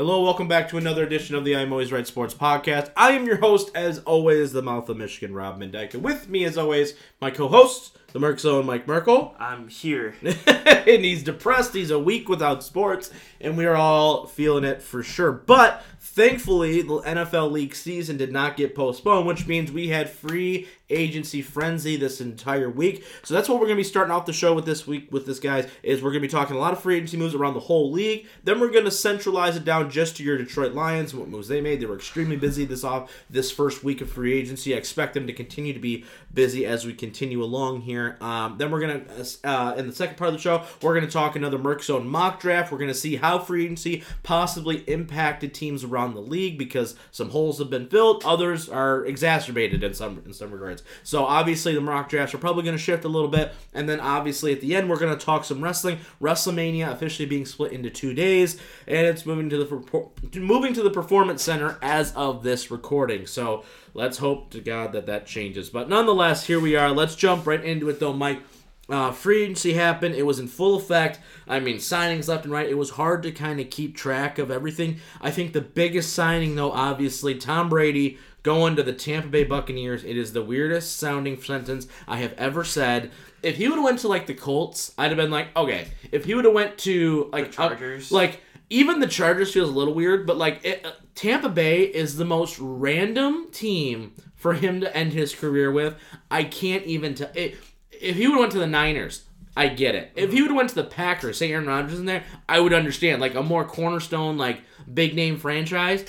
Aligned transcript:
Hello, 0.00 0.22
welcome 0.22 0.48
back 0.48 0.66
to 0.70 0.78
another 0.78 1.04
edition 1.04 1.34
of 1.34 1.44
the 1.44 1.54
I'm 1.54 1.72
Always 1.72 1.92
Right 1.92 2.06
Sports 2.06 2.32
Podcast. 2.32 2.90
I 2.96 3.12
am 3.12 3.26
your 3.26 3.36
host, 3.36 3.70
as 3.74 3.98
always, 3.98 4.50
the 4.50 4.62
mouth 4.62 4.88
of 4.88 4.96
Michigan, 4.96 5.34
Rob 5.34 5.60
Mendyke. 5.60 5.92
And 5.92 6.02
with 6.02 6.26
me, 6.26 6.46
as 6.46 6.56
always, 6.56 6.94
my 7.20 7.30
co-host, 7.30 7.98
the 8.14 8.18
Merc 8.18 8.40
Zone, 8.40 8.64
Mike 8.64 8.88
Merkel. 8.88 9.34
I'm 9.38 9.68
here. 9.68 10.14
and 10.46 11.04
he's 11.04 11.22
depressed. 11.22 11.74
He's 11.74 11.90
a 11.90 11.98
week 11.98 12.30
without 12.30 12.64
sports, 12.64 13.10
and 13.42 13.58
we 13.58 13.66
are 13.66 13.76
all 13.76 14.24
feeling 14.26 14.64
it 14.64 14.80
for 14.80 15.02
sure. 15.02 15.32
But 15.32 15.84
thankfully, 16.00 16.80
the 16.80 17.02
NFL 17.02 17.52
league 17.52 17.74
season 17.74 18.16
did 18.16 18.32
not 18.32 18.56
get 18.56 18.74
postponed, 18.74 19.26
which 19.26 19.46
means 19.46 19.70
we 19.70 19.88
had 19.88 20.08
free 20.08 20.66
agency 20.90 21.42
frenzy 21.42 21.96
this 21.96 22.20
entire 22.20 22.70
week. 22.70 23.04
So 23.22 23.34
that's 23.34 23.48
what 23.48 23.56
we're 23.56 23.66
going 23.66 23.76
to 23.76 23.82
be 23.82 23.84
starting 23.84 24.12
off 24.12 24.26
the 24.26 24.32
show 24.32 24.54
with 24.54 24.66
this 24.66 24.86
week 24.86 25.10
with 25.10 25.26
this 25.26 25.38
guys 25.38 25.68
is 25.82 26.02
we're 26.02 26.10
going 26.10 26.22
to 26.22 26.28
be 26.28 26.32
talking 26.32 26.56
a 26.56 26.58
lot 26.60 26.72
of 26.72 26.80
free 26.80 26.96
agency 26.96 27.16
moves 27.16 27.34
around 27.34 27.54
the 27.54 27.60
whole 27.60 27.90
league. 27.90 28.26
Then 28.44 28.60
we're 28.60 28.70
going 28.70 28.84
to 28.84 28.90
centralize 28.90 29.56
it 29.56 29.64
down 29.64 29.90
just 29.90 30.16
to 30.16 30.22
your 30.22 30.36
Detroit 30.36 30.72
Lions 30.72 31.12
and 31.12 31.20
what 31.20 31.28
moves 31.28 31.48
they 31.48 31.60
made. 31.60 31.80
They 31.80 31.86
were 31.86 31.96
extremely 31.96 32.36
busy 32.36 32.64
this 32.64 32.84
off 32.84 33.12
this 33.28 33.50
first 33.50 33.84
week 33.84 34.00
of 34.00 34.10
free 34.10 34.34
agency. 34.34 34.74
I 34.74 34.78
expect 34.78 35.14
them 35.14 35.26
to 35.26 35.32
continue 35.32 35.72
to 35.72 35.80
be 35.80 36.04
busy 36.32 36.66
as 36.66 36.86
we 36.86 36.94
continue 36.94 37.42
along 37.42 37.82
here. 37.82 38.16
Um, 38.20 38.58
then 38.58 38.70
we're 38.70 38.80
going 38.80 39.04
to 39.04 39.48
uh, 39.48 39.74
in 39.76 39.86
the 39.86 39.92
second 39.92 40.16
part 40.16 40.28
of 40.28 40.34
the 40.34 40.40
show 40.40 40.64
we're 40.82 40.94
going 40.94 41.06
to 41.06 41.12
talk 41.12 41.36
another 41.36 41.58
Merc 41.58 41.82
Zone 41.82 42.08
mock 42.08 42.40
draft. 42.40 42.72
We're 42.72 42.78
going 42.78 42.88
to 42.88 42.94
see 42.94 43.16
how 43.16 43.38
free 43.38 43.64
agency 43.64 44.02
possibly 44.22 44.78
impacted 44.88 45.54
teams 45.54 45.84
around 45.84 46.14
the 46.14 46.20
league 46.20 46.58
because 46.58 46.96
some 47.10 47.30
holes 47.30 47.58
have 47.58 47.70
been 47.70 47.88
filled, 47.88 48.24
others 48.24 48.68
are 48.68 49.04
exacerbated 49.04 49.82
in 49.82 49.94
some 49.94 50.22
in 50.24 50.32
some 50.32 50.50
regards. 50.50 50.79
So 51.02 51.24
obviously 51.24 51.74
the 51.74 51.80
mock 51.80 52.08
drafts 52.08 52.34
are 52.34 52.38
probably 52.38 52.62
going 52.62 52.76
to 52.76 52.82
shift 52.82 53.04
a 53.04 53.08
little 53.08 53.28
bit, 53.28 53.52
and 53.74 53.88
then 53.88 54.00
obviously 54.00 54.52
at 54.52 54.60
the 54.60 54.74
end 54.74 54.88
we're 54.88 54.98
going 54.98 55.16
to 55.16 55.24
talk 55.24 55.44
some 55.44 55.62
wrestling. 55.62 55.98
WrestleMania 56.20 56.90
officially 56.90 57.26
being 57.26 57.46
split 57.46 57.72
into 57.72 57.90
two 57.90 58.14
days, 58.14 58.60
and 58.86 59.06
it's 59.06 59.26
moving 59.26 59.50
to 59.50 59.64
the 59.64 60.40
moving 60.40 60.72
to 60.74 60.82
the 60.82 60.90
Performance 60.90 61.42
Center 61.42 61.78
as 61.82 62.12
of 62.14 62.42
this 62.42 62.70
recording. 62.70 63.26
So 63.26 63.64
let's 63.94 64.18
hope 64.18 64.50
to 64.50 64.60
God 64.60 64.92
that 64.92 65.06
that 65.06 65.26
changes. 65.26 65.70
But 65.70 65.88
nonetheless, 65.88 66.46
here 66.46 66.60
we 66.60 66.76
are. 66.76 66.90
Let's 66.90 67.14
jump 67.14 67.46
right 67.46 67.64
into 67.64 67.88
it 67.88 68.00
though, 68.00 68.12
Mike. 68.12 68.40
Uh, 68.88 69.12
free 69.12 69.44
agency 69.44 69.74
happened. 69.74 70.16
It 70.16 70.26
was 70.26 70.40
in 70.40 70.48
full 70.48 70.74
effect. 70.74 71.20
I 71.46 71.60
mean, 71.60 71.76
signings 71.76 72.26
left 72.26 72.44
and 72.44 72.52
right. 72.52 72.68
It 72.68 72.76
was 72.76 72.90
hard 72.90 73.22
to 73.22 73.30
kind 73.30 73.60
of 73.60 73.70
keep 73.70 73.96
track 73.96 74.38
of 74.40 74.50
everything. 74.50 74.98
I 75.20 75.30
think 75.30 75.52
the 75.52 75.60
biggest 75.60 76.12
signing, 76.12 76.56
though, 76.56 76.72
obviously, 76.72 77.36
Tom 77.36 77.68
Brady 77.68 78.18
going 78.42 78.76
to 78.76 78.82
the 78.82 78.92
Tampa 78.92 79.28
Bay 79.28 79.44
Buccaneers. 79.44 80.04
It 80.04 80.16
is 80.16 80.32
the 80.32 80.42
weirdest 80.42 80.96
sounding 80.96 81.40
sentence 81.40 81.86
I 82.08 82.16
have 82.18 82.32
ever 82.34 82.64
said. 82.64 83.10
If 83.42 83.56
he 83.56 83.68
would 83.68 83.76
have 83.76 83.84
went 83.84 83.98
to 84.00 84.08
like 84.08 84.26
the 84.26 84.34
Colts, 84.34 84.92
I'd 84.98 85.10
have 85.10 85.16
been 85.16 85.30
like, 85.30 85.56
okay. 85.56 85.88
If 86.12 86.24
he 86.24 86.34
would 86.34 86.44
have 86.44 86.54
went 86.54 86.78
to 86.78 87.30
like 87.32 87.46
the 87.46 87.52
Chargers, 87.52 88.12
uh, 88.12 88.16
like 88.16 88.40
even 88.68 89.00
the 89.00 89.06
Chargers 89.06 89.52
feels 89.52 89.70
a 89.70 89.72
little 89.72 89.94
weird, 89.94 90.26
but 90.26 90.36
like 90.36 90.64
it, 90.64 90.84
uh, 90.84 90.92
Tampa 91.14 91.48
Bay 91.48 91.82
is 91.82 92.16
the 92.16 92.24
most 92.24 92.58
random 92.58 93.50
team 93.50 94.14
for 94.36 94.54
him 94.54 94.80
to 94.80 94.96
end 94.96 95.12
his 95.12 95.34
career 95.34 95.70
with. 95.70 95.96
I 96.30 96.44
can't 96.44 96.84
even 96.84 97.14
tell. 97.14 97.30
If 97.34 98.16
he 98.16 98.26
would 98.26 98.34
have 98.34 98.40
went 98.40 98.52
to 98.52 98.58
the 98.58 98.66
Niners, 98.66 99.24
I 99.56 99.68
get 99.68 99.94
it. 99.94 100.12
If 100.14 100.32
he 100.32 100.40
would 100.40 100.50
have 100.50 100.56
went 100.56 100.68
to 100.70 100.74
the 100.76 100.84
Packers, 100.84 101.38
say 101.38 101.52
Aaron 101.52 101.66
Rodgers 101.66 101.98
in 101.98 102.06
there, 102.06 102.24
I 102.48 102.60
would 102.60 102.72
understand. 102.72 103.20
Like 103.20 103.34
a 103.34 103.42
more 103.42 103.64
cornerstone, 103.64 104.38
like 104.38 104.60
big 104.92 105.14
name 105.14 105.36
franchise. 105.36 106.04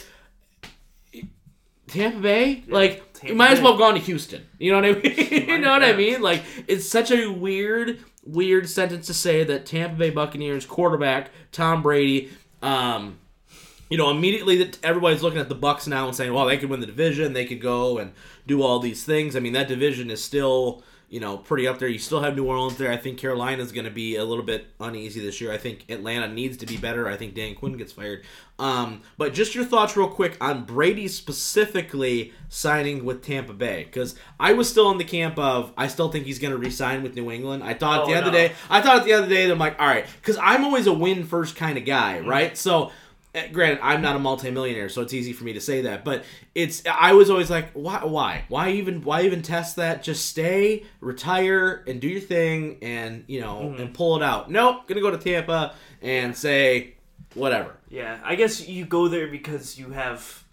Tampa 1.91 2.19
Bay, 2.19 2.63
yeah, 2.65 2.73
like 2.73 3.13
Tampa 3.13 3.27
you 3.27 3.35
might 3.35 3.47
Bay. 3.49 3.53
as 3.53 3.61
well 3.61 3.73
have 3.73 3.79
gone 3.79 3.93
to 3.95 3.99
Houston. 3.99 4.45
You 4.59 4.71
know 4.71 4.81
what 4.81 4.85
I 4.85 5.01
mean? 5.01 5.47
you 5.49 5.57
know 5.59 5.71
what 5.71 5.83
I 5.83 5.93
mean? 5.93 6.21
Like 6.21 6.43
it's 6.67 6.87
such 6.87 7.11
a 7.11 7.27
weird, 7.27 7.99
weird 8.25 8.69
sentence 8.69 9.07
to 9.07 9.13
say 9.13 9.43
that 9.43 9.65
Tampa 9.65 9.95
Bay 9.97 10.09
Buccaneers 10.09 10.65
quarterback 10.65 11.29
Tom 11.51 11.81
Brady, 11.83 12.29
um, 12.61 13.19
you 13.89 13.97
know, 13.97 14.09
immediately 14.09 14.57
that 14.63 14.79
everybody's 14.83 15.21
looking 15.21 15.39
at 15.39 15.49
the 15.49 15.55
Bucs 15.55 15.87
now 15.87 16.07
and 16.07 16.15
saying, 16.15 16.33
well, 16.33 16.45
they 16.45 16.57
could 16.57 16.69
win 16.69 16.79
the 16.79 16.85
division, 16.85 17.33
they 17.33 17.45
could 17.45 17.61
go 17.61 17.97
and 17.97 18.13
do 18.47 18.61
all 18.61 18.79
these 18.79 19.03
things. 19.03 19.35
I 19.35 19.39
mean, 19.39 19.53
that 19.53 19.67
division 19.67 20.09
is 20.09 20.23
still 20.23 20.83
you 21.11 21.19
know, 21.19 21.37
pretty 21.37 21.67
up 21.67 21.77
there. 21.77 21.89
You 21.89 21.99
still 21.99 22.21
have 22.21 22.37
New 22.37 22.45
Orleans 22.45 22.77
there. 22.77 22.89
I 22.89 22.95
think 22.95 23.17
Carolina 23.17 23.61
is 23.61 23.73
going 23.73 23.83
to 23.83 23.91
be 23.91 24.15
a 24.15 24.23
little 24.23 24.45
bit 24.45 24.67
uneasy 24.79 25.19
this 25.19 25.41
year. 25.41 25.51
I 25.51 25.57
think 25.57 25.83
Atlanta 25.89 26.29
needs 26.29 26.55
to 26.57 26.65
be 26.65 26.77
better. 26.77 27.05
I 27.05 27.17
think 27.17 27.35
Dan 27.35 27.53
Quinn 27.53 27.75
gets 27.75 27.91
fired. 27.91 28.23
Um, 28.57 29.01
but 29.17 29.33
just 29.33 29.53
your 29.53 29.65
thoughts, 29.65 29.97
real 29.97 30.07
quick, 30.07 30.37
on 30.39 30.63
Brady 30.63 31.09
specifically 31.09 32.31
signing 32.47 33.03
with 33.03 33.23
Tampa 33.23 33.51
Bay, 33.51 33.83
because 33.83 34.15
I 34.39 34.53
was 34.53 34.69
still 34.69 34.89
in 34.91 34.99
the 34.99 35.03
camp 35.03 35.37
of 35.37 35.73
I 35.75 35.87
still 35.87 36.09
think 36.09 36.25
he's 36.25 36.39
going 36.39 36.51
to 36.51 36.57
re-sign 36.57 37.03
with 37.03 37.13
New 37.13 37.29
England. 37.29 37.61
I 37.61 37.73
thought 37.73 37.99
oh, 37.99 38.01
at 38.03 38.07
the 38.07 38.13
end 38.13 38.21
no. 38.21 38.27
of 38.27 38.33
the 38.33 38.39
day, 38.39 38.53
I 38.69 38.81
thought 38.81 38.99
at 38.99 39.03
the 39.03 39.11
end 39.11 39.23
of 39.23 39.29
the 39.29 39.35
day, 39.35 39.51
I'm 39.51 39.59
like, 39.59 39.81
all 39.81 39.87
right, 39.87 40.05
because 40.21 40.37
I'm 40.37 40.63
always 40.63 40.87
a 40.87 40.93
win 40.93 41.25
first 41.25 41.57
kind 41.57 41.77
of 41.77 41.83
guy, 41.83 42.19
mm-hmm. 42.19 42.29
right? 42.29 42.57
So 42.57 42.93
granted 43.53 43.79
i'm 43.81 44.01
not 44.01 44.15
a 44.15 44.19
multimillionaire 44.19 44.89
so 44.89 45.01
it's 45.01 45.13
easy 45.13 45.31
for 45.31 45.45
me 45.45 45.53
to 45.53 45.61
say 45.61 45.81
that 45.81 46.03
but 46.03 46.23
it's 46.53 46.83
i 46.85 47.13
was 47.13 47.29
always 47.29 47.49
like 47.49 47.71
why 47.73 48.01
why? 48.03 48.45
Why 48.49 48.71
even 48.71 49.03
why 49.03 49.23
even 49.23 49.41
test 49.41 49.77
that? 49.77 50.03
Just 50.03 50.25
stay 50.25 50.83
retire 50.99 51.83
and 51.87 51.99
do 51.99 52.07
your 52.07 52.21
thing 52.21 52.77
and 52.81 53.23
you 53.27 53.41
know 53.41 53.61
mm-hmm. 53.61 53.81
and 53.81 53.93
pull 53.93 54.17
it 54.17 54.23
out. 54.23 54.51
Nope 54.51 54.87
gonna 54.87 55.01
go 55.01 55.11
to 55.11 55.17
tampa 55.17 55.73
and 56.01 56.35
say 56.35 56.95
whatever. 57.33 57.77
Yeah 57.89 58.19
i 58.23 58.35
guess 58.35 58.67
you 58.67 58.85
go 58.85 59.07
there 59.07 59.27
because 59.27 59.77
you 59.77 59.89
have 59.91 60.43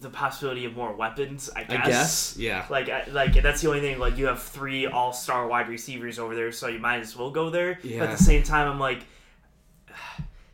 the 0.00 0.08
possibility 0.08 0.64
of 0.64 0.74
more 0.74 0.94
weapons 0.94 1.50
i 1.54 1.64
guess, 1.64 1.84
I 1.84 1.90
guess. 1.90 2.36
yeah. 2.38 2.66
Like 2.70 2.88
like 3.12 3.40
that's 3.42 3.60
the 3.60 3.68
only 3.68 3.80
thing 3.80 3.98
like 3.98 4.16
you 4.16 4.26
have 4.26 4.42
three 4.42 4.86
all-star 4.86 5.46
wide 5.46 5.68
receivers 5.68 6.18
over 6.18 6.34
there 6.34 6.50
so 6.50 6.68
you 6.68 6.78
might 6.78 7.00
as 7.00 7.16
well 7.16 7.30
go 7.30 7.50
there. 7.50 7.78
Yeah. 7.82 8.00
but 8.00 8.10
at 8.10 8.18
the 8.18 8.24
same 8.24 8.42
time 8.42 8.70
i'm 8.70 8.80
like 8.80 9.04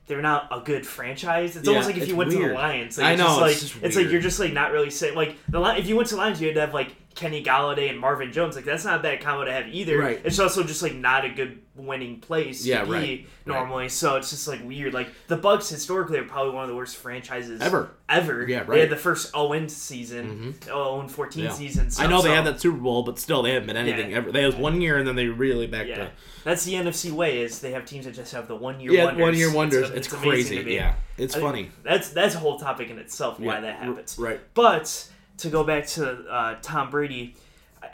they're 0.09 0.23
not 0.23 0.49
a 0.51 0.61
good 0.61 0.87
franchise. 0.87 1.57
It's 1.57 1.67
yeah, 1.67 1.75
almost 1.75 1.89
like 1.89 2.01
if 2.01 2.09
you 2.09 2.17
went 2.17 2.31
weird. 2.31 2.43
to 2.43 2.49
the 2.49 2.55
Lions. 2.55 2.99
Like, 2.99 3.07
I 3.07 3.15
know. 3.15 3.27
Just 3.27 3.41
like, 3.41 3.53
it's, 3.53 3.77
it's 3.83 3.97
like 3.97 4.11
you're 4.11 4.21
just 4.21 4.41
like 4.41 4.53
not 4.53 4.73
really 4.73 4.91
saying 4.91 5.15
like 5.15 5.37
the 5.49 5.63
if 5.77 5.87
you 5.87 5.97
went 5.97 6.09
to 6.09 6.17
Lions, 6.17 6.41
you 6.41 6.49
had 6.49 6.55
to 6.55 6.61
have 6.63 6.75
like 6.75 6.95
Kenny 7.15 7.43
Golladay 7.43 7.91
and 7.91 7.99
Marvin 7.99 8.33
Jones. 8.33 8.55
Like 8.55 8.65
that's 8.65 8.85
not 8.85 9.01
a 9.01 9.03
bad 9.03 9.21
combo 9.21 9.45
to 9.45 9.53
have 9.53 9.67
either. 9.69 9.99
Right. 9.99 10.21
It's 10.25 10.39
also 10.39 10.63
just 10.63 10.83
like 10.83 10.95
not 10.95 11.25
a 11.25 11.29
good 11.29 11.61
winning 11.75 12.21
place 12.21 12.65
yeah, 12.65 12.85
to 12.85 12.91
right, 12.91 13.27
normally. 13.45 13.85
Right. 13.85 13.93
So 13.93 14.17
it's 14.17 14.31
just 14.31 14.47
like 14.47 14.65
weird. 14.65 14.95
Like 14.95 15.09
the 15.27 15.37
Bucs 15.37 15.69
historically 15.69 16.19
are 16.19 16.25
probably 16.25 16.53
one 16.53 16.65
of 16.65 16.71
the 16.71 16.77
worst 16.77 16.97
franchises 16.97 17.61
ever. 17.61 17.91
Ever. 18.09 18.49
Yeah, 18.49 18.59
right. 18.59 18.69
They 18.69 18.81
had 18.81 18.91
the 18.91 18.97
first 18.97 19.33
0 19.33 19.67
season, 19.67 20.55
mm-hmm. 20.55 20.65
0 20.65 21.09
14 21.09 21.45
yeah. 21.45 21.51
season. 21.51 21.91
So, 21.91 22.05
I 22.05 22.07
know 22.07 22.23
they 22.23 22.29
so, 22.29 22.35
had 22.35 22.47
that 22.47 22.61
Super 22.61 22.79
Bowl, 22.79 23.03
but 23.03 23.19
still 23.19 23.43
they 23.43 23.53
haven't 23.53 23.67
been 23.67 23.77
anything 23.77 24.13
yeah. 24.13 24.19
ever. 24.19 24.31
They 24.31 24.43
had 24.43 24.59
one 24.59 24.81
year 24.81 24.99
and 24.99 25.07
then 25.07 25.17
they 25.17 25.27
really 25.27 25.67
back 25.67 25.89
yeah. 25.89 25.97
to. 25.97 26.11
That's 26.45 26.65
the 26.65 26.75
NFC 26.75 27.11
way. 27.11 27.43
Is 27.43 27.61
they 27.61 27.73
have 27.73 27.85
teams 27.85 28.05
that 28.05 28.15
just 28.15 28.33
have 28.33 28.47
the 28.49 28.57
one 28.57 28.81
year. 28.81 28.93
Yeah, 28.93 29.05
wonders. 29.07 29.23
one 29.23 29.35
year 29.35 29.53
wonders. 29.53 29.89
It's, 29.89 30.07
it's, 30.07 30.13
it's 30.13 30.17
crazy. 30.23 30.57
Yeah, 30.69 30.95
it's 31.17 31.35
I 31.35 31.41
funny. 31.41 31.71
That's 31.83 32.11
that's 32.11 32.35
a 32.35 32.39
whole 32.39 32.59
topic 32.59 32.91
in 32.91 32.99
itself 32.99 33.41
why 33.41 33.61
that 33.61 33.77
happens. 33.77 34.17
Right. 34.19 34.41
But 34.55 35.11
to 35.39 35.49
go 35.49 35.65
back 35.65 35.87
to 35.87 36.11
uh, 36.29 36.57
Tom 36.63 36.91
Brady 36.91 37.35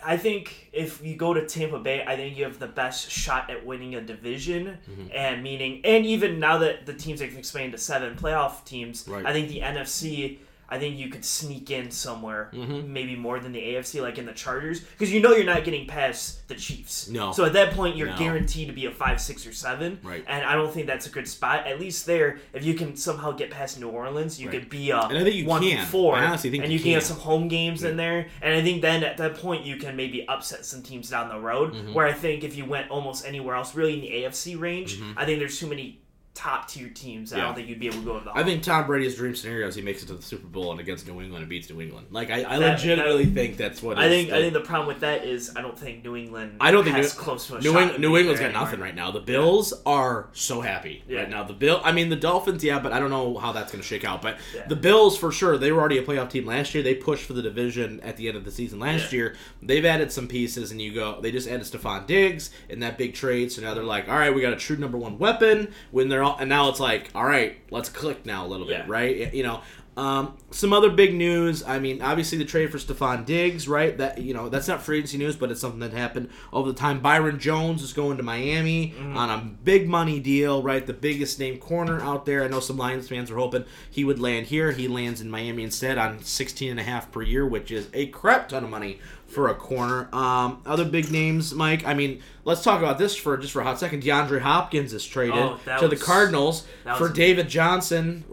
I 0.05 0.17
think 0.17 0.71
if 0.73 1.05
you 1.05 1.17
go 1.17 1.35
to 1.35 1.47
Tampa 1.47 1.79
Bay, 1.79 2.05
I 2.07 2.17
think 2.17 2.37
you 2.37 2.45
have 2.45 2.59
the 2.59 2.67
best 2.67 3.11
shot 3.11 3.51
at 3.51 3.65
winning 3.65 3.95
a 3.95 4.01
division, 4.01 4.79
mm-hmm. 4.89 5.07
and 5.13 5.43
meaning, 5.43 5.81
and 5.85 6.07
even 6.07 6.41
now 6.41 6.59
that 6.59 6.87
the 6.87 6.95
teams 6.95 7.21
have 7.21 7.37
expanded 7.37 7.73
to 7.73 7.79
seven 7.79 8.17
playoff 8.17 8.65
teams, 8.65 9.07
right. 9.09 9.25
I 9.25 9.33
think 9.33 9.49
the 9.49 9.61
NFC 9.61 10.39
I 10.75 10.79
think 10.81 10.99
you 10.99 11.09
could 11.09 11.25
sneak 11.25 11.71
in 11.71 11.93
somewhere, 11.93 12.51
mm-hmm. 12.53 12.93
maybe 12.93 13.15
more 13.15 13.39
than 13.39 13.53
the 13.53 13.61
AFC, 13.61 14.03
like 14.03 14.19
in 14.19 14.27
the 14.27 14.33
Chargers, 14.33 14.81
because 14.81 15.13
you 15.13 15.21
know 15.21 15.33
you're 15.33 15.45
not 15.45 15.63
getting 15.63 15.87
past 15.87 16.49
the 16.49 16.57
Chiefs. 16.57 17.09
No. 17.09 17.31
So 17.31 17.45
at 17.45 17.53
that 17.53 17.75
point, 17.75 17.97
you're 17.97 18.09
no. 18.09 18.19
guaranteed 18.19 18.67
to 18.67 18.75
be 18.75 18.87
a 18.87 18.91
five, 18.91 19.21
six, 19.21 19.47
or 19.47 19.53
seven. 19.53 20.01
Right. 20.03 20.25
And 20.27 20.45
I 20.45 20.57
don't 20.57 20.75
think 20.75 20.89
that's 20.89 21.07
a 21.07 21.11
good 21.11 21.29
spot. 21.29 21.69
At 21.69 21.79
least 21.79 22.07
there, 22.07 22.41
if 22.53 22.65
you 22.65 22.75
can 22.75 22.97
somehow 22.97 23.31
get 23.31 23.53
past 23.53 23.79
New 23.79 23.89
Orleans, 23.89 24.41
you 24.41 24.49
right. 24.49 24.59
could 24.59 24.69
be 24.69 24.91
a 24.91 24.99
and 24.99 25.17
I 25.17 25.23
think 25.23 25.37
you 25.37 25.47
one 25.47 25.63
can. 25.63 25.87
four. 25.87 26.17
I 26.17 26.25
honestly 26.25 26.51
think 26.51 26.65
and 26.65 26.73
you, 26.73 26.81
can. 26.81 26.87
can 26.87 26.95
have 26.95 27.05
some 27.05 27.19
home 27.19 27.47
games 27.47 27.85
yeah. 27.85 27.91
in 27.91 27.97
there. 27.97 28.27
And 28.43 28.53
I 28.53 28.61
think 28.61 28.83
then 28.83 29.05
at 29.05 29.17
that 29.19 29.37
point, 29.37 29.65
you 29.65 29.77
can 29.77 29.95
maybe 29.95 30.27
upset 30.27 30.67
some 30.67 30.83
teams 30.83 31.09
down 31.09 31.29
the 31.29 31.39
road. 31.39 31.73
Mm-hmm. 31.73 31.95
Where 31.95 32.09
I 32.09 32.13
think 32.13 32.43
if 32.43 32.57
you 32.57 32.65
went 32.65 32.91
almost 32.91 33.25
anywhere 33.25 33.55
else, 33.55 33.77
really 33.77 33.95
in 33.95 34.01
the 34.01 34.11
AFC 34.11 34.59
range, 34.59 34.99
mm-hmm. 34.99 35.17
I 35.17 35.25
think 35.25 35.39
there's 35.39 35.57
too 35.57 35.69
many 35.69 36.01
top 36.35 36.69
tier 36.69 36.89
teams. 36.89 37.33
I 37.33 37.41
don't 37.41 37.55
think 37.55 37.69
you'd 37.69 37.79
be 37.79 37.87
able 37.87 37.99
to 37.99 38.05
go 38.05 38.19
to 38.19 38.25
the. 38.25 38.37
I 38.37 38.43
think 38.43 38.63
Tom 38.63 38.87
Brady's 38.87 39.15
dream 39.15 39.35
scenario 39.37 39.69
is 39.69 39.77
he 39.77 39.83
makes 39.83 40.03
it 40.03 40.07
to 40.07 40.15
the 40.15 40.23
Super 40.23 40.49
Bowl 40.49 40.73
and 40.73 40.81
against 40.81 41.07
New 41.07 41.21
England 41.21 41.43
and 41.43 41.49
beats 41.49 41.71
New 41.71 41.81
England. 41.81 42.09
Like 42.11 42.31
I, 42.31 42.45
I 42.45 42.59
that, 42.59 42.73
legitimately 42.73 43.27
that, 43.27 43.35
think 43.35 43.57
that's 43.57 43.83
what. 43.83 43.99
I 43.99 44.09
think. 44.09 44.31
I 44.31 44.41
think 44.41 44.53
the 44.53 44.61
problem 44.61 44.89
with 44.89 45.01
that 45.01 45.25
is 45.25 45.53
I 45.57 45.63
don't 45.63 45.79
think 45.79 46.05
New 46.05 46.17
England. 46.17 46.57
I 46.61 46.73
don't 46.73 46.85
think 46.85 46.97
New, 46.97 47.09
close 47.09 47.47
to 47.47 47.57
a 47.57 47.61
New, 47.61 47.79
England, 47.79 48.01
New 48.01 48.17
England's 48.17 48.41
got 48.41 48.47
anymore. 48.47 48.65
nothing 48.65 48.81
right 48.81 48.95
now. 48.95 49.13
The 49.13 49.21
Bills 49.21 49.73
yeah. 49.73 49.93
are 49.93 50.29
so 50.33 50.61
happy 50.61 51.05
yeah. 51.09 51.21
right 51.21 51.31
now. 51.31 51.45
The 51.45 51.55
Bill. 51.55 51.81
I 51.85 51.93
mean 51.93 52.09
the 52.09 52.17
Dolphins, 52.17 52.65
yeah, 52.65 52.81
but 52.81 52.93
I 52.93 52.99
don't 52.99 53.11
know 53.11 53.39
how 53.39 53.53
that's 53.53 53.71
going 53.71 53.83
to 53.83 53.87
shake 53.87 54.05
out. 54.05 54.21
But 54.21 54.39
the 54.69 54.77
Bills 54.77 55.17
for 55.17 55.31
sure. 55.31 55.57
They 55.57 55.71
were 55.71 55.81
already 55.81 55.99
a 55.99 56.03
playoff 56.03 56.31
team 56.31 56.47
last 56.47 56.75
year. 56.75 56.83
They 56.83 56.95
pushed 56.95 57.25
for 57.25 57.33
the 57.33 57.43
division 57.43 58.01
at 58.01 58.17
the 58.17 58.27
end 58.27 58.37
of 58.37 58.45
the 58.45 58.51
season 58.51 58.81
last 58.81 59.13
year. 59.13 59.37
They've 59.63 59.85
added 59.85 60.11
some 60.11 60.27
pieces, 60.27 60.73
and 60.73 60.83
you 60.83 60.93
go. 60.93 61.21
They 61.21 61.31
just 61.31 61.49
added 61.49 61.63
Stefon 61.63 62.07
Diggs 62.09 62.51
in 62.69 62.81
that 62.81 62.99
big 62.99 63.15
trade. 63.15 63.53
So 63.53 63.63
now 63.63 63.73
they're 63.75 63.85
like, 63.85 64.09
all 64.09 64.19
right, 64.19 64.35
we 64.35 64.41
got 64.41 64.53
a 64.53 64.57
true 64.57 64.77
number 64.77 64.99
one 64.99 65.19
weapon. 65.19 65.73
When 65.93 66.09
they're 66.09 66.24
all, 66.25 66.37
and 66.39 66.49
now 66.49 66.69
it's 66.71 66.81
like 66.81 67.11
all 67.15 67.25
right, 67.25 67.57
let's 67.71 67.89
click 67.89 68.27
now 68.27 68.45
a 68.47 68.49
little 68.49 68.67
bit, 68.67 68.79
yeah. 68.79 68.85
right? 68.89 69.33
You 69.35 69.43
know, 69.45 69.61
Um, 69.97 70.37
some 70.51 70.73
other 70.73 70.91
big 70.91 71.15
news. 71.15 71.63
I 71.63 71.79
mean, 71.79 72.03
obviously 72.03 72.37
the 72.37 72.45
trade 72.45 72.73
for 72.73 72.79
Stefon 72.79 73.25
Diggs, 73.25 73.69
right? 73.69 73.97
That 73.97 74.19
you 74.19 74.35
know 74.35 74.49
that's 74.49 74.67
not 74.67 74.83
free 74.83 74.99
agency 74.99 75.19
news, 75.19 75.37
but 75.37 75.53
it's 75.53 75.61
something 75.61 75.79
that 75.81 75.93
happened 75.93 76.31
over 76.53 76.73
the 76.73 76.77
time. 76.77 76.99
Byron 76.99 77.39
Jones 77.39 77.81
is 77.81 77.93
going 77.93 78.17
to 78.17 78.25
Miami 78.25 78.93
Mm-hmm. 78.99 79.17
on 79.17 79.31
a 79.31 79.39
big 79.63 79.89
money 79.89 80.19
deal, 80.19 80.65
right? 80.65 80.85
The 80.85 80.93
biggest 80.93 81.39
name 81.39 81.59
corner 81.59 82.01
out 82.01 82.27
there. 82.27 82.43
I 82.43 82.49
know 82.49 82.59
some 82.59 82.77
Lions 82.77 83.09
fans 83.09 83.31
were 83.31 83.39
hoping 83.39 83.67
he 83.89 84.05
would 84.05 84.19
land 84.19 84.47
here. 84.47 84.73
He 84.73 84.89
lands 84.89 85.21
in 85.21 85.31
Miami 85.31 85.63
instead 85.63 85.97
on 85.97 86.21
16 86.25 86.73
and 86.73 86.81
a 86.81 86.83
half 86.83 87.13
per 87.13 87.23
year, 87.23 87.47
which 87.47 87.71
is 87.71 87.89
a 87.95 88.07
crap 88.07 88.49
ton 88.49 88.65
of 88.65 88.71
money 88.71 88.99
for 89.35 89.49
a 89.49 89.55
corner. 89.55 90.09
Um, 90.15 90.63
other 90.65 90.85
big 90.85 91.11
names, 91.11 91.53
Mike. 91.55 91.85
I 91.87 91.95
mean, 91.95 92.23
let's 92.45 92.63
talk 92.63 92.79
about 92.81 92.99
this 92.99 93.17
for 93.17 93.37
just 93.37 93.53
for 93.53 93.61
a 93.61 93.65
hot 93.65 93.79
second. 93.81 94.03
DeAndre 94.03 94.41
Hopkins 94.41 94.93
is 94.93 95.05
traded 95.05 95.35
Oh, 95.37 95.59
to 95.81 95.89
the 95.89 95.97
Cardinals 95.97 96.67
for 96.97 97.05
was- 97.09 97.13
David 97.13 97.49
Johnson. 97.49 98.25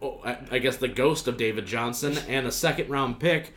oh, 0.00 0.20
I 0.24 0.36
I 0.52 0.58
guess 0.58 0.76
the 0.76 0.88
ghost 0.88 1.26
of 1.28 1.36
David 1.36 1.66
Johnson 1.66 2.16
and 2.28 2.46
a 2.46 2.52
second 2.52 2.88
round 2.90 3.18
pick. 3.20 3.52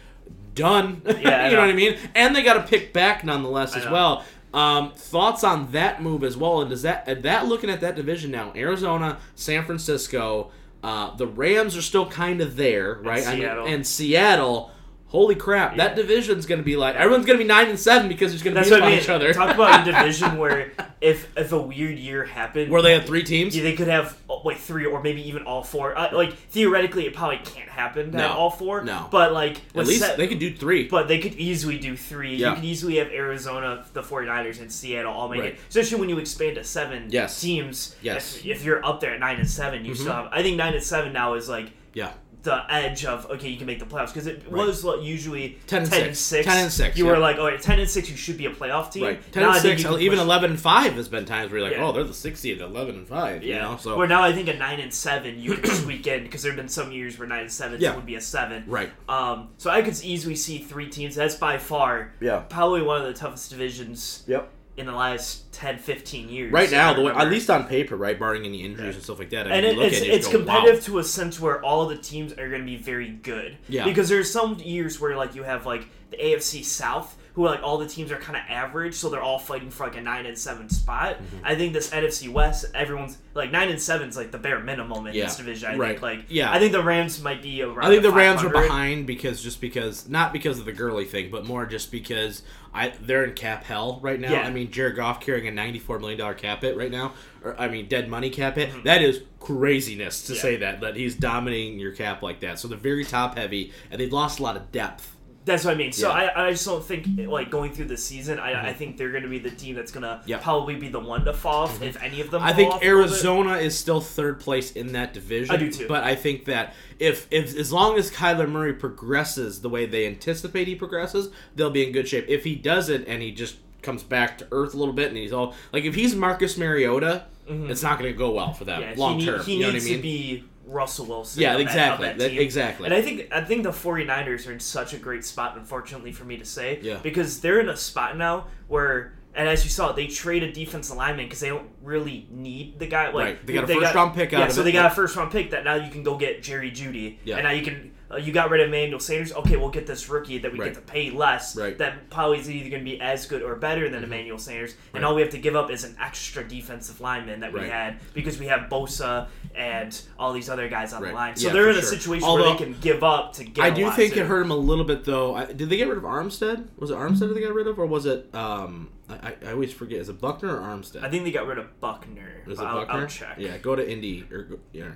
Done. 0.55 1.01
Yeah, 1.05 1.13
you 1.15 1.23
know. 1.23 1.49
know. 1.51 1.59
what 1.61 1.69
I 1.69 1.73
mean? 1.73 1.97
And 2.15 2.35
they 2.35 2.41
got 2.41 2.57
a 2.57 2.63
pick 2.63 2.91
back 2.91 3.23
nonetheless 3.23 3.75
I 3.75 3.79
as 3.79 3.85
know. 3.85 3.91
well. 3.91 4.23
Um, 4.53 4.91
thoughts 4.93 5.43
on 5.43 5.71
that 5.73 6.01
move 6.01 6.23
as 6.23 6.35
well? 6.35 6.61
And 6.61 6.69
does 6.69 6.81
that 6.81 7.07
at 7.07 7.21
that 7.23 7.45
looking 7.47 7.69
at 7.69 7.81
that 7.81 7.95
division 7.95 8.31
now? 8.31 8.51
Arizona, 8.55 9.19
San 9.35 9.65
Francisco, 9.65 10.49
uh, 10.81 11.15
the 11.15 11.27
Rams 11.27 11.75
are 11.77 11.81
still 11.83 12.07
kind 12.09 12.41
of 12.41 12.55
there, 12.55 12.95
right? 13.03 13.27
I 13.27 13.35
mean, 13.35 13.45
and 13.45 13.85
Seattle. 13.85 14.71
Holy 15.09 15.35
crap! 15.35 15.77
That 15.77 15.91
Yeah. 15.91 15.95
division's 16.03 16.45
going 16.45 16.59
to 16.59 16.65
be 16.65 16.75
like 16.75 16.95
everyone's 16.95 17.25
going 17.25 17.37
to 17.39 17.43
be 17.43 17.47
nine 17.47 17.69
and 17.69 17.79
seven 17.79 18.09
because 18.09 18.31
there's 18.33 18.43
going 18.43 18.53
to 18.55 18.59
That's 18.59 18.69
be 18.69 18.75
what 18.75 18.83
I 18.83 18.89
mean. 18.89 18.99
each 18.99 19.07
other. 19.09 19.33
Talk 19.33 19.55
about 19.55 19.87
a 19.87 19.91
division 19.91 20.37
where 20.43 20.73
if 20.99 21.31
if 21.37 21.53
a 21.53 21.57
weird 21.61 21.97
year 21.97 22.25
happened, 22.25 22.69
Where 22.71 22.81
they 22.81 22.91
had 22.93 23.05
three 23.05 23.23
teams. 23.23 23.55
Yeah, 23.55 23.63
they 23.63 23.73
could 23.73 23.87
have 23.87 24.17
uh, 24.29 24.41
like 24.43 24.57
three 24.57 24.85
or 24.85 25.01
maybe 25.01 25.25
even 25.29 25.43
all 25.43 25.63
four. 25.63 25.97
Uh, 25.97 26.09
like 26.13 26.33
theoretically, 26.33 27.05
it 27.05 27.13
probably 27.13 27.37
can't 27.37 27.69
happen 27.69 28.11
No. 28.11 28.27
all 28.27 28.49
four. 28.49 28.83
No. 28.83 29.07
but 29.09 29.31
like 29.31 29.61
At 29.75 29.87
least 29.87 30.01
set- 30.01 30.17
they 30.17 30.27
could 30.27 30.39
do 30.39 30.53
three. 30.53 30.89
but 30.89 31.07
they 31.07 31.19
could 31.19 31.35
easily 31.35 31.77
do 31.77 31.95
three. 31.95 32.35
Yeah. 32.35 32.49
You 32.49 32.55
could 32.55 32.65
easily 32.65 32.97
have 32.97 33.07
Arizona, 33.07 33.85
the 33.93 34.01
49ers, 34.03 34.59
and 34.59 34.69
Seattle 34.69 35.13
all 35.13 35.29
make 35.29 35.39
Right. 35.39 35.53
it. 35.53 35.59
Especially 35.69 35.99
when 36.01 36.09
you 36.09 36.17
expand 36.19 36.55
to 36.55 36.65
seven 36.65 37.07
Yes. 37.09 37.39
teams. 37.39 37.95
Yes. 38.01 38.37
If, 38.39 38.45
if 38.45 38.65
you're 38.65 38.85
up 38.85 38.99
there 38.99 39.13
at 39.13 39.21
nine 39.21 39.37
and 39.37 39.49
seven, 39.49 39.85
you 39.85 39.95
still 39.95 40.11
have. 40.11 40.27
I 40.33 40.41
think 40.43 40.57
nine 40.57 40.73
and 40.73 40.83
seven 40.83 41.13
now 41.13 41.35
is 41.35 41.47
like 41.47 41.67
yeah. 41.93 42.11
The 42.47 42.73
edge 42.73 43.05
of 43.05 43.29
okay, 43.31 43.49
you 43.49 43.57
can 43.57 43.67
make 43.67 43.79
the 43.79 43.85
playoffs 43.85 44.07
because 44.07 44.25
it 44.27 44.43
Right. 44.49 44.65
was 44.65 44.83
like, 44.83 45.01
usually 45.01 45.57
10 45.67 45.83
and 45.93 46.15
six. 46.17 46.45
10 46.45 46.57
and 46.63 46.71
six, 46.71 46.97
You 46.97 47.05
yeah. 47.05 47.11
were 47.11 47.17
like, 47.19 47.37
oh, 47.37 47.55
ten 47.57 47.79
and 47.79 47.89
six, 47.89 48.09
you 48.09 48.15
should 48.15 48.37
be 48.37 48.45
a 48.45 48.51
playoff 48.51 48.91
team. 48.91 49.03
Right. 49.03 49.31
Ten 49.33 49.43
Now 49.43 49.51
and 49.53 49.61
six, 49.61 49.83
even 49.85 50.17
eleven 50.19 50.51
and 50.51 50.59
five 50.59 50.93
has 50.93 51.07
been 51.09 51.25
times 51.25 51.51
where 51.51 51.59
you're 51.59 51.67
like, 51.69 51.77
Yeah. 51.77 51.85
oh, 51.85 51.91
they're 51.91 52.03
the 52.05 52.13
sixth 52.13 52.41
seed, 52.41 52.61
eleven 52.61 52.95
and 52.95 53.07
five. 53.07 53.43
Yeah. 53.43 53.55
You 53.55 53.61
know, 53.61 53.77
so 53.77 53.97
Where 53.97 54.07
now 54.07 54.23
I 54.23 54.31
think 54.33 54.47
a 54.47 54.53
nine 54.53 54.79
and 54.79 54.93
seven 54.93 55.39
you 55.39 55.55
can 55.55 55.69
squeak 55.75 56.07
in 56.07 56.23
because 56.23 56.41
there 56.41 56.51
have 56.51 56.57
been 56.57 56.69
some 56.69 56.91
years 56.91 57.19
where 57.19 57.27
nine 57.27 57.41
and 57.41 57.51
seven 57.51 57.79
Yeah. 57.81 57.95
would 57.95 58.05
be 58.05 58.15
a 58.15 58.21
seven. 58.21 58.63
right. 58.67 58.91
Um, 59.09 59.49
so 59.57 59.69
I 59.69 59.81
could 59.81 60.01
easily 60.03 60.35
see 60.35 60.57
three 60.59 60.87
teams. 60.89 61.15
That's 61.15 61.35
by 61.35 61.57
far 61.57 62.13
Yeah. 62.21 62.39
probably 62.49 62.81
one 62.81 63.01
of 63.01 63.07
the 63.07 63.13
toughest 63.13 63.49
divisions 63.49 64.23
Yep. 64.27 64.49
In 64.77 64.85
the 64.85 64.91
last 64.91 65.51
10, 65.53 65.79
15 65.79 66.29
years. 66.29 66.53
Right 66.53 66.69
now, 66.69 66.93
the 66.93 67.01
way, 67.01 67.11
at 67.11 67.29
least 67.29 67.49
on 67.49 67.67
paper, 67.67 67.97
right, 67.97 68.17
barring 68.17 68.45
any 68.45 68.63
injuries 68.63 68.93
and 68.93 69.03
stuff 69.03 69.17
like 69.17 69.31
that. 69.31 69.47
I 69.47 69.55
and 69.55 69.65
mean, 69.65 69.73
it, 69.73 69.77
look 69.77 69.91
it's 69.91 70.01
at 70.01 70.07
it, 70.07 70.09
it's 70.11 70.27
go, 70.27 70.39
wow. 70.39 70.45
competitive 70.45 70.85
to 70.85 70.99
a 70.99 71.03
sense 71.03 71.39
where 71.39 71.63
all 71.63 71.87
the 71.87 71.97
teams 71.97 72.33
are 72.33 72.47
going 72.47 72.61
to 72.61 72.65
be 72.65 72.77
very 72.77 73.09
good. 73.09 73.57
Yeah. 73.67 73.85
Because 73.85 74.07
there's 74.07 74.31
some 74.31 74.59
years 74.59 75.01
where 75.01 75.17
like 75.17 75.33
you 75.33 75.41
have 75.43 75.65
like 75.65 75.87
the 76.11 76.17
AFC 76.17 76.63
South, 76.63 77.16
who 77.37 77.45
like 77.45 77.61
all 77.61 77.77
the 77.77 77.87
teams 77.87 78.11
are 78.11 78.17
kind 78.17 78.35
of 78.35 78.41
average, 78.49 78.95
so 78.95 79.09
they're 79.09 79.21
all 79.21 79.37
fighting 79.37 79.69
for 79.69 79.85
like 79.85 79.95
a 79.95 80.01
nine 80.01 80.25
and 80.25 80.35
seven 80.35 80.67
spot. 80.69 81.17
Mm-hmm. 81.17 81.45
I 81.45 81.53
think 81.55 81.71
this 81.71 81.91
NFC 81.91 82.27
West, 82.29 82.65
everyone's 82.73 83.15
like 83.35 83.51
nine 83.51 83.69
and 83.69 83.79
seven's 83.79 84.17
like 84.17 84.31
the 84.31 84.39
bare 84.39 84.59
minimum 84.59 85.05
in 85.05 85.13
Yeah. 85.13 85.25
this 85.25 85.35
division. 85.37 85.69
I 85.69 85.75
Right. 85.77 85.89
think 85.91 86.01
like 86.01 86.25
Yeah. 86.29 86.51
I 86.51 86.57
think 86.57 86.71
the 86.71 86.81
Rams 86.83 87.21
might 87.21 87.43
be 87.43 87.61
around. 87.61 87.85
I 87.85 87.89
think 87.91 88.01
the 88.01 88.11
Rams 88.11 88.43
are 88.43 88.49
behind 88.49 89.05
because 89.05 89.43
just 89.43 89.61
because 89.61 90.09
not 90.09 90.33
because 90.33 90.57
of 90.57 90.65
the 90.65 90.71
Gurley 90.73 91.05
thing, 91.05 91.29
but 91.29 91.45
more 91.45 91.67
just 91.67 91.91
because 91.91 92.41
I 92.73 92.91
they're 93.01 93.23
in 93.23 93.33
cap 93.35 93.63
hell 93.65 93.99
right 94.01 94.19
now. 94.19 94.31
Yeah. 94.31 94.41
I 94.41 94.49
mean, 94.49 94.71
Jared 94.71 94.95
Goff 94.95 95.21
carrying 95.21 95.47
a 95.47 95.51
ninety-four 95.51 95.99
million 95.99 96.17
dollar 96.17 96.33
cap 96.33 96.63
hit 96.63 96.75
right 96.75 96.91
now, 96.91 97.13
or 97.43 97.55
I 97.59 97.67
mean, 97.67 97.87
dead 97.87 98.09
money 98.09 98.31
cap 98.31 98.55
hit. 98.55 98.83
That 98.83 99.03
is 99.03 99.21
craziness 99.39 100.23
to 100.23 100.33
Mm-hmm. 100.33 100.35
Yeah. 100.35 100.41
say 100.41 100.55
that 100.57 100.81
that 100.81 100.95
he's 100.95 101.13
dominating 101.15 101.79
your 101.79 101.91
cap 101.91 102.23
like 102.23 102.39
that. 102.39 102.57
So 102.57 102.67
they're 102.67 102.77
very 102.79 103.05
top 103.05 103.37
heavy, 103.37 103.71
and 103.91 104.01
they've 104.01 104.11
lost 104.11 104.39
a 104.39 104.43
lot 104.43 104.55
of 104.55 104.71
depth. 104.71 105.13
That's 105.47 105.65
what 105.65 105.73
I 105.73 105.77
mean. 105.77 105.91
So 105.91 106.09
Yeah. 106.09 106.27
Mm-hmm. 106.29 106.39
I, 106.39 106.47
I 106.47 106.51
just 106.51 106.65
don't 106.65 106.83
think 106.85 107.07
like 107.27 107.49
going 107.49 107.71
through 107.73 107.85
the 107.85 107.97
season. 107.97 108.37
I, 108.37 108.69
I 108.69 108.73
think 108.73 108.97
they're 108.97 109.09
going 109.11 109.23
to 109.23 109.29
be 109.29 109.39
the 109.39 109.49
team 109.49 109.75
that's 109.75 109.91
going 109.91 110.03
to. 110.03 110.21
Mm-hmm. 110.27 110.43
probably 110.43 110.75
be 110.75 110.89
the 110.89 110.99
one 110.99 111.25
to 111.25 111.33
fall 111.33 111.63
off 111.63 111.81
if 111.81 112.01
any 112.03 112.21
of 112.21 112.29
them. 112.29 112.43
I 112.43 112.47
fall 112.49 112.55
think 112.55 112.73
off 112.75 112.81
a 112.81 112.85
little 112.85 113.01
bit. 113.01 113.09
Arizona 113.09 113.53
is 113.57 113.77
still 113.77 114.01
third 114.01 114.39
place 114.39 114.71
in 114.73 114.91
that 114.93 115.13
division. 115.13 115.55
I 115.55 115.57
do 115.57 115.71
too. 115.71 115.87
But 115.87 116.03
I 116.03 116.13
think 116.15 116.45
that 116.45 116.75
if, 116.99 117.27
if 117.31 117.55
as 117.57 117.71
long 117.73 117.97
as 117.97 118.11
Kyler 118.11 118.47
Murray 118.49 118.73
progresses 118.73 119.61
the 119.61 119.69
way 119.69 119.85
they 119.85 120.05
anticipate 120.05 120.67
he 120.67 120.75
progresses, 120.75 121.29
they'll 121.55 121.69
be 121.69 121.85
in 121.85 121.91
good 121.93 122.07
shape. 122.07 122.25
If 122.27 122.43
he 122.43 122.55
doesn't 122.55 123.05
and 123.07 123.21
he 123.23 123.31
just 123.31 123.55
comes 123.81 124.03
back 124.03 124.37
to 124.39 124.47
earth 124.51 124.73
a 124.73 124.77
little 124.77 124.93
bit 124.93 125.07
and 125.07 125.17
he's 125.17 125.31
all 125.31 125.53
like 125.71 125.85
if 125.85 125.95
he's 125.95 126.13
Marcus 126.15 126.57
Mariota, 126.57 127.25
it's 127.47 127.81
not 127.83 127.97
going 127.99 128.11
to 128.11 128.17
go 128.17 128.31
well 128.31 128.51
for 128.53 128.65
them 128.65 128.81
Mm-hmm. 128.81 128.97
Yeah, 128.99 129.05
long 129.05 129.13
he, 129.19 129.25
need- 129.25 129.31
term. 129.31 129.45
he 129.45 129.53
you 129.55 129.59
know 129.61 129.71
needs 129.71 129.85
what 129.85 129.89
I 129.91 129.93
mean? 129.93 129.97
to 129.97 130.01
be 130.03 130.43
Russell 130.67 131.05
Wilson. 131.05 131.41
Yeah, 131.41 131.53
of 131.53 131.57
that- 131.59 131.61
exactly. 131.63 132.07
that 132.07 132.17
That- 132.17 132.31
exactly. 132.41 132.85
And 132.85 132.93
I 132.93 133.01
think 133.01 133.27
I 133.31 133.41
think 133.41 133.63
the 133.63 133.71
49ers 133.71 134.47
are 134.47 134.51
in 134.51 134.59
such 134.59 134.93
a 134.93 134.97
great 134.97 135.25
spot, 135.25 135.55
unfortunately 135.57 136.11
for 136.11 136.25
me 136.25 136.37
to 136.37 136.45
say, 136.45 136.79
Yeah. 136.81 136.97
because 137.01 137.39
they're 137.41 137.59
in 137.59 137.69
a 137.69 137.77
spot 137.77 138.17
now 138.17 138.47
where. 138.67 139.13
And 139.35 139.47
as 139.47 139.63
you 139.63 139.69
saw, 139.69 139.91
they 139.91 140.07
trade 140.07 140.41
a 140.41 140.51
defensive 140.51 140.97
lineman 140.97 141.25
because 141.27 141.41
they 141.41 141.49
don't 141.49 141.69
really 141.83 142.25
need 142.31 142.79
the 142.79 142.87
guy. 142.87 143.11
Like 143.11 143.13
Right. 143.13 143.45
They 143.45 143.53
got 143.53 143.65
a 143.65 143.67
first-round 143.67 144.15
pick 144.15 144.33
out 144.33 144.39
Yeah, 144.39 144.45
of 144.47 144.51
so 144.51 144.63
they 144.63 144.71
got 144.71 144.91
a 144.91 144.95
first 144.95 145.15
round 145.15 145.31
pick 145.31 145.51
that 145.51 145.63
now 145.63 145.75
you 145.75 145.91
can 145.91 146.01
go 146.01 146.17
get 146.17 146.41
Jerry 146.41 146.71
Jeudy. 146.71 147.17
Yeah. 147.23 147.35
And 147.35 147.43
now 147.43 147.51
you 147.51 147.61
can 147.63 147.91
uh, 148.11 148.17
you 148.17 148.31
got 148.31 148.49
rid 148.49 148.61
of 148.61 148.67
Emmanuel 148.67 148.99
Sanders. 148.99 149.33
Okay, 149.33 149.55
we'll 149.57 149.69
get 149.69 149.85
this 149.87 150.09
rookie 150.09 150.37
that 150.39 150.51
we 150.51 150.59
Right. 150.59 150.73
get 150.73 150.85
to 150.85 150.91
pay 150.91 151.09
less. 151.09 151.55
Right. 151.57 151.77
That 151.77 152.09
probably 152.09 152.39
is 152.39 152.49
either 152.49 152.69
going 152.69 152.83
to 152.85 152.89
be 152.89 152.99
as 153.01 153.25
good 153.25 153.41
or 153.43 153.55
better 153.55 153.89
than 153.89 154.03
Emmanuel 154.03 154.37
Sanders. 154.37 154.75
And 154.93 155.03
all 155.05 155.13
we 155.15 155.21
have 155.21 155.31
to 155.31 155.37
give 155.37 155.55
up 155.55 155.69
is 155.71 155.83
an 155.83 155.95
extra 156.01 156.43
defensive 156.47 157.01
lineman 157.01 157.41
that 157.41 157.51
we 157.53 157.59
Right. 157.61 157.71
had 157.71 157.99
because 158.13 158.39
we 158.39 158.47
have 158.47 158.69
Bosa 158.69 159.27
and 159.55 159.99
all 160.17 160.31
these 160.33 160.49
other 160.49 160.67
guys 160.69 160.93
on 160.93 161.01
Right. 161.01 161.09
the 161.09 161.15
line. 161.15 161.35
So 161.35 161.47
Yeah, 161.47 161.53
they're 161.53 161.69
in 161.69 161.75
a 161.77 161.81
sure. 161.81 161.89
situation 161.89 162.27
Although, 162.27 162.43
where 162.51 162.57
they 162.57 162.63
can 162.63 162.75
give 162.79 163.03
up 163.03 163.33
to 163.33 163.43
get. 163.43 163.63
I 163.65 163.69
do 163.71 163.89
think 163.91 164.13
too. 164.13 164.21
it 164.21 164.25
hurt 164.27 164.41
him 164.41 164.51
a 164.51 164.55
little 164.57 164.85
bit 164.85 165.03
though. 165.03 165.35
I, 165.35 165.45
did 165.45 165.69
they 165.69 165.77
get 165.77 165.87
rid 165.87 165.97
of 165.97 166.03
Armstead? 166.03 166.67
Was 166.77 166.91
it 166.91 166.95
Armstead 166.97 167.27
that 167.27 167.33
they 167.33 167.41
got 167.41 167.53
rid 167.53 167.67
of, 167.67 167.77
or 167.79 167.85
was 167.85 168.05
it? 168.05 168.33
Um, 168.33 168.89
I, 169.09 169.33
I- 169.47 169.51
always 169.51 169.73
forget. 169.73 169.99
Is 169.99 170.09
it 170.09 170.19
Buckner 170.19 170.55
or 170.57 170.59
Armstead? 170.61 171.03
I 171.03 171.09
think 171.09 171.23
they 171.23 171.31
got 171.31 171.47
rid 171.47 171.57
of 171.57 171.79
Buckner. 171.79 172.43
Is 172.45 172.59
it 172.59 172.63
I'll, 172.63 172.85
I'll 172.89 173.07
check. 173.07 173.35
Yeah, 173.37 173.57
go 173.57 173.75
to 173.75 173.89
Indy 173.89 174.25
or 174.31 174.47
yeah, 174.73 174.89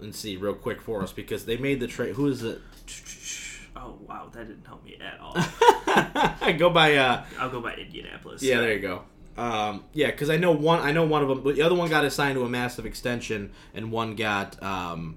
and 0.00 0.14
see 0.14 0.36
real 0.36 0.54
quick 0.54 0.80
for 0.80 1.02
us 1.02 1.12
because 1.12 1.44
they 1.44 1.56
made 1.56 1.80
the 1.80 1.86
trade. 1.86 2.14
Who 2.14 2.26
is 2.28 2.42
it? 2.42 2.60
Oh 3.76 3.96
wow, 4.06 4.28
that 4.32 4.48
didn't 4.48 4.66
help 4.66 4.84
me 4.84 4.98
at 5.00 5.20
all. 5.20 5.32
I 5.36 6.52
go 6.58 6.70
by. 6.70 6.96
Uh, 6.96 7.24
I'll 7.38 7.50
go 7.50 7.60
by 7.60 7.74
Indianapolis. 7.74 8.42
yeah, 8.42 8.60
there 8.60 8.72
you 8.74 8.80
go. 8.80 9.02
Um, 9.36 9.84
yeah, 9.92 10.10
because 10.10 10.30
I 10.30 10.36
know 10.36 10.50
one. 10.52 10.80
I 10.80 10.90
know 10.92 11.04
one 11.04 11.22
of 11.22 11.28
them, 11.28 11.42
but 11.42 11.54
the 11.54 11.62
other 11.62 11.74
one 11.76 11.88
got 11.88 12.04
assigned 12.04 12.34
to 12.36 12.44
a 12.44 12.48
massive 12.48 12.86
extension, 12.86 13.52
and 13.74 13.92
one 13.92 14.16
got. 14.16 14.60
Um, 14.62 15.16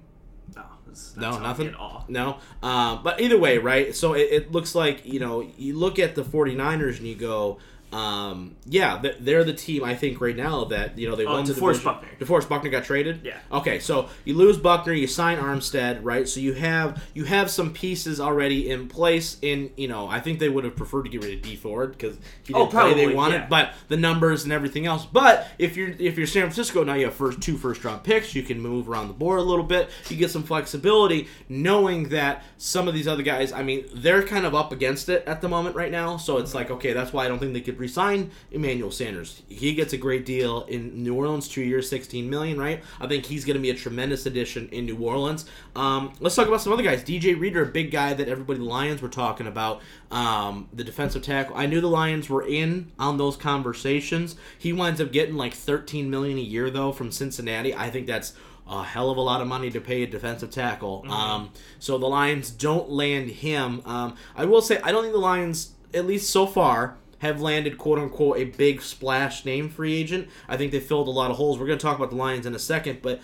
No, 0.54 0.62
it's 0.88 1.16
no, 1.16 1.22
not 1.22 1.30
telling 1.30 1.42
me 1.42 1.48
nothing. 1.48 1.66
at 1.68 1.74
all. 1.74 2.04
No. 2.08 2.38
Um, 2.62 3.02
but 3.02 3.20
either 3.20 3.38
way, 3.38 3.58
right? 3.58 3.94
So 3.96 4.12
it, 4.12 4.28
it 4.30 4.52
looks 4.52 4.74
like, 4.76 5.04
you 5.04 5.18
know, 5.18 5.40
you 5.58 5.76
look 5.76 5.98
at 5.98 6.14
the 6.14 6.22
49ers 6.22 6.98
and 6.98 7.06
you 7.08 7.16
go, 7.16 7.58
um, 7.92 8.56
yeah, 8.66 9.02
they're 9.20 9.44
the 9.44 9.52
team, 9.52 9.84
I 9.84 9.94
think, 9.94 10.20
right 10.20 10.34
now 10.36 10.64
that, 10.64 10.98
you 10.98 11.08
know, 11.08 11.14
they 11.14 11.26
Oh, 11.26 11.32
won 11.34 11.44
the 11.44 11.52
DeForest. 11.52 11.84
Buckner. 11.84 12.08
DeForest 12.18 12.48
Buckner 12.48 12.70
got 12.70 12.84
traded? 12.84 13.20
Yeah. 13.22 13.38
Okay, 13.52 13.78
so 13.80 14.08
you 14.24 14.34
lose 14.34 14.56
Buckner, 14.56 14.92
you 14.94 15.06
sign 15.06 15.38
Armstead, 15.38 16.00
right? 16.02 16.26
So 16.28 16.40
you 16.40 16.54
have 16.54 17.02
you 17.14 17.24
have 17.24 17.50
some 17.50 17.72
pieces 17.72 18.18
already 18.20 18.70
in 18.70 18.88
place 18.88 19.36
in, 19.42 19.70
you 19.76 19.88
know, 19.88 20.08
I 20.08 20.20
think 20.20 20.38
they 20.38 20.48
would 20.48 20.64
have 20.64 20.74
preferred 20.76 21.02
to 21.04 21.10
get 21.10 21.22
rid 21.22 21.34
of 21.36 21.42
D 21.42 21.54
Ford 21.56 21.92
because 21.92 22.16
he 22.44 22.54
Oh, 22.54 22.60
didn't 22.60 22.70
play 22.70 22.94
they 22.94 23.00
probably, 23.02 23.14
wanted, 23.14 23.36
yeah. 23.42 23.46
but 23.48 23.74
the 23.88 23.96
numbers 23.96 24.44
and 24.44 24.52
everything 24.52 24.86
else. 24.86 25.04
But 25.04 25.48
if 25.58 25.76
you're 25.76 25.90
if 25.98 26.16
you're 26.16 26.26
San 26.26 26.42
Francisco 26.44 26.84
now, 26.84 26.94
you 26.94 27.04
have 27.04 27.14
first 27.14 27.40
two 27.42 27.58
first 27.58 27.84
round 27.84 28.02
picks. 28.04 28.34
You 28.34 28.42
can 28.42 28.58
move 28.60 28.88
around 28.88 29.08
the 29.08 29.14
board 29.14 29.38
a 29.38 29.42
little 29.42 29.64
bit. 29.64 29.90
You 30.08 30.16
get 30.16 30.30
some 30.30 30.42
flexibility, 30.44 31.28
knowing 31.48 32.08
that 32.08 32.42
some 32.58 32.88
of 32.88 32.94
these 32.94 33.06
other 33.06 33.22
guys. 33.22 33.52
I 33.52 33.62
mean, 33.62 33.84
they're 33.94 34.22
kind 34.22 34.46
of 34.46 34.54
up 34.54 34.72
against 34.72 35.08
it 35.10 35.24
at 35.26 35.40
the 35.42 35.48
moment 35.48 35.76
right 35.76 35.92
now. 35.92 36.16
So 36.16 36.38
it's 36.38 36.54
like 36.54 36.70
okay, 36.70 36.92
that's 36.92 37.12
why 37.12 37.24
I 37.24 37.28
don't 37.28 37.38
think 37.38 37.52
they 37.52 37.60
could 37.60 37.78
resign 37.82 38.30
Emmanuel 38.50 38.90
Sanders. 38.90 39.42
He 39.48 39.74
gets 39.74 39.92
a 39.92 39.98
great 39.98 40.24
deal 40.24 40.62
in 40.62 41.02
New 41.02 41.14
Orleans, 41.14 41.48
two 41.48 41.60
years, 41.60 41.88
sixteen 41.90 42.30
million. 42.30 42.58
Right? 42.58 42.82
I 43.00 43.06
think 43.06 43.26
he's 43.26 43.44
going 43.44 43.56
to 43.56 43.62
be 43.62 43.70
a 43.70 43.74
tremendous 43.74 44.24
addition 44.24 44.68
in 44.70 44.86
New 44.86 44.96
Orleans. 44.96 45.44
Um, 45.76 46.14
let's 46.20 46.34
talk 46.34 46.48
about 46.48 46.62
some 46.62 46.72
other 46.72 46.82
guys. 46.82 47.04
DJ 47.04 47.38
Reader, 47.38 47.64
a 47.64 47.66
big 47.66 47.90
guy 47.90 48.14
that 48.14 48.28
everybody 48.28 48.60
the 48.60 48.64
Lions 48.64 49.02
were 49.02 49.08
talking 49.08 49.46
about. 49.46 49.82
Um, 50.10 50.68
the 50.72 50.84
defensive 50.84 51.22
tackle. 51.22 51.56
I 51.56 51.66
knew 51.66 51.80
the 51.80 51.88
Lions 51.88 52.30
were 52.30 52.46
in 52.46 52.92
on 52.98 53.18
those 53.18 53.36
conversations. 53.36 54.36
He 54.58 54.72
winds 54.72 55.00
up 55.00 55.12
getting 55.12 55.34
like 55.34 55.54
13 55.54 56.08
million 56.08 56.38
a 56.38 56.42
year 56.42 56.70
though 56.70 56.92
from 56.92 57.10
Cincinnati. 57.10 57.74
I 57.74 57.90
think 57.90 58.06
that's 58.06 58.34
a 58.68 58.84
hell 58.84 59.10
of 59.10 59.16
a 59.16 59.20
lot 59.20 59.40
of 59.40 59.48
money 59.48 59.70
to 59.70 59.80
pay 59.80 60.02
a 60.02 60.06
defensive 60.06 60.50
tackle. 60.50 61.04
Um, 61.08 61.50
so 61.78 61.98
the 61.98 62.06
Lions 62.06 62.50
don't 62.50 62.88
land 62.90 63.30
him. 63.30 63.82
Um, 63.84 64.16
I 64.36 64.44
will 64.44 64.62
say 64.62 64.80
I 64.82 64.92
don't 64.92 65.02
think 65.02 65.14
the 65.14 65.20
Lions, 65.20 65.72
at 65.92 66.06
least 66.06 66.30
so 66.30 66.46
far, 66.46 66.96
have 67.22 67.40
landed 67.40 67.78
quote 67.78 67.98
unquote 67.98 68.36
a 68.36 68.44
big 68.44 68.82
splash 68.82 69.44
name 69.44 69.68
free 69.68 69.94
agent. 69.94 70.28
I 70.48 70.56
think 70.56 70.72
they 70.72 70.80
filled 70.80 71.08
a 71.08 71.12
lot 71.12 71.30
of 71.30 71.36
holes. 71.36 71.58
We're 71.58 71.66
going 71.66 71.78
to 71.78 71.82
talk 71.82 71.96
about 71.96 72.10
the 72.10 72.16
Lions 72.16 72.46
in 72.46 72.54
a 72.54 72.58
second, 72.58 73.00
but 73.02 73.20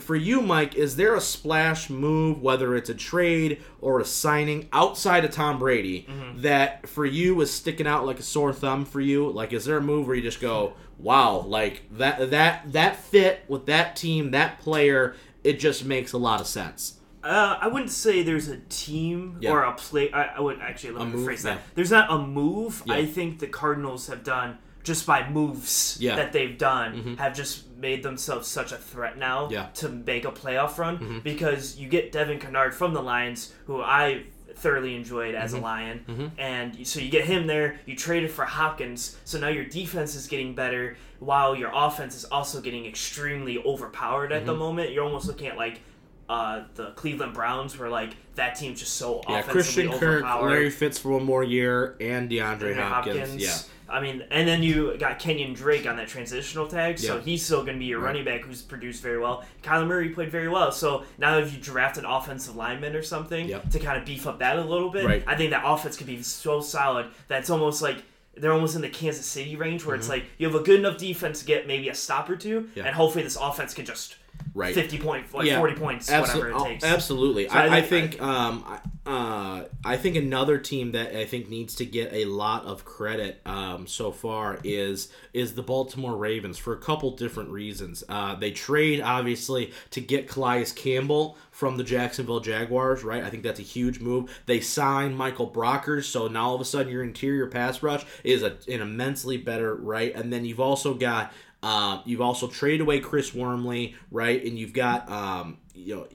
for 0.00 0.16
you, 0.16 0.42
Mike, 0.42 0.74
is 0.74 0.96
there 0.96 1.14
a 1.14 1.20
splash 1.20 1.88
move, 1.88 2.42
whether 2.42 2.74
it's 2.74 2.90
a 2.90 2.94
trade 2.94 3.62
or 3.80 4.00
a 4.00 4.04
signing 4.04 4.68
outside 4.72 5.24
of 5.24 5.30
Tom 5.30 5.60
Brady, 5.60 6.06
Mm-hmm. 6.10 6.40
that 6.42 6.88
for 6.88 7.06
you 7.06 7.40
is 7.40 7.52
sticking 7.52 7.86
out 7.86 8.04
like 8.04 8.18
a 8.18 8.22
sore 8.24 8.52
thumb 8.52 8.84
for 8.84 9.00
you? 9.00 9.30
Like, 9.30 9.52
is 9.52 9.64
there 9.64 9.76
a 9.76 9.80
move 9.80 10.08
where 10.08 10.16
you 10.16 10.22
just 10.22 10.40
go, 10.40 10.72
"Wow, 10.98 11.38
like 11.46 11.82
that 11.92 12.30
that 12.32 12.72
that 12.72 12.96
fit 12.96 13.44
with 13.46 13.66
that 13.66 13.94
team, 13.94 14.32
that 14.32 14.58
player, 14.58 15.14
it 15.44 15.60
just 15.60 15.84
makes 15.84 16.12
a 16.12 16.18
lot 16.18 16.40
of 16.40 16.48
sense." 16.48 16.94
Uh, 17.26 17.58
I 17.60 17.68
wouldn't 17.68 17.90
say 17.90 18.22
there's 18.22 18.48
a 18.48 18.58
team 18.68 19.38
Yeah. 19.40 19.50
or 19.50 19.62
a 19.64 19.72
play. 19.74 20.10
I, 20.12 20.36
I 20.36 20.40
would 20.40 20.60
actually 20.60 20.92
let 20.94 21.02
A 21.02 21.04
me 21.06 21.24
rephrase 21.26 21.42
that. 21.42 21.60
There's 21.74 21.90
not 21.90 22.10
a 22.10 22.18
move. 22.18 22.82
Yeah. 22.86 22.94
I 22.94 23.06
think 23.06 23.38
the 23.40 23.46
Cardinals 23.48 24.06
have 24.06 24.22
done 24.22 24.58
just 24.84 25.04
by 25.06 25.28
moves 25.28 25.96
Yeah. 26.00 26.10
Mm-hmm. 26.12 26.18
that 26.18 26.32
they've 26.32 26.56
done 26.56 27.16
have 27.18 27.34
just 27.34 27.66
made 27.76 28.02
themselves 28.04 28.46
such 28.46 28.70
a 28.72 28.76
threat 28.76 29.18
now 29.18 29.48
Yeah. 29.50 29.64
Mm-hmm. 29.64 29.72
to 29.74 29.88
make 29.88 30.24
a 30.24 30.30
playoff 30.30 30.78
run 30.78 31.20
because 31.24 31.76
you 31.78 31.88
get 31.88 32.12
Devin 32.12 32.38
Kennard 32.38 32.72
from 32.74 32.94
the 32.94 33.02
Lions, 33.02 33.52
who 33.66 33.82
I 33.82 34.22
thoroughly 34.54 34.94
enjoyed 34.94 35.34
as 35.34 35.52
Mm-hmm. 35.52 35.60
a 35.62 35.66
Lion, 35.66 36.32
and 36.38 36.86
so 36.86 37.00
you 37.00 37.10
get 37.10 37.24
him 37.26 37.46
there. 37.48 37.78
You 37.84 37.94
traded 37.96 38.30
for 38.30 38.44
Hopkins, 38.46 39.18
so 39.24 39.38
now 39.38 39.48
your 39.48 39.64
defense 39.64 40.14
is 40.14 40.26
getting 40.28 40.54
better 40.54 40.96
while 41.18 41.54
your 41.56 41.70
offense 41.74 42.14
is 42.14 42.24
also 42.24 42.60
getting 42.60 42.86
extremely 42.86 43.58
overpowered 43.58 44.30
at 44.32 44.46
the 44.46 44.52
Mm-hmm. 44.52 44.58
moment. 44.60 44.92
You're 44.92 45.04
almost 45.04 45.26
looking 45.26 45.48
at 45.48 45.56
like 45.58 45.80
uh, 46.28 46.62
the 46.74 46.90
Cleveland 46.92 47.32
Browns, 47.34 47.78
were 47.78 47.88
like 47.88 48.10
that 48.34 48.56
team's 48.56 48.80
just 48.80 48.94
so 48.94 49.22
Yeah, 49.28 49.42
Christian 49.42 49.90
Kirk. 49.92 50.22
Larry 50.24 50.70
Fitz 50.70 50.98
for 50.98 51.10
one 51.10 51.24
more 51.24 51.44
year, 51.44 51.96
and 52.00 52.28
DeAndre 52.30 52.42
Andrew 52.42 52.74
Hopkins. 52.74 53.36
Yeah. 53.36 53.56
I 53.88 54.00
mean, 54.00 54.24
and 54.32 54.48
then 54.48 54.64
you 54.64 54.96
got 54.98 55.20
Kenyan 55.20 55.54
Drake 55.54 55.86
on 55.86 55.96
that 55.98 56.08
transitional 56.08 56.66
tag, 56.66 56.98
so 56.98 57.14
Yeah. 57.16 57.20
he's 57.22 57.44
still 57.44 57.62
going 57.62 57.74
to 57.74 57.78
be 57.78 57.84
your 57.84 58.00
Right. 58.00 58.06
running 58.08 58.24
back 58.24 58.40
who's 58.44 58.60
produced 58.60 59.00
very 59.00 59.18
well. 59.20 59.44
Kyler 59.62 59.86
Murray 59.86 60.08
played 60.08 60.32
very 60.32 60.48
well, 60.48 60.72
so 60.72 61.04
now 61.18 61.38
if 61.38 61.52
you 61.54 61.60
draft 61.60 61.96
an 61.96 62.04
offensive 62.04 62.56
lineman 62.56 62.96
or 62.96 63.02
something 63.04 63.48
Yep. 63.48 63.70
to 63.70 63.78
kind 63.78 63.96
of 63.96 64.04
beef 64.04 64.26
up 64.26 64.40
that 64.40 64.56
a 64.58 64.62
little 64.62 64.90
bit, 64.90 65.04
Right. 65.04 65.22
I 65.28 65.36
think 65.36 65.50
that 65.50 65.62
offense 65.64 65.96
could 65.96 66.08
be 66.08 66.20
so 66.22 66.60
solid 66.60 67.06
that 67.28 67.38
it's 67.40 67.50
almost 67.50 67.80
like 67.80 67.98
they're 68.36 68.52
almost 68.52 68.74
in 68.74 68.82
the 68.82 68.88
Kansas 68.88 69.24
City 69.24 69.54
range 69.54 69.84
where 69.86 69.94
it's 69.94 70.08
like 70.08 70.24
you 70.36 70.46
have 70.48 70.56
a 70.56 70.62
good 70.64 70.80
enough 70.80 70.98
defense 70.98 71.38
to 71.38 71.46
get 71.46 71.68
maybe 71.68 71.88
a 71.88 71.94
stop 71.94 72.28
or 72.28 72.34
two, 72.36 72.62
Mm-hmm. 72.62 72.78
Yeah. 72.80 72.86
and 72.86 72.94
hopefully 72.96 73.22
this 73.22 73.36
offense 73.36 73.72
can 73.72 73.86
just 73.86 74.16
Right. 74.56 74.74
50 74.74 74.98
point, 74.98 75.32
like 75.34 75.46
Yeah. 75.46 75.58
40 75.58 75.74
points, 75.74 76.10
Absol- 76.10 76.20
whatever 76.22 76.48
it 76.48 76.54
oh, 76.56 76.64
takes. 76.64 76.82
Absolutely. 76.84 77.46
So 77.48 77.54
I, 77.54 77.66
I 77.66 77.76
I 77.76 77.82
think- 77.82 78.12
think 78.12 78.22
um, 78.22 78.64
uh, 79.06 79.64
I 79.84 79.96
think 79.96 80.16
another 80.16 80.58
team 80.58 80.92
that 80.92 81.14
I 81.14 81.26
think 81.26 81.48
needs 81.48 81.74
to 81.76 81.84
get 81.84 82.12
a 82.12 82.24
lot 82.24 82.64
of 82.64 82.84
credit 82.84 83.40
um, 83.46 83.86
so 83.86 84.10
far 84.10 84.58
is 84.64 85.08
is 85.32 85.54
the 85.54 85.62
Baltimore 85.62 86.16
Ravens 86.16 86.58
for 86.58 86.72
a 86.72 86.78
couple 86.78 87.10
different 87.12 87.50
reasons. 87.50 88.02
Uh, 88.08 88.34
they 88.34 88.50
trade 88.50 89.00
obviously 89.02 89.72
to 89.90 90.00
get 90.00 90.26
Calais 90.26 90.64
Campbell 90.74 91.36
from 91.52 91.76
the 91.76 91.84
Jacksonville 91.84 92.40
Jaguars, 92.40 93.04
right? 93.04 93.22
I 93.22 93.30
think 93.30 93.42
that's 93.42 93.60
a 93.60 93.62
huge 93.62 94.00
move. 94.00 94.30
They 94.46 94.60
sign 94.60 95.14
Michael 95.14 95.50
Brockers, 95.50 96.04
so 96.04 96.26
now 96.28 96.48
all 96.48 96.54
of 96.56 96.60
a 96.60 96.64
sudden 96.64 96.90
your 96.90 97.04
interior 97.04 97.46
pass 97.46 97.82
rush 97.82 98.04
is 98.24 98.42
a, 98.42 98.56
an 98.68 98.80
immensely 98.80 99.36
better, 99.36 99.74
right? 99.74 100.14
And 100.14 100.32
then 100.32 100.44
you've 100.44 100.60
also 100.60 100.94
got 100.94 101.32
um, 101.66 102.02
you've 102.04 102.20
also 102.20 102.46
traded 102.46 102.82
away 102.82 103.00
Chris 103.00 103.34
Wormley, 103.34 103.96
right? 104.12 104.42
And 104.44 104.56
you've 104.56 104.72
got 104.72 105.10
um, 105.10 105.58
you 105.74 105.96
know 105.96 106.06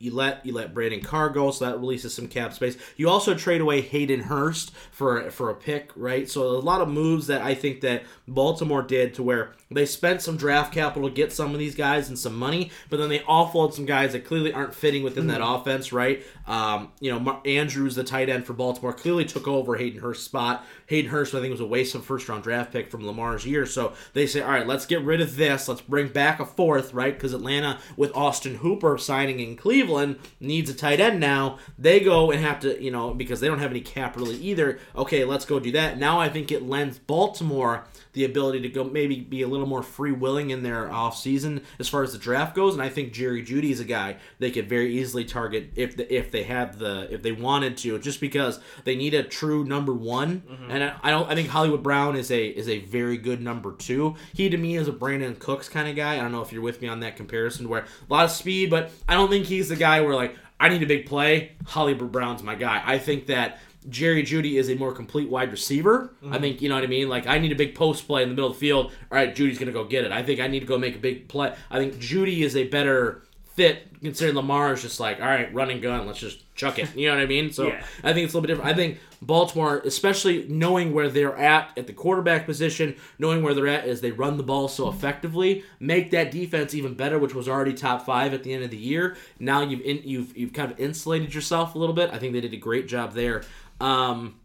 you 0.00 0.12
let 0.12 0.44
you 0.44 0.52
let 0.52 0.74
Brandon 0.74 1.00
Carr 1.00 1.30
go, 1.30 1.52
so 1.52 1.66
that 1.66 1.78
releases 1.78 2.12
some 2.12 2.26
cap 2.26 2.52
space. 2.52 2.76
You 2.96 3.08
also 3.08 3.36
trade 3.36 3.60
away 3.60 3.80
Hayden 3.80 4.22
Hurst 4.22 4.72
for 4.90 5.30
for 5.30 5.50
a 5.50 5.54
pick, 5.54 5.92
right? 5.94 6.28
So 6.28 6.42
a 6.42 6.58
lot 6.58 6.80
of 6.80 6.88
moves 6.88 7.28
that 7.28 7.42
I 7.42 7.54
think 7.54 7.80
that 7.82 8.02
Baltimore 8.26 8.82
did 8.82 9.14
to 9.14 9.22
where 9.22 9.52
they 9.70 9.84
spent 9.84 10.22
some 10.22 10.36
draft 10.36 10.72
capital 10.72 11.08
to 11.08 11.14
get 11.14 11.32
some 11.32 11.52
of 11.52 11.58
these 11.58 11.74
guys 11.74 12.08
and 12.08 12.18
some 12.18 12.34
money, 12.34 12.70
but 12.88 12.98
then 12.98 13.08
they 13.08 13.18
offload 13.20 13.74
some 13.74 13.84
guys 13.84 14.12
that 14.12 14.24
clearly 14.24 14.52
aren't 14.52 14.74
fitting 14.74 15.02
within 15.02 15.26
that 15.26 15.40
offense, 15.44 15.92
right? 15.92 16.22
Um, 16.46 16.92
you 17.00 17.10
know, 17.10 17.20
Mar- 17.20 17.42
Andrews, 17.44 17.94
the 17.94 18.04
tight 18.04 18.28
end 18.28 18.46
for 18.46 18.54
Baltimore, 18.54 18.94
clearly 18.94 19.26
took 19.26 19.46
over 19.46 19.76
Hayden 19.76 20.00
Hurst's 20.00 20.24
spot. 20.24 20.64
Hayden 20.86 21.10
Hurst, 21.10 21.34
I 21.34 21.40
think, 21.40 21.50
was 21.50 21.60
a 21.60 21.66
waste 21.66 21.94
of 21.94 22.04
first 22.04 22.28
round 22.28 22.42
draft 22.42 22.72
pick 22.72 22.90
from 22.90 23.06
Lamar's 23.06 23.44
year. 23.44 23.66
So 23.66 23.92
they 24.14 24.26
say, 24.26 24.40
all 24.40 24.50
right, 24.50 24.66
let's 24.66 24.86
get 24.86 25.02
rid 25.02 25.20
of 25.20 25.36
this. 25.36 25.68
Let's 25.68 25.82
bring 25.82 26.08
back 26.08 26.40
a 26.40 26.46
fourth, 26.46 26.94
right? 26.94 27.12
Because 27.12 27.34
Atlanta, 27.34 27.78
with 27.96 28.14
Austin 28.14 28.56
Hooper 28.56 28.96
signing 28.96 29.40
in 29.40 29.56
Cleveland, 29.56 30.18
needs 30.40 30.70
a 30.70 30.74
tight 30.74 31.00
end 31.00 31.20
now. 31.20 31.58
They 31.78 32.00
go 32.00 32.30
and 32.30 32.40
have 32.40 32.60
to, 32.60 32.82
you 32.82 32.90
know, 32.90 33.12
because 33.12 33.40
they 33.40 33.48
don't 33.48 33.58
have 33.58 33.70
any 33.70 33.82
cap 33.82 34.16
really 34.16 34.36
either. 34.36 34.78
Okay, 34.96 35.24
let's 35.24 35.44
go 35.44 35.60
do 35.60 35.72
that. 35.72 35.98
Now 35.98 36.18
I 36.18 36.30
think 36.30 36.50
it 36.50 36.62
lends 36.62 36.98
Baltimore 36.98 37.84
the 38.18 38.24
ability 38.24 38.60
to 38.60 38.68
go 38.68 38.82
maybe 38.82 39.20
be 39.20 39.42
a 39.42 39.46
little 39.46 39.64
more 39.64 39.80
free 39.80 40.10
willing 40.10 40.50
in 40.50 40.64
their 40.64 40.90
off 40.90 41.16
season 41.16 41.62
as 41.78 41.88
far 41.88 42.02
as 42.02 42.10
the 42.10 42.18
draft 42.18 42.52
goes. 42.52 42.74
And 42.74 42.82
I 42.82 42.88
think 42.88 43.12
Jerry 43.12 43.44
Jeudy 43.44 43.70
is 43.70 43.78
a 43.78 43.84
guy 43.84 44.16
they 44.40 44.50
could 44.50 44.68
very 44.68 44.98
easily 44.98 45.24
target 45.24 45.70
if 45.76 45.96
the, 45.96 46.12
if 46.12 46.32
they 46.32 46.42
have 46.42 46.80
the 46.80 47.06
if 47.14 47.22
they 47.22 47.30
wanted 47.30 47.76
to, 47.78 47.96
just 48.00 48.20
because 48.20 48.58
they 48.82 48.96
need 48.96 49.14
a 49.14 49.22
true 49.22 49.64
number 49.64 49.94
one. 49.94 50.40
Mm-hmm. 50.50 50.70
And 50.72 50.82
I, 50.82 50.96
I 51.00 51.10
don't 51.10 51.30
I 51.30 51.36
think 51.36 51.48
Hollywood 51.48 51.84
Brown 51.84 52.16
is 52.16 52.32
a 52.32 52.44
is 52.44 52.68
a 52.68 52.80
very 52.80 53.18
good 53.18 53.40
number 53.40 53.72
two. 53.72 54.16
He 54.34 54.48
to 54.48 54.56
me 54.56 54.76
is 54.76 54.88
a 54.88 54.92
Brandin 54.92 55.38
Cooks 55.38 55.68
kind 55.68 55.88
of 55.88 55.94
guy. 55.94 56.14
I 56.14 56.16
don't 56.16 56.32
know 56.32 56.42
if 56.42 56.52
you're 56.52 56.60
with 56.60 56.82
me 56.82 56.88
on 56.88 56.98
that 57.00 57.16
comparison 57.16 57.68
where 57.68 57.82
a 57.82 58.12
lot 58.12 58.24
of 58.24 58.32
speed, 58.32 58.68
but 58.68 58.90
I 59.08 59.14
don't 59.14 59.30
think 59.30 59.46
he's 59.46 59.68
the 59.68 59.76
guy 59.76 60.00
where 60.00 60.16
like 60.16 60.34
I 60.58 60.68
need 60.68 60.82
a 60.82 60.86
big 60.86 61.06
play. 61.06 61.52
Hollywood 61.66 62.10
Brown's 62.10 62.42
my 62.42 62.56
guy. 62.56 62.82
I 62.84 62.98
think 62.98 63.26
that 63.26 63.60
Jerry 63.88 64.22
Jeudy 64.22 64.54
is 64.54 64.68
a 64.68 64.74
more 64.74 64.92
complete 64.92 65.28
wide 65.28 65.50
receiver. 65.50 66.10
I 66.22 66.26
mm-hmm. 66.26 66.40
think 66.40 66.62
you 66.62 66.68
know 66.68 66.74
what 66.74 66.84
I 66.84 66.88
mean. 66.88 67.08
Like 67.08 67.26
I 67.26 67.38
need 67.38 67.52
a 67.52 67.56
big 67.56 67.74
post 67.74 68.06
play 68.06 68.22
in 68.22 68.28
the 68.28 68.34
middle 68.34 68.50
of 68.50 68.56
the 68.56 68.60
field. 68.60 68.86
All 68.86 69.18
right, 69.18 69.34
Jeudy's 69.34 69.58
gonna 69.58 69.72
go 69.72 69.84
get 69.84 70.04
it. 70.04 70.12
I 70.12 70.22
think 70.22 70.40
I 70.40 70.46
need 70.46 70.60
to 70.60 70.66
go 70.66 70.78
make 70.78 70.96
a 70.96 71.00
big 71.00 71.28
play. 71.28 71.54
I 71.70 71.78
think 71.78 71.94
Jeudy 71.98 72.40
is 72.40 72.56
a 72.56 72.64
better 72.68 73.22
fit 73.58 73.88
considering 74.00 74.36
Lamar 74.36 74.72
is 74.72 74.82
just 74.82 75.00
like 75.00 75.20
all 75.20 75.26
right, 75.26 75.52
run 75.52 75.70
and 75.70 75.82
gun. 75.82 76.06
Let's 76.06 76.20
just 76.20 76.44
chuck 76.54 76.78
it. 76.78 76.94
You 76.94 77.08
know 77.08 77.16
what 77.16 77.22
I 77.22 77.26
mean? 77.26 77.52
So 77.52 77.66
Yeah. 77.66 77.84
I 78.04 78.12
think 78.12 78.24
it's 78.24 78.34
a 78.34 78.36
little 78.36 78.42
bit 78.42 78.48
different. 78.48 78.70
I 78.70 78.74
think 78.74 78.98
Baltimore, 79.20 79.82
especially 79.84 80.46
knowing 80.48 80.92
where 80.92 81.08
they're 81.08 81.36
at 81.36 81.76
at 81.76 81.86
the 81.86 81.92
quarterback 81.92 82.46
position, 82.46 82.94
knowing 83.18 83.42
where 83.42 83.54
they're 83.54 83.66
at 83.66 83.84
as 83.84 84.00
they 84.00 84.12
run 84.12 84.36
the 84.36 84.42
ball 84.44 84.68
so 84.68 84.88
effectively, 84.88 85.64
make 85.80 86.12
that 86.12 86.30
defense 86.30 86.74
even 86.74 86.94
better, 86.94 87.18
which 87.18 87.34
was 87.34 87.48
already 87.48 87.74
top 87.74 88.06
five 88.06 88.32
at 88.32 88.44
the 88.44 88.52
end 88.54 88.62
of 88.62 88.70
the 88.70 88.76
year. 88.76 89.16
Now 89.40 89.62
you've 89.62 89.80
in, 89.80 90.02
you've 90.04 90.36
you've 90.36 90.52
kind 90.52 90.70
of 90.70 90.78
insulated 90.78 91.34
yourself 91.34 91.74
a 91.74 91.78
little 91.78 91.94
bit. 91.94 92.10
I 92.12 92.18
think 92.18 92.32
they 92.32 92.40
did 92.40 92.54
a 92.54 92.58
great 92.58 92.86
job 92.86 93.14
there. 93.14 93.42
Um, 93.80 94.40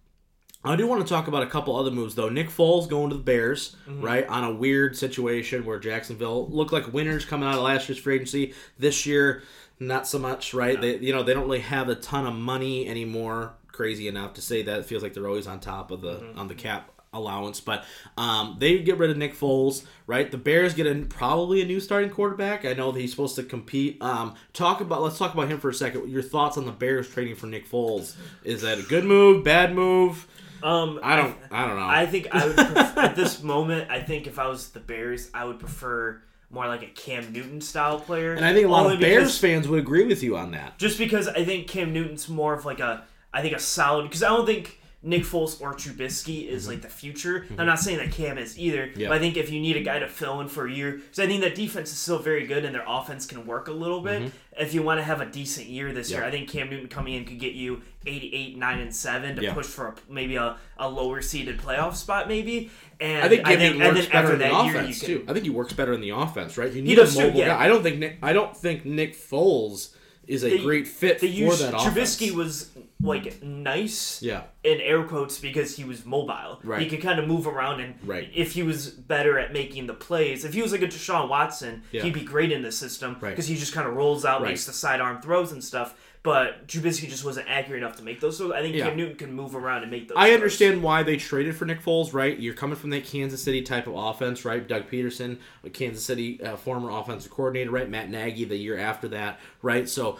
I 0.63 0.75
do 0.77 0.87
want 0.87 1.05
to 1.05 1.07
talk 1.11 1.27
about 1.27 1.43
a 1.43 1.47
couple 1.47 1.75
other 1.75 1.91
moves 1.91 2.15
though. 2.15 2.29
Nick 2.29 2.49
Foles 2.49 2.87
going 2.87 3.09
to 3.09 3.17
the 3.17 3.23
Bears, 3.23 3.75
right? 3.87 4.25
On 4.27 4.43
a 4.45 4.53
weird 4.53 4.95
situation 4.95 5.65
where 5.65 5.77
Jacksonville 5.77 6.47
looked 6.49 6.71
like 6.71 6.93
winners 6.93 7.25
coming 7.25 7.47
out 7.49 7.55
of 7.55 7.63
last 7.63 7.89
year's 7.89 7.99
free 7.99 8.15
agency. 8.15 8.53
This 8.79 9.05
year, 9.05 9.43
not 9.79 10.07
so 10.07 10.19
much, 10.19 10.53
right? 10.53 10.79
They 10.79 10.97
you 10.97 11.11
know 11.11 11.23
they 11.23 11.33
don't 11.33 11.43
really 11.43 11.59
have 11.59 11.89
a 11.89 11.95
ton 11.95 12.25
of 12.25 12.33
money 12.33 12.87
anymore. 12.87 13.55
Crazy 13.73 14.07
enough 14.07 14.35
to 14.35 14.41
say 14.41 14.61
that 14.61 14.79
it 14.79 14.85
feels 14.85 15.03
like 15.03 15.13
they're 15.13 15.27
always 15.27 15.47
on 15.47 15.59
top 15.59 15.91
of 15.91 16.01
the 16.01 16.23
on 16.35 16.47
the 16.47 16.55
cap 16.55 16.92
allowance, 17.13 17.59
but 17.59 17.85
um, 18.17 18.57
they 18.59 18.79
get 18.79 18.97
rid 18.97 19.09
of 19.09 19.17
Nick 19.17 19.35
Foles, 19.35 19.85
right? 20.07 20.29
The 20.29 20.37
Bears 20.37 20.73
get 20.73 20.87
a, 20.87 20.95
probably 21.05 21.61
a 21.61 21.65
new 21.65 21.79
starting 21.79 22.09
quarterback. 22.09 22.65
I 22.65 22.73
know 22.73 22.91
that 22.91 22.99
he's 22.99 23.11
supposed 23.11 23.35
to 23.35 23.43
compete. 23.43 24.01
Um, 24.01 24.35
talk 24.53 24.81
about 24.81 25.01
let's 25.01 25.17
talk 25.17 25.33
about 25.33 25.47
him 25.47 25.59
for 25.59 25.69
a 25.69 25.73
second. 25.73 26.09
Your 26.09 26.21
thoughts 26.21 26.57
on 26.57 26.65
the 26.65 26.71
Bears 26.71 27.09
trading 27.09 27.35
for 27.35 27.47
Nick 27.47 27.69
Foles? 27.69 28.15
Is 28.43 28.61
that 28.61 28.79
a 28.79 28.83
good 28.83 29.05
move? 29.05 29.43
Bad 29.43 29.73
move? 29.75 30.27
Um, 30.61 30.99
I 31.03 31.17
don't. 31.17 31.35
I 31.51 31.67
don't 31.67 31.77
know. 31.77 31.85
I 31.85 32.05
think 32.05 32.27
I 32.33 32.47
would 32.47 32.55
pref- 32.55 32.97
at 32.97 33.15
this 33.15 33.43
moment. 33.43 33.91
I 33.91 34.01
think 34.01 34.27
if 34.27 34.39
I 34.39 34.47
was 34.47 34.69
the 34.69 34.79
Bears, 34.79 35.29
I 35.33 35.43
would 35.43 35.59
prefer 35.59 36.21
more 36.49 36.67
like 36.67 36.83
a 36.83 36.87
Cam 36.87 37.33
Newton 37.33 37.59
style 37.61 37.99
player. 37.99 38.33
and 38.33 38.45
I 38.45 38.53
think 38.53 38.67
a 38.67 38.69
lot 38.69 38.91
of 38.93 38.99
Bears 38.99 39.37
fans 39.39 39.67
would 39.67 39.79
agree 39.79 40.05
with 40.05 40.21
you 40.23 40.37
on 40.37 40.51
that. 40.51 40.77
just 40.77 40.97
because 40.99 41.27
I 41.27 41.43
think 41.43 41.67
Cam 41.67 41.91
Newton's 41.91 42.29
more 42.29 42.53
of 42.53 42.63
like 42.63 42.79
a 42.79 43.03
I 43.33 43.41
think 43.41 43.55
a 43.55 43.59
solid 43.59 44.03
because 44.03 44.21
I 44.23 44.29
don't 44.29 44.45
think 44.45 44.79
Nick 45.05 45.23
Foles 45.23 45.59
or 45.61 45.73
Trubisky 45.73 46.47
is 46.47 46.65
like 46.67 46.81
the 46.81 46.87
future. 46.87 47.45
I'm 47.57 47.65
not 47.65 47.77
saying 47.79 47.97
that 47.97 48.11
Cam 48.13 48.37
is 48.37 48.57
either, 48.57 48.87
Mm-hmm. 48.87 48.99
Yeah. 49.01 49.09
but 49.09 49.17
I 49.17 49.19
think 49.19 49.35
if 49.35 49.51
you 49.51 49.59
need 49.59 49.75
a 49.75 49.81
guy 49.81 49.99
to 49.99 50.07
fill 50.07 50.39
in 50.39 50.47
for 50.47 50.65
a 50.65 50.71
year, 50.71 50.93
because 50.93 51.19
I 51.19 51.27
think 51.27 51.41
that 51.41 51.55
defense 51.55 51.91
is 51.91 51.97
still 51.97 52.19
very 52.19 52.47
good 52.47 52.63
and 52.63 52.73
their 52.73 52.85
offense 52.87 53.25
can 53.25 53.45
work 53.45 53.67
a 53.67 53.71
little 53.73 53.99
bit. 54.01 54.31
If 54.57 54.73
you 54.73 54.81
want 54.81 54.99
to 54.99 55.03
have 55.03 55.19
a 55.19 55.25
decent 55.25 55.67
year 55.67 55.91
this 55.91 56.09
year, 56.09 56.19
Mm-hmm. 56.21 56.27
I 56.27 56.31
think 56.31 56.49
Cam 56.49 56.69
Newton 56.69 56.87
coming 56.87 57.15
in 57.15 57.25
could 57.25 57.39
get 57.39 57.53
you 57.53 57.81
88, 58.05 58.57
9, 58.57 58.79
and 58.79 58.95
7 58.95 59.35
to 59.35 59.41
Yeah. 59.43 59.53
push 59.53 59.65
for 59.65 59.87
a, 59.89 59.95
maybe 60.09 60.35
a, 60.37 60.57
a 60.77 60.87
lower 60.89 61.21
seeded 61.21 61.59
playoff 61.59 61.95
spot, 61.95 62.27
maybe. 62.29 62.69
And 63.01 63.25
I 63.25 63.29
think 63.29 63.45
Cam 63.45 63.59
Newton 63.59 63.81
and 63.81 63.95
works 63.97 64.07
better 64.07 64.33
in 64.33 64.39
the 64.39 64.45
that 64.45 64.65
year, 64.65 64.75
offense 64.77 64.99
too. 65.01 65.19
can, 65.19 65.29
I 65.29 65.33
think 65.33 65.43
he 65.43 65.49
works 65.51 65.73
better 65.73 65.93
in 65.93 65.99
the 66.01 66.11
offense, 66.11 66.57
right? 66.57 66.71
You 66.71 66.81
need 66.81 66.97
a 66.97 67.05
mobile 67.11 67.39
yeah. 67.39 67.47
guy. 67.49 67.65
I 67.65 67.67
don't 67.67 67.83
think 67.83 67.97
Nick. 67.99 68.19
I 68.21 68.31
don't 68.31 68.55
think 68.55 68.85
Nick 68.85 69.15
Foles 69.17 69.93
is 70.27 70.45
a 70.45 70.57
great 70.59 70.87
fit 70.87 71.19
for 71.19 71.25
that 71.25 71.73
Trubisky 71.73 72.29
offense. 72.29 72.31
was 72.33 72.69
like 73.03 73.43
nice, 73.43 74.21
Yeah. 74.21 74.43
in 74.63 74.79
air 74.81 75.03
quotes 75.03 75.37
because 75.39 75.75
he 75.75 75.83
was 75.83 76.05
mobile. 76.05 76.59
Right. 76.63 76.81
He 76.81 76.87
could 76.87 77.01
kind 77.01 77.19
of 77.19 77.27
move 77.27 77.47
around, 77.47 77.81
and 77.81 77.95
Right. 78.05 78.29
if 78.33 78.53
he 78.53 78.63
was 78.63 78.87
better 78.89 79.37
at 79.37 79.51
making 79.53 79.87
the 79.87 79.93
plays, 79.93 80.45
if 80.45 80.53
he 80.53 80.61
was 80.61 80.71
like 80.71 80.81
a 80.81 80.87
Deshaun 80.87 81.27
Watson, 81.29 81.83
Yeah. 81.91 82.03
he'd 82.03 82.13
be 82.13 82.21
great 82.21 82.51
in 82.51 82.61
the 82.61 82.71
system 82.71 83.17
Right. 83.19 83.31
because 83.31 83.47
he 83.47 83.55
just 83.55 83.73
kind 83.73 83.87
of 83.87 83.95
rolls 83.95 84.25
out, 84.25 84.41
Right. 84.41 84.49
makes 84.49 84.65
the 84.65 84.73
sidearm 84.73 85.21
throws 85.21 85.51
and 85.51 85.63
stuff. 85.63 85.95
but 86.23 86.69
Trubisky 86.69 87.09
just 87.09 87.25
wasn't 87.25 87.45
accurate 87.49 87.83
enough 87.83 87.97
to 87.97 88.01
make 88.01 88.21
those. 88.21 88.37
So 88.37 88.53
I 88.55 88.61
think 88.61 88.73
Yeah. 88.77 88.87
Cam 88.87 88.95
Newton 88.95 89.17
can 89.17 89.33
move 89.33 89.57
around 89.57 89.81
and 89.81 89.91
make 89.91 90.07
those. 90.07 90.15
I 90.17 90.27
throws. 90.27 90.35
understand 90.35 90.81
why 90.81 91.03
they 91.03 91.17
traded 91.17 91.53
for 91.57 91.65
Nick 91.65 91.83
Foles, 91.83 92.13
right? 92.13 92.39
You're 92.39 92.53
coming 92.53 92.77
from 92.77 92.91
that 92.91 93.03
Kansas 93.03 93.43
City 93.43 93.61
type 93.61 93.87
of 93.87 93.95
offense, 93.97 94.45
right? 94.45 94.65
Doug 94.65 94.89
Pederson, 94.89 95.39
a 95.65 95.69
Kansas 95.69 96.05
City 96.05 96.41
uh, 96.41 96.55
former 96.55 96.89
offensive 96.91 97.29
coordinator, 97.29 97.71
right? 97.71 97.89
Matt 97.89 98.09
Nagy 98.09 98.45
the 98.45 98.55
year 98.55 98.77
after 98.77 99.09
that, 99.09 99.37
right? 99.61 99.89
So 99.89 100.17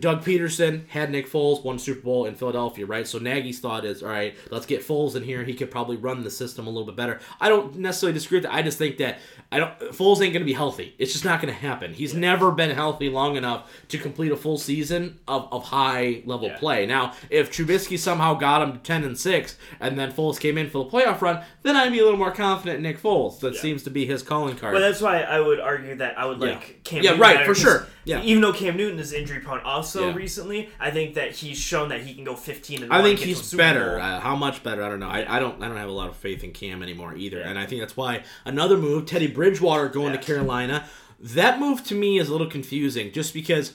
Doug 0.00 0.24
Pederson 0.24 0.88
had 0.88 1.10
Nick 1.12 1.30
Foles, 1.30 1.62
won 1.64 1.78
Super 1.78 2.00
Bowl 2.00 2.24
in 2.24 2.34
Philadelphia, 2.34 2.84
right? 2.84 3.06
So 3.06 3.18
Nagy's 3.18 3.60
thought 3.60 3.84
is, 3.84 4.02
all 4.02 4.08
right, 4.08 4.34
let's 4.50 4.66
get 4.66 4.84
Foles 4.84 5.14
in 5.14 5.22
here. 5.22 5.44
He 5.44 5.54
could 5.54 5.70
probably 5.70 5.96
run 5.96 6.24
the 6.24 6.30
system 6.32 6.66
a 6.66 6.70
little 6.70 6.84
bit 6.84 6.96
better. 6.96 7.20
I 7.40 7.48
don't 7.48 7.76
necessarily 7.76 8.14
disagree 8.14 8.38
with 8.38 8.44
that. 8.44 8.54
I 8.54 8.62
just 8.62 8.76
think 8.76 8.96
that 8.98 9.20
I 9.52 9.58
don't. 9.60 9.78
Foles 9.92 10.14
ain't 10.20 10.32
going 10.32 10.40
to 10.40 10.44
be 10.44 10.52
healthy. 10.52 10.94
It's 10.98 11.12
just 11.12 11.24
not 11.24 11.40
going 11.40 11.54
to 11.54 11.60
happen. 11.60 11.94
He's 11.94 12.12
never 12.12 12.50
been 12.50 12.70
healthy 12.70 13.08
long 13.08 13.36
enough 13.36 13.70
to 13.88 13.98
complete 13.98 14.32
a 14.32 14.36
full 14.36 14.58
season 14.58 15.20
of, 15.28 15.46
of 15.52 15.62
high 15.64 16.22
level 16.26 16.48
Yeah. 16.48 16.58
play. 16.58 16.86
Now, 16.86 17.14
if 17.30 17.52
Trubisky 17.52 17.96
somehow 17.98 18.34
got 18.34 18.62
him 18.62 18.72
to 18.72 18.78
ten 18.78 19.04
and 19.04 19.16
six, 19.16 19.56
and 19.78 19.96
then 19.96 20.10
Foles 20.12 20.40
came 20.40 20.58
in 20.58 20.70
for 20.70 20.82
the 20.84 20.90
playoff 20.90 21.20
run, 21.20 21.40
then 21.62 21.76
I'd 21.76 21.92
be 21.92 22.00
a 22.00 22.02
little 22.04 22.18
more 22.18 22.32
confident 22.32 22.78
in 22.78 22.82
Nick 22.82 23.00
Foles. 23.00 23.38
That 23.40 23.54
seems 23.54 23.84
to 23.84 23.90
be 23.90 24.06
his 24.06 24.24
calling 24.24 24.56
card. 24.56 24.74
But 24.74 24.80
that's 24.80 25.00
why 25.00 25.20
I 25.22 25.38
would 25.38 25.60
argue 25.60 25.94
that 25.96 26.18
I 26.18 26.26
would 26.26 26.40
Yeah. 26.40 26.46
like 26.46 26.80
Cam 26.82 27.04
Yeah, 27.04 27.10
Newton 27.10 27.20
right, 27.20 27.46
for 27.46 27.54
sure. 27.54 27.86
Yeah. 28.04 28.20
Even 28.22 28.40
though 28.42 28.52
Cam 28.52 28.76
Newton 28.76 28.98
is 28.98 29.12
injury 29.12 29.40
also 29.60 30.08
Yeah. 30.08 30.14
recently, 30.14 30.70
I 30.80 30.90
think 30.90 31.14
that 31.14 31.32
he's 31.36 31.58
shown 31.58 31.88
that 31.90 32.00
he 32.02 32.14
can 32.14 32.24
go 32.24 32.34
15 32.34 32.84
and 32.84 32.92
I 32.92 33.02
think 33.02 33.18
he's 33.18 33.52
better. 33.52 33.98
Uh, 33.98 34.20
how 34.20 34.36
much 34.36 34.62
better? 34.62 34.82
I 34.82 34.88
don't 34.88 35.00
know. 35.00 35.08
I, 35.08 35.36
I 35.36 35.38
don't. 35.38 35.62
I 35.62 35.68
don't 35.68 35.76
have 35.76 35.88
a 35.88 35.92
lot 35.92 36.08
of 36.08 36.16
faith 36.16 36.42
in 36.44 36.52
Cam 36.52 36.82
anymore 36.82 37.14
either. 37.14 37.40
And 37.40 37.58
I 37.58 37.66
think 37.66 37.80
that's 37.80 37.96
why 37.96 38.22
another 38.44 38.76
move, 38.78 39.06
Teddy 39.06 39.26
Bridgewater 39.26 39.88
going 39.88 40.14
Yeah. 40.14 40.20
to 40.20 40.26
Carolina. 40.26 40.86
That 41.20 41.60
move 41.60 41.84
to 41.84 41.94
me 41.94 42.18
is 42.18 42.28
a 42.28 42.32
little 42.32 42.48
confusing, 42.48 43.12
just 43.12 43.32
because 43.34 43.74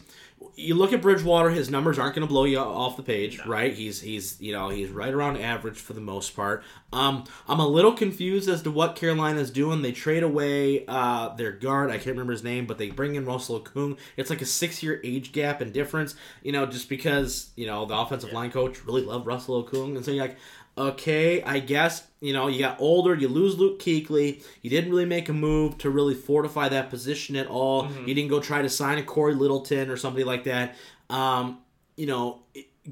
you 0.56 0.76
look 0.76 0.92
at 0.92 1.02
Bridgewater, 1.02 1.50
his 1.52 1.70
numbers 1.70 1.98
aren't 1.98 2.14
going 2.16 2.28
to 2.28 2.32
blow 2.32 2.44
you 2.44 2.58
off 2.60 2.98
the 2.98 3.04
page, 3.04 3.40
right? 3.46 3.74
He's 3.74 4.02
he's 4.02 4.40
you 4.42 4.52
know 4.54 4.70
he's 4.70 4.90
right 4.90 5.14
around 5.14 5.38
average 5.38 5.78
for 5.78 5.94
the 5.94 6.02
most 6.02 6.36
part. 6.36 6.64
Um, 6.94 7.26
I'm 7.48 7.60
a 7.60 7.68
little 7.68 7.92
confused 7.92 8.48
as 8.48 8.62
to 8.62 8.72
what 8.72 8.96
Carolina's 8.96 9.52
doing. 9.52 9.82
They 9.82 9.92
trade 9.92 10.24
away 10.24 10.86
uh, 10.88 11.36
their 11.36 11.52
guard. 11.52 11.90
I 11.90 11.96
can't 11.96 12.08
remember 12.08 12.32
his 12.32 12.44
name, 12.44 12.66
but 12.66 12.78
they 12.78 12.90
bring 12.90 13.16
in 13.16 13.26
Russell 13.26 13.60
Okung. 13.60 13.98
It's 14.16 14.30
like 14.30 14.42
a 14.42 14.46
six 14.46 14.82
year 14.82 15.02
age 15.04 15.34
gap 15.34 15.60
and 15.60 15.74
difference. 15.74 16.16
You 16.44 16.54
know, 16.54 16.66
just 16.66 16.88
because 16.88 17.52
you 17.56 17.66
know 17.66 17.86
the 17.86 17.98
offensive 17.98 18.32
line 18.32 18.52
coach 18.52 18.86
really 18.86 19.02
loved 19.02 19.26
Russell 19.26 19.64
Okung, 19.64 19.96
and 19.96 20.06
so 20.06 20.12
you're 20.12 20.26
like. 20.26 20.38
Okay, 20.80 21.42
I 21.42 21.58
guess 21.58 22.06
you 22.22 22.34
know 22.34 22.48
you 22.50 22.60
got 22.60 22.80
older. 22.80 23.16
You 23.16 23.30
lose 23.30 23.58
Luke 23.58 23.80
Kuechly. 23.80 24.44
You 24.62 24.70
didn't 24.70 24.92
really 24.92 25.06
make 25.06 25.28
a 25.28 25.34
move 25.34 25.80
to 25.80 25.90
really 25.90 26.14
fortify 26.14 26.70
that 26.70 26.92
position 26.92 27.36
at 27.36 27.48
all. 27.48 27.86
Mm-hmm. 27.86 28.08
You 28.08 28.14
didn't 28.14 28.30
go 28.30 28.40
try 28.40 28.62
to 28.62 28.70
sign 28.70 29.00
a 29.00 29.04
Cory 29.04 29.34
Littleton 29.34 29.90
or 29.90 29.98
somebody 29.98 30.24
like 30.24 30.44
that. 30.44 30.76
Um, 31.10 31.62
you 31.96 32.06
know, 32.06 32.44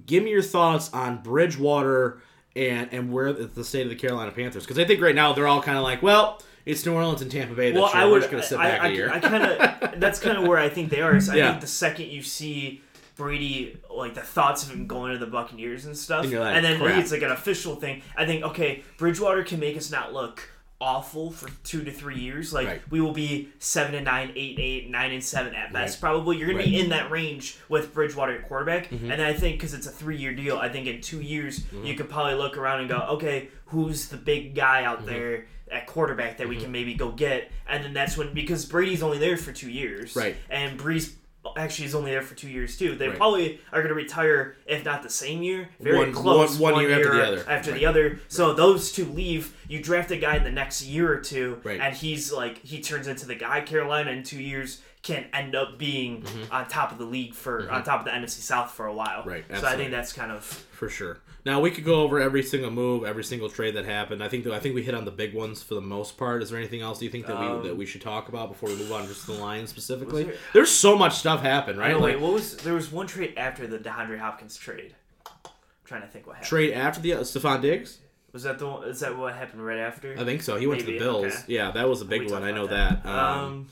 give 0.08 0.24
me 0.24 0.32
your 0.32 0.42
thoughts 0.42 0.92
on 0.94 1.22
Bridgewater 1.22 2.24
and 2.56 2.90
and 2.92 3.12
where 3.12 3.34
the 3.34 3.46
the 3.48 3.64
state 3.64 3.84
of 3.84 3.90
the 3.90 3.96
Carolina 3.96 4.32
Panthers 4.32 4.64
because 4.64 4.80
I 4.80 4.86
think 4.86 5.02
right 5.02 5.16
now 5.16 5.34
they're 5.34 5.48
all 5.48 5.62
kind 5.62 5.78
of 5.78 5.84
like, 5.84 6.02
well, 6.02 6.42
it's 6.66 6.86
New 6.86 6.94
Orleans 6.94 7.22
and 7.22 7.30
Tampa 7.32 7.54
Bay 7.54 7.72
this 7.72 7.82
Well. 7.82 7.92
I 7.94 8.06
We're 8.06 8.12
would. 8.12 8.20
just 8.22 8.32
gonna 8.32 8.44
sit 8.44 8.60
I, 8.60 8.70
back 8.72 8.82
I, 8.82 8.88
a 8.88 8.92
year. 8.92 9.12
I 9.12 9.20
kind 9.20 9.44
of. 9.44 10.00
That's 10.00 10.20
kind 10.20 10.38
of 10.38 10.48
where 10.48 10.58
I 10.58 10.70
think 10.70 10.90
they 10.90 11.02
are. 11.02 11.16
Is 11.16 11.30
I 11.30 11.36
Yeah. 11.36 11.50
think 11.50 11.62
the 11.62 11.68
second 11.68 12.08
you 12.08 12.22
see 12.22 12.82
Brady, 13.16 13.78
like 13.90 14.14
the 14.14 14.22
thoughts 14.22 14.64
of 14.64 14.72
him 14.72 14.88
going 14.88 15.14
to 15.14 15.18
the 15.18 15.26
Buccaneers 15.28 15.86
and 15.86 15.96
stuff, 15.98 16.26
And 16.26 16.34
like, 16.34 16.56
and 16.56 16.66
then 16.66 16.80
crap. 16.80 17.00
it's 17.00 17.12
like 17.12 17.22
an 17.22 17.32
official 17.32 17.76
thing. 17.76 18.02
I 18.18 18.26
think 18.26 18.44
okay, 18.44 18.84
Bridgewater 18.98 19.44
can 19.44 19.60
make 19.60 19.78
us 19.78 19.90
not 19.92 20.12
look 20.14 20.50
awful 20.82 21.32
for 21.32 21.50
two 21.64 21.84
to 21.84 21.92
three 21.92 22.20
years. 22.20 22.52
Like 22.54 22.68
Right. 22.68 22.82
we 22.90 23.00
will 23.02 23.14
be 23.14 23.50
seven 23.60 23.96
and 23.96 24.06
nine, 24.06 24.32
eight 24.36 24.52
and 24.58 24.60
eight, 24.60 24.90
nine 24.90 25.12
and 25.14 25.24
seven 25.24 25.56
at 25.56 25.72
best. 25.72 25.96
Right. 25.96 26.10
Probably 26.12 26.38
you're 26.38 26.48
gonna 26.48 26.60
be 26.60 26.66
Right. 26.66 26.74
Mm-hmm. 26.74 26.84
in 26.84 26.90
that 26.90 27.10
range 27.12 27.58
with 27.70 27.94
Bridgewater 27.94 28.34
at 28.34 28.48
quarterback. 28.48 28.92
And 28.92 29.10
then 29.10 29.22
I 29.22 29.34
think 29.34 29.58
because 29.58 29.74
it's 29.74 29.88
a 29.88 29.92
three 29.92 30.18
year 30.18 30.34
deal, 30.34 30.58
I 30.58 30.70
think 30.70 30.88
in 30.88 31.02
two 31.02 31.22
years 31.22 31.62
Mm-hmm. 31.62 31.86
you 31.86 31.96
could 31.96 32.10
probably 32.10 32.36
look 32.36 32.58
around 32.58 32.82
and 32.82 32.90
go, 32.90 32.98
okay, 33.12 33.48
who's 33.68 34.08
the 34.10 34.18
big 34.18 34.54
guy 34.56 34.84
out 34.84 35.00
Mm-hmm. 35.00 35.08
there? 35.08 35.46
At 35.72 35.88
quarterback 35.88 36.38
that 36.38 36.48
we 36.48 36.58
can 36.58 36.72
maybe 36.72 36.94
go 36.94 37.10
get, 37.12 37.52
and 37.68 37.84
then 37.84 37.92
that's 37.92 38.16
when 38.16 38.36
because 38.36 38.66
Brady's 38.66 39.02
only 39.02 39.18
there 39.18 39.36
for 39.36 39.52
two 39.52 39.72
years, 39.72 40.16
Right. 40.16 40.36
And 40.48 40.80
Brees 40.80 41.14
actually 41.58 41.86
is 41.86 41.96
only 41.96 42.12
there 42.12 42.22
for 42.22 42.36
two 42.36 42.50
years 42.50 42.78
too. 42.78 42.96
They 42.96 43.08
Right. 43.10 43.18
probably 43.18 43.60
are 43.72 43.82
going 43.82 43.90
to 43.90 43.96
retire 43.96 44.56
if 44.66 44.84
not 44.86 45.04
the 45.04 45.10
same 45.10 45.44
year, 45.44 45.70
very 45.80 45.98
One- 45.98 46.14
close, 46.14 46.58
one- 46.58 46.74
one 46.74 46.84
year 46.84 46.94
after 46.94 47.14
the 47.16 47.24
other. 47.28 47.46
after 47.50 47.72
Right. 47.72 47.80
the 47.80 47.86
other. 47.86 48.20
So 48.28 48.54
those 48.54 48.92
two 48.92 49.06
leave. 49.06 49.54
You 49.68 49.82
draft 49.82 50.12
a 50.12 50.18
guy 50.18 50.36
in 50.36 50.44
the 50.44 50.52
next 50.52 50.84
year 50.84 51.12
or 51.12 51.20
two, 51.20 51.60
Right. 51.64 51.80
and 51.80 51.96
he's 51.96 52.32
like 52.32 52.62
he 52.64 52.82
turns 52.82 53.08
into 53.08 53.26
the 53.26 53.36
guy 53.36 53.62
Carolina 53.62 54.12
in 54.12 54.24
two 54.24 54.42
years 54.42 54.82
can 55.02 55.26
end 55.34 55.54
up 55.56 55.78
being 55.78 56.24
on 56.52 56.68
top 56.68 56.92
of 56.92 56.98
the 56.98 57.06
league 57.06 57.36
for 57.36 57.70
on 57.70 57.84
top 57.84 58.00
of 58.00 58.06
the 58.06 58.12
NFC 58.12 58.42
South 58.42 58.72
for 58.74 58.88
a 58.88 58.94
while. 58.94 59.20
Mm-hmm. 59.20 59.30
Right, 59.30 59.46
So 59.60 59.68
I 59.68 59.76
think 59.76 59.92
that's 59.92 60.12
kind 60.14 60.32
of 60.32 60.44
for 60.44 60.90
sure. 60.90 61.20
Now 61.46 61.60
we 61.62 61.70
could 61.70 61.84
go 61.86 62.02
over 62.02 62.20
every 62.20 62.42
single 62.42 62.72
move, 62.72 63.04
every 63.04 63.24
single 63.24 63.50
trade 63.50 63.76
that 63.76 63.86
happened. 63.86 64.24
I 64.24 64.28
think 64.30 64.48
I 64.48 64.60
think 64.60 64.74
we 64.74 64.82
hit 64.82 64.96
on 64.96 65.06
the 65.06 65.12
big 65.12 65.34
ones 65.36 65.62
for 65.62 65.76
the 65.76 65.82
most 65.82 66.18
part. 66.18 66.42
Is 66.42 66.50
there 66.50 66.58
anything 66.58 66.82
else 66.82 66.98
do 67.00 67.06
you 67.06 67.12
think 67.12 67.28
that 67.28 67.36
Um, 67.38 67.62
we 67.62 67.68
that 67.68 67.78
we 67.78 67.86
should 67.86 68.02
talk 68.02 68.30
about 68.30 68.50
before 68.50 68.70
we 68.70 68.76
move 68.76 68.92
on 68.92 69.06
just 69.08 69.26
to 69.26 69.34
the 69.34 69.38
Lions 69.40 69.70
specifically? 69.70 70.24
there- 70.24 70.36
There's 70.54 70.72
so 70.72 70.98
much 70.98 71.14
stuff 71.16 71.42
happened, 71.42 71.78
right? 71.78 71.94
Like 71.94 72.04
wait, 72.16 72.20
what 72.20 72.34
was 72.34 72.58
there 72.58 72.74
was 72.74 72.92
one 72.92 73.06
trade 73.06 73.34
after 73.38 73.68
the 73.68 73.78
DeAndre 73.78 74.18
Hopkins 74.18 74.58
trade. 74.58 74.96
I'm 75.28 75.52
trying 75.86 76.02
to 76.02 76.08
think 76.08 76.26
what 76.26 76.38
happened. 76.38 76.50
trade 76.50 76.74
after 76.74 77.00
the 77.00 77.14
uh, 77.14 77.20
Stefon 77.20 77.62
Diggs. 77.62 78.00
Was 78.34 78.44
that 78.44 78.58
the 78.60 78.68
one, 78.68 78.90
is 78.90 79.00
that 79.02 79.16
what 79.18 79.34
happened 79.36 79.66
right 79.66 79.78
after? 79.78 80.14
I 80.20 80.26
think 80.26 80.42
so. 80.42 80.58
He 80.58 80.68
went 80.68 80.82
to 80.82 80.86
the 80.88 80.98
Bills. 81.00 81.26
okay. 81.28 81.36
Yeah, 81.48 81.72
that 81.72 81.88
was 81.88 82.02
a 82.02 82.06
big 82.06 82.30
one. 82.30 82.44
I 82.44 82.52
know 82.52 82.66
about 82.66 83.04
that. 83.04 83.10
Um, 83.10 83.44
Um, 83.44 83.68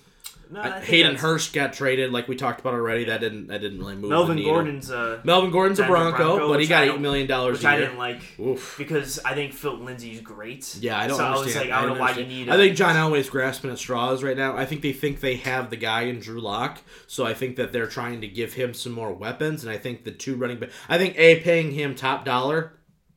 no, 0.53 0.61
I 0.61 0.79
Hayden 0.81 1.15
Hurst 1.15 1.51
got 1.51 1.73
traded, 1.73 2.11
like 2.11 2.27
we 2.27 2.35
talked 2.35 2.59
about 2.59 2.75
already. 2.75 3.05
That 3.05 3.19
didn't 3.19 3.47
that 3.47 3.59
didn't 3.59 3.79
really 3.79 3.95
move. 3.95 4.11
Melvin 4.11 4.37
the. 4.37 4.43
Gordon's 4.43 4.91
uh, 4.91 5.19
Melvin 5.23 5.49
Gordon's 5.49 5.79
a 5.79 5.85
Bronco, 5.85 6.37
Bronco, 6.37 6.47
but 6.49 6.59
he 6.59 6.67
got 6.67 6.83
I 6.83 6.91
eight 6.93 6.99
million 6.99 7.25
dollars 7.25 7.57
which 7.57 7.65
a 7.65 7.69
I 7.69 7.79
didn't 7.79 7.97
like 7.97 8.21
Oof. 8.39 8.75
because 8.77 9.19
I 9.25 9.33
think 9.33 9.53
Phil 9.53 9.77
Lindsay's 9.77 10.21
great. 10.21 10.75
Yeah, 10.79 10.99
I 10.99 11.07
don't 11.07 11.17
so 11.17 11.25
understand. 11.25 11.41
I 11.41 11.43
was 11.43 11.55
like, 11.55 11.71
I 11.71 11.81
don't 11.81 11.95
know 11.95 12.01
why 12.01 12.11
you 12.11 12.25
need. 12.27 12.49
I 12.49 12.57
think 12.57 12.77
John 12.77 12.95
Elway's 12.95 13.29
grasping 13.29 13.71
at 13.71 13.79
straws 13.79 14.23
right 14.23 14.37
now. 14.37 14.55
I 14.55 14.65
think 14.65 14.83
they 14.83 14.93
think 14.93 15.19
they 15.19 15.37
have 15.37 15.71
the 15.71 15.77
guy 15.77 16.03
in 16.03 16.19
Drew 16.19 16.39
Lock, 16.39 16.81
so 17.07 17.25
I 17.25 17.33
think 17.33 17.55
that 17.55 17.73
they're 17.73 17.87
trying 17.87 18.21
to 18.21 18.27
give 18.27 18.53
him 18.53 18.75
some 18.75 18.91
more 18.91 19.11
weapons. 19.11 19.63
And 19.63 19.71
I 19.71 19.77
think 19.77 20.03
the 20.03 20.11
two 20.11 20.35
running 20.35 20.59
back, 20.59 20.69
I 20.87 20.99
think 20.99 21.17
a 21.17 21.39
paying 21.39 21.71
him 21.71 21.95
top 21.95 22.25
dollar. 22.25 22.73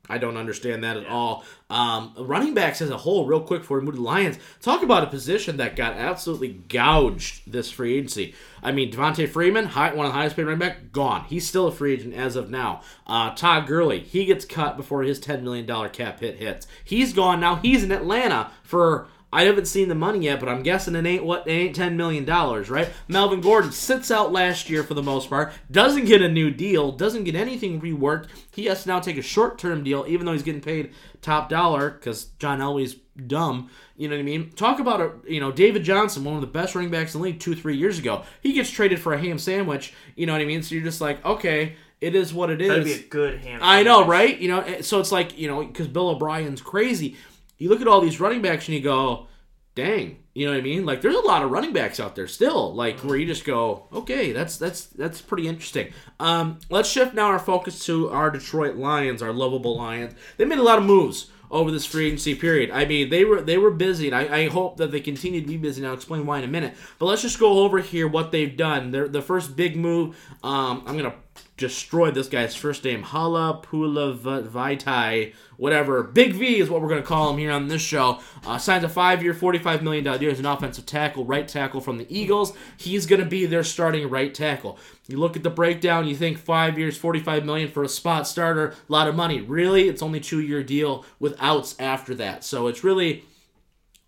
I 0.09 0.19
don't 0.19 0.37
understand 0.37 0.85
that 0.85 0.97
at 0.97 1.03
Yeah. 1.05 1.13
all. 1.13 1.45
Um, 1.69 2.13
running 2.19 2.55
backs 2.55 2.81
as 2.81 2.91
a 2.91 2.97
whole, 2.97 3.27
real 3.27 3.41
quick 3.41 3.65
for 3.65 3.79
we 3.81 3.85
move 3.85 3.99
Lions, 3.99 4.39
talk 4.63 4.83
about 4.83 5.03
a 5.03 5.07
position 5.09 5.57
that 5.57 5.75
got 5.75 5.95
absolutely 5.95 6.61
gouged 6.69 7.51
this 7.51 7.71
free 7.71 7.95
agency. 7.97 8.35
I 8.63 8.71
mean, 8.73 8.93
Devonta 8.93 9.29
Freeman, 9.29 9.67
high, 9.67 9.93
one 9.93 10.07
of 10.07 10.13
the 10.13 10.19
highest 10.19 10.37
paid 10.37 10.45
running 10.45 10.61
back, 10.61 10.93
gone. 10.93 11.25
He's 11.29 11.47
still 11.47 11.67
a 11.67 11.73
free 11.73 11.95
agent 11.95 12.15
as 12.15 12.37
of 12.37 12.51
now. 12.51 12.83
Uh, 13.07 13.35
Todd 13.35 13.67
Gurley, 13.67 14.01
he 14.01 14.25
gets 14.27 14.45
cut 14.45 14.77
before 14.77 15.03
his 15.03 15.19
$10 15.19 15.43
million 15.43 15.67
cap 15.91 16.21
hit 16.21 16.37
hits. 16.37 16.67
He's 16.85 17.13
gone 17.13 17.41
now. 17.41 17.57
He's 17.57 17.83
in 17.83 17.91
Atlanta 17.93 18.51
for. 18.63 19.09
I 19.33 19.43
haven't 19.43 19.67
seen 19.67 19.89
the 19.89 19.95
money 19.95 20.21
yet, 20.21 20.41
but 20.41 20.49
I'm 20.49 20.63
guessing 20.63 20.95
it 20.95 21.05
ain't 21.05 21.25
what 21.25 21.47
it 21.47 21.51
ain't 21.51 21.77
ten 21.77 21.97
million 21.97 22.25
dollars, 22.25 22.71
right? 22.71 22.89
Melvin 23.09 23.41
Gordon 23.41 23.73
sits 23.73 24.11
out 24.11 24.33
last 24.33 24.71
year 24.71 24.83
for 24.83 24.95
the 24.95 25.03
most 25.03 25.29
part, 25.29 25.53
doesn't 25.71 26.05
get 26.05 26.23
a 26.23 26.29
new 26.29 26.51
deal, 26.51 26.93
doesn't 26.93 27.25
get 27.25 27.35
anything 27.35 27.81
reworked. 27.81 28.29
He 28.53 28.67
has 28.67 28.85
to 28.85 28.89
now 28.89 29.01
take 29.01 29.19
a 29.19 29.23
short 29.23 29.59
term 29.59 29.83
deal, 29.85 30.05
even 30.09 30.27
though 30.27 30.33
he's 30.33 30.43
getting 30.43 30.61
paid 30.61 30.93
top 31.23 31.49
dollar 31.49 31.91
because 31.91 32.27
John 32.39 32.61
Elway's 32.61 32.97
dumb. 33.27 33.69
You 33.97 34.09
know 34.09 34.15
what 34.15 34.21
I 34.21 34.25
mean? 34.25 34.51
Talk 34.53 34.79
about 34.79 35.01
a 35.01 35.13
you 35.27 35.41
know 35.41 35.51
David 35.51 35.83
Johnson, 35.83 36.25
one 36.25 36.37
of 36.37 36.41
the 36.41 36.47
best 36.47 36.75
running 36.75 36.91
backs 36.91 37.15
in 37.15 37.21
the 37.21 37.27
league 37.27 37.41
two 37.41 37.55
three 37.55 37.77
years 37.77 37.99
ago. 37.99 38.23
He 38.43 38.53
gets 38.53 38.71
traded 38.71 39.01
for 39.01 39.13
a 39.13 39.19
ham 39.19 39.39
sandwich. 39.39 39.93
You 40.15 40.27
know 40.27 40.33
what 40.33 40.43
I 40.43 40.47
mean? 40.47 40.63
So 40.63 40.75
you're 40.75 40.85
just 40.85 41.01
like, 41.01 41.25
okay, 41.25 41.77
it 42.01 42.15
is 42.15 42.33
what 42.33 42.51
it 42.51 42.61
is. 42.61 42.69
that'd 42.69 42.85
be 42.85 42.93
a 42.93 43.03
good 43.09 43.41
hand. 43.41 43.63
I 43.63 43.83
know, 43.83 44.07
right? 44.07 44.39
You 44.39 44.49
know, 44.49 44.81
so 44.83 45.01
it's 45.01 45.13
like 45.13 45.39
you 45.39 45.49
know 45.49 45.65
because 45.65 45.89
Bill 45.89 46.11
O'Brien's 46.11 46.61
crazy. 46.61 47.17
You 47.59 47.69
look 47.69 47.81
at 47.81 47.89
all 47.89 48.01
these 48.01 48.21
running 48.21 48.43
backs 48.43 48.67
and 48.69 48.77
you 48.77 48.83
go, 48.83 49.27
"Dang," 49.75 50.19
you 50.35 50.47
know 50.47 50.53
what 50.53 50.59
I 50.59 50.63
mean? 50.63 50.85
Like 50.85 51.01
there's 51.01 51.17
a 51.17 51.21
lot 51.21 51.43
of 51.43 51.51
running 51.51 51.73
backs 51.73 51.99
out 52.01 52.15
there 52.15 52.27
still, 52.27 52.75
like 52.75 53.01
where 53.01 53.17
you 53.17 53.27
just 53.27 53.45
go, 53.45 53.87
"Okay, 53.93 54.33
that's 54.33 54.57
that's 54.59 54.87
that's 54.87 55.21
pretty 55.21 55.49
interesting." 55.49 55.93
Um, 56.21 56.59
let's 56.71 56.89
shift 56.89 57.15
now 57.15 57.27
our 57.27 57.39
focus 57.39 57.85
to 57.87 58.11
our 58.11 58.31
Detroit 58.31 58.77
Lions, 58.77 59.23
our 59.23 59.33
lovable 59.33 59.77
Lions. 59.77 60.15
They 60.37 60.45
made 60.45 60.59
a 60.59 60.63
lot 60.63 60.79
of 60.79 60.85
moves 60.85 61.31
over 61.51 61.71
this 61.71 61.87
free 61.87 62.07
agency 62.07 62.35
period. 62.35 62.71
I 62.71 62.85
mean, 62.85 63.11
they 63.11 63.25
were 63.25 63.41
they 63.41 63.59
were 63.59 63.71
busy, 63.71 64.09
and 64.09 64.17
I, 64.17 64.39
I 64.39 64.49
hope 64.49 64.77
that 64.79 64.91
they 64.91 65.01
continue 65.01 65.41
to 65.41 65.47
be 65.47 65.57
busy. 65.57 65.81
And 65.81 65.89
I'll 65.89 65.95
explain 65.95 66.27
why 66.27 66.39
in 66.39 66.45
a 66.45 66.49
minute. 66.49 66.75
But 66.99 67.07
let's 67.07 67.23
just 67.23 67.39
go 67.39 67.61
over 67.61 67.79
here 67.79 68.09
what 68.09 68.33
they've 68.33 68.57
done. 68.57 68.91
Their 68.91 69.09
the 69.09 69.23
first 69.23 69.57
big 69.57 69.77
move. 69.77 70.17
Um, 70.43 70.83
I'm 70.87 70.97
gonna 70.97 71.15
destroy 71.57 72.11
this 72.11 72.29
guy's 72.29 72.55
first 72.55 72.85
name. 72.85 73.03
Hala 73.03 73.63
Pula 73.63 74.17
Vaitai, 74.19 75.33
whatever. 75.57 76.03
Big 76.03 76.35
V 76.35 76.59
is 76.59 76.69
what 76.69 76.83
we're 76.83 76.89
gonna 76.89 77.03
call 77.03 77.31
him 77.31 77.39
here 77.39 77.51
on 77.53 77.69
this 77.69 77.83
show. 77.83 78.21
Uh, 78.47 78.59
signs 78.59 78.85
a 78.85 78.89
five-year, 78.89 79.35
forty-five 79.35 79.83
million 79.83 80.05
dollar 80.05 80.19
deal 80.19 80.31
as 80.31 80.39
an 80.39 80.47
offensive 80.47 80.87
tackle, 80.87 81.25
right 81.25 81.49
tackle 81.49 81.81
from 81.81 81.99
the 81.99 82.07
Eagles. 82.15 82.53
He's 82.77 83.07
gonna 83.07 83.25
be 83.25 83.47
their 83.47 83.65
starting 83.65 84.09
right 84.11 84.35
tackle. 84.35 84.79
You 85.09 85.19
look 85.19 85.37
at 85.37 85.43
the 85.43 85.51
breakdown, 85.51 86.07
you 86.07 86.17
think 86.17 86.37
five 86.39 86.79
years, 86.79 86.97
45 86.97 87.45
million 87.45 87.71
for 87.71 87.85
a 87.85 87.89
spot 87.89 88.27
starter, 88.27 88.69
a 88.71 88.75
lot 88.93 89.09
of 89.09 89.15
money. 89.15 89.41
Really, 89.41 89.89
it's 89.89 90.03
only 90.03 90.21
two-year 90.21 90.63
deal 90.63 91.05
with 91.21 91.37
outs 91.41 91.77
after 91.79 92.15
that. 92.17 92.45
So 92.45 92.67
it's 92.67 92.83
really 92.83 93.25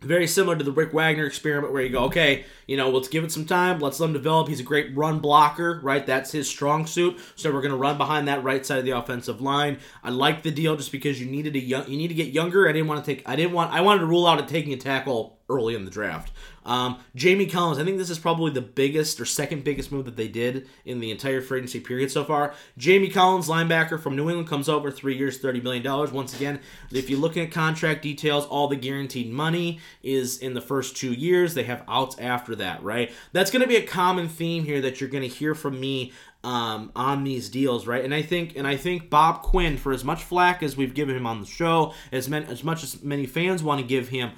very 0.01 0.29
similar 0.29 0.57
to 0.57 0.63
the 0.63 0.71
Rick 0.71 0.93
Wagner 0.93 1.27
experiment 1.27 1.73
where 1.73 1.83
you 1.83 1.89
go, 1.89 2.05
okay, 2.05 2.45
you 2.67 2.77
know, 2.77 2.89
let's 2.89 3.09
give 3.09 3.25
it 3.25 3.33
some 3.33 3.45
time, 3.45 3.81
let's 3.81 3.99
let 3.99 4.07
him 4.07 4.13
develop. 4.13 4.49
He's 4.49 4.61
a 4.61 4.65
great 4.65 4.97
run 4.97 5.19
blocker, 5.19 5.81
right? 5.83 6.07
That's 6.07 6.31
his 6.31 6.49
strong 6.49 6.87
suit. 6.87 7.19
So 7.35 7.53
we're 7.53 7.63
going 7.63 7.73
to 7.73 7.77
run 7.77 7.99
behind 7.99 8.29
that 8.29 8.45
right 8.45 8.65
side 8.65 8.79
of 8.79 8.85
the 8.85 8.93
offensive 8.93 9.41
line. 9.41 9.79
I 10.05 10.11
like 10.11 10.43
the 10.43 10.53
deal 10.53 10.77
just 10.77 10.93
because 10.93 11.21
you 11.21 11.27
needed 11.27 11.57
a 11.57 11.61
young, 11.61 11.89
you 11.89 11.97
need 11.97 12.09
to 12.09 12.15
get 12.15 12.29
younger. 12.29 12.69
I 12.69 12.73
didn't 12.73 12.89
want 12.89 13.05
to 13.05 13.15
take, 13.15 13.29
I 13.29 13.35
didn't 13.35 13.53
want, 13.53 13.73
I 13.73 13.81
wanted 13.81 14.01
to 14.01 14.07
rule 14.07 14.27
out 14.27 14.39
of 14.39 14.47
taking 14.47 14.73
a 14.73 14.77
tackle 14.77 15.38
early 15.49 15.75
in 15.75 15.85
the 15.85 15.91
draft. 15.91 16.33
Um, 16.65 16.99
Jamie 17.15 17.47
Collins, 17.47 17.79
I 17.79 17.85
think 17.85 17.97
this 17.97 18.11
is 18.11 18.19
probably 18.19 18.51
the 18.51 18.61
biggest 18.61 19.19
or 19.21 19.25
second 19.25 19.65
biggest 19.65 19.91
move 19.91 20.05
that 20.05 20.17
they 20.17 20.29
did 20.29 20.69
in 20.85 21.01
the 21.01 21.11
entire 21.11 21.41
free 21.41 21.59
agency 21.59 21.81
period 21.81 22.11
so 22.11 22.25
far. 22.25 22.55
Jamie 22.77 23.09
Collins, 23.09 23.49
linebacker 23.49 23.99
from 23.99 24.15
New 24.15 24.29
England, 24.29 24.49
comes 24.49 24.69
over 24.69 24.91
three 24.91 25.17
years, 25.17 25.41
$30 25.41 25.63
million. 25.63 26.13
Once 26.13 26.37
again, 26.37 26.61
if 26.93 27.09
you're 27.09 27.19
looking 27.19 27.43
at 27.45 27.53
contract 27.53 28.03
details, 28.03 28.45
all 28.45 28.69
the 28.69 28.77
guaranteed 28.77 29.33
money 29.33 29.81
is 30.03 30.39
in 30.39 30.53
the 30.53 30.61
first 30.61 30.97
two 30.97 31.13
years. 31.13 31.55
They 31.55 31.65
have 31.65 31.85
outs 31.89 32.19
after 32.19 32.55
that, 32.57 32.83
right? 32.83 33.11
That's 33.33 33.51
going 33.51 33.63
to 33.63 33.69
be 33.69 33.77
a 33.77 33.87
common 33.87 34.29
theme 34.29 34.65
here 34.65 34.83
that 34.83 35.01
you're 35.01 35.11
going 35.11 35.23
to 35.23 35.35
hear 35.35 35.55
from 35.55 35.81
me 35.81 36.13
um, 36.45 36.93
on 36.95 37.25
these 37.25 37.49
deals, 37.49 37.87
right? 37.87 38.05
And 38.05 38.15
I 38.15 38.23
think 38.23 38.57
and 38.57 38.67
I 38.67 38.77
think 38.77 39.11
Bob 39.11 39.43
Quinn, 39.43 39.77
for 39.77 39.93
as 39.93 40.05
much 40.05 40.23
flack 40.23 40.63
as 40.63 40.77
we've 40.77 40.95
given 40.95 41.17
him 41.17 41.27
on 41.27 41.41
the 41.41 41.47
show, 41.47 41.95
as 42.13 42.29
many, 42.29 42.47
as 42.47 42.63
much 42.63 42.85
as 42.85 43.03
many 43.03 43.27
fans 43.27 43.63
want 43.63 43.81
to 43.81 43.87
give 43.87 44.09
him, 44.09 44.31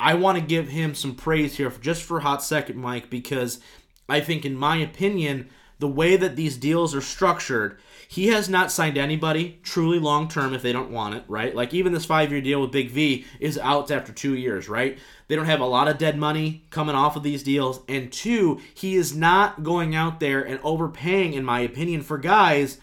I 0.00 0.14
want 0.14 0.38
to 0.38 0.44
give 0.44 0.68
him 0.68 0.94
some 0.94 1.14
praise 1.14 1.56
here 1.56 1.70
for, 1.70 1.80
just 1.80 2.02
for 2.02 2.18
a 2.18 2.22
hot 2.22 2.42
second, 2.42 2.78
Mike, 2.78 3.10
because 3.10 3.60
I 4.08 4.20
think, 4.20 4.44
in 4.44 4.56
my 4.56 4.78
opinion, 4.78 5.50
the 5.78 5.88
way 5.88 6.16
that 6.16 6.36
these 6.36 6.56
deals 6.56 6.94
are 6.94 7.00
structured, 7.00 7.78
he 8.08 8.28
has 8.28 8.48
not 8.48 8.72
signed 8.72 8.98
anybody 8.98 9.60
truly 9.62 9.98
long 9.98 10.28
term 10.28 10.52
if 10.52 10.62
they 10.62 10.72
don't 10.72 10.90
want 10.90 11.14
it, 11.14 11.24
right? 11.28 11.54
Like 11.54 11.72
even 11.72 11.92
this 11.92 12.04
five 12.04 12.30
year 12.30 12.40
deal 12.40 12.60
with 12.60 12.72
Big 12.72 12.90
V 12.90 13.24
is 13.40 13.56
out 13.58 13.90
after 13.90 14.12
two 14.12 14.34
years, 14.34 14.68
right? 14.68 14.98
They 15.28 15.36
don't 15.36 15.46
have 15.46 15.60
a 15.60 15.66
lot 15.66 15.88
of 15.88 15.96
dead 15.96 16.18
money 16.18 16.64
coming 16.70 16.94
off 16.94 17.16
of 17.16 17.22
these 17.22 17.42
deals. 17.42 17.80
And 17.88 18.12
two, 18.12 18.60
he 18.74 18.96
is 18.96 19.16
not 19.16 19.62
going 19.62 19.94
out 19.94 20.20
there 20.20 20.42
and 20.42 20.60
overpaying, 20.62 21.34
in 21.34 21.44
my 21.44 21.60
opinion, 21.60 22.02
for 22.02 22.18
guys 22.18 22.78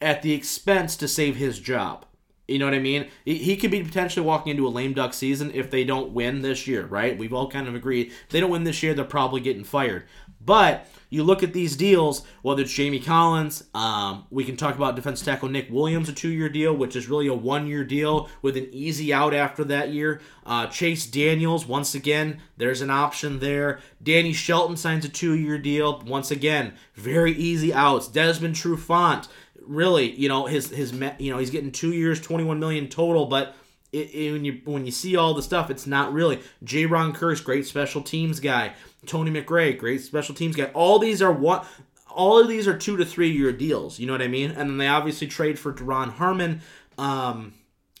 at 0.00 0.22
the 0.22 0.32
expense 0.32 0.96
to 0.96 1.08
save 1.08 1.36
his 1.36 1.58
job. 1.58 2.04
You 2.48 2.58
know 2.58 2.64
what 2.64 2.74
I 2.74 2.80
mean? 2.80 3.08
He 3.24 3.56
could 3.56 3.70
be 3.70 3.82
potentially 3.82 4.26
walking 4.26 4.50
into 4.50 4.66
a 4.66 4.68
lame 4.68 4.94
duck 4.94 5.14
season 5.14 5.52
if 5.54 5.70
they 5.70 5.84
don't 5.84 6.12
win 6.12 6.42
this 6.42 6.66
year, 6.66 6.84
right? 6.86 7.16
We've 7.16 7.32
all 7.32 7.48
kind 7.48 7.68
of 7.68 7.74
agreed. 7.74 8.08
If 8.08 8.28
they 8.30 8.40
don't 8.40 8.50
win 8.50 8.64
this 8.64 8.82
year, 8.82 8.94
they're 8.94 9.04
probably 9.04 9.40
getting 9.40 9.64
fired. 9.64 10.04
But 10.44 10.88
you 11.08 11.22
look 11.22 11.42
at 11.42 11.52
these 11.52 11.76
deals, 11.76 12.24
whether 12.42 12.62
it's 12.62 12.72
Jamie 12.72 12.98
Collins, 12.98 13.64
um, 13.74 14.26
we 14.30 14.44
can 14.44 14.56
talk 14.56 14.74
about 14.74 14.96
defense 14.96 15.22
tackle 15.22 15.48
Nick 15.48 15.68
Williams, 15.70 16.08
a 16.08 16.12
two 16.12 16.30
year 16.30 16.48
deal, 16.48 16.74
which 16.74 16.96
is 16.96 17.08
really 17.08 17.28
a 17.28 17.34
one 17.34 17.66
year 17.66 17.84
deal 17.84 18.28
with 18.40 18.56
an 18.56 18.68
easy 18.72 19.12
out 19.12 19.34
after 19.34 19.62
that 19.64 19.90
year. 19.90 20.20
Uh, 20.44 20.66
Chase 20.66 21.06
Daniels, 21.06 21.66
once 21.66 21.94
again, 21.94 22.40
there's 22.56 22.80
an 22.80 22.90
option 22.90 23.38
there. 23.38 23.78
Danny 24.02 24.32
Shelton 24.32 24.76
signs 24.76 25.04
a 25.04 25.08
two 25.08 25.34
year 25.34 25.58
deal. 25.58 26.00
Once 26.00 26.30
again, 26.30 26.74
very 26.94 27.32
easy 27.32 27.72
outs. 27.72 28.08
Desmond 28.08 28.56
Trufant, 28.56 29.28
really, 29.66 30.10
you 30.12 30.28
know, 30.28 30.46
his 30.46 30.68
his 30.68 30.92
you 31.18 31.32
know 31.32 31.38
he's 31.38 31.50
getting 31.50 31.72
two 31.72 31.92
years, 31.92 32.20
21 32.20 32.58
million 32.58 32.88
total, 32.88 33.26
but 33.26 33.54
it, 33.92 34.14
it, 34.14 34.32
when 34.32 34.44
you 34.44 34.60
when 34.64 34.86
you 34.86 34.92
see 34.92 35.16
all 35.16 35.34
the 35.34 35.42
stuff, 35.42 35.70
it's 35.70 35.86
not 35.86 36.12
really. 36.12 36.40
Jayron 36.64 37.14
Kearse, 37.14 37.44
great 37.44 37.66
special 37.66 38.02
teams 38.02 38.40
guy. 38.40 38.72
Tony 39.06 39.30
McRae, 39.30 39.76
great 39.76 40.00
special 40.00 40.34
teams 40.34 40.56
guy. 40.56 40.70
All 40.74 40.98
these 40.98 41.20
are 41.20 41.32
what 41.32 41.66
all 42.08 42.40
of 42.40 42.48
these 42.48 42.66
are 42.66 42.76
two 42.76 42.96
to 42.96 43.04
three 43.04 43.30
year 43.30 43.52
deals. 43.52 43.98
You 43.98 44.06
know 44.06 44.12
what 44.12 44.22
I 44.22 44.28
mean? 44.28 44.50
And 44.50 44.70
then 44.70 44.78
they 44.78 44.88
obviously 44.88 45.26
trade 45.26 45.58
for 45.58 45.72
Duron 45.72 46.10
Harmon 46.10 46.62
um, 46.98 47.54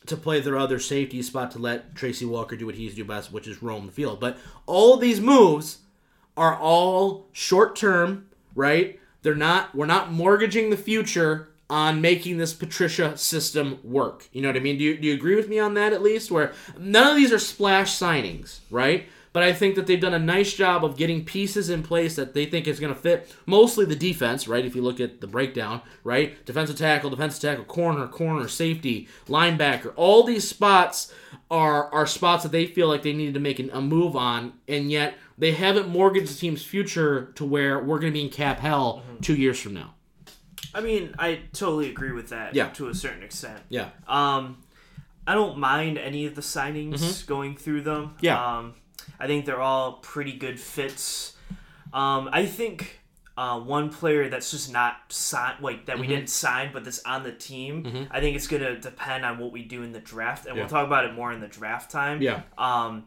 to 0.06 0.16
play 0.16 0.40
their 0.40 0.56
other 0.56 0.78
safety 0.78 1.22
spot 1.22 1.50
to 1.52 1.58
let 1.58 1.94
Tracy 1.94 2.24
Walker 2.24 2.56
do 2.56 2.66
what 2.66 2.74
he's 2.74 2.94
do 2.94 3.04
best, 3.04 3.32
which 3.32 3.46
is 3.46 3.62
roam 3.62 3.86
the 3.86 3.92
field. 3.92 4.20
But 4.20 4.38
all 4.66 4.96
these 4.96 5.20
moves 5.20 5.78
are 6.36 6.56
all 6.56 7.28
short 7.32 7.76
term, 7.76 8.28
right? 8.54 8.98
They're 9.22 9.34
not. 9.34 9.74
We're 9.74 9.86
not 9.86 10.10
mortgaging 10.10 10.70
the 10.70 10.76
future 10.76 11.51
on 11.72 12.02
making 12.02 12.36
this 12.36 12.52
Patricia 12.52 13.16
system 13.16 13.78
work. 13.82 14.28
You 14.32 14.42
know 14.42 14.48
what 14.48 14.56
I 14.56 14.60
mean? 14.60 14.76
Do 14.76 14.84
you, 14.84 14.98
do 14.98 15.08
you 15.08 15.14
agree 15.14 15.34
with 15.34 15.48
me 15.48 15.58
on 15.58 15.72
that 15.74 15.94
at 15.94 16.02
least? 16.02 16.30
Where 16.30 16.52
none 16.78 17.10
of 17.10 17.16
these 17.16 17.32
are 17.32 17.38
splash 17.38 17.98
signings, 17.98 18.60
right? 18.70 19.06
but 19.32 19.42
I 19.42 19.52
think 19.52 19.76
that 19.76 19.86
they've 19.86 20.00
done 20.00 20.14
a 20.14 20.18
nice 20.18 20.52
job 20.52 20.84
of 20.84 20.96
getting 20.96 21.24
pieces 21.24 21.70
in 21.70 21.82
place 21.82 22.16
that 22.16 22.34
they 22.34 22.44
think 22.46 22.66
is 22.66 22.78
going 22.78 22.92
to 22.92 23.00
fit 23.00 23.34
mostly 23.46 23.84
the 23.84 23.96
defense, 23.96 24.46
right? 24.46 24.64
If 24.64 24.76
you 24.76 24.82
look 24.82 25.00
at 25.00 25.20
the 25.20 25.26
breakdown, 25.26 25.80
right? 26.04 26.44
Defensive 26.44 26.76
tackle, 26.76 27.10
defensive 27.10 27.40
tackle, 27.40 27.64
corner, 27.64 28.06
corner, 28.08 28.46
safety, 28.48 29.08
linebacker. 29.26 29.92
All 29.96 30.22
these 30.22 30.46
spots 30.46 31.12
are 31.50 31.92
are 31.92 32.06
spots 32.06 32.42
that 32.42 32.52
they 32.52 32.66
feel 32.66 32.88
like 32.88 33.02
they 33.02 33.12
needed 33.12 33.34
to 33.34 33.40
make 33.40 33.58
a 33.58 33.80
move 33.80 34.16
on, 34.16 34.52
and 34.68 34.90
yet 34.90 35.14
they 35.38 35.52
haven't 35.52 35.88
mortgaged 35.88 36.30
the 36.30 36.38
team's 36.38 36.62
future 36.62 37.32
to 37.36 37.44
where 37.44 37.78
we're 37.78 37.98
going 37.98 38.12
to 38.12 38.18
be 38.18 38.24
in 38.24 38.30
cap 38.30 38.60
hell 38.60 39.02
mm-hmm. 39.06 39.20
two 39.20 39.34
years 39.34 39.58
from 39.58 39.74
now. 39.74 39.94
I 40.74 40.80
mean, 40.80 41.14
I 41.18 41.40
totally 41.52 41.90
agree 41.90 42.12
with 42.12 42.30
that. 42.30 42.54
Yeah. 42.54 42.68
To 42.70 42.88
a 42.88 42.94
certain 42.94 43.22
extent. 43.22 43.60
Yeah. 43.68 43.90
Um, 44.06 44.62
I 45.26 45.34
don't 45.34 45.58
mind 45.58 45.98
any 45.98 46.26
of 46.26 46.34
the 46.34 46.42
signings 46.42 47.00
mm-hmm. 47.00 47.26
going 47.28 47.56
through 47.56 47.82
them. 47.82 48.16
Yeah. 48.20 48.58
Um, 48.58 48.74
I 49.20 49.26
think 49.26 49.46
they're 49.46 49.60
all 49.60 49.94
pretty 49.94 50.32
good 50.32 50.58
fits. 50.58 51.36
Um, 51.92 52.28
I 52.32 52.46
think 52.46 53.00
uh, 53.36 53.60
one 53.60 53.90
player 53.90 54.28
that's 54.28 54.50
just 54.50 54.72
not 54.72 54.96
signed, 55.08 55.62
like 55.62 55.86
that 55.86 55.98
we 55.98 56.06
mm-hmm. 56.06 56.16
didn't 56.16 56.30
sign, 56.30 56.70
but 56.72 56.84
that's 56.84 57.02
on 57.04 57.22
the 57.22 57.32
team. 57.32 57.84
Mm-hmm. 57.84 58.04
I 58.10 58.20
think 58.20 58.36
it's 58.36 58.46
gonna 58.46 58.78
depend 58.78 59.24
on 59.24 59.38
what 59.38 59.52
we 59.52 59.62
do 59.62 59.82
in 59.82 59.92
the 59.92 60.00
draft, 60.00 60.46
and 60.46 60.56
yeah. 60.56 60.62
we'll 60.62 60.70
talk 60.70 60.86
about 60.86 61.04
it 61.04 61.14
more 61.14 61.32
in 61.32 61.40
the 61.40 61.48
draft 61.48 61.90
time. 61.90 62.20
Yeah. 62.20 62.42
Um, 62.58 63.04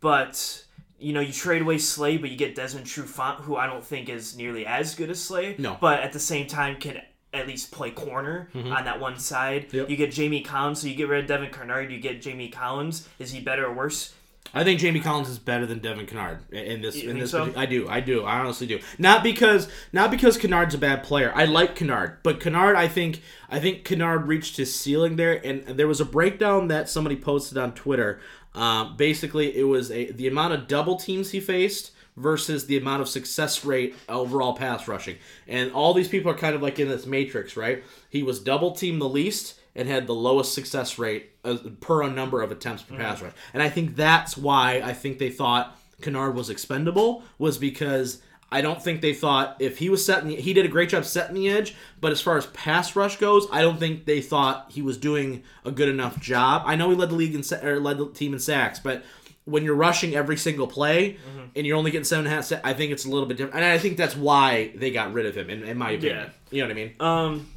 but 0.00 0.64
you 1.02 1.12
know, 1.12 1.20
you 1.20 1.32
trade 1.32 1.62
away 1.62 1.78
Slay, 1.78 2.16
but 2.16 2.30
you 2.30 2.36
get 2.36 2.54
Desmond 2.54 2.86
Trufant, 2.86 3.40
who 3.40 3.56
I 3.56 3.66
don't 3.66 3.84
think 3.84 4.08
is 4.08 4.36
nearly 4.36 4.64
as 4.64 4.94
good 4.94 5.10
as 5.10 5.20
Slay. 5.20 5.56
No. 5.58 5.76
But 5.80 6.00
at 6.00 6.12
the 6.12 6.20
same 6.20 6.46
time, 6.46 6.76
can 6.76 7.02
at 7.34 7.46
least 7.46 7.72
play 7.72 7.90
corner 7.90 8.50
mm-hmm. 8.54 8.72
on 8.72 8.84
that 8.84 9.00
one 9.00 9.18
side. 9.18 9.72
Yep. 9.72 9.88
You 9.88 9.96
get 9.96 10.12
Jamie 10.12 10.42
Collins, 10.42 10.80
so 10.80 10.86
you 10.86 10.94
get 10.94 11.08
rid 11.08 11.20
of 11.20 11.26
Devin 11.26 11.50
Kennard, 11.50 11.90
you 11.90 11.98
get 11.98 12.20
Jamie 12.22 12.50
Collins. 12.50 13.08
Is 13.18 13.32
he 13.32 13.40
better 13.40 13.66
or 13.66 13.72
worse? 13.72 14.14
I 14.54 14.64
think 14.64 14.80
Jamie 14.80 15.00
Collins 15.00 15.28
is 15.28 15.38
better 15.38 15.64
than 15.64 15.78
Devin 15.78 16.06
Kennard 16.06 16.52
in 16.52 16.82
this. 16.82 16.96
You 16.96 17.10
in 17.10 17.18
this, 17.18 17.30
so? 17.30 17.52
I 17.56 17.64
do. 17.64 17.88
I 17.88 18.00
do. 18.00 18.24
I 18.24 18.38
honestly 18.38 18.66
do. 18.66 18.80
Not 18.98 19.22
because 19.22 19.68
not 19.92 20.10
because 20.10 20.36
Kennard's 20.36 20.74
a 20.74 20.78
bad 20.78 21.02
player. 21.04 21.32
I 21.34 21.46
like 21.46 21.74
Kennard, 21.74 22.18
but 22.22 22.38
Kennard, 22.38 22.76
I 22.76 22.86
think 22.86 23.22
I 23.48 23.60
think 23.60 23.84
Kennard 23.84 24.28
reached 24.28 24.58
his 24.58 24.74
ceiling 24.78 25.16
there. 25.16 25.40
And 25.44 25.66
there 25.78 25.88
was 25.88 26.00
a 26.00 26.04
breakdown 26.04 26.68
that 26.68 26.88
somebody 26.88 27.16
posted 27.16 27.56
on 27.56 27.72
Twitter. 27.72 28.20
Um, 28.54 28.96
basically, 28.96 29.56
it 29.56 29.64
was 29.64 29.90
a 29.90 30.12
the 30.12 30.28
amount 30.28 30.52
of 30.52 30.68
double 30.68 30.96
teams 30.96 31.30
he 31.30 31.40
faced 31.40 31.92
versus 32.16 32.66
the 32.66 32.76
amount 32.76 33.00
of 33.00 33.08
success 33.08 33.64
rate 33.64 33.94
overall 34.08 34.54
pass 34.54 34.86
rushing. 34.86 35.16
And 35.48 35.72
all 35.72 35.94
these 35.94 36.08
people 36.08 36.30
are 36.30 36.36
kind 36.36 36.54
of 36.54 36.60
like 36.60 36.78
in 36.78 36.88
this 36.88 37.06
matrix, 37.06 37.56
right? 37.56 37.82
He 38.10 38.22
was 38.22 38.38
double 38.38 38.72
team 38.72 38.98
the 38.98 39.08
least 39.08 39.54
and 39.74 39.88
had 39.88 40.06
the 40.06 40.14
lowest 40.14 40.54
success 40.54 40.98
rate 40.98 41.30
uh, 41.44 41.56
per 41.80 42.02
a 42.02 42.10
number 42.10 42.42
of 42.42 42.52
attempts 42.52 42.82
per 42.82 42.94
mm. 42.94 42.98
pass 42.98 43.22
rush. 43.22 43.32
And 43.54 43.62
I 43.62 43.68
think 43.68 43.96
that's 43.96 44.36
why 44.36 44.82
I 44.84 44.92
think 44.92 45.18
they 45.18 45.30
thought 45.30 45.78
Kennard 46.00 46.34
was 46.34 46.50
expendable 46.50 47.22
was 47.38 47.58
because 47.58 48.20
I 48.50 48.60
don't 48.60 48.82
think 48.82 49.00
they 49.00 49.14
thought 49.14 49.56
if 49.60 49.78
he 49.78 49.88
was 49.88 50.04
setting 50.04 50.28
the, 50.28 50.36
he 50.36 50.52
did 50.52 50.66
a 50.66 50.68
great 50.68 50.90
job 50.90 51.06
setting 51.06 51.34
the 51.34 51.48
edge, 51.48 51.74
but 52.00 52.12
as 52.12 52.20
far 52.20 52.36
as 52.36 52.46
pass 52.46 52.94
rush 52.94 53.16
goes, 53.16 53.46
I 53.50 53.62
don't 53.62 53.78
think 53.78 54.04
they 54.04 54.20
thought 54.20 54.66
he 54.70 54.82
was 54.82 54.98
doing 54.98 55.42
a 55.64 55.70
good 55.70 55.88
enough 55.88 56.20
job. 56.20 56.62
I 56.66 56.76
know 56.76 56.90
he 56.90 56.96
led 56.96 57.08
the 57.08 57.14
league 57.14 57.34
in 57.34 57.42
or 57.66 57.80
led 57.80 57.96
the 57.96 58.10
team 58.10 58.34
in 58.34 58.40
sacks, 58.40 58.78
but 58.78 59.04
when 59.44 59.64
you're 59.64 59.74
rushing 59.74 60.14
every 60.14 60.36
single 60.36 60.66
play 60.66 61.14
mm-hmm. 61.14 61.46
and 61.56 61.66
you're 61.66 61.76
only 61.76 61.90
getting 61.90 62.04
seven 62.04 62.26
and 62.26 62.32
a 62.32 62.36
half, 62.36 62.52
I 62.62 62.74
think 62.74 62.92
it's 62.92 63.06
a 63.06 63.08
little 63.08 63.26
bit 63.26 63.38
different. 63.38 63.56
And 63.56 63.64
I 63.64 63.78
think 63.78 63.96
that's 63.96 64.14
why 64.14 64.72
they 64.74 64.90
got 64.90 65.14
rid 65.14 65.26
of 65.26 65.34
him, 65.34 65.48
in, 65.48 65.64
in 65.64 65.78
my 65.78 65.92
opinion. 65.92 66.18
Yeah. 66.18 66.28
You 66.50 66.60
know 66.60 66.66
what 66.66 66.70
I 66.70 66.74
mean? 66.74 66.94
Um, 67.00 67.51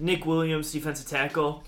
Nick 0.00 0.26
Williams, 0.26 0.72
defensive 0.72 1.06
tackle. 1.06 1.64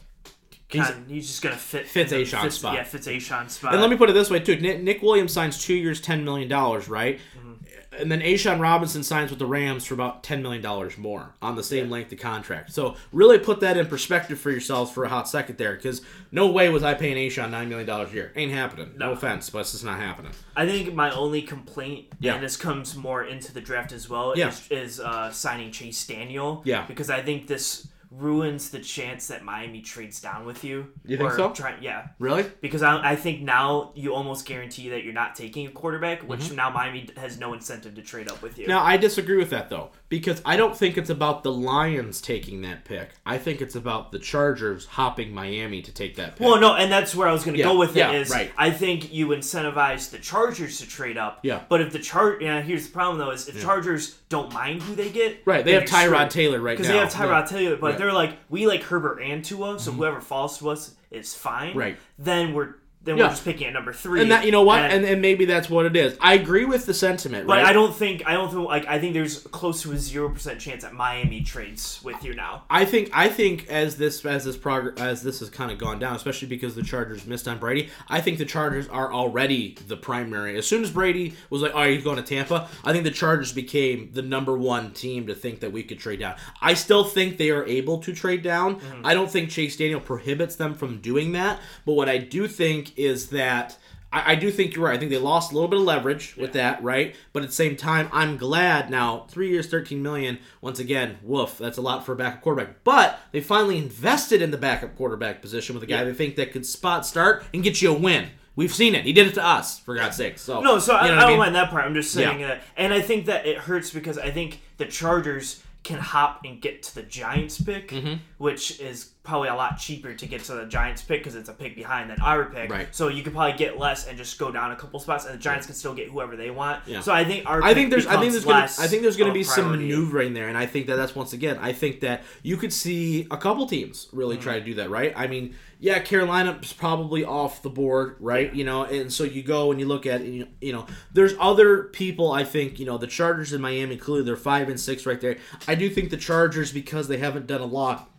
He's, 0.69 0.87
he's 1.09 1.27
just 1.27 1.43
gonna 1.43 1.57
fit 1.57 1.89
fits 1.89 2.13
A'Shawn's 2.13 2.55
spot. 2.55 2.75
Yeah, 2.75 2.85
fits 2.85 3.09
A'Shawn's 3.09 3.55
spot. 3.55 3.73
And 3.73 3.81
let 3.81 3.91
me 3.91 3.97
put 3.97 4.09
it 4.09 4.13
this 4.13 4.31
way 4.31 4.39
too: 4.39 4.55
Nick, 4.57 4.83
Nick 4.83 5.03
Williams 5.03 5.33
signs 5.33 5.61
two 5.61 5.75
years, 5.75 6.01
ten 6.01 6.25
million 6.25 6.49
dollars, 6.49 6.89
right? 6.89 7.19
Mm-hmm. 7.37 7.53
And 7.99 8.11
then 8.11 8.21
A'Shawn 8.21 8.61
Robinson 8.61 9.03
signs 9.03 9.31
with 9.31 9.41
the 9.41 9.47
Rams 9.47 9.85
for 9.85 9.95
about 9.95 10.23
ten 10.23 10.43
million 10.43 10.63
dollars 10.63 10.97
more 10.97 11.35
on 11.43 11.57
the 11.57 11.65
same 11.65 11.87
yeah. 11.87 11.93
length 11.93 12.13
of 12.13 12.21
contract. 12.21 12.73
So 12.73 12.95
really 13.13 13.37
put 13.37 13.59
that 13.61 13.77
in 13.77 13.87
perspective 13.87 14.39
for 14.39 14.53
yourselves 14.53 14.93
for 14.93 15.03
a 15.03 15.09
hot 15.09 15.29
second 15.29 15.59
there, 15.59 15.75
because 15.75 16.03
no 16.31 16.47
way 16.47 16.69
was 16.69 16.85
I 16.85 16.95
paying 16.95 17.17
A'Shawn 17.17 17.51
nine 17.51 17.69
million 17.69 17.89
dollars 17.89 18.13
a 18.13 18.15
year. 18.15 18.33
Ain't 18.37 18.53
happening. 18.53 18.93
No. 18.97 19.07
no. 19.07 19.13
offense, 19.13 19.51
but 19.51 19.59
it's 19.59 19.73
just 19.73 19.85
not 19.85 19.99
happening. 19.99 20.31
I 20.55 20.67
think 20.67 20.95
my 20.95 21.11
only 21.11 21.43
complaint, 21.43 22.07
yeah. 22.21 22.35
and 22.35 22.45
this 22.45 22.57
comes 22.57 22.95
more 22.95 23.25
into 23.25 23.53
the 23.53 23.61
draft 23.61 23.91
as 23.91 24.09
well, 24.09 24.39
yeah. 24.39 24.51
is, 24.51 24.69
is 24.71 25.01
uh, 25.01 25.33
signing 25.33 25.73
Chase 25.73 26.07
Daniel. 26.07 26.63
Yeah, 26.65 26.87
because 26.87 27.11
I 27.11 27.23
think 27.23 27.49
this 27.49 27.89
ruins 28.11 28.71
the 28.71 28.81
chance 28.81 29.29
that 29.29 29.45
Miami 29.45 29.81
trades 29.81 30.21
down 30.21 30.45
with 30.45 30.65
you. 30.65 30.89
You 31.05 31.17
think 31.17 31.33
so? 31.33 31.51
Try, 31.53 31.77
yeah. 31.81 32.09
Really? 32.19 32.45
Because 32.61 32.83
I, 32.83 33.11
I 33.13 33.17
think 33.17 33.41
now 33.43 33.93
you 33.95 34.15
almost 34.15 34.47
guarantee 34.47 34.89
that 34.89 35.05
you're 35.05 35.13
not 35.13 35.37
taking 35.37 35.67
a 35.67 35.71
quarterback, 35.71 36.23
which 36.23 36.41
Mm-hmm. 36.41 36.57
now 36.57 36.71
Miami 36.71 37.09
has 37.17 37.39
no 37.39 37.53
incentive 37.55 37.95
to 37.95 38.03
trade 38.03 38.29
up 38.29 38.43
with 38.43 38.59
you. 38.59 38.67
Now 38.67 38.83
I 38.83 38.97
disagree 38.97 39.37
with 39.37 39.51
that 39.51 39.69
though, 39.69 39.91
because 40.09 40.43
I 40.45 40.57
don't 40.57 40.77
think 40.77 40.99
it's 40.99 41.11
about 41.11 41.45
the 41.45 41.53
Lions 41.53 42.21
taking 42.21 42.63
that 42.63 42.85
pick. 42.85 43.11
I 43.25 43.39
think 43.39 43.61
it's 43.61 43.77
about 43.77 44.11
the 44.11 44.19
Chargers 44.19 44.87
hopping 44.87 45.33
Miami 45.33 45.81
to 45.83 45.93
take 45.93 46.17
that 46.17 46.37
pick. 46.37 46.45
Well, 46.47 46.59
no, 46.61 46.75
and 46.75 46.91
that's 46.91 47.15
where 47.15 47.29
I 47.29 47.33
was 47.33 47.45
going 47.45 47.55
to 47.55 47.61
Yeah, 47.61 47.67
go 47.67 47.79
with 47.79 47.95
yeah, 47.95 48.11
it. 48.11 48.23
Is 48.23 48.31
right. 48.31 48.51
I 48.57 48.71
think 48.71 49.13
you 49.13 49.29
incentivize 49.29 50.11
the 50.11 50.19
Chargers 50.19 50.79
to 50.81 50.89
trade 50.89 51.17
up. 51.19 51.41
Yeah. 51.43 51.63
But 51.69 51.81
if 51.81 51.93
the 51.93 51.99
char, 52.01 52.41
yeah, 52.41 52.61
here's 52.63 52.87
the 52.87 52.93
problem 52.93 53.19
though: 53.19 53.31
is 53.31 53.49
if 53.49 53.61
Chargers 53.63 54.17
don't 54.29 54.53
mind 54.53 54.83
who 54.83 54.95
they 54.97 55.11
get, 55.11 55.43
Right, 55.45 55.65
they 55.65 55.75
have 55.75 55.85
Tyrod. 55.85 56.31
Taylor 56.31 56.61
right 56.61 56.79
now. 56.79 56.83
because 56.83 56.89
they 56.89 56.99
have 56.99 57.13
Tyrod 57.13 57.51
Yeah. 57.51 57.59
Taylor, 57.59 57.77
but. 57.77 58.00
They're 58.01 58.13
like 58.13 58.37
we 58.49 58.67
like 58.67 58.83
Herbert 58.83 59.21
and 59.21 59.45
Tua, 59.45 59.79
so 59.79 59.91
mm-hmm. 59.91 59.99
whoever 59.99 60.21
falls 60.21 60.59
to 60.59 60.71
us 60.71 60.95
is 61.11 61.35
fine. 61.35 61.77
Right. 61.77 61.99
Then 62.19 62.55
we're 62.55 62.75
then 63.03 63.17
Yeah. 63.17 63.25
we're 63.25 63.31
just 63.31 63.45
picking 63.45 63.67
at 63.67 63.73
number 63.73 63.93
three. 63.95 64.21
and 64.21 64.31
that 64.31 64.45
you 64.45 64.53
know 64.53 64.63
what, 64.63 64.83
And- 64.83 64.93
and, 64.93 65.05
and 65.05 65.23
maybe 65.23 65.47
that's 65.47 65.71
what 65.71 65.87
it 65.87 65.97
is. 65.97 66.17
I 66.21 66.35
agree 66.35 66.65
with 66.67 66.85
the 66.87 66.93
sentiment, 66.95 67.47
but 67.47 67.55
right? 67.59 67.67
I 67.67 67.73
don't 67.73 67.95
think 67.95 68.23
I 68.27 68.33
don't 68.35 68.51
think 68.53 68.67
like 68.69 68.87
I 68.87 68.99
think 68.99 69.15
there's 69.15 69.39
close 69.45 69.83
to 69.83 69.93
a 69.93 69.97
zero 69.97 70.29
percent 70.29 70.61
chance 70.61 70.83
that 70.83 70.93
Miami 70.93 71.41
trades 71.41 72.01
with 72.05 72.23
you 72.23 72.35
now. 72.35 72.65
I 72.69 72.85
think 72.85 73.11
I 73.15 73.29
think 73.29 73.69
as 73.69 73.97
this 73.97 74.25
as 74.27 74.45
this 74.45 74.57
progress 74.57 74.99
as 75.01 75.23
this 75.23 75.41
has 75.41 75.49
kind 75.49 75.71
of 75.71 75.79
gone 75.79 75.99
down, 75.99 76.15
especially 76.15 76.49
because 76.49 76.75
the 76.75 76.83
Chargers 76.83 77.27
missed 77.27 77.49
on 77.49 77.59
Brady. 77.59 77.89
I 78.09 78.21
think 78.21 78.39
the 78.39 78.45
Chargers 78.45 78.87
are 78.89 79.13
already 79.13 79.77
the 79.89 79.97
primary. 79.97 80.57
As 80.59 80.67
soon 80.67 80.83
as 80.83 80.91
Brady 80.91 81.35
was 81.49 81.63
like, 81.63 81.73
"Oh, 81.75 81.83
he's 81.91 82.05
going 82.05 82.17
to 82.17 82.23
Tampa," 82.23 82.69
I 82.85 82.93
think 82.93 83.05
the 83.05 83.11
Chargers 83.11 83.53
became 83.53 84.11
the 84.13 84.23
number 84.23 84.57
one 84.59 84.91
team 84.93 85.27
to 85.29 85.35
think 85.35 85.61
that 85.61 85.73
we 85.73 85.83
could 85.83 85.99
trade 85.99 86.21
down. 86.21 86.35
I 86.61 86.75
still 86.75 87.05
think 87.05 87.39
they 87.39 87.51
are 87.51 87.65
able 87.65 87.99
to 87.99 88.13
trade 88.13 88.43
down. 88.43 88.77
Mm-hmm. 88.77 89.07
I 89.07 89.15
don't 89.15 89.31
think 89.31 89.49
Chase 89.51 89.77
Daniel 89.77 90.01
prohibits 90.01 90.57
them 90.57 90.75
from 90.75 90.99
doing 91.01 91.33
that. 91.33 91.61
But 91.87 91.93
what 91.95 92.09
I 92.09 92.19
do 92.19 92.47
think 92.47 92.90
is 92.97 93.29
that. 93.31 93.77
I, 94.13 94.33
I 94.33 94.35
do 94.35 94.51
think 94.51 94.75
you're 94.75 94.87
right. 94.87 94.97
I 94.97 94.99
think 94.99 95.13
they 95.13 95.19
lost 95.19 95.53
a 95.53 95.55
little 95.55 95.69
bit 95.69 95.79
of 95.79 95.85
leverage 95.85 96.37
with 96.37 96.55
that, 96.55 96.83
right? 96.83 97.15
But 97.33 97.45
at 97.45 97.51
the 97.51 97.55
same 97.55 97.77
time, 97.77 98.09
I'm 98.13 98.37
glad 98.39 98.91
now. 98.91 99.27
Three 99.29 99.51
years, 99.51 99.69
thirteen 99.69 100.03
million. 100.03 100.39
Once 100.61 100.79
again, 100.81 101.19
woof. 101.23 101.59
That's 101.59 101.79
a 101.79 101.83
lot 101.83 102.05
for 102.05 102.13
a 102.13 102.17
backup 102.17 102.43
quarterback. 102.43 102.83
But 102.83 103.21
they 103.31 103.41
finally 103.41 103.79
invested 103.79 104.43
in 104.43 104.51
the 104.51 104.59
backup 104.59 104.97
quarterback 104.97 105.41
position 105.41 105.75
with 105.77 105.85
a 105.85 105.87
guy 105.87 105.99
Yeah. 105.99 106.05
they 106.05 106.15
think 106.15 106.37
that 106.37 106.51
could 106.53 106.67
spot 106.67 107.07
start 107.07 107.45
and 107.55 107.63
get 107.63 107.81
you 107.81 107.91
a 107.91 107.99
win. 107.99 108.31
We've 108.57 108.75
seen 108.75 108.97
it. 108.97 109.05
He 109.05 109.13
did 109.13 109.29
it 109.29 109.35
to 109.35 109.45
us, 109.47 109.79
for 109.79 109.95
God's 109.95 110.17
sake. 110.17 110.37
So 110.39 110.61
No, 110.61 110.81
so 110.81 110.97
I, 110.97 111.07
you 111.07 111.13
know 111.13 111.17
I 111.19 111.21
don't 111.21 111.29
mean? 111.31 111.39
mind 111.39 111.55
that 111.55 111.71
part. 111.71 111.85
I'm 111.85 111.95
just 111.95 112.13
saying 112.13 112.41
Yeah. 112.41 112.49
that, 112.49 112.63
and 112.77 112.93
I 112.93 113.01
think 113.01 113.27
that 113.27 113.47
it 113.47 113.59
hurts 113.59 113.91
because 113.91 114.19
I 114.19 114.31
think 114.33 114.61
the 114.77 114.87
Chargers 114.87 115.63
can 115.85 115.99
hop 116.01 116.41
and 116.45 116.61
get 116.61 116.83
to 116.83 116.95
the 116.97 117.03
Giants 117.05 117.61
pick, 117.63 117.89
Mm-hmm. 117.91 118.15
which 118.39 118.81
is 118.81 119.13
probably 119.23 119.49
a 119.49 119.55
lot 119.55 119.79
cheaper 119.79 120.15
to 120.15 120.27
get 120.27 120.43
to 120.45 120.55
the 120.55 120.65
Giants 120.65 121.03
pick 121.03 121.21
because 121.21 121.35
it's 121.35 121.49
a 121.51 121.53
pick 121.53 121.77
behind 121.77 122.09
than 122.11 122.19
our 122.21 122.47
pick. 122.47 122.71
Right. 122.71 122.89
So 122.91 123.09
you 123.09 123.23
could 123.23 123.35
probably 123.35 123.57
get 123.59 123.79
less 123.79 124.07
and 124.07 124.17
just 124.17 124.39
go 124.39 124.51
down 124.51 124.73
a 124.73 124.77
couple 124.77 124.99
spots, 124.99 125.27
and 125.27 125.35
the 125.35 125.39
Giants 125.39 125.67
can 125.67 125.75
still 125.75 125.95
get 125.95 126.09
whoever 126.09 126.37
they 126.37 126.51
want. 126.51 126.83
Yeah. 126.87 127.01
So 127.01 127.13
I 127.13 127.25
think 127.25 127.49
our 127.49 127.63
I 127.63 127.69
pick 127.69 127.75
think 127.77 127.91
there's 127.91 128.07
I 128.07 128.19
think 128.19 128.33
there's 128.33 128.45
gonna 128.47 128.63
I 128.63 128.87
think 128.87 129.03
there's 129.03 129.17
gonna 129.19 129.33
be 129.33 129.45
some 129.45 129.71
maneuvering 129.73 130.33
there, 130.33 130.49
and 130.49 130.57
I 130.57 130.67
think 130.67 130.87
that 130.87 130.97
that's 130.97 131.15
once 131.15 131.33
again 131.35 131.59
I 131.61 131.73
think 131.73 132.01
that 132.01 132.23
you 132.43 132.57
could 132.57 132.73
see 132.73 133.27
a 133.31 133.37
couple 133.37 133.67
teams 133.67 134.09
really 134.13 134.37
Mm. 134.37 134.41
try 134.43 134.59
to 134.59 134.65
do 134.65 134.75
that, 134.75 134.89
right? 134.91 135.13
I 135.15 135.27
mean, 135.27 135.55
yeah, 135.81 135.99
Carolina's 135.99 136.73
probably 136.73 137.25
off 137.25 137.63
the 137.63 137.71
board, 137.71 138.17
right? 138.21 138.53
You 138.55 138.65
know, 138.65 138.85
and 138.85 139.13
so 139.13 139.25
you 139.25 139.43
go 139.43 139.71
and 139.71 139.79
you 139.81 139.87
look 139.87 140.07
at 140.07 140.25
you 140.25 140.41
know, 140.41 140.47
you 140.61 140.73
know 140.73 140.87
there's 141.13 141.35
other 141.39 141.85
people 141.85 142.33
I 142.33 142.45
think 142.45 142.79
you 142.79 142.87
know 142.87 142.97
the 142.97 143.07
Chargers 143.07 143.53
in 143.53 143.61
Miami 143.61 143.97
clearly 143.99 144.25
they're 144.25 144.37
five 144.37 144.69
and 144.71 144.81
six 144.81 145.05
right 145.05 145.21
there. 145.21 145.37
I 145.69 145.75
do 145.75 145.91
think 145.91 146.09
the 146.11 146.17
Chargers 146.17 146.73
because 146.73 147.09
they 147.09 147.19
haven't 147.19 147.47
done 147.47 147.61
a 147.61 147.67
lot 147.67 148.10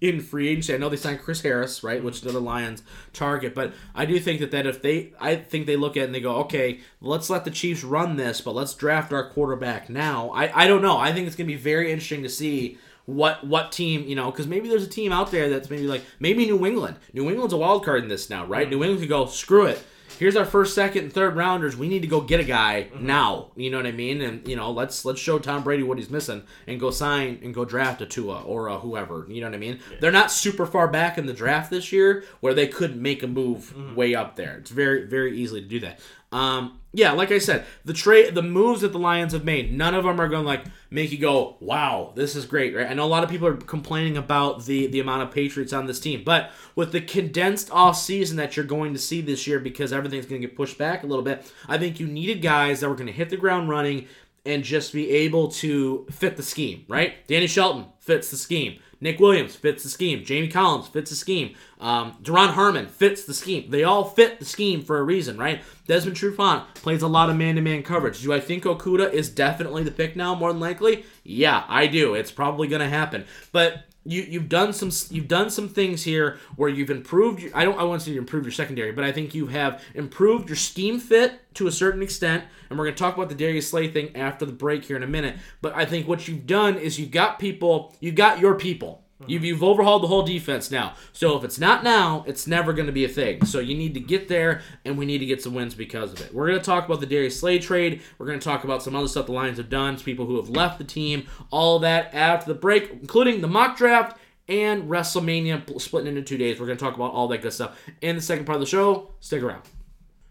in 0.00 0.20
free 0.20 0.48
agency. 0.48 0.74
I 0.74 0.78
know 0.78 0.88
they 0.88 0.96
signed 0.96 1.20
Chris 1.20 1.40
Harris, 1.40 1.82
right, 1.82 2.02
which 2.02 2.16
is 2.16 2.22
another 2.22 2.40
Lions 2.40 2.82
target, 3.12 3.54
but 3.54 3.72
I 3.94 4.06
do 4.06 4.18
think 4.20 4.40
that, 4.40 4.50
that 4.52 4.66
if 4.66 4.80
they, 4.82 5.12
I 5.20 5.36
think 5.36 5.66
they 5.66 5.76
look 5.76 5.96
at 5.96 6.02
it 6.02 6.06
and 6.06 6.14
they 6.14 6.20
go, 6.20 6.36
okay, 6.36 6.80
let's 7.00 7.28
let 7.28 7.44
the 7.44 7.50
Chiefs 7.50 7.82
run 7.82 8.16
this, 8.16 8.40
but 8.40 8.54
let's 8.54 8.74
draft 8.74 9.12
our 9.12 9.28
quarterback 9.28 9.90
now. 9.90 10.30
I, 10.30 10.64
I 10.64 10.66
don't 10.66 10.82
know. 10.82 10.96
I 10.98 11.12
think 11.12 11.26
it's 11.26 11.36
going 11.36 11.48
to 11.48 11.54
be 11.54 11.60
very 11.60 11.90
interesting 11.90 12.22
to 12.22 12.28
see 12.28 12.78
what 13.06 13.42
what 13.46 13.72
team 13.72 14.06
you 14.06 14.14
know 14.14 14.30
because 14.30 14.46
maybe 14.46 14.68
there's 14.68 14.84
a 14.84 14.88
team 14.88 15.12
out 15.12 15.30
there 15.30 15.48
that's 15.48 15.70
maybe 15.70 15.86
like 15.86 16.04
maybe 16.20 16.44
New 16.44 16.66
England. 16.66 16.96
New 17.14 17.30
England's 17.30 17.54
a 17.54 17.56
wild 17.56 17.82
card 17.82 18.02
in 18.02 18.08
this 18.10 18.28
now, 18.28 18.44
right? 18.44 18.66
Mm. 18.66 18.70
New 18.72 18.82
England 18.84 19.00
could 19.00 19.08
go 19.08 19.24
screw 19.24 19.64
it. 19.64 19.82
Here's 20.18 20.34
our 20.34 20.44
first, 20.44 20.74
second, 20.74 21.04
and 21.04 21.12
third 21.12 21.36
rounders. 21.36 21.76
We 21.76 21.88
need 21.88 22.02
to 22.02 22.08
go 22.08 22.20
get 22.20 22.40
a 22.40 22.44
guy 22.44 22.88
now. 22.98 23.52
You 23.54 23.70
know 23.70 23.76
what 23.76 23.86
I 23.86 23.92
mean? 23.92 24.20
And 24.20 24.46
you 24.48 24.56
know, 24.56 24.72
let's 24.72 25.04
let's 25.04 25.20
show 25.20 25.38
Tom 25.38 25.62
Brady 25.62 25.84
what 25.84 25.96
he's 25.98 26.10
missing 26.10 26.42
and 26.66 26.80
go 26.80 26.90
sign 26.90 27.38
and 27.42 27.54
go 27.54 27.64
draft 27.64 28.02
a 28.02 28.06
Tua 28.06 28.42
or 28.42 28.66
a 28.66 28.78
whoever. 28.78 29.26
You 29.28 29.40
know 29.40 29.46
what 29.46 29.54
I 29.54 29.58
mean? 29.58 29.78
They're 30.00 30.10
not 30.10 30.32
super 30.32 30.66
far 30.66 30.88
back 30.88 31.18
in 31.18 31.26
the 31.26 31.32
draft 31.32 31.70
this 31.70 31.92
year 31.92 32.24
where 32.40 32.52
they 32.52 32.66
could 32.66 33.00
make 33.00 33.22
a 33.22 33.28
move 33.28 33.96
way 33.96 34.14
up 34.14 34.34
there. 34.34 34.56
It's 34.58 34.70
very 34.70 35.06
very 35.06 35.38
easily 35.38 35.62
to 35.62 35.68
do 35.68 35.80
that. 35.80 36.00
Um, 36.32 36.77
yeah, 36.92 37.12
like 37.12 37.30
I 37.30 37.38
said, 37.38 37.66
the 37.84 37.92
trade, 37.92 38.34
the 38.34 38.42
moves 38.42 38.80
that 38.80 38.92
the 38.92 38.98
Lions 38.98 39.34
have 39.34 39.44
made, 39.44 39.72
none 39.72 39.94
of 39.94 40.04
them 40.04 40.18
are 40.18 40.28
going 40.28 40.44
to 40.44 40.48
like 40.48 40.64
make 40.90 41.12
you 41.12 41.18
go, 41.18 41.56
"Wow, 41.60 42.12
this 42.14 42.34
is 42.34 42.46
great." 42.46 42.74
Right? 42.74 42.90
I 42.90 42.94
know 42.94 43.04
a 43.04 43.06
lot 43.06 43.22
of 43.22 43.28
people 43.28 43.46
are 43.46 43.56
complaining 43.56 44.16
about 44.16 44.64
the 44.64 44.86
the 44.86 45.00
amount 45.00 45.22
of 45.22 45.30
Patriots 45.30 45.74
on 45.74 45.86
this 45.86 46.00
team, 46.00 46.22
but 46.24 46.50
with 46.74 46.92
the 46.92 47.02
condensed 47.02 47.70
off 47.70 47.98
season 47.98 48.38
that 48.38 48.56
you're 48.56 48.64
going 48.64 48.94
to 48.94 48.98
see 48.98 49.20
this 49.20 49.46
year, 49.46 49.58
because 49.60 49.92
everything's 49.92 50.24
going 50.24 50.40
to 50.40 50.48
get 50.48 50.56
pushed 50.56 50.78
back 50.78 51.02
a 51.02 51.06
little 51.06 51.24
bit, 51.24 51.52
I 51.68 51.76
think 51.76 52.00
you 52.00 52.06
needed 52.06 52.40
guys 52.40 52.80
that 52.80 52.88
were 52.88 52.94
going 52.94 53.06
to 53.06 53.12
hit 53.12 53.28
the 53.28 53.36
ground 53.36 53.68
running 53.68 54.06
and 54.46 54.64
just 54.64 54.94
be 54.94 55.10
able 55.10 55.48
to 55.48 56.06
fit 56.10 56.38
the 56.38 56.42
scheme. 56.42 56.86
Right? 56.88 57.26
Danny 57.26 57.48
Shelton 57.48 57.84
fits 58.00 58.30
the 58.30 58.38
scheme. 58.38 58.78
Nick 59.00 59.20
Williams 59.20 59.54
fits 59.54 59.82
the 59.82 59.88
scheme. 59.88 60.24
Jamie 60.24 60.48
Collins 60.48 60.88
fits 60.88 61.10
the 61.10 61.16
scheme. 61.16 61.54
Um, 61.80 62.16
Duron 62.22 62.50
Harmon 62.50 62.86
fits 62.86 63.24
the 63.24 63.34
scheme. 63.34 63.70
They 63.70 63.84
all 63.84 64.04
fit 64.04 64.38
the 64.38 64.44
scheme 64.44 64.82
for 64.82 64.98
a 64.98 65.04
reason, 65.04 65.38
right? 65.38 65.62
Desmond 65.86 66.16
Trufant 66.16 66.74
plays 66.74 67.02
a 67.02 67.08
lot 67.08 67.30
of 67.30 67.36
man-to-man 67.36 67.82
coverage. 67.82 68.22
Do 68.22 68.32
I 68.32 68.40
think 68.40 68.64
Okudah 68.64 69.12
is 69.12 69.30
definitely 69.30 69.84
the 69.84 69.90
pick 69.90 70.16
now? 70.16 70.34
More 70.34 70.52
than 70.52 70.60
likely, 70.60 71.04
yeah, 71.22 71.64
I 71.68 71.86
do. 71.86 72.14
It's 72.14 72.32
probably 72.32 72.68
going 72.68 72.82
to 72.82 72.88
happen. 72.88 73.24
But 73.52 73.84
you 74.08 74.22
you've 74.22 74.48
done 74.48 74.72
some 74.72 74.90
you've 75.10 75.28
done 75.28 75.50
some 75.50 75.68
things 75.68 76.02
here 76.02 76.38
where 76.56 76.68
you've 76.68 76.90
improved. 76.90 77.42
Your, 77.42 77.50
I 77.54 77.64
don't 77.64 77.78
I 77.78 77.84
want 77.84 78.00
to 78.00 78.06
say 78.06 78.12
you 78.12 78.18
improved 78.18 78.46
your 78.46 78.52
secondary, 78.52 78.92
but 78.92 79.04
I 79.04 79.12
think 79.12 79.34
you 79.34 79.48
have 79.48 79.84
improved 79.94 80.48
your 80.48 80.56
scheme 80.56 80.98
fit 80.98 81.54
to 81.54 81.66
a 81.66 81.72
certain 81.72 82.02
extent. 82.02 82.44
And 82.70 82.78
we're 82.78 82.86
going 82.86 82.94
to 82.94 82.98
talk 82.98 83.16
about 83.16 83.28
the 83.28 83.34
Darius 83.34 83.68
Slay 83.68 83.88
thing 83.88 84.16
after 84.16 84.46
the 84.46 84.52
break 84.52 84.84
here 84.84 84.96
in 84.96 85.02
a 85.02 85.08
minute. 85.08 85.36
But 85.60 85.74
I 85.76 85.84
think 85.84 86.08
what 86.08 86.26
you've 86.26 86.46
done 86.46 86.76
is 86.76 86.98
you've 86.98 87.10
got 87.10 87.38
people, 87.38 87.94
you've 88.00 88.14
got 88.14 88.40
your 88.40 88.54
people. 88.54 89.04
Mm-hmm. 89.20 89.30
You've, 89.30 89.44
you've 89.44 89.62
overhauled 89.64 90.02
the 90.02 90.06
whole 90.06 90.22
defense 90.22 90.70
now. 90.70 90.94
So 91.12 91.36
if 91.36 91.44
it's 91.44 91.58
not 91.58 91.82
now, 91.82 92.24
it's 92.26 92.46
never 92.46 92.72
going 92.72 92.86
to 92.86 92.92
be 92.92 93.04
a 93.04 93.08
thing. 93.08 93.44
So 93.44 93.58
you 93.58 93.76
need 93.76 93.94
to 93.94 94.00
get 94.00 94.28
there, 94.28 94.62
and 94.84 94.96
we 94.96 95.06
need 95.06 95.18
to 95.18 95.26
get 95.26 95.42
some 95.42 95.54
wins 95.54 95.74
because 95.74 96.12
of 96.12 96.20
it. 96.20 96.32
We're 96.32 96.46
going 96.46 96.58
to 96.60 96.64
talk 96.64 96.86
about 96.86 97.00
the 97.00 97.06
Darius 97.06 97.38
Slay 97.38 97.58
trade. 97.58 98.02
We're 98.18 98.26
going 98.26 98.38
to 98.38 98.44
talk 98.44 98.64
about 98.64 98.82
some 98.82 98.94
other 98.94 99.08
stuff 99.08 99.26
the 99.26 99.32
Lions 99.32 99.58
have 99.58 99.70
done, 99.70 99.98
people 99.98 100.26
who 100.26 100.36
have 100.36 100.48
left 100.48 100.78
the 100.78 100.84
team, 100.84 101.26
all 101.50 101.80
that 101.80 102.14
after 102.14 102.52
the 102.52 102.58
break, 102.58 102.90
including 102.90 103.40
the 103.40 103.48
mock 103.48 103.76
draft 103.76 104.18
and 104.48 104.84
WrestleMania 104.84 105.80
splitting 105.80 106.08
into 106.08 106.22
two 106.22 106.38
days. 106.38 106.58
We're 106.58 106.66
going 106.66 106.78
to 106.78 106.84
talk 106.84 106.94
about 106.94 107.12
all 107.12 107.28
that 107.28 107.42
good 107.42 107.52
stuff 107.52 107.78
in 108.00 108.16
the 108.16 108.22
second 108.22 108.46
part 108.46 108.56
of 108.56 108.60
the 108.60 108.66
show. 108.66 109.10
Stick 109.20 109.42
around. 109.42 109.62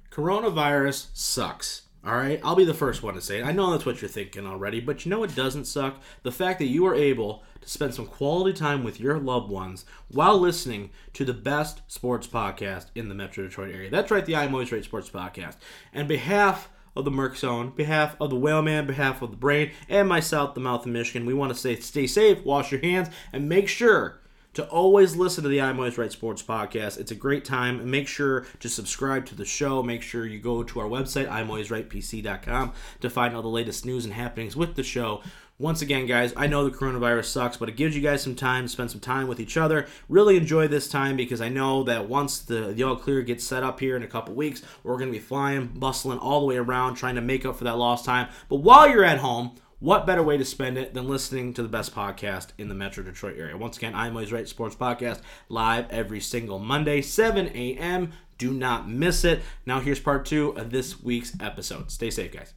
Coronavirus 0.10 1.08
sucks. 1.14 1.84
All 2.08 2.16
right, 2.16 2.40
I'll 2.42 2.56
be 2.56 2.64
the 2.64 2.74
first 2.74 3.04
one 3.04 3.16
to 3.16 3.22
say 3.22 3.40
it. 3.40 3.46
I 3.46 3.52
know 3.52 3.70
that's 3.70 3.86
what 3.86 4.02
you're 4.02 4.08
thinking 4.08 4.48
already, 4.48 4.80
but 4.80 5.04
you 5.04 5.10
know 5.10 5.20
what 5.20 5.36
doesn't 5.36 5.66
suck? 5.66 6.02
The 6.24 6.32
fact 6.32 6.58
that 6.60 6.68
you 6.68 6.86
are 6.86 6.96
able 6.96 7.44
to 7.60 7.70
spend 7.70 7.94
some 7.94 8.06
quality 8.06 8.58
time 8.58 8.86
with 8.86 8.98
your 8.98 9.20
loved 9.20 9.50
ones 9.50 9.84
while 10.08 10.40
listening 10.40 10.92
to 11.12 11.26
the 11.26 11.34
best 11.34 11.82
sports 11.92 12.26
podcast 12.26 12.86
in 12.96 13.10
the 13.10 13.16
Metro 13.16 13.44
Detroit 13.44 13.76
area. 13.76 13.90
That's 13.90 14.10
right, 14.10 14.26
the 14.26 14.38
I'm 14.38 14.54
Always 14.54 14.72
Right 14.72 14.86
Sports 14.86 15.10
Podcast. 15.10 15.58
And 15.92 16.08
behalf 16.08 16.70
of 16.96 17.04
the 17.04 17.12
Merc 17.12 17.36
Zone, 17.36 17.74
behalf 17.76 18.16
of 18.22 18.30
the 18.30 18.38
Whaleman, 18.38 18.88
behalf 18.88 19.22
of 19.22 19.32
the 19.32 19.38
Brain, 19.38 19.72
and 19.90 20.08
myself, 20.08 20.54
the 20.54 20.62
Mouth 20.62 20.86
of 20.86 20.94
Michigan, 20.94 21.26
we 21.26 21.34
want 21.34 21.54
to 21.54 21.60
say 21.60 21.76
stay 21.76 22.08
safe, 22.08 22.42
wash 22.46 22.72
your 22.72 22.80
hands, 22.80 23.10
and 23.34 23.50
make 23.50 23.68
sure 23.68 24.22
to 24.58 24.66
always 24.70 25.16
listen 25.16 25.44
to 25.44 25.50
the 25.50 25.62
I'm 25.62 25.78
Always 25.78 26.00
Right 26.00 26.12
Sports 26.12 26.42
podcast. 26.42 26.98
It's 26.98 27.12
a 27.12 27.16
great 27.16 27.46
time. 27.46 27.92
Make 27.92 28.08
sure 28.08 28.48
to 28.60 28.68
subscribe 28.68 29.28
to 29.28 29.36
the 29.36 29.46
show. 29.46 29.84
Make 29.84 30.02
sure 30.02 30.26
you 30.26 30.40
go 30.40 30.64
to 30.64 30.80
our 30.80 30.88
website, 30.88 31.30
I'm 31.30 31.52
Always 31.52 31.70
Right 31.70 31.88
PC.com, 31.88 32.74
to 33.02 33.10
find 33.12 33.36
all 33.36 33.44
the 33.44 33.50
latest 33.50 33.86
news 33.86 34.04
and 34.04 34.16
happenings 34.16 34.56
with 34.56 34.74
the 34.74 34.82
show. 34.82 35.22
Once 35.60 35.84
again, 35.84 36.08
guys, 36.08 36.34
I 36.36 36.48
know 36.48 36.68
the 36.68 36.76
coronavirus 36.76 37.26
sucks, 37.26 37.58
but 37.58 37.70
it 37.70 37.76
gives 37.76 37.96
you 37.96 38.02
guys 38.02 38.24
some 38.24 38.34
time 38.34 38.64
to 38.64 38.70
spend 38.70 38.90
some 38.90 39.00
time 39.00 39.28
with 39.28 39.40
each 39.40 39.58
other. 39.58 39.86
Really 40.10 40.38
enjoy 40.38 40.68
this 40.68 40.90
time 40.90 41.16
because 41.16 41.40
I 41.40 41.50
know 41.50 41.84
that 41.84 42.10
once 42.10 42.40
the, 42.40 42.74
the 42.74 42.82
all 42.82 42.96
clear 42.96 43.22
gets 43.22 43.44
set 43.44 43.62
up 43.62 43.80
here 43.80 43.96
in 43.96 44.02
a 44.02 44.08
couple 44.08 44.34
weeks, 44.34 44.64
we're 44.82 44.98
going 44.98 45.14
to 45.14 45.20
be 45.20 45.24
flying, 45.24 45.68
bustling 45.68 46.18
all 46.18 46.40
the 46.40 46.48
way 46.48 46.58
around, 46.58 46.96
trying 46.96 47.16
to 47.16 47.22
make 47.22 47.46
up 47.46 47.58
for 47.58 47.64
that 47.66 47.78
lost 47.78 48.06
time. 48.06 48.30
But 48.50 48.58
while 48.58 48.90
you're 48.90 49.06
at 49.06 49.20
home, 49.20 49.52
what 49.80 50.08
better 50.08 50.24
way 50.24 50.38
to 50.38 50.46
spend 50.46 50.78
it 50.78 50.94
than 50.96 51.08
listening 51.08 51.54
to 51.54 51.62
the 51.62 51.70
best 51.70 51.94
podcast 51.94 52.48
in 52.58 52.68
the 52.68 52.74
Metro 52.74 53.04
Detroit 53.04 53.36
area? 53.38 53.56
Once 53.56 53.78
again, 53.78 53.94
I'm 53.94 54.14
Always 54.14 54.32
Right 54.32 54.48
Sports 54.48 54.76
Podcast, 54.76 55.22
live 55.50 55.86
every 55.92 56.20
single 56.20 56.58
Monday, 56.58 57.02
7 57.02 57.52
a.m. 57.54 58.12
Do 58.40 58.54
not 58.54 58.90
miss 58.90 59.24
it. 59.24 59.42
Now, 59.68 59.80
here's 59.80 60.00
part 60.00 60.26
two 60.26 60.50
of 60.58 60.72
this 60.72 61.04
week's 61.04 61.34
episode. 61.40 61.92
Stay 61.92 62.10
safe, 62.10 62.32
guys. 62.32 62.56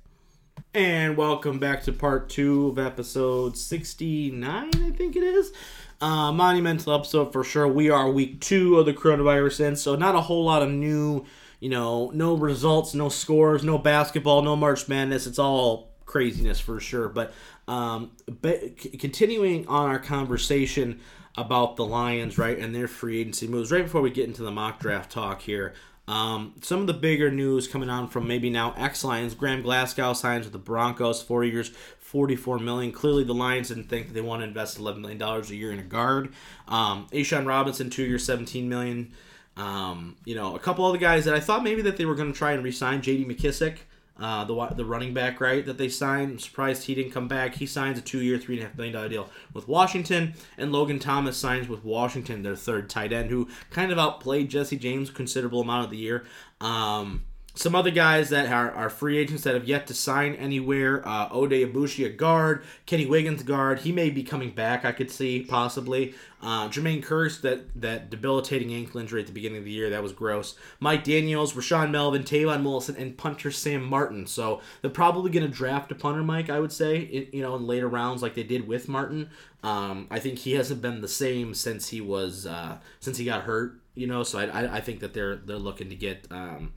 And 0.73 1.15
welcome 1.15 1.59
back 1.59 1.83
to 1.83 1.93
part 1.93 2.31
two 2.31 2.69
of 2.69 2.79
episode 2.79 3.55
69, 3.59 4.71
I 4.75 4.91
think 4.93 5.15
it 5.15 5.23
is. 5.23 5.53
Uh, 6.01 6.33
monumental 6.33 6.95
episode 6.95 7.35
for 7.35 7.45
sure. 7.45 7.69
We 7.69 7.91
are 7.91 8.11
week 8.11 8.41
two 8.41 8.79
of 8.79 8.87
the 8.87 8.95
coronavirus 8.95 9.61
in, 9.61 9.77
so 9.77 9.95
not 9.95 10.15
a 10.15 10.23
whole 10.23 10.47
lot 10.47 10.63
of 10.63 10.71
new, 10.71 11.27
you 11.59 11.69
know, 11.69 12.11
no 12.15 12.35
results, 12.35 12.95
no 12.95 13.11
scores, 13.11 13.63
no 13.63 13.77
basketball, 13.77 14.41
no 14.41 14.57
March 14.57 14.89
Madness. 14.89 15.27
It's 15.27 15.39
all 15.39 15.90
craziness 16.11 16.59
for 16.59 16.81
sure. 16.81 17.09
But, 17.09 17.33
um, 17.69 18.11
but 18.27 18.77
continuing 18.99 19.67
on 19.69 19.89
our 19.89 20.01
conversation 20.01 21.01
about 21.37 21.77
the 21.77 21.85
Lions, 21.85 22.37
right, 22.37 22.59
and 22.59 22.75
their 22.75 22.89
free 22.89 23.21
agency 23.21 23.47
moves, 23.47 23.71
right 23.71 23.85
before 23.85 24.01
we 24.01 24.11
get 24.11 24.27
into 24.27 24.43
the 24.43 24.51
mock 24.51 24.81
draft 24.81 25.13
talk 25.13 25.43
here. 25.43 25.73
Um, 26.09 26.55
some 26.63 26.81
of 26.81 26.89
the 26.89 26.95
bigger 26.95 27.31
news 27.31 27.69
coming 27.69 27.89
on 27.89 28.09
from 28.09 28.27
maybe 28.27 28.51
now 28.51 28.75
ex 28.77 29.05
Lions. 29.05 29.35
Graham 29.37 29.63
Glasgow 29.63 30.13
signs 30.13 30.45
with 30.45 30.53
the 30.53 30.59
Broncos, 30.59 31.23
four 31.23 31.45
years, 31.45 31.69
forty-four 32.01 32.59
million. 32.59 32.91
Clearly, 32.91 33.23
the 33.23 33.33
Lions 33.33 33.69
didn't 33.69 33.89
think 33.89 34.13
they 34.13 34.21
want 34.21 34.43
to 34.43 34.49
invest 34.49 34.81
eleven 34.81 35.03
million 35.03 35.19
dollars 35.19 35.53
a 35.53 35.55
year 35.55 35.71
in 35.71 35.79
a 35.79 35.85
guard. 35.85 36.33
Um, 36.67 37.07
A'Shawn 37.13 37.47
Robinson, 37.47 37.91
two 37.91 38.03
years, 38.03 38.25
seventeen 38.25 38.69
million. 38.69 39.13
Um, 39.57 40.17
you 40.25 40.35
know, 40.35 40.57
a 40.57 40.59
couple 40.59 40.85
other 40.85 40.99
guys 40.99 41.27
that 41.27 41.35
I 41.35 41.41
thought 41.41 41.63
maybe 41.63 41.83
that 41.83 41.97
they 41.97 42.07
were 42.07 42.17
going 42.17 42.33
to 42.33 42.37
try 42.39 42.53
and 42.53 42.65
resign, 42.65 43.03
J.D. 43.03 43.27
McKissic, 43.27 43.77
uh, 44.21 44.45
the 44.45 44.67
the 44.77 44.85
running 44.85 45.15
back, 45.15 45.41
right? 45.41 45.65
That 45.65 45.79
they 45.79 45.89
signed. 45.89 46.33
I'm 46.33 46.39
surprised 46.39 46.85
he 46.85 46.95
didn't 46.95 47.13
come 47.13 47.27
back. 47.27 47.55
He 47.55 47.67
signs 47.67 47.99
a 47.99 48.03
two-year, 48.03 48.39
three 48.39 48.57
and 48.57 48.65
a 48.65 48.69
half 48.69 48.77
million 48.77 48.95
dollar 48.95 49.09
deal 49.09 49.31
with 49.55 49.67
Washington, 49.67 50.35
and 50.59 50.73
Logan 50.73 50.99
Thomas 50.99 51.37
signs 51.37 51.69
with 51.69 51.85
Washington, 51.85 52.43
their 52.43 52.57
third 52.57 52.91
tight 52.91 53.13
end, 53.13 53.31
who 53.31 53.49
kind 53.71 53.91
of 53.91 53.99
outplayed 53.99 54.51
Jesse 54.51 54.77
James 54.77 55.11
considerable 55.11 55.63
amount 55.63 55.85
of 55.85 55.91
the 55.91 55.97
year. 55.97 56.25
Um, 56.61 57.25
some 57.55 57.75
other 57.75 57.91
guys 57.91 58.31
that 58.31 58.51
are, 58.51 58.71
are 58.71 58.89
free 58.89 59.19
agents 59.19 59.43
that 59.43 59.55
have 59.55 59.67
yet 59.67 59.87
to 59.89 59.95
sign 59.95 60.35
anywhere. 60.35 61.07
Uh, 61.07 61.29
Oday 61.31 61.71
Aboushi, 61.71 62.07
a 62.07 62.09
guard. 62.09 62.63
Kenny 62.87 63.07
Wiggins, 63.07 63.43
guard. 63.43 63.81
He 63.81 63.93
may 63.93 64.09
be 64.09 64.23
coming 64.23 64.51
back. 64.51 64.85
I 64.85 64.93
could 64.93 65.11
see 65.11 65.43
possibly. 65.43 66.15
Uh, 66.43 66.69
Jermaine 66.69 67.05
Kearse, 67.05 67.41
that 67.43 67.81
that 67.81 68.09
debilitating 68.09 68.73
ankle 68.73 69.01
injury 69.01 69.21
at 69.21 69.27
the 69.27 69.33
beginning 69.33 69.59
of 69.59 69.65
the 69.65 69.71
year, 69.73 69.91
that 69.91 70.03
was 70.03 70.13
gross. 70.13 70.57
Mike 70.79 71.05
Daniels, 71.05 71.53
Rashaan 71.53 71.91
Melvin, 71.91 72.23
Tavon 72.23 72.63
Wilson, 72.63 72.97
and 72.97 73.19
punter 73.19 73.51
Sam 73.51 73.85
Martin. 73.85 74.27
So 74.27 74.63
they're 74.81 74.91
probably 74.91 75.31
going 75.31 75.45
to 75.45 75.53
draft 75.53 75.93
a 75.93 75.95
punter, 75.95 76.23
Mike. 76.23 76.49
I 76.49 76.61
would 76.61 76.73
say, 76.73 77.01
in, 77.01 77.27
you 77.33 77.43
know, 77.43 77.57
in 77.57 77.67
later 77.67 77.89
rounds 77.89 78.23
like 78.23 78.35
they 78.35 78.43
did 78.45 78.67
with 78.67 78.89
Martin. 78.89 79.29
Um, 79.63 80.07
I 80.11 80.19
think 80.19 80.39
he 80.39 80.53
hasn't 80.53 80.81
been 80.81 81.03
the 81.03 81.09
same 81.09 81.53
since 81.53 81.89
he 81.89 82.01
was 82.01 82.47
uh, 82.47 82.79
since 83.01 83.19
he 83.19 83.25
got 83.25 83.43
hurt. 83.43 83.81
You 83.95 84.07
know, 84.07 84.23
so 84.23 84.39
I, 84.39 84.45
I, 84.45 84.77
I 84.77 84.81
think 84.81 85.01
that 85.01 85.13
they're 85.13 85.37
they're 85.37 85.57
looking 85.57 85.91
to 85.91 85.97
get. 85.97 86.27
Um, 86.31 86.73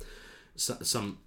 some, 0.55 1.17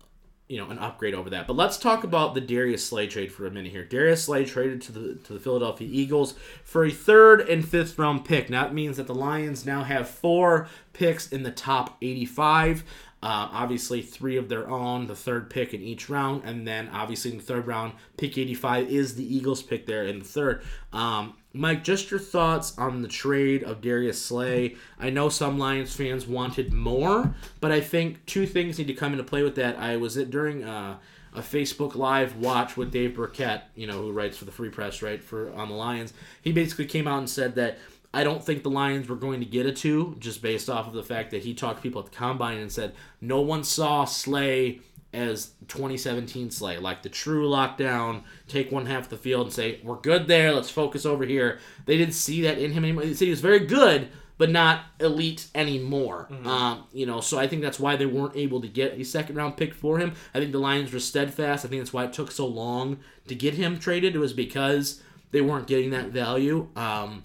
you 0.49 0.59
know, 0.59 0.71
an 0.71 0.79
upgrade 0.79 1.15
over 1.15 1.31
that. 1.31 1.47
But 1.47 1.57
let's 1.57 1.77
talk 1.77 2.05
about 2.05 2.35
the 2.35 2.41
Darius 2.41 2.85
Slay 2.85 3.07
trade 3.07 3.33
for 3.33 3.47
a 3.47 3.51
minute 3.51 3.73
here. 3.73 3.85
Darius 3.85 4.25
Slay 4.25 4.45
traded 4.45 4.81
to 4.83 4.93
the 4.93 5.15
to 5.25 5.33
the 5.33 5.41
Philadelphia 5.41 5.89
Eagles 5.91 6.35
for 6.65 6.85
a 6.85 6.91
third 6.91 7.41
and 7.41 7.67
fifth 7.67 7.99
round 7.99 8.25
pick. 8.25 8.49
Now 8.51 8.65
that 8.65 8.75
means 8.75 8.97
that 8.97 9.07
the 9.07 9.15
Lions 9.15 9.67
now 9.67 9.83
have 9.83 10.09
four 10.09 10.69
picks 10.93 11.31
in 11.33 11.43
the 11.43 11.51
top 11.51 11.97
85. 12.01 12.85
Uh, 13.27 13.49
obviously, 13.51 14.03
three 14.03 14.37
of 14.37 14.49
their 14.49 14.71
own, 14.71 15.09
the 15.09 15.17
third 15.17 15.51
pick 15.51 15.75
in 15.75 15.83
each 15.83 16.09
round, 16.09 16.45
and 16.45 16.65
then 16.65 16.89
obviously 16.93 17.33
in 17.33 17.39
the 17.39 17.43
third 17.43 17.67
round, 17.67 17.93
pick 18.17 18.39
85 18.39 18.89
is 18.89 19.17
the 19.17 19.37
Eagles' 19.37 19.65
pick 19.65 19.85
there 19.85 20.05
in 20.05 20.21
the 20.21 20.25
third. 20.25 20.63
Um, 20.93 21.35
Mike, 21.53 21.83
just 21.83 22.09
your 22.09 22.21
thoughts 22.21 22.79
on 22.79 23.03
the 23.03 23.09
trade 23.09 23.65
of 23.65 23.81
Darius 23.81 24.25
Slay. 24.25 24.77
I 24.97 25.11
know 25.11 25.29
some 25.29 25.59
Lions 25.59 25.93
fans 25.93 26.25
wanted 26.25 26.73
more, 26.73 27.35
but 27.61 27.73
I 27.73 27.81
think 27.81 28.25
two 28.27 28.47
things 28.47 28.79
need 28.79 28.87
to 28.87 28.95
come 28.95 29.11
into 29.11 29.25
play 29.25 29.43
with 29.43 29.57
that. 29.57 29.77
I 29.77 29.97
was 29.97 30.17
it 30.17 30.31
during 30.31 30.63
uh, 30.63 30.99
a 31.35 31.41
Facebook 31.41 31.97
Live 31.97 32.37
watch 32.37 32.77
with 32.77 32.93
Dave 32.93 33.17
Birkett, 33.17 33.63
you 33.75 33.89
know, 33.89 34.03
who 34.03 34.13
writes 34.13 34.39
for 34.39 34.45
the 34.45 34.53
Free 34.53 34.71
Press, 34.71 35.03
right, 35.03 35.21
for 35.21 35.53
on 35.55 35.69
the 35.69 35.75
Lions. 35.75 36.13
He 36.43 36.53
basically 36.53 36.87
came 36.87 37.09
out 37.09 37.19
and 37.19 37.29
said 37.29 37.57
that 37.57 37.79
I 38.17 38.25
don't 38.25 38.43
think 38.43 38.63
the 38.63 38.71
Lions 38.71 39.11
were 39.11 39.17
going 39.17 39.41
to 39.41 39.47
get 39.47 39.67
a 39.67 39.73
two, 39.73 40.17
just 40.19 40.41
based 40.41 40.71
off 40.71 40.87
of 40.87 40.95
the 40.95 41.03
fact 41.03 41.33
that 41.33 41.43
he 41.43 41.53
talked 41.53 41.77
to 41.77 41.83
people 41.83 42.01
at 42.01 42.11
the 42.11 42.17
combine 42.17 42.57
and 42.57 42.73
said 42.73 42.95
no 43.21 43.43
one 43.43 43.63
saw 43.63 44.07
Slay 44.07 44.81
as 45.13 45.51
2017 45.69 46.51
Slay, 46.51 46.79
like 46.79 47.03
the 47.03 47.11
true 47.11 47.47
lockdown, 47.47 48.23
take 48.49 48.73
one 48.73 48.87
half 48.87 49.05
of 49.05 49.11
the 49.11 49.19
field 49.19 49.49
and 49.49 49.53
say, 49.53 49.81
We're 49.85 50.01
good 50.01 50.29
there, 50.29 50.53
let's 50.53 50.71
focus 50.71 51.05
over 51.05 51.27
here. 51.27 51.59
They 51.85 51.99
didn't 51.99 52.15
see 52.15 52.41
that 52.43 52.57
in 52.57 52.73
him 52.73 52.85
anymore. 52.85 53.05
They 53.05 53.13
said 53.13 53.27
he 53.27 53.31
was 53.31 53.43
very 53.43 53.67
good, 53.67 54.09
but 54.39 54.49
not 54.49 54.85
elite 54.99 55.49
anymore. 55.55 56.29
Mm-hmm. 56.31 56.47
Um, 56.47 56.85
you 56.95 57.05
know, 57.05 57.21
so 57.21 57.39
I 57.39 57.47
think 57.47 57.61
that's 57.61 57.79
why 57.79 57.97
they 57.97 58.07
weren't 58.07 58.35
able 58.35 58.63
to 58.63 58.69
get 58.69 58.99
a 58.99 59.05
second 59.05 59.37
round 59.37 59.59
pick 59.59 59.75
for 59.75 59.99
him. 59.99 60.15
I 60.35 60.41
think 60.41 60.53
the 60.53 60.59
Lions 60.59 60.91
were 60.91 61.01
steadfast. 61.01 61.67
I 61.67 61.69
think 61.69 61.83
that's 61.83 61.93
why 61.93 62.05
it 62.05 62.15
took 62.15 62.31
so 62.31 62.47
long 62.47 63.01
to 63.29 63.35
get 63.35 63.53
him 63.53 63.79
traded. 63.79 64.15
It 64.15 64.21
was 64.21 64.33
because 64.33 65.03
they 65.33 65.43
weren't 65.43 65.67
getting 65.67 65.91
that 65.91 66.07
value. 66.07 66.69
Um, 66.77 67.25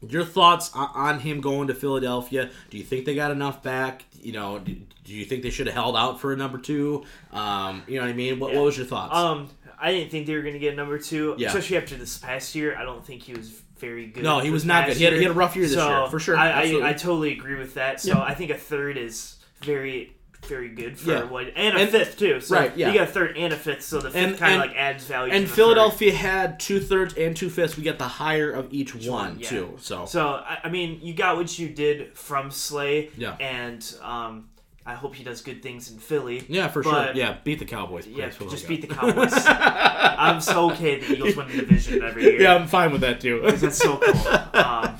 your 0.00 0.24
thoughts 0.24 0.70
on 0.74 1.20
him 1.20 1.40
going 1.40 1.68
to 1.68 1.74
Philadelphia? 1.74 2.50
Do 2.70 2.78
you 2.78 2.84
think 2.84 3.04
they 3.04 3.14
got 3.14 3.30
enough 3.30 3.62
back? 3.62 4.04
You 4.20 4.32
know, 4.32 4.58
do, 4.58 4.76
do 5.04 5.14
you 5.14 5.24
think 5.24 5.42
they 5.42 5.50
should 5.50 5.66
have 5.66 5.74
held 5.74 5.96
out 5.96 6.20
for 6.20 6.32
a 6.32 6.36
number 6.36 6.58
two? 6.58 7.04
Um, 7.32 7.82
you 7.86 7.96
know 7.96 8.02
what 8.02 8.10
I 8.10 8.14
mean? 8.14 8.38
What, 8.38 8.52
yeah. 8.52 8.58
what 8.58 8.66
was 8.66 8.76
your 8.76 8.86
thoughts? 8.86 9.16
Um, 9.16 9.48
I 9.80 9.92
didn't 9.92 10.10
think 10.10 10.26
they 10.26 10.34
were 10.34 10.42
going 10.42 10.54
to 10.54 10.58
get 10.58 10.72
a 10.72 10.76
number 10.76 10.98
two, 10.98 11.34
yeah. 11.38 11.48
especially 11.48 11.76
after 11.76 11.96
this 11.96 12.18
past 12.18 12.54
year. 12.54 12.76
I 12.76 12.84
don't 12.84 13.04
think 13.04 13.22
he 13.22 13.32
was 13.32 13.48
very 13.78 14.06
good. 14.06 14.24
No, 14.24 14.40
he 14.40 14.50
was 14.50 14.64
not 14.64 14.86
good. 14.86 14.96
He 14.96 15.04
had, 15.04 15.12
he 15.14 15.22
had, 15.22 15.30
a 15.30 15.34
rough 15.34 15.54
year 15.54 15.66
this 15.66 15.74
so 15.74 15.88
year, 15.88 16.08
for 16.08 16.18
sure. 16.18 16.36
I, 16.36 16.64
I, 16.64 16.88
I, 16.90 16.92
totally 16.94 17.32
agree 17.32 17.54
with 17.54 17.74
that. 17.74 18.00
So 18.00 18.20
I 18.20 18.34
think 18.34 18.50
a 18.50 18.58
third 18.58 18.96
is 18.96 19.36
very 19.60 20.16
very 20.46 20.68
good 20.68 20.98
for 20.98 21.10
yeah. 21.10 21.24
what 21.24 21.48
and 21.56 21.76
a 21.76 21.80
and, 21.80 21.90
fifth 21.90 22.18
too. 22.18 22.40
So 22.40 22.56
right, 22.56 22.76
yeah. 22.76 22.88
You 22.88 22.98
got 22.98 23.08
a 23.08 23.12
third 23.12 23.36
and 23.36 23.52
a 23.52 23.56
fifth, 23.56 23.82
so 23.82 24.00
the 24.00 24.10
fifth 24.10 24.38
kind 24.38 24.54
of 24.54 24.68
like 24.68 24.76
adds 24.76 25.04
value. 25.04 25.32
And 25.32 25.48
Philadelphia 25.48 26.12
third. 26.12 26.18
had 26.18 26.60
two 26.60 26.80
thirds 26.80 27.14
and 27.14 27.36
two 27.36 27.50
fifths. 27.50 27.76
We 27.76 27.82
got 27.82 27.98
the 27.98 28.08
higher 28.08 28.50
of 28.50 28.72
each, 28.72 28.94
each 28.94 29.08
one, 29.08 29.30
one 29.30 29.40
yeah. 29.40 29.48
too. 29.48 29.76
So 29.80 30.06
so 30.06 30.42
I 30.46 30.68
mean, 30.68 31.00
you 31.02 31.14
got 31.14 31.36
what 31.36 31.58
you 31.58 31.68
did 31.68 32.16
from 32.16 32.50
Slay. 32.50 33.10
Yeah. 33.16 33.36
And 33.40 33.84
um, 34.02 34.48
I 34.88 34.94
hope 34.94 35.14
he 35.14 35.22
does 35.22 35.42
good 35.42 35.62
things 35.62 35.90
in 35.90 35.98
Philly. 35.98 36.44
Yeah, 36.48 36.68
for 36.68 36.82
sure. 36.82 37.12
Yeah, 37.14 37.36
beat 37.44 37.58
the 37.58 37.66
Cowboys. 37.66 38.06
Please, 38.06 38.16
yeah, 38.16 38.30
just 38.48 38.66
beat 38.66 38.80
the 38.80 38.94
Cowboys. 38.94 39.34
I'm 39.46 40.40
so 40.40 40.70
okay 40.70 40.98
the 40.98 41.12
Eagles 41.12 41.36
win 41.36 41.48
the 41.48 41.56
division 41.56 42.02
every 42.02 42.22
year. 42.22 42.40
Yeah, 42.40 42.54
I'm 42.54 42.66
fine 42.66 42.90
with 42.90 43.02
that 43.02 43.20
too. 43.20 43.42
that's 43.44 43.76
so 43.76 43.98
cool. 43.98 44.38
Um, 44.58 44.96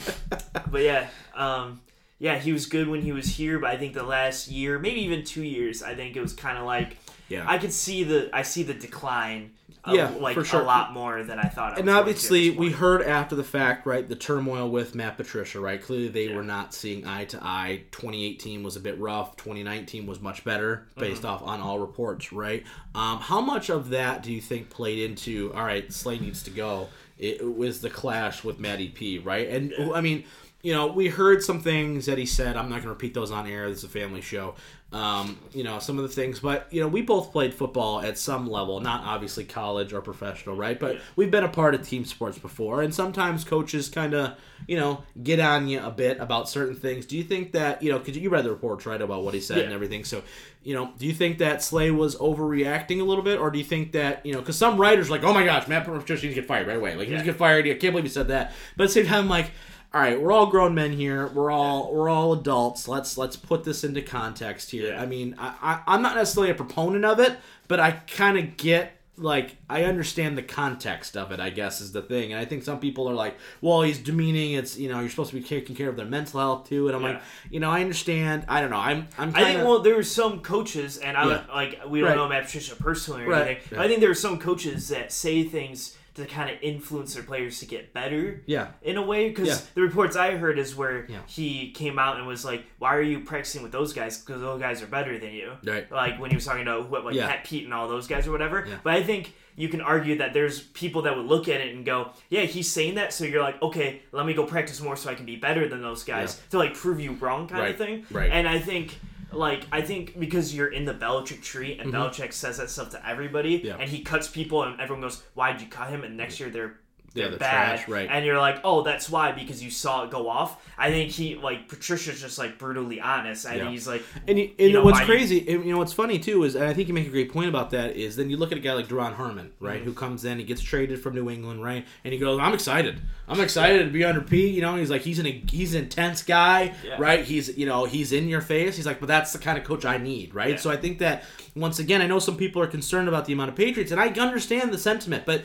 but 0.70 0.82
yeah. 0.82 1.08
Um, 1.34 1.80
yeah, 2.18 2.38
he 2.38 2.52
was 2.52 2.66
good 2.66 2.88
when 2.88 3.02
he 3.02 3.12
was 3.12 3.26
here, 3.26 3.58
but 3.58 3.70
I 3.70 3.76
think 3.76 3.94
the 3.94 4.02
last 4.02 4.48
year, 4.48 4.78
maybe 4.78 5.00
even 5.02 5.24
two 5.24 5.44
years, 5.44 5.82
I 5.82 5.94
think 5.94 6.16
it 6.16 6.20
was 6.20 6.32
kind 6.32 6.58
of 6.58 6.64
like 6.64 6.96
yeah. 7.28 7.44
I 7.46 7.58
could 7.58 7.72
see 7.72 8.04
the 8.04 8.30
I 8.32 8.42
see 8.42 8.62
the 8.62 8.74
decline. 8.74 9.52
Of, 9.84 9.94
yeah, 9.94 10.10
like 10.18 10.34
for 10.34 10.44
sure. 10.44 10.60
a 10.60 10.64
lot 10.64 10.92
more 10.92 11.22
than 11.22 11.38
I 11.38 11.44
thought. 11.44 11.74
I 11.74 11.80
and 11.80 11.88
obviously, 11.88 12.50
we 12.50 12.72
heard 12.72 13.00
after 13.00 13.36
the 13.36 13.44
fact, 13.44 13.86
right, 13.86 14.06
the 14.06 14.16
turmoil 14.16 14.68
with 14.68 14.94
Matt 14.94 15.16
Patricia, 15.16 15.60
right? 15.60 15.80
Clearly, 15.80 16.08
they 16.08 16.28
yeah. 16.28 16.36
were 16.36 16.42
not 16.42 16.74
seeing 16.74 17.06
eye 17.06 17.26
to 17.26 17.38
eye. 17.40 17.84
2018 17.92 18.64
was 18.64 18.76
a 18.76 18.80
bit 18.80 18.98
rough. 18.98 19.36
2019 19.36 20.04
was 20.04 20.20
much 20.20 20.44
better, 20.44 20.88
based 20.98 21.22
mm-hmm. 21.22 21.30
off 21.30 21.42
on 21.42 21.60
all 21.60 21.78
reports, 21.78 22.32
right? 22.32 22.64
Um, 22.94 23.20
how 23.20 23.40
much 23.40 23.70
of 23.70 23.90
that 23.90 24.24
do 24.24 24.32
you 24.32 24.40
think 24.40 24.68
played 24.68 24.98
into? 24.98 25.52
All 25.54 25.64
right, 25.64 25.90
Slay 25.92 26.18
needs 26.18 26.42
to 26.42 26.50
go. 26.50 26.88
It 27.16 27.56
was 27.56 27.80
the 27.80 27.90
clash 27.90 28.44
with 28.44 28.58
Matty 28.58 28.88
P, 28.88 29.20
right? 29.20 29.48
And. 29.48 29.72
I 29.94 30.00
mean 30.00 30.24
you 30.62 30.72
know, 30.72 30.88
we 30.88 31.08
heard 31.08 31.42
some 31.42 31.60
things 31.60 32.06
that 32.06 32.18
he 32.18 32.26
said. 32.26 32.56
I'm 32.56 32.68
not 32.68 32.76
going 32.76 32.82
to 32.82 32.88
repeat 32.88 33.14
those 33.14 33.30
on 33.30 33.46
air. 33.46 33.68
This 33.68 33.78
is 33.78 33.84
a 33.84 33.88
family 33.88 34.20
show. 34.20 34.54
Um, 34.90 35.38
you 35.52 35.64
know, 35.64 35.78
some 35.80 35.98
of 35.98 36.02
the 36.02 36.08
things, 36.08 36.40
but 36.40 36.66
you 36.72 36.80
know, 36.80 36.88
we 36.88 37.02
both 37.02 37.30
played 37.30 37.52
football 37.52 38.00
at 38.00 38.16
some 38.16 38.48
level, 38.48 38.80
not 38.80 39.04
obviously 39.04 39.44
college 39.44 39.92
or 39.92 40.00
professional, 40.00 40.56
right? 40.56 40.80
But 40.80 41.02
we've 41.14 41.30
been 41.30 41.44
a 41.44 41.48
part 41.48 41.74
of 41.74 41.86
team 41.86 42.06
sports 42.06 42.38
before, 42.38 42.80
and 42.80 42.94
sometimes 42.94 43.44
coaches 43.44 43.90
kind 43.90 44.14
of, 44.14 44.32
you 44.66 44.78
know, 44.78 45.04
get 45.22 45.40
on 45.40 45.68
you 45.68 45.80
a 45.80 45.90
bit 45.90 46.18
about 46.20 46.48
certain 46.48 46.74
things. 46.74 47.04
Do 47.04 47.18
you 47.18 47.22
think 47.22 47.52
that 47.52 47.82
you 47.82 47.92
know? 47.92 47.98
Because 47.98 48.16
you 48.16 48.30
read 48.30 48.46
the 48.46 48.50
reports, 48.50 48.86
right, 48.86 49.00
about 49.00 49.24
what 49.24 49.34
he 49.34 49.40
said 49.40 49.58
yeah. 49.58 49.64
and 49.64 49.74
everything. 49.74 50.04
So, 50.04 50.22
you 50.62 50.72
know, 50.74 50.90
do 50.98 51.06
you 51.06 51.12
think 51.12 51.36
that 51.38 51.62
Slay 51.62 51.90
was 51.90 52.16
overreacting 52.16 53.02
a 53.02 53.04
little 53.04 53.22
bit, 53.22 53.38
or 53.38 53.50
do 53.50 53.58
you 53.58 53.66
think 53.66 53.92
that 53.92 54.24
you 54.24 54.32
know? 54.32 54.40
Because 54.40 54.56
some 54.56 54.80
writers 54.80 55.08
are 55.08 55.12
like, 55.12 55.22
oh 55.22 55.34
my 55.34 55.44
gosh, 55.44 55.68
Matt 55.68 55.84
Patricia 55.84 56.24
needs 56.24 56.34
to 56.34 56.40
get 56.40 56.48
fired 56.48 56.66
right 56.66 56.78
away. 56.78 56.96
Like, 56.96 57.08
he 57.08 57.12
needs 57.12 57.24
to 57.24 57.30
get 57.30 57.36
fired. 57.36 57.66
I 57.66 57.74
can't 57.74 57.92
believe 57.92 58.04
he 58.04 58.10
said 58.10 58.28
that. 58.28 58.54
But 58.78 58.84
at 58.84 58.86
the 58.86 58.94
same 58.94 59.06
time, 59.06 59.28
like 59.28 59.50
all 59.94 60.02
right, 60.02 60.20
we're 60.20 60.32
all 60.32 60.46
grown 60.46 60.74
men 60.74 60.92
here. 60.92 61.28
We're 61.28 61.50
all 61.50 61.94
we're 61.94 62.10
all 62.10 62.34
adults. 62.34 62.88
Let's 62.88 63.16
let's 63.16 63.36
put 63.36 63.64
this 63.64 63.84
into 63.84 64.02
context 64.02 64.70
here. 64.70 64.92
Yeah. 64.92 65.02
I 65.02 65.06
mean, 65.06 65.34
I, 65.38 65.80
I 65.86 65.94
am 65.94 66.02
not 66.02 66.14
necessarily 66.14 66.50
a 66.50 66.54
proponent 66.54 67.06
of 67.06 67.20
it, 67.20 67.38
but 67.68 67.80
I 67.80 67.92
kind 67.92 68.36
of 68.36 68.58
get 68.58 68.92
like 69.16 69.56
I 69.68 69.84
understand 69.84 70.36
the 70.36 70.42
context 70.42 71.16
of 71.16 71.32
it. 71.32 71.40
I 71.40 71.48
guess 71.48 71.80
is 71.80 71.92
the 71.92 72.02
thing, 72.02 72.32
and 72.32 72.40
I 72.40 72.44
think 72.44 72.64
some 72.64 72.80
people 72.80 73.08
are 73.08 73.14
like, 73.14 73.36
well, 73.62 73.80
he's 73.80 73.98
demeaning. 73.98 74.52
It's 74.52 74.78
you 74.78 74.90
know 74.90 75.00
you're 75.00 75.08
supposed 75.08 75.30
to 75.30 75.36
be 75.36 75.42
taking 75.42 75.74
care 75.74 75.88
of 75.88 75.96
their 75.96 76.04
mental 76.04 76.38
health 76.38 76.68
too, 76.68 76.88
and 76.88 76.94
I'm 76.94 77.02
yeah. 77.02 77.08
like, 77.08 77.22
you 77.50 77.58
know, 77.58 77.70
I 77.70 77.80
understand. 77.80 78.44
I 78.46 78.60
don't 78.60 78.70
know. 78.70 78.76
I'm 78.76 79.08
I'm. 79.16 79.32
Kinda, 79.32 79.48
I 79.48 79.54
think 79.54 79.66
well, 79.66 79.80
there 79.80 79.96
were 79.96 80.02
some 80.02 80.40
coaches, 80.40 80.98
and 80.98 81.16
I 81.16 81.26
yeah. 81.26 81.44
like 81.52 81.80
we 81.88 82.00
don't 82.00 82.10
right. 82.10 82.16
know 82.16 82.28
Matt 82.28 82.44
Patricia 82.44 82.76
personally 82.76 83.24
or 83.24 83.30
right. 83.30 83.46
anything. 83.48 83.78
I 83.78 83.88
think 83.88 84.00
there 84.00 84.10
are 84.10 84.14
some 84.14 84.38
coaches 84.38 84.88
that 84.88 85.12
say 85.12 85.44
things 85.44 85.96
to 86.14 86.26
kind 86.26 86.50
of 86.50 86.56
influence 86.62 87.14
their 87.14 87.22
players 87.22 87.60
to 87.60 87.66
get 87.66 87.92
better. 87.92 88.42
Yeah. 88.46 88.68
In 88.82 88.96
a 88.96 89.02
way, 89.02 89.28
because 89.28 89.48
Yeah. 89.48 89.58
the 89.74 89.82
reports 89.82 90.16
I 90.16 90.36
heard 90.36 90.58
is 90.58 90.74
where 90.74 91.06
Yeah. 91.08 91.18
he 91.26 91.70
came 91.72 91.98
out 91.98 92.16
and 92.16 92.26
was 92.26 92.44
like, 92.44 92.64
"Why 92.78 92.94
are 92.96 93.02
you 93.02 93.20
practicing 93.20 93.62
with 93.62 93.72
those 93.72 93.92
guys? 93.92 94.18
Because 94.18 94.40
those 94.40 94.60
guys 94.60 94.82
are 94.82 94.86
better 94.86 95.16
than 95.18 95.32
you." 95.32 95.52
Right. 95.64 95.90
Like 95.90 96.18
when 96.20 96.30
he 96.30 96.36
was 96.36 96.44
talking 96.44 96.62
about 96.62 96.90
what, 96.90 97.04
like 97.04 97.14
Yeah. 97.14 97.28
Pat 97.28 97.44
Pete 97.44 97.64
and 97.64 97.72
all 97.74 97.88
those 97.88 98.06
guys 98.06 98.26
or 98.26 98.32
whatever. 98.32 98.66
But 98.82 98.94
I 98.94 99.02
think 99.02 99.34
you 99.56 99.68
can 99.68 99.80
argue 99.80 100.18
that 100.18 100.32
there's 100.34 100.60
people 100.60 101.02
that 101.02 101.16
would 101.16 101.26
look 101.26 101.48
at 101.48 101.60
it 101.60 101.74
and 101.74 101.84
go, 101.84 102.10
"Yeah, 102.28 102.42
he's 102.42 102.70
saying 102.70 102.94
that," 102.96 103.12
so 103.12 103.24
you're 103.24 103.42
like, 103.42 103.60
"Okay, 103.62 104.02
let 104.12 104.24
me 104.26 104.34
go 104.34 104.44
practice 104.44 104.80
more 104.80 104.96
so 104.96 105.10
I 105.10 105.14
can 105.14 105.26
be 105.26 105.36
better 105.36 105.68
than 105.68 105.82
those 105.82 106.04
guys 106.04 106.40
to 106.50 106.58
like 106.58 106.74
prove 106.74 107.00
you 107.00 107.12
wrong," 107.12 107.48
kind 107.48 107.60
Right. 107.62 107.70
of 107.72 107.76
thing. 107.78 108.06
Right. 108.10 108.30
And 108.32 108.48
I 108.48 108.58
think. 108.58 108.98
Like 109.32 109.64
I 109.70 109.82
think 109.82 110.18
because 110.18 110.54
you're 110.54 110.72
in 110.72 110.84
the 110.84 110.94
Belichick 110.94 111.42
tree 111.42 111.78
and 111.78 111.92
Belichick 111.92 112.32
says 112.32 112.56
that 112.58 112.70
stuff 112.70 112.90
to 112.90 113.08
everybody, 113.08 113.58
Mm-hmm. 113.58 113.66
Yeah. 113.66 113.76
and 113.78 113.90
he 113.90 114.02
cuts 114.02 114.28
people, 114.28 114.62
and 114.62 114.80
everyone 114.80 115.02
goes, 115.02 115.22
"Why'd 115.34 115.60
you 115.60 115.66
cut 115.68 115.90
him?" 115.90 116.02
And 116.04 116.16
next 116.16 116.40
year 116.40 116.48
they're 116.50 116.78
Yeah, 117.18 117.28
they're 117.28 117.30
they're 117.30 117.38
bad, 117.38 117.76
trash, 117.78 117.88
right. 117.88 118.08
And 118.10 118.24
you're 118.24 118.38
like, 118.38 118.60
"Oh, 118.64 118.82
that's 118.82 119.10
why 119.10 119.32
because 119.32 119.62
you 119.62 119.70
saw 119.70 120.04
it 120.04 120.10
go 120.10 120.28
off." 120.28 120.62
I 120.78 120.90
think 120.90 121.10
he 121.10 121.34
like 121.34 121.68
Patricia's 121.68 122.20
just 122.20 122.38
like 122.38 122.58
brutally 122.58 123.00
honest. 123.00 123.46
and 123.46 123.56
Yeah. 123.58 123.70
he's 123.70 123.88
like, 123.88 124.02
And, 124.28 124.38
you, 124.38 124.50
and 124.58 124.72
know, 124.72 124.84
what's 124.84 125.00
crazy, 125.00 125.40
and, 125.48 125.64
you 125.64 125.72
know, 125.72 125.78
what's 125.78 125.92
funny 125.92 126.18
too 126.18 126.44
is, 126.44 126.54
and 126.54 126.64
I 126.64 126.72
think 126.72 126.86
you 126.88 126.94
make 126.94 127.06
a 127.08 127.10
great 127.10 127.32
point 127.32 127.48
about 127.48 127.70
that 127.70 127.96
is, 127.96 128.16
then 128.16 128.30
you 128.30 128.36
look 128.36 128.52
at 128.52 128.58
a 128.58 128.60
guy 128.60 128.74
like 128.74 128.86
Duron 128.86 129.14
Harmon, 129.14 129.50
right, 129.60 129.82
who 129.82 129.90
mm-hmm. 129.90 129.98
comes 129.98 130.24
in, 130.24 130.38
he 130.38 130.44
gets 130.44 130.60
traded 130.62 131.02
from 131.02 131.14
New 131.14 131.28
England, 131.30 131.62
right, 131.64 131.84
and 132.04 132.12
he 132.12 132.18
goes, 132.18 132.38
"I'm 132.40 132.54
excited, 132.54 133.00
I'm 133.26 133.40
excited 133.40 133.84
to 133.84 133.90
be 133.90 134.04
under 134.04 134.20
P." 134.20 134.48
You 134.48 134.60
know, 134.62 134.76
he's 134.76 134.90
like, 134.90 135.02
he's 135.02 135.18
an 135.18 135.26
he's 135.26 135.74
an 135.74 135.82
intense 135.84 136.22
guy, 136.22 136.74
Yeah. 136.84 136.96
right? 136.98 137.24
He's 137.24 137.56
you 137.58 137.66
know, 137.66 137.84
he's 137.84 138.12
in 138.12 138.28
your 138.28 138.40
face. 138.40 138.76
He's 138.76 138.86
like, 138.86 139.00
but 139.00 139.06
that's 139.08 139.32
the 139.32 139.38
kind 139.38 139.58
of 139.58 139.64
coach 139.64 139.84
I 139.84 139.98
need, 139.98 140.34
right? 140.34 140.50
Yeah. 140.50 140.56
So 140.56 140.70
I 140.70 140.76
think 140.76 140.98
that 141.00 141.24
once 141.56 141.80
again, 141.80 142.00
I 142.00 142.06
know 142.06 142.20
some 142.20 142.36
people 142.36 142.62
are 142.62 142.68
concerned 142.68 143.08
about 143.08 143.24
the 143.24 143.32
amount 143.32 143.50
of 143.50 143.56
Patriots, 143.56 143.90
and 143.90 144.00
I 144.00 144.08
understand 144.08 144.72
the 144.72 144.78
sentiment, 144.78 145.24
but. 145.26 145.42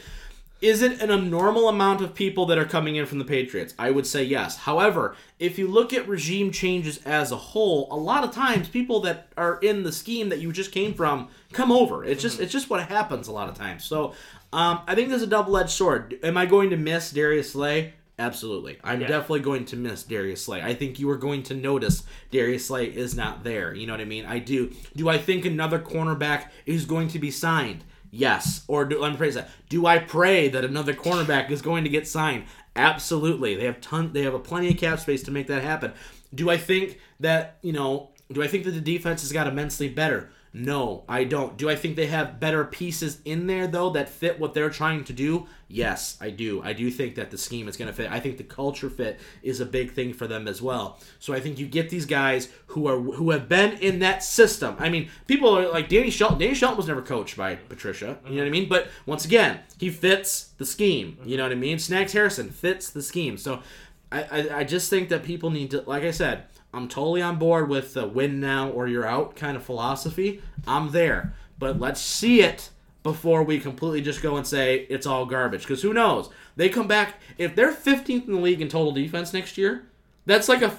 Is 0.64 0.82
it 0.82 1.02
an 1.02 1.12
abnormal 1.12 1.68
amount 1.68 2.00
of 2.00 2.16
people 2.16 2.46
that 2.46 2.58
are 2.58 2.64
coming 2.64 2.96
in 2.96 3.06
from 3.06 3.20
the 3.20 3.26
Patriots? 3.26 3.74
I 3.78 3.92
would 3.92 4.08
say 4.08 4.24
yes. 4.24 4.56
However, 4.60 5.14
if 5.38 5.60
you 5.60 5.68
look 5.68 5.92
at 5.92 6.08
regime 6.08 6.52
changes 6.52 7.00
as 7.06 7.34
a 7.34 7.36
whole, 7.36 7.90
a 7.92 7.98
lot 7.98 8.24
of 8.24 8.32
times 8.32 8.70
people 8.70 9.02
that 9.02 9.28
are 9.36 9.58
in 9.60 9.84
the 9.84 9.92
scheme 9.92 10.30
that 10.30 10.40
you 10.40 10.54
just 10.54 10.72
came 10.72 10.94
from 10.94 11.28
come 11.52 11.70
over. 11.70 12.06
It's 12.06 12.22
just 12.22 12.40
it's 12.40 12.54
just 12.54 12.70
what 12.70 12.88
happens 12.88 13.28
a 13.28 13.34
lot 13.34 13.50
of 13.50 13.56
times. 13.56 13.84
So 13.84 14.14
um, 14.54 14.80
I 14.88 14.96
think 14.96 15.10
there's 15.10 15.22
a 15.22 15.28
double 15.28 15.58
edged 15.58 15.72
sword. 15.72 16.18
Am 16.24 16.38
I 16.38 16.46
going 16.46 16.70
to 16.70 16.78
miss 16.78 17.12
Darius 17.12 17.52
Slay? 17.52 17.92
Absolutely. 18.18 18.78
I'm 18.86 19.02
Yeah. 19.02 19.08
definitely 19.08 19.42
going 19.42 19.66
to 19.66 19.76
miss 19.76 20.04
Darius 20.04 20.46
Slay. 20.46 20.62
I 20.62 20.74
think 20.76 20.98
you 20.98 21.10
are 21.10 21.18
going 21.18 21.44
to 21.44 21.56
notice 21.56 22.04
Darius 22.32 22.68
Slay 22.68 22.86
is 22.86 23.18
not 23.18 23.44
there. 23.44 23.76
You 23.76 23.86
know 23.86 23.92
what 23.94 24.00
I 24.00 24.06
mean? 24.06 24.26
I 24.26 24.40
do. 24.40 24.72
Do 24.96 25.10
I 25.10 25.18
think 25.18 25.44
another 25.44 25.78
cornerback 25.80 26.50
is 26.66 26.86
going 26.86 27.10
to 27.10 27.20
be 27.20 27.32
signed? 27.32 27.84
Yes. 28.16 28.64
Or 28.68 28.86
do, 28.86 29.02
let 29.02 29.12
me 29.12 29.18
phrase 29.18 29.34
that. 29.34 29.50
Do 29.70 29.88
I 29.88 29.98
pray 29.98 30.48
that 30.50 30.64
another 30.64 30.94
cornerback 30.94 31.50
is 31.50 31.64
going 31.64 31.84
to 31.84 31.90
get 31.90 32.08
signed? 32.08 32.44
Absolutely. 32.76 33.56
They 33.56 33.66
have 33.66 33.82
ton. 33.82 34.14
They 34.14 34.22
have 34.22 34.36
a 34.36 34.40
plenty 34.40 34.70
of 34.70 34.78
cap 34.78 35.00
space 35.00 35.24
to 35.24 35.32
make 35.32 35.48
that 35.48 35.64
happen. 35.64 35.94
Do 36.34 36.52
I 36.52 36.58
think 36.58 37.00
that 37.20 37.58
you 37.64 37.74
know? 37.74 38.12
Do 38.32 38.44
I 38.44 38.48
think 38.48 38.66
that 38.66 38.72
the 38.72 38.82
defense 38.82 39.22
has 39.22 39.32
got 39.32 39.48
immensely 39.48 39.90
better? 39.90 40.30
No, 40.56 41.04
I 41.10 41.24
don't. 41.24 41.58
Do 41.58 41.68
I 41.68 41.76
think 41.76 41.96
they 41.96 42.06
have 42.06 42.40
better 42.40 42.64
pieces 42.64 43.18
in 43.26 43.48
there 43.48 43.66
though 43.66 43.90
that 43.92 44.08
fit 44.08 44.40
what 44.40 44.54
they're 44.54 44.70
trying 44.70 45.04
to 45.06 45.14
do? 45.14 45.48
Yes, 45.68 46.16
I 46.22 46.30
do. 46.30 46.62
I 46.62 46.74
do 46.74 46.92
think 46.92 47.16
that 47.16 47.32
the 47.32 47.40
scheme 47.40 47.68
is 47.68 47.76
going 47.76 47.88
to 47.88 47.94
fit. 47.94 48.12
I 48.12 48.20
think 48.20 48.38
the 48.38 48.44
culture 48.44 48.92
fit 48.92 49.20
is 49.42 49.60
a 49.60 49.66
big 49.66 49.94
thing 49.94 50.14
for 50.14 50.28
them 50.28 50.48
as 50.48 50.62
well. 50.62 51.00
So 51.18 51.34
I 51.34 51.40
think 51.40 51.58
you 51.58 51.66
get 51.66 51.90
these 51.90 52.06
guys 52.06 52.50
who 52.68 52.88
are 52.88 53.00
who 53.00 53.32
have 53.32 53.50
been 53.50 53.80
in 53.80 53.98
that 54.00 54.24
system. 54.24 54.76
I 54.78 54.90
mean, 54.90 55.10
people 55.26 55.58
are 55.58 55.68
like 55.70 55.90
Danny 55.90 56.12
Shelton. 56.12 56.38
Danny 56.38 56.54
Shelton 56.54 56.78
was 56.78 56.88
never 56.88 57.02
coached 57.02 57.36
by 57.36 57.56
Patricia. 57.56 58.20
You 58.26 58.36
know 58.36 58.42
what 58.42 58.48
I 58.48 58.52
mean? 58.52 58.70
But 58.70 58.90
once 59.08 59.26
again, 59.26 59.62
he 59.80 59.90
fits 59.90 60.50
the 60.60 60.66
scheme. 60.66 61.18
You 61.26 61.36
know 61.36 61.44
what 61.44 61.52
I 61.52 61.56
mean? 61.56 61.80
Snacks 61.80 62.14
Harrison 62.14 62.52
fits 62.52 62.92
the 62.92 63.02
scheme. 63.02 63.40
So 63.40 63.64
I, 64.12 64.22
I, 64.22 64.58
I 64.60 64.64
just 64.66 64.92
think 64.92 65.10
that 65.10 65.24
people 65.24 65.50
need 65.50 65.72
to, 65.72 65.82
like 65.82 66.04
I 66.04 66.12
said, 66.12 66.44
I'm 66.74 66.88
totally 66.88 67.22
on 67.22 67.38
board 67.38 67.70
with 67.70 67.94
the 67.94 68.08
win 68.08 68.40
now 68.40 68.70
or 68.70 68.88
you're 68.88 69.06
out 69.06 69.36
kind 69.36 69.56
of 69.56 69.64
philosophy. 69.64 70.42
I'm 70.68 70.92
there. 70.92 71.34
But 71.60 71.80
let's 71.80 72.02
see 72.02 72.42
it 72.42 72.70
before 73.04 73.44
we 73.44 73.60
completely 73.60 74.02
just 74.02 74.22
go 74.22 74.38
and 74.38 74.48
say 74.48 74.88
it's 74.90 75.06
all 75.06 75.26
garbage. 75.26 75.62
Because 75.62 75.82
who 75.82 75.94
knows? 75.94 76.30
They 76.56 76.70
come 76.70 76.88
back. 76.88 77.16
If 77.38 77.56
they're 77.56 77.72
15th 77.72 78.28
in 78.28 78.34
the 78.34 78.40
league 78.40 78.62
in 78.62 78.70
total 78.70 78.92
defense 78.92 79.34
next 79.34 79.58
year, 79.58 79.86
that's 80.26 80.50
like 80.50 80.62
a. 80.62 80.76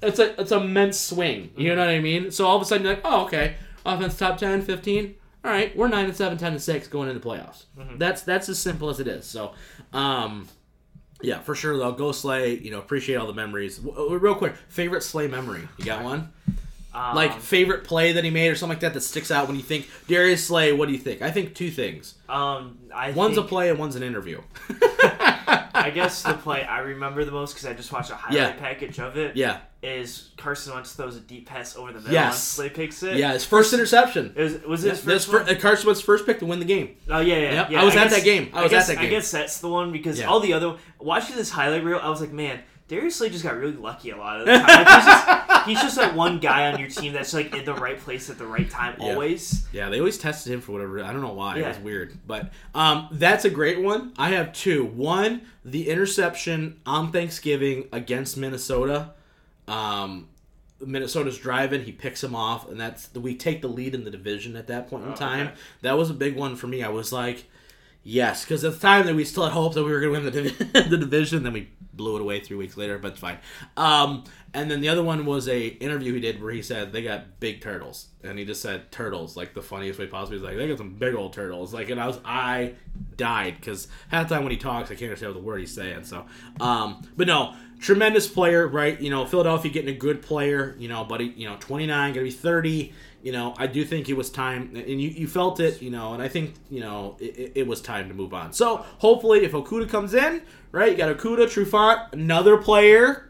It's 0.00 0.20
a 0.20 0.40
it's 0.40 0.52
a 0.52 0.58
immense 0.58 0.98
swing. 0.98 1.50
You 1.56 1.74
know 1.74 1.80
what 1.80 1.90
I 1.90 1.98
mean? 1.98 2.30
So 2.30 2.46
all 2.46 2.54
of 2.54 2.62
a 2.62 2.64
sudden 2.64 2.86
you're 2.86 2.94
like, 2.94 3.02
oh 3.04 3.24
okay, 3.24 3.56
offense 3.84 4.16
top 4.16 4.38
10, 4.38 4.62
15. 4.62 5.14
All 5.44 5.50
right, 5.50 5.76
we're 5.76 5.88
nine 5.88 6.04
and 6.04 6.16
seven, 6.16 6.38
10 6.38 6.52
and 6.52 6.62
six 6.62 6.86
going 6.86 7.08
into 7.08 7.26
playoffs. 7.26 7.64
That's 7.96 8.22
that's 8.22 8.48
as 8.48 8.60
simple 8.60 8.90
as 8.90 9.00
it 9.00 9.08
is. 9.08 9.24
So, 9.24 9.54
um, 9.92 10.46
yeah, 11.22 11.40
for 11.40 11.54
sure 11.54 11.76
though. 11.76 11.92
Go 11.92 12.12
Slay. 12.12 12.54
You 12.58 12.70
know, 12.70 12.78
appreciate 12.78 13.16
all 13.16 13.26
the 13.26 13.32
memories. 13.34 13.78
W- 13.78 13.94
w- 13.96 14.18
real 14.18 14.34
quick, 14.34 14.54
favorite 14.68 15.02
Slay 15.02 15.28
memory. 15.28 15.62
You 15.78 15.84
got 15.84 16.02
one? 16.04 16.32
um, 16.94 17.14
Like 17.14 17.38
favorite 17.40 17.84
play 17.84 18.12
that 18.12 18.24
he 18.24 18.30
made 18.30 18.48
or 18.48 18.54
something 18.54 18.76
like 18.76 18.80
that 18.80 18.94
that 18.94 19.00
sticks 19.02 19.30
out 19.30 19.46
when 19.46 19.56
you 19.56 19.62
think 19.62 19.88
Darius 20.08 20.44
Slay. 20.44 20.72
What 20.72 20.86
do 20.86 20.92
you 20.92 20.98
think? 20.98 21.22
I 21.22 21.30
think 21.30 21.54
two 21.54 21.70
things. 21.70 22.14
um, 22.28 22.78
I 22.94 23.10
One's 23.12 23.34
think, 23.36 23.46
a 23.46 23.48
play 23.48 23.68
and 23.70 23.78
one's 23.78 23.96
an 23.96 24.02
interview. 24.02 24.40
I 25.48 25.90
guess 25.94 26.22
the 26.22 26.34
play 26.34 26.62
I 26.64 26.80
remember 26.80 27.24
the 27.24 27.30
most 27.32 27.54
because 27.54 27.66
I 27.66 27.72
just 27.72 27.92
watched 27.92 28.10
a 28.10 28.14
highlight 28.14 28.36
Yeah. 28.36 28.52
package 28.52 28.98
of 29.00 29.16
it. 29.16 29.36
yeah, 29.36 29.58
is 29.82 30.30
Carson 30.36 30.74
Wentz 30.74 30.92
throws 30.92 31.16
a 31.16 31.20
deep 31.20 31.46
pass 31.48 31.76
over 31.76 31.92
the 31.92 31.98
middle 32.00 32.12
Yes. 32.12 32.42
Slay 32.42 32.68
picks 32.68 33.02
it. 33.02 33.16
yeah. 33.16 33.32
His 33.32 33.44
first 33.44 33.72
interception. 33.72 34.32
It 34.36 34.42
was, 34.42 34.62
was 34.62 34.84
it 34.84 34.90
his 34.90 35.00
first 35.04 35.28
fir- 35.30 35.54
Carson 35.56 35.86
Wentz's 35.86 36.04
first 36.04 36.26
pick 36.26 36.38
to 36.40 36.46
win 36.46 36.58
the 36.58 36.64
game. 36.64 36.96
Oh 37.08 37.20
yeah, 37.20 37.36
yeah, 37.36 37.52
Yep, 37.52 37.70
yeah. 37.70 37.80
I 37.80 37.84
was 37.84 37.96
at 37.96 38.04
guess- 38.04 38.16
that 38.16 38.24
game. 38.24 38.50
I 38.52 38.62
was 38.62 38.72
at 38.72 38.76
guess, 38.76 38.86
that 38.88 38.96
game. 38.96 39.06
I 39.06 39.08
guess 39.08 39.30
that's 39.30 39.60
the 39.60 39.68
one 39.68 39.92
because 39.92 40.18
Yeah. 40.18 40.26
all 40.26 40.40
the 40.40 40.52
other 40.52 40.76
watching 40.98 41.36
this 41.36 41.50
highlight 41.50 41.84
reel, 41.84 42.00
I 42.02 42.08
was 42.08 42.20
like, 42.20 42.32
man, 42.32 42.60
Darius 42.88 43.16
Slay 43.16 43.28
just 43.28 43.44
got 43.44 43.56
really 43.56 43.76
lucky 43.76 44.10
a 44.10 44.16
lot 44.16 44.40
of 44.40 44.46
the 44.46 44.52
time. 44.58 44.66
Like, 44.66 44.86
he's, 44.88 45.04
just, 45.04 45.64
he's 45.66 45.80
just 45.82 45.96
that 45.96 46.14
one 46.14 46.38
guy 46.40 46.72
on 46.72 46.80
your 46.80 46.88
team 46.88 47.12
that's 47.12 47.34
like 47.34 47.54
in 47.54 47.64
the 47.66 47.74
right 47.74 47.98
place 48.00 48.30
at 48.30 48.38
the 48.38 48.46
right 48.46 48.68
time 48.70 48.96
Yeah. 48.98 49.12
always. 49.12 49.66
Yeah, 49.72 49.90
they 49.90 49.98
always 49.98 50.16
tested 50.18 50.52
him 50.52 50.60
for 50.62 50.72
whatever. 50.72 51.04
I 51.04 51.12
don't 51.12 51.20
know 51.20 51.34
why. 51.34 51.56
It 51.56 51.60
Yeah. 51.60 51.68
was 51.68 51.78
weird, 51.78 52.18
but 52.26 52.50
um, 52.74 53.08
that's 53.12 53.44
a 53.44 53.50
great 53.50 53.82
one. 53.82 54.14
I 54.16 54.30
have 54.30 54.52
two. 54.54 54.84
One, 54.86 55.42
the 55.64 55.88
interception 55.90 56.80
on 56.86 57.12
Thanksgiving 57.12 57.88
against 57.92 58.36
Minnesota. 58.38 59.10
Um, 59.66 60.28
Minnesota's 60.80 61.36
driving. 61.38 61.82
He 61.82 61.92
picks 61.92 62.22
him 62.24 62.34
off, 62.34 62.68
and 62.70 62.80
that's 62.80 63.12
we 63.14 63.34
take 63.34 63.60
the 63.62 63.68
lead 63.68 63.94
in 63.94 64.04
the 64.04 64.10
division 64.10 64.56
at 64.56 64.68
that 64.68 64.88
point 64.88 65.04
in 65.04 65.12
Oh, 65.12 65.16
time. 65.16 65.48
okay. 65.48 65.56
That 65.82 65.98
was 65.98 66.08
a 66.08 66.14
big 66.14 66.36
one 66.36 66.56
for 66.56 66.68
me. 66.68 66.82
I 66.82 66.88
was 66.88 67.12
like, 67.12 67.44
yes, 68.04 68.44
because 68.44 68.64
at 68.64 68.74
the 68.74 68.78
time 68.78 69.04
that 69.06 69.14
we 69.16 69.24
still 69.24 69.42
had 69.44 69.52
hope 69.52 69.74
that 69.74 69.84
we 69.84 69.90
were 69.90 70.00
going 70.00 70.30
to 70.30 70.30
win 70.42 70.54
the, 70.72 70.80
the 70.88 70.96
division. 70.96 71.42
Then 71.42 71.52
we 71.52 71.68
blew 71.98 72.16
it 72.16 72.22
away 72.22 72.40
three 72.40 72.56
weeks 72.56 72.78
later, 72.78 72.98
but 72.98 73.12
it's 73.12 73.20
fine. 73.20 73.38
Um, 73.76 74.24
and 74.54 74.70
then 74.70 74.80
the 74.80 74.88
other 74.88 75.02
one 75.02 75.26
was 75.26 75.46
a 75.48 75.66
interview 75.66 76.14
he 76.14 76.20
did 76.20 76.42
where 76.42 76.52
he 76.52 76.62
said 76.62 76.92
they 76.92 77.02
got 77.02 77.38
big 77.40 77.60
turtles, 77.60 78.06
and 78.22 78.38
he 78.38 78.46
just 78.46 78.62
said 78.62 78.90
turtles 78.90 79.36
like 79.36 79.52
the 79.52 79.60
funniest 79.60 79.98
way 79.98 80.06
possible. 80.06 80.38
He's 80.38 80.42
like 80.42 80.56
they 80.56 80.66
got 80.66 80.78
some 80.78 80.94
big 80.94 81.14
old 81.14 81.34
turtles. 81.34 81.74
Like, 81.74 81.90
and 81.90 82.00
I 82.00 82.06
was 82.06 82.18
I 82.24 82.74
died 83.18 83.56
because 83.60 83.88
half 84.08 84.28
the 84.28 84.36
time 84.36 84.44
when 84.44 84.52
he 84.52 84.58
talks, 84.58 84.90
I 84.90 84.94
can't 84.94 85.10
understand 85.10 85.34
what 85.34 85.40
the 85.40 85.46
word 85.46 85.60
he's 85.60 85.74
saying. 85.74 86.04
So, 86.04 86.24
um, 86.60 87.06
but 87.16 87.26
no. 87.26 87.54
Tremendous 87.80 88.26
player, 88.26 88.66
right? 88.66 89.00
You 89.00 89.08
know, 89.08 89.24
Philadelphia 89.24 89.70
getting 89.70 89.94
a 89.94 89.96
good 89.96 90.20
player, 90.20 90.74
you 90.80 90.88
know, 90.88 91.06
he, 91.16 91.26
you 91.36 91.48
know, 91.48 91.56
29, 91.60 92.12
gonna 92.12 92.24
be 92.24 92.30
30. 92.32 92.92
You 93.22 93.32
know, 93.32 93.52
I 93.58 93.66
do 93.66 93.84
think 93.84 94.08
it 94.08 94.14
was 94.16 94.30
time, 94.30 94.70
and 94.76 95.00
you, 95.02 95.08
you 95.08 95.26
felt 95.26 95.58
it, 95.58 95.82
you 95.82 95.90
know, 95.90 96.14
and 96.14 96.22
I 96.22 96.28
think, 96.28 96.54
you 96.70 96.78
know, 96.80 97.16
it, 97.18 97.52
it- 97.56 97.66
was 97.66 97.80
time 97.80 98.08
to 98.08 98.14
move 98.14 98.32
on. 98.32 98.52
So 98.52 98.76
hopefully, 98.98 99.44
if 99.44 99.52
Okudah 99.52 99.88
comes 99.88 100.14
in, 100.14 100.40
right, 100.70 100.92
you 100.92 100.96
got 100.96 101.14
Okudah, 101.16 101.46
Trufant, 101.46 102.12
another 102.12 102.56
player, 102.58 103.28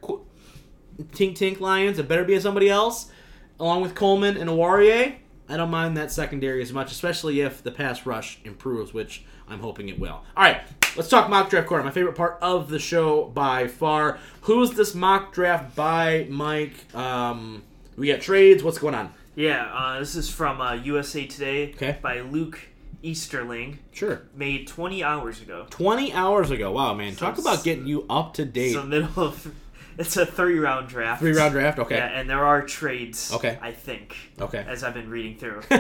Tink 1.12 1.34
Tink 1.36 1.60
Lions, 1.60 1.98
it 1.98 2.06
better 2.08 2.24
be 2.24 2.38
somebody 2.40 2.68
else, 2.68 3.10
along 3.58 3.80
with 3.82 3.94
Coleman 3.94 4.36
and 4.36 4.50
Awarie. 4.50 5.16
I 5.48 5.56
don't 5.56 5.70
mind 5.70 5.96
that 5.96 6.12
secondary 6.12 6.60
as 6.60 6.72
much, 6.72 6.92
especially 6.92 7.40
if 7.40 7.62
the 7.62 7.70
pass 7.70 8.04
rush 8.04 8.38
improves, 8.44 8.92
which 8.92 9.24
I'm 9.48 9.60
hoping 9.60 9.88
it 9.88 9.98
will. 9.98 10.22
All 10.36 10.44
right, 10.44 10.60
let's 10.96 11.08
talk 11.08 11.30
mock 11.30 11.48
draft 11.48 11.66
corner. 11.66 11.82
My 11.84 11.90
favorite 11.90 12.14
part 12.16 12.36
of 12.42 12.68
the 12.68 12.78
show 12.78 13.24
by 13.24 13.66
far. 13.68 14.18
Who's 14.42 14.72
this 14.72 14.94
mock 14.94 15.32
draft 15.32 15.74
by 15.74 16.26
Mike? 16.28 16.94
Um, 16.94 17.62
we 17.96 18.08
got 18.08 18.20
trades. 18.20 18.62
What's 18.62 18.76
going 18.78 18.94
on? 18.94 19.14
Yeah, 19.38 19.70
uh, 19.72 20.00
this 20.00 20.16
is 20.16 20.28
from 20.28 20.60
uh, 20.60 20.72
USA 20.72 21.24
Today 21.24 21.70
Okay. 21.76 21.96
by 22.02 22.22
Luke 22.22 22.58
Easterling, 23.04 23.78
Sure. 23.92 24.22
made 24.34 24.66
20 24.66 25.04
hours 25.04 25.40
ago. 25.40 25.68
20 25.70 26.12
hours 26.12 26.50
ago. 26.50 26.72
Wow, 26.72 26.94
man. 26.94 27.14
Talk 27.14 27.38
about 27.38 27.62
getting 27.62 27.86
you 27.86 28.04
up 28.10 28.34
to 28.34 28.44
date. 28.44 28.72
So 28.72 28.82
middle 28.82 29.22
of 29.22 29.54
it's 29.98 30.16
a 30.16 30.26
three 30.26 30.58
round 30.58 30.88
draft. 30.88 31.20
Three 31.20 31.36
round 31.36 31.52
draft? 31.52 31.78
Okay. 31.78 31.94
Yeah, 31.94 32.06
and 32.18 32.28
there 32.28 32.44
are 32.44 32.62
trades. 32.62 33.32
Okay. 33.32 33.56
I 33.62 33.70
think. 33.70 34.16
Okay. 34.40 34.64
As 34.66 34.82
I've 34.82 34.94
been 34.94 35.08
reading 35.08 35.36
through, 35.38 35.62
All 35.70 35.78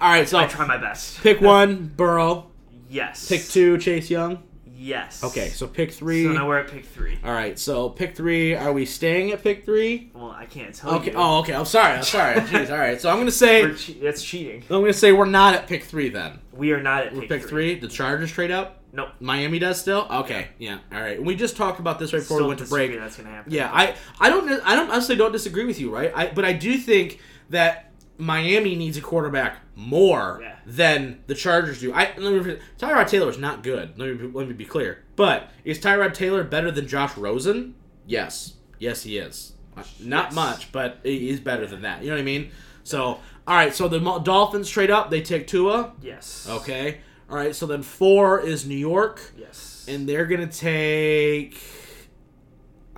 right, 0.00 0.26
so 0.26 0.38
I 0.38 0.46
try 0.46 0.66
my 0.66 0.78
best. 0.78 1.18
pick 1.22 1.42
one, 1.42 1.92
Burrow. 1.94 2.46
Yes. 2.88 3.28
Pick 3.28 3.42
two, 3.44 3.76
Chase 3.76 4.08
Young. 4.08 4.42
Yes. 4.80 5.24
Okay, 5.24 5.48
so 5.48 5.66
pick 5.66 5.90
three. 5.90 6.22
So 6.24 6.32
now 6.32 6.46
we're 6.46 6.58
at 6.60 6.68
pick 6.70 6.84
three. 6.84 7.18
All 7.24 7.32
right, 7.32 7.58
so 7.58 7.88
pick 7.88 8.14
three. 8.14 8.54
Are 8.54 8.72
we 8.72 8.86
staying 8.86 9.32
at 9.32 9.42
pick 9.42 9.64
three? 9.64 10.12
Well, 10.14 10.30
I 10.30 10.46
can't 10.46 10.72
tell 10.72 10.94
Okay. 10.94 11.10
you. 11.10 11.16
Oh, 11.16 11.40
okay. 11.40 11.52
I'm 11.54 11.64
sorry. 11.64 11.94
I'm 11.98 12.04
sorry. 12.04 12.34
Jeez. 12.42 12.70
All 12.70 12.78
right. 12.78 13.00
So 13.00 13.10
I'm 13.10 13.18
gonna 13.18 13.32
say 13.32 13.64
I'm 13.64 13.74
che- 13.76 13.98
that's 14.00 14.22
cheating. 14.22 14.62
gonna 14.68 14.92
say 14.92 15.10
we're 15.12 15.24
not 15.24 15.54
at 15.54 15.66
pick 15.66 15.82
three 15.82 16.10
then. 16.10 16.38
We 16.52 16.70
are 16.72 16.80
not 16.80 17.06
at 17.06 17.12
We're 17.14 17.22
pick, 17.22 17.28
pick 17.30 17.48
three. 17.48 17.74
The 17.78 17.88
Chargers 17.88 18.30
trade 18.30 18.52
up. 18.52 18.76
Nope. 18.92 19.08
Miami 19.20 19.58
does 19.58 19.80
still. 19.80 20.06
Okay, 20.10 20.46
yeah, 20.58 20.78
all 20.92 21.00
right. 21.00 21.20
We 21.22 21.34
just 21.34 21.56
talked 21.56 21.78
about 21.80 21.98
this 21.98 22.12
right 22.12 22.20
before 22.20 22.40
we 22.40 22.46
went 22.46 22.60
to 22.60 22.66
break. 22.66 22.96
That's 22.98 23.16
gonna 23.16 23.28
happen. 23.30 23.52
Yeah, 23.52 23.70
I, 23.72 23.94
I 24.20 24.30
don't, 24.30 24.48
I 24.64 24.74
don't 24.76 24.88
honestly 24.90 25.14
don't 25.16 25.32
disagree 25.32 25.64
with 25.66 25.78
you, 25.78 25.92
right? 25.94 26.10
I, 26.14 26.28
but 26.28 26.44
I 26.46 26.52
do 26.54 26.78
think 26.78 27.18
that 27.50 27.87
Miami 28.18 28.74
needs 28.74 28.96
a 28.96 29.00
quarterback 29.00 29.58
more 29.76 30.40
Yeah. 30.42 30.56
than 30.66 31.20
the 31.28 31.34
Chargers 31.36 31.80
do. 31.80 31.92
I 31.92 32.10
let 32.18 32.44
me, 32.44 32.56
Tyrod 32.78 33.08
Taylor 33.08 33.30
is 33.30 33.38
not 33.38 33.62
good. 33.62 33.96
Let 33.96 34.08
me 34.08 34.14
be- 34.26 34.36
let 34.38 34.48
me 34.48 34.54
be 34.54 34.64
clear. 34.64 35.04
But 35.16 35.50
is 35.64 35.78
Tyrod 35.78 36.14
Taylor 36.14 36.42
better 36.44 36.70
than 36.72 36.88
Josh 36.88 37.16
Rosen? 37.16 37.74
Yes, 38.06 38.54
yes, 38.78 39.04
he 39.04 39.18
is. 39.18 39.52
Uh, 39.76 39.82
not 40.00 40.26
Yes. 40.26 40.34
much, 40.34 40.72
but 40.72 40.98
he's 41.04 41.38
better 41.40 41.64
than 41.66 41.82
that. 41.82 42.02
You 42.02 42.08
know 42.08 42.14
what 42.16 42.20
I 42.22 42.24
mean? 42.24 42.50
So, 42.82 43.20
all 43.46 43.54
right. 43.54 43.72
So 43.74 43.86
the 43.86 44.00
Dolphins 44.24 44.68
trade 44.68 44.90
up. 44.90 45.10
They 45.10 45.20
take 45.22 45.46
Tua. 45.46 45.92
Yes. 46.02 46.46
Okay. 46.50 46.98
All 47.30 47.36
right. 47.36 47.54
So 47.54 47.66
then 47.66 47.82
four 47.82 48.40
is 48.40 48.66
New 48.66 48.76
York 48.76 49.32
Yes. 49.38 49.84
and 49.88 50.08
they're 50.08 50.26
gonna 50.26 50.46
take. 50.48 51.60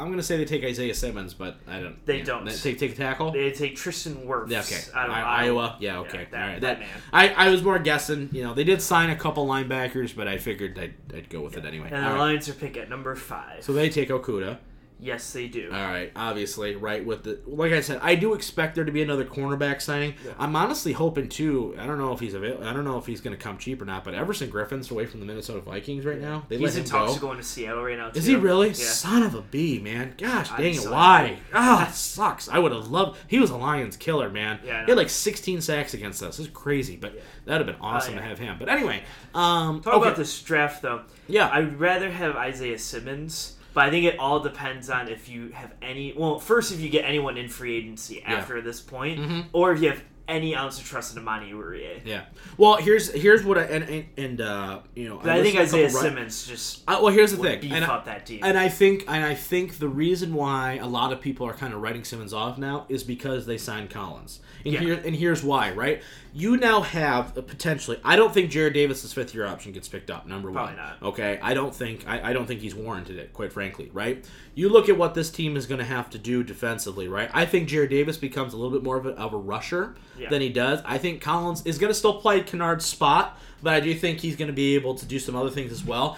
I'm 0.01 0.11
gonna 0.11 0.22
say 0.22 0.36
they 0.36 0.44
take 0.44 0.64
Isaiah 0.64 0.94
Simmons, 0.94 1.34
but 1.34 1.59
I 1.68 1.80
don't. 1.80 2.05
They 2.07 2.18
yeah. 2.18 2.24
don't. 2.24 2.44
They 2.44 2.53
take 2.53 2.78
take 2.78 2.92
a 2.92 2.96
tackle. 2.96 3.32
they 3.32 3.51
take 3.53 3.76
Tristan 3.76 4.16
Wirfs. 4.26 4.48
yeah, 4.51 4.61
okay. 4.61 4.80
Out 4.94 5.11
of 5.11 5.14
I- 5.14 5.44
Iowa. 5.44 5.76
Yeah, 5.78 5.98
okay. 6.01 6.26
that- 6.30 6.42
All 6.42 6.48
right. 6.48 6.61
that 6.61 6.78
That, 6.78 6.80
man. 6.80 6.88
I, 7.12 7.28
I 7.28 7.51
was 7.51 7.62
more 7.62 7.78
guessing. 7.78 8.30
You 8.32 8.42
know, 8.44 8.55
they 8.55 8.64
did 8.64 8.80
sign 8.80 9.11
a 9.11 9.16
couple 9.16 9.46
linebackers, 9.46 10.16
but 10.16 10.26
I 10.26 10.38
figured 10.38 10.78
I'd, 10.78 10.94
I'd 11.14 11.28
go 11.28 11.40
with 11.42 11.57
it 11.57 11.64
anyway. 11.64 11.88
And 11.92 11.96
All 12.05 12.12
the 12.12 12.16
right. 12.16 12.20
Lions 12.20 12.48
are 12.48 12.55
pick 12.55 12.76
at 12.76 12.88
number 12.88 13.14
five. 13.14 13.62
So 13.62 13.72
they 13.72 13.88
take 13.90 14.09
Okudah. 14.09 14.59
Yes, 15.01 15.32
they 15.32 15.48
do. 15.48 15.70
All 15.72 15.78
right, 15.78 16.12
obviously, 16.14 16.76
right 16.76 17.05
with 17.05 17.24
the 17.24 17.40
like 17.46 17.72
I 17.72 17.80
said, 17.80 18.01
I 18.03 18.14
do 18.14 18.34
expect 18.34 18.74
there 18.74 18.84
to 18.84 18.92
be 18.92 19.03
another 19.03 19.24
cornerback 19.24 19.80
signing. 19.80 20.14
I'm 20.38 20.55
honestly 20.55 20.92
hoping 20.92 21.28
too. 21.28 21.74
I 21.78 21.86
don't 21.86 21.98
know 21.98 22.12
if 22.12 22.20
he's 22.20 22.34
available. 22.34 22.66
I 22.66 22.72
don't 22.72 22.84
know 22.84 22.98
if 22.98 23.07
he's 23.07 23.20
going 23.20 23.36
to 23.36 23.42
come 23.42 23.59
cheap 23.59 23.80
or 23.80 23.84
not. 23.84 24.05
But 24.05 24.14
Everson 24.14 24.51
Griffen's 24.51 24.90
away 24.90 25.07
from 25.07 25.20
the 25.20 25.26
Minnesota 25.26 25.61
Vikings 25.61 26.05
right 26.05 26.20
now. 26.20 26.44
They 26.48 26.59
He's 26.59 26.76
in 26.76 26.84
talks 26.84 27.14
go. 27.14 27.20
going 27.20 27.38
to 27.38 27.44
Seattle 27.44 27.82
right 27.82 27.96
now. 27.96 28.11
Is 28.14 28.26
he 28.26 28.36
really? 28.36 28.68
Yeah. 28.68 28.74
Son 28.74 29.22
of 29.22 29.34
a 29.34 29.42
b, 29.42 29.78
man. 29.78 30.14
Gosh 30.18 30.51
dang 30.51 30.74
it, 30.74 30.90
why? 30.90 31.38
Ah, 31.53 31.88
it 31.88 31.94
sucks. 31.94 32.48
I 32.48 32.59
would 32.59 32.72
have 32.72 32.88
loved. 32.88 33.18
He 33.26 33.38
was 33.38 33.51
a 33.51 33.57
Lions 33.57 33.96
killer, 33.96 34.30
man. 34.30 34.61
Yeah, 34.64 34.84
he 34.84 34.90
had 34.90 34.98
like 34.98 35.11
16 35.11 35.61
sacks 35.61 35.94
against 35.94 36.22
us. 36.22 36.38
It's 36.38 36.48
crazy, 36.48 36.96
but 36.96 37.20
that'd 37.44 37.66
have 37.66 37.74
been 37.74 37.82
awesome 37.82 38.14
yeah. 38.14 38.20
to 38.20 38.26
have 38.26 38.38
him. 38.38 38.57
But 38.59 38.68
anyway, 38.68 39.03
um, 39.34 39.80
Talk 39.80 39.94
okay. 39.94 40.03
about 40.07 40.16
this 40.16 40.40
draft 40.42 40.82
though. 40.82 41.03
Yeah. 41.28 41.48
I'd 41.53 41.78
rather 41.78 42.11
have 42.11 42.36
Isaiah 42.36 42.78
Simmons, 42.78 43.57
but 43.75 43.85
I 43.85 43.91
think 43.91 44.05
it 44.07 44.18
all 44.18 44.41
depends 44.41 44.91
on 44.91 45.09
if 45.09 45.29
you 45.29 45.51
have 45.51 45.73
any. 45.83 46.12
Well, 46.16 46.39
first, 46.39 46.73
if 46.73 46.81
you 46.81 46.89
get 46.89 47.05
anyone 47.05 47.37
in 47.37 47.49
free 47.49 47.77
agency 47.77 48.23
after 48.23 48.61
this 48.61 48.81
point, 48.81 49.47
or 49.53 49.73
if 49.73 49.81
you 49.83 49.89
have 49.91 50.03
any 50.29 50.55
ounce 50.55 50.79
of 50.79 50.85
trust 50.87 51.12
in 51.12 51.18
Amani 51.21 51.51
Uriye. 51.51 52.03
Yeah. 52.05 52.27
Well, 52.57 52.77
here's 52.77 53.12
here's 53.12 53.43
what 53.45 53.59
I 53.59 53.62
and 53.62 53.83
and, 53.89 54.07
and 54.16 54.41
uh, 54.41 54.79
you 54.95 55.09
know. 55.09 55.18
But 55.21 55.31
I 55.31 55.43
think 55.43 55.59
Isaiah 55.59 55.91
Simmons 55.91 56.47
just 56.47 56.85
Uh, 56.87 57.01
well, 57.03 57.12
here's 57.12 57.33
the 57.33 57.39
thing, 57.39 57.61
beef 57.61 57.73
and 57.73 57.85
I, 57.85 57.89
up 57.89 58.05
that 58.05 58.27
team. 58.27 58.39
and 58.45 58.57
I 58.57 58.68
think 58.68 59.05
and 59.09 59.25
I 59.25 59.35
think 59.35 59.79
the 59.79 59.89
reason 59.89 60.33
why 60.35 60.75
a 60.75 60.87
lot 60.87 61.12
of 61.12 61.21
people 61.21 61.49
are 61.49 61.53
kind 61.55 61.75
of 61.75 61.81
writing 61.83 62.05
Simmons 62.05 62.33
off 62.33 62.59
now 62.59 62.87
is 62.89 63.03
because 63.03 63.47
they 63.47 63.59
signed 63.59 63.91
Collins. 63.91 64.39
And 64.64 64.75
Yeah. 64.75 64.81
here 64.81 65.03
and 65.05 65.16
here's 65.16 65.43
why, 65.43 65.73
right? 65.73 66.01
You 66.33 66.57
now 66.57 66.83
have 66.83 67.37
a 67.37 67.43
potentially. 67.43 67.99
I 68.05 68.16
don't 68.16 68.33
think 68.33 68.51
Jarrad 68.53 68.74
Davis's 68.74 69.12
fifth 69.12 69.35
year 69.35 69.47
option 69.47 69.72
gets 69.72 69.89
picked 69.89 70.11
up. 70.11 70.26
Number 70.26 70.51
Probably 70.53 70.76
one, 70.76 70.83
not. 70.85 71.03
okay. 71.03 71.39
I 71.43 71.55
don't 71.55 71.74
think 71.74 72.05
I, 72.07 72.31
I 72.31 72.33
don't 72.33 72.47
think 72.47 72.61
he's 72.61 72.74
warranted 72.74 73.18
it. 73.18 73.33
Quite 73.33 73.53
frankly, 73.53 73.91
right? 73.93 74.24
You 74.55 74.68
look 74.68 74.89
at 74.89 74.97
what 74.97 75.14
this 75.14 75.31
team 75.31 75.57
is 75.57 75.66
going 75.66 75.81
to 75.81 75.85
have 75.85 76.09
to 76.11 76.18
do 76.18 76.43
defensively, 76.45 77.09
right? 77.09 77.31
I 77.33 77.47
think 77.47 77.68
Jarrad 77.68 77.91
Davis 77.91 78.16
becomes 78.16 78.53
a 78.53 78.57
little 78.57 78.70
bit 78.72 78.83
more 78.85 78.97
of 78.97 79.07
a, 79.07 79.11
of 79.11 79.33
a 79.33 79.37
rusher 79.39 79.97
Yeah. 80.18 80.28
than 80.31 80.41
he 80.41 80.51
does. 80.51 80.81
I 80.85 80.99
think 80.99 81.20
Collins 81.20 81.62
is 81.66 81.78
going 81.78 81.91
to 81.91 81.95
still 81.95 82.20
play 82.20 82.41
Kennard's 82.43 82.85
spot, 82.87 83.39
but 83.62 83.74
I 83.74 83.81
do 83.81 83.95
think 83.95 84.20
he's 84.20 84.37
going 84.37 84.49
to 84.49 84.55
be 84.55 84.74
able 84.76 84.95
to 84.97 85.07
do 85.07 85.18
some 85.18 85.35
other 85.35 85.51
things 85.51 85.72
as 85.72 85.85
well. 85.85 86.16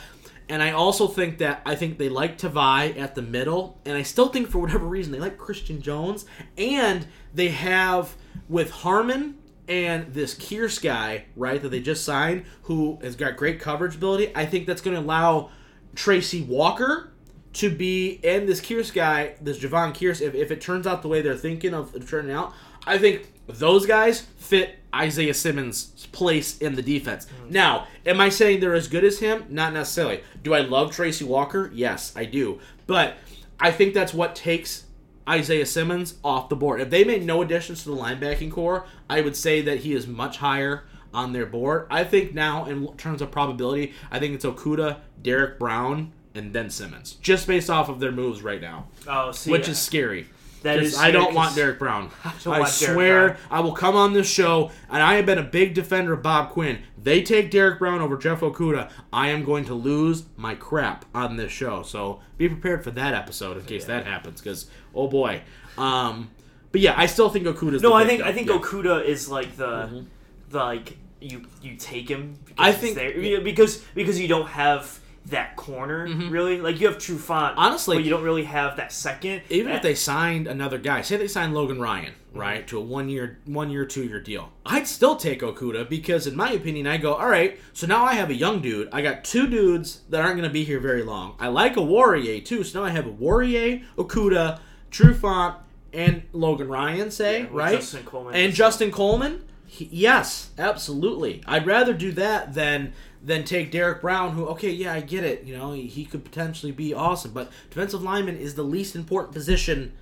And 0.49 0.63
I 0.63 0.73
also 0.73 1.07
think 1.07 1.39
that 1.39 1.63
I 1.65 1.75
think 1.77 1.97
they 1.97 2.11
like 2.11 2.37
Tavai 2.37 2.99
at 2.99 3.15
the 3.15 3.23
middle, 3.23 3.79
and 3.87 3.97
I 3.97 4.03
still 4.03 4.29
think 4.29 4.51
for 4.51 4.59
whatever 4.59 4.87
reason 4.87 5.13
they 5.13 5.21
like 5.21 5.39
Christian 5.39 5.81
Jones, 5.81 6.27
and 6.59 7.07
they 7.33 7.49
have 7.49 8.15
with 8.49 8.71
Harmon 8.71 9.39
and 9.69 10.13
this 10.13 10.35
Kearse 10.35 10.83
guy, 10.83 11.25
right, 11.37 11.61
that 11.61 11.69
they 11.69 11.81
just 11.81 12.05
signed, 12.05 12.45
who 12.63 12.99
has 13.03 13.17
got 13.17 13.37
great 13.37 13.61
coverage 13.61 13.97
ability. 13.97 14.33
I 14.35 14.47
think 14.47 14.67
that's 14.67 14.83
going 14.83 14.97
to 14.97 15.03
allow 15.03 15.51
Tracy 15.95 16.43
Walker 16.43 17.13
to 17.55 17.71
be 17.71 18.19
and 18.25 18.49
this 18.49 18.61
Kearse 18.61 18.93
guy, 18.93 19.35
this 19.41 19.59
Javon 19.59 19.95
Kearse, 19.95 20.21
if, 20.21 20.35
if 20.35 20.51
it 20.51 20.61
turns 20.61 20.87
out 20.87 21.03
the 21.03 21.09
way 21.09 21.21
they're 21.21 21.37
thinking 21.37 21.75
of 21.75 21.95
it 21.95 22.09
turning 22.09 22.33
out, 22.33 22.55
I 22.87 22.99
think 22.99 23.33
those 23.47 23.87
guys 23.87 24.21
fit 24.21 24.79
Isaiah 24.95 25.35
Simmons' 25.35 26.07
place 26.13 26.59
in 26.59 26.75
the 26.75 26.83
defense. 26.83 27.29
Hmm. 27.29 27.51
Now, 27.51 27.87
am 28.05 28.21
I 28.21 28.29
saying 28.29 28.61
they're 28.61 28.75
as 28.75 28.89
good 28.89 29.05
as 29.05 29.19
him? 29.19 29.45
Not 29.49 29.73
necessarily. 29.73 30.23
Do 30.43 30.55
I 30.55 30.61
love 30.61 30.93
Tracy 30.93 31.25
Walker? 31.25 31.71
Yes, 31.75 32.13
I 32.17 32.25
do. 32.25 32.61
But 32.87 33.17
I 33.61 33.71
think 33.71 33.95
that's 33.95 34.13
what 34.13 34.35
takes 34.35 34.85
Isaiah 35.29 35.67
Simmons 35.67 36.15
off 36.25 36.49
the 36.49 36.57
board. 36.57 36.81
If 36.81 36.91
they 36.91 37.05
made 37.05 37.25
no 37.25 37.43
additions 37.43 37.83
to 37.83 37.91
the 37.91 37.97
linebacking 37.97 38.51
core, 38.51 38.87
I 39.09 39.21
would 39.21 39.37
say 39.37 39.61
that 39.63 39.81
he 39.81 39.95
is 39.95 40.07
much 40.07 40.39
higher 40.39 40.85
on 41.15 41.33
their 41.33 41.47
board. 41.47 41.87
I 41.91 42.05
think 42.05 42.35
now, 42.35 42.65
in 42.65 42.97
terms 42.97 43.23
of 43.23 43.31
probability, 43.31 43.93
I 44.11 44.19
think 44.19 44.35
it's 44.35 44.45
Okudah, 44.45 44.99
Derrick 45.23 45.59
Brown, 45.59 46.13
and 46.35 46.53
then 46.53 46.71
Simmons, 46.71 47.15
just 47.15 47.47
based 47.47 47.69
off 47.69 47.89
of 47.89 48.01
their 48.01 48.13
moves 48.13 48.43
right 48.43 48.61
now, 48.61 48.87
oh, 49.07 49.33
see, 49.33 49.51
which 49.51 49.69
is 49.69 49.79
scary. 49.79 50.27
That 50.63 50.79
'Cause 50.79 50.89
is 50.89 50.99
I 50.99 51.11
don't 51.11 51.35
want 51.35 51.55
Derrick 51.55 51.79
Brown. 51.79 52.11
don't 52.45 52.55
I 52.55 52.65
swear 52.69 53.29
Brown. 53.29 53.39
I 53.51 53.61
will 53.61 53.73
come 53.73 53.97
on 53.97 54.13
this 54.13 54.29
show, 54.31 54.71
and 54.91 55.03
I 55.03 55.15
have 55.15 55.27
been 55.27 55.39
a 55.39 55.43
big 55.43 55.75
defender 55.75 56.13
of 56.13 56.23
Bob 56.23 56.51
Quinn. 56.51 56.79
They 57.03 57.23
take 57.23 57.51
Derrick 57.51 57.79
Brown 57.79 58.01
over 58.01 58.17
Jeff 58.17 58.41
Okudah. 58.41 58.91
I 59.13 59.29
am 59.29 59.45
going 59.45 59.65
to 59.67 59.75
lose 59.75 60.25
my 60.37 60.55
crap 60.55 61.05
on 61.15 61.37
this 61.37 61.51
show. 61.53 61.83
So 61.83 62.21
be 62.39 62.49
prepared 62.49 62.85
for 62.85 62.91
that 62.93 63.13
episode 63.15 63.57
in 63.59 63.65
case 63.65 63.85
that 63.87 64.07
happens, 64.07 64.41
because 64.41 64.69
oh 64.95 65.09
boy. 65.09 65.43
Um, 65.77 66.31
but 66.71 66.81
yeah, 66.81 66.95
I 66.97 67.07
still 67.07 67.29
think 67.29 67.47
Okudah's. 67.47 67.83
No, 67.83 67.91
the 67.91 67.95
I 67.97 68.07
think 68.07 68.21
though. 68.23 68.29
I 68.29 68.33
think 68.33 68.49
Yeah. 68.49 68.55
Mm-hmm. 68.57 68.77
Okudah 68.79 69.05
is 69.05 69.29
like 69.29 69.57
the 69.57 70.05
the 70.51 70.59
like 70.59 70.97
you 71.21 71.45
you 71.61 71.77
take 71.77 72.09
him. 72.09 72.35
Because 72.45 72.65
I 72.67 72.73
think- 72.73 72.95
there. 72.97 73.19
Yeah, 73.19 73.41
because 73.41 73.79
because 73.95 74.21
you 74.21 74.29
don't 74.29 74.49
have 74.49 74.99
that 75.27 75.55
corner 75.57 76.07
really. 76.09 76.61
Like 76.61 76.81
you 76.81 76.89
have 76.89 76.99
Trufant, 76.99 77.51
Mm-hmm. 77.53 77.59
Honestly- 77.59 77.97
but 77.97 78.05
you 78.05 78.11
don't 78.11 78.25
really 78.25 78.45
have 78.45 78.77
that 78.77 78.93
second. 78.93 79.43
Even 79.51 79.73
if 79.73 79.83
they 79.83 79.95
signed 79.95 80.47
another 80.47 80.79
guy, 80.79 81.03
say 81.03 81.17
they 81.17 81.29
signed 81.29 81.55
Logan 81.55 81.81
Ryan, 81.81 82.13
right, 82.35 82.67
to 82.69 82.79
a 82.79 82.81
one 82.81 83.09
year, 83.09 83.39
one 83.45 83.71
year, 83.71 83.85
two 83.87 84.03
year 84.05 84.21
deal, 84.21 84.51
I'd 84.67 84.87
still 84.89 85.15
take 85.17 85.41
Okudah 85.43 85.89
because, 85.89 86.27
in 86.27 86.35
my 86.35 86.51
opinion, 86.53 86.87
I 86.87 86.97
go, 86.97 87.15
all 87.15 87.29
right, 87.29 87.59
so 87.73 87.87
now 87.87 88.05
I 88.05 88.15
have 88.15 88.31
a 88.31 88.35
young 88.35 88.61
dude. 88.61 88.89
I 88.93 89.01
got 89.03 89.23
two 89.23 89.47
dudes 89.47 90.01
that 90.11 90.21
aren't 90.23 90.37
going 90.37 90.49
to 90.49 90.53
be 90.53 90.65
here 90.65 90.81
very 90.81 91.03
long. 91.05 91.37
I 91.39 91.49
like 91.49 91.77
a 91.77 91.83
Warrior 91.83 92.41
too, 92.41 92.65
so 92.65 92.81
now 92.81 92.87
I 92.87 92.91
have 92.91 93.07
a 93.07 93.11
Warrior, 93.11 93.81
Okudah, 93.97 94.59
Trufant, 94.91 95.57
and 95.93 96.23
Logan 96.33 96.69
Ryan, 96.69 97.11
say, 97.11 97.43
with 97.45 97.53
right, 97.53 97.77
Justin 97.77 98.03
Coleman. 98.05 98.35
and 98.35 98.53
Justin 98.55 98.91
Coleman. 98.91 99.45
He- 99.67 99.89
yes, 99.93 100.51
absolutely. 100.59 101.43
I'd 101.47 101.67
rather 101.67 101.95
do 101.95 102.13
that 102.13 102.55
than 102.55 102.93
than 103.25 103.45
take 103.45 103.71
Derrick 103.71 104.01
Brown, 104.01 104.33
who 104.33 104.47
okay, 104.49 104.71
yeah, 104.71 104.93
I 104.93 105.01
get 105.01 105.25
it. 105.25 105.45
You 105.45 105.57
know, 105.57 105.73
he, 105.73 106.05
could 106.05 106.25
potentially 106.25 106.73
be 106.73 106.93
awesome, 106.93 107.33
but 107.33 107.51
defensive 107.71 108.03
lineman 108.03 108.37
is 108.37 108.55
the 108.55 108.63
least 108.63 108.97
important 108.97 109.33
position 109.33 109.93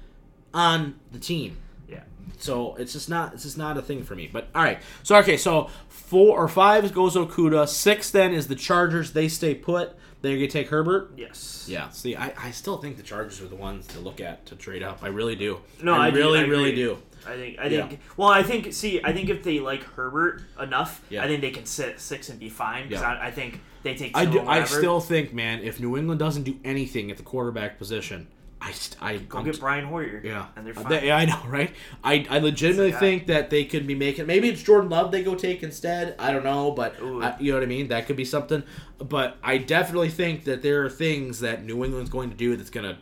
on 0.54 0.98
the 1.12 1.18
team. 1.18 1.58
yeah. 1.88 2.00
So 2.38 2.74
it's 2.76 2.92
just 2.92 3.08
not 3.08 3.34
it's 3.34 3.42
just 3.44 3.58
not 3.58 3.76
a 3.76 3.82
thing 3.82 4.02
for 4.02 4.14
me. 4.14 4.28
But 4.32 4.48
all 4.54 4.62
right, 4.62 4.80
so 5.02 5.16
okay, 5.16 5.36
so 5.36 5.70
four 5.88 6.36
or 6.38 6.48
five 6.48 6.92
goes 6.94 7.14
Okudah. 7.14 7.68
Six 7.68 8.10
then 8.10 8.32
is 8.32 8.48
the 8.48 8.56
Chargers. 8.56 9.12
They 9.12 9.28
stay 9.28 9.54
put. 9.54 9.94
They're 10.22 10.36
gonna 10.36 10.48
take 10.48 10.68
Herbert. 10.68 11.12
Yes. 11.16 11.66
Yeah. 11.68 11.88
See, 11.90 12.14
I, 12.16 12.32
I 12.38 12.50
still 12.50 12.76
think 12.76 12.96
the 12.96 13.02
Chargers 13.02 13.40
are 13.40 13.48
the 13.48 13.56
ones 13.56 13.86
to 13.88 14.00
look 14.00 14.20
at 14.20 14.44
to 14.46 14.56
trade 14.56 14.82
up. 14.82 15.02
I 15.02 15.08
really 15.08 15.36
do. 15.36 15.60
No, 15.82 15.94
I, 15.94 16.06
I 16.06 16.10
really 16.10 16.48
really 16.48 16.74
do. 16.74 16.98
I 17.26 17.36
think 17.36 17.58
I 17.58 17.66
Yeah. 17.66 17.86
think 17.86 18.00
well 18.16 18.28
I 18.28 18.42
think 18.42 18.72
see 18.72 19.00
I 19.02 19.12
think 19.12 19.28
if 19.28 19.42
they 19.42 19.60
like 19.60 19.82
Herbert 19.84 20.42
enough 20.60 21.02
Yeah. 21.10 21.24
I 21.24 21.26
think 21.28 21.40
they 21.40 21.50
can 21.50 21.66
sit 21.66 22.00
six 22.00 22.28
and 22.28 22.38
be 22.38 22.48
fine 22.48 22.88
because 22.88 23.02
Yeah. 23.02 23.12
I, 23.14 23.26
I 23.28 23.30
think 23.30 23.60
they 23.82 23.94
take 23.94 24.16
I 24.16 24.24
do. 24.26 24.40
I 24.46 24.64
still 24.64 25.00
think, 25.00 25.32
man, 25.32 25.62
if 25.62 25.80
New 25.80 25.96
England 25.96 26.18
doesn't 26.18 26.42
do 26.42 26.56
anything 26.64 27.10
at 27.10 27.16
the 27.16 27.22
quarterback 27.22 27.78
position, 27.78 28.26
I 28.62 28.72
st- 28.72 29.02
I 29.02 29.16
go 29.16 29.38
I'm 29.38 29.44
get 29.46 29.58
Brian 29.58 29.86
Hoyer 29.86 30.20
Yeah, 30.22 30.48
and 30.54 30.66
they're 30.66 30.74
fine 30.74 30.88
they- 30.90 31.06
yeah, 31.06 31.16
I 31.16 31.24
know, 31.24 31.40
right? 31.48 31.70
I, 32.04 32.26
I 32.28 32.40
legitimately 32.40 32.92
think 32.92 33.26
that 33.28 33.48
they 33.48 33.64
could 33.64 33.86
be 33.86 33.94
making. 33.94 34.26
Maybe 34.26 34.50
it's 34.50 34.62
Jordan 34.62 34.90
Love 34.90 35.10
they 35.12 35.22
go 35.22 35.34
take 35.34 35.62
instead. 35.62 36.14
I 36.18 36.30
don't 36.30 36.44
know, 36.44 36.72
but 36.72 36.96
I, 37.02 37.36
you 37.40 37.52
know 37.52 37.56
what 37.58 37.62
I 37.62 37.66
mean. 37.66 37.88
That 37.88 38.06
could 38.06 38.16
be 38.16 38.24
something. 38.26 38.62
But 38.98 39.38
I 39.42 39.56
definitely 39.56 40.10
think 40.10 40.44
that 40.44 40.60
there 40.60 40.84
are 40.84 40.90
things 40.90 41.40
that 41.40 41.64
New 41.64 41.82
England's 41.86 42.10
going 42.10 42.28
to 42.28 42.36
do 42.36 42.54
that's 42.54 42.68
going 42.68 42.84
to 42.86 42.98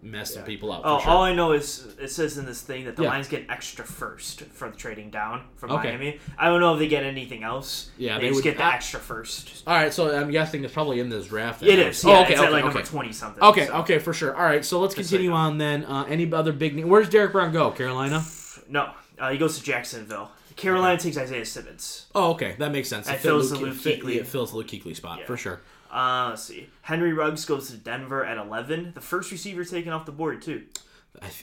mess 0.00 0.34
some 0.34 0.44
people 0.44 0.70
up. 0.70 0.82
For 0.82 0.88
Oh, 0.88 1.00
sure. 1.00 1.10
all 1.10 1.22
I 1.24 1.34
know 1.34 1.52
is 1.52 1.86
it 2.00 2.08
says 2.08 2.38
in 2.38 2.46
this 2.46 2.60
thing 2.62 2.84
that 2.84 2.94
the 2.96 3.02
Yeah. 3.02 3.08
Lions 3.10 3.26
get 3.28 3.46
extra 3.50 3.84
first 3.84 4.42
for 4.42 4.70
the 4.70 4.76
trading 4.76 5.10
down 5.10 5.42
from 5.56 5.72
Okay. 5.72 5.88
Miami. 5.88 6.20
I 6.38 6.46
don't 6.48 6.60
know 6.60 6.72
if 6.74 6.78
they 6.78 6.86
get 6.86 7.02
anything 7.02 7.42
else. 7.42 7.90
Yeah, 7.98 8.14
they, 8.14 8.20
they 8.22 8.28
just 8.28 8.36
would- 8.36 8.44
get 8.44 8.56
the 8.58 8.64
extra 8.64 9.00
first. 9.00 9.64
all 9.66 9.74
right, 9.74 9.92
so 9.92 10.16
I'm 10.16 10.30
guessing 10.30 10.62
it's 10.64 10.72
probably 10.72 11.00
in 11.00 11.08
this 11.08 11.26
draft. 11.26 11.60
then, 11.60 11.70
It. 11.70 12.00
Oh, 12.04 12.10
Yeah, 12.10 12.20
okay, 12.20 12.32
it's 12.32 12.40
okay, 12.40 12.46
at 12.46 12.52
like 12.52 12.64
okay. 12.64 12.74
number 12.74 12.82
twenty 12.88 13.12
something. 13.12 13.42
Okay, 13.42 13.66
so. 13.66 13.72
okay, 13.78 13.98
for 13.98 14.12
sure. 14.12 14.36
All 14.36 14.44
right, 14.44 14.64
so 14.64 14.78
let's 14.80 14.94
Just 14.94 15.10
continue 15.10 15.32
on 15.32 15.58
then. 15.58 15.84
Uh, 15.84 16.04
any 16.08 16.32
other 16.32 16.52
big 16.52 16.76
name? 16.76 16.88
Where's 16.88 17.08
Derrick 17.08 17.32
Brown 17.32 17.52
go? 17.52 17.70
Carolina. 17.70 18.24
No, 18.70 18.90
uh, 19.18 19.30
he 19.30 19.38
goes 19.38 19.56
to 19.58 19.64
Jacksonville. 19.64 20.30
Carolina 20.54 20.98
takes 21.00 21.16
Isaiah 21.16 21.46
Simmons. 21.46 22.04
Oh, 22.14 22.32
okay, 22.32 22.54
that 22.58 22.70
makes 22.70 22.88
sense. 22.88 23.08
It 23.08 23.16
fills 23.20 23.48
the 23.48 23.56
Luke- 23.56 23.68
Luke 23.70 23.76
fit- 23.76 24.04
It 24.04 24.26
fills 24.26 24.50
the 24.50 24.58
Luke 24.58 24.94
spot 24.94 25.20
Yeah. 25.20 25.24
for 25.26 25.36
sure. 25.38 25.60
Uh, 25.90 26.28
let's 26.30 26.44
see. 26.44 26.68
Henry 26.82 27.12
Ruggs 27.12 27.44
goes 27.44 27.70
to 27.70 27.76
Denver 27.76 28.24
at 28.24 28.36
11. 28.36 28.92
The 28.94 29.00
first 29.00 29.30
receiver 29.30 29.64
taken 29.64 29.92
off 29.92 30.06
the 30.06 30.12
board, 30.12 30.42
too. 30.42 30.64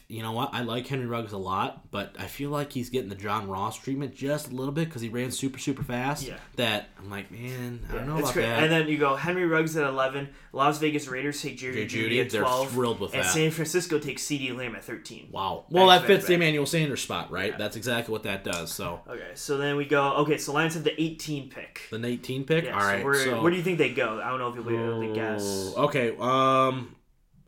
You 0.08 0.22
know 0.24 0.32
what? 0.32 0.50
I 0.54 0.62
like 0.62 0.88
Henry 0.88 1.06
Ruggs 1.06 1.34
a 1.34 1.38
lot, 1.38 1.92
but 1.92 2.16
I 2.20 2.26
feel 2.28 2.50
like 2.50 2.72
he's 2.72 2.90
getting 2.90 3.10
the 3.10 3.16
John 3.16 3.48
Ross 3.48 3.78
treatment 3.78 4.16
just 4.16 4.50
a 4.52 4.56
little 4.56 4.72
bit 4.72 4.86
because 4.86 5.02
he 5.02 5.10
ran 5.10 5.32
super, 5.32 5.60
super 5.60 5.84
fast. 5.84 6.24
Yeah. 6.28 6.38
That 6.56 6.90
I'm 6.98 7.10
like, 7.10 7.32
man, 7.32 7.82
I 7.90 7.94
don't 7.96 8.08
know 8.08 8.18
about 8.20 8.34
great. 8.34 8.44
that. 8.46 8.64
And 8.64 8.72
then 8.72 8.88
you 8.88 8.98
go 8.98 9.16
Henry 9.16 9.46
Ruggs 9.46 9.76
at 9.78 9.86
11. 9.88 10.30
Las 10.54 10.78
Vegas 10.80 11.08
Raiders 11.08 11.42
take 11.42 11.58
Jerry 11.58 11.74
Jerry 11.74 11.86
Judy 11.88 12.16
Jeudy, 12.18 12.22
at 12.26 12.30
they're 12.32 12.42
12. 12.42 12.72
thrilled 12.72 13.00
with 13.02 13.14
and 13.14 13.24
that. 13.24 13.32
San 13.32 13.52
Francisco 13.52 14.00
takes 14.00 14.24
CeeDee 14.24 14.56
Lamb 14.56 14.76
at 14.76 14.84
13. 14.86 15.30
wow. 15.32 15.66
Well, 15.70 15.88
Back 15.88 16.02
that 16.02 16.08
back 16.08 16.16
fits 16.18 16.28
the. 16.28 16.34
Emmanuel 16.36 16.66
Sanders 16.66 17.02
spot, 17.02 17.32
right? 17.32 17.58
That's 17.58 17.76
exactly 17.76 18.12
what 18.12 18.24
that 18.24 18.44
does. 18.44 18.72
So 18.72 19.02
Okay, 19.10 19.32
so 19.34 19.58
then 19.58 19.76
we 19.76 19.86
go. 19.86 20.14
Okay, 20.18 20.38
so 20.38 20.54
Lions 20.54 20.76
have 20.76 20.84
the 20.84 21.00
18 21.02 21.50
pick. 21.50 21.82
the 21.92 22.06
18 22.06 22.46
pick. 22.46 22.66
Yeah, 22.66 22.76
All 22.76 22.82
so 22.82 22.88
right. 23.08 23.18
so 23.24 23.42
where 23.42 23.52
do 23.52 23.58
you 23.58 23.64
think 23.64 23.78
they 23.78 23.94
go? 23.94 24.22
I 24.24 24.30
don't 24.30 24.40
know 24.40 24.50
if 24.50 24.56
you'll 24.56 24.64
be 24.64 24.76
able 24.76 25.02
to 25.02 25.14
guess. 25.14 25.42
Oh, 25.76 25.86
Okay. 25.86 26.16
Um, 26.20 26.96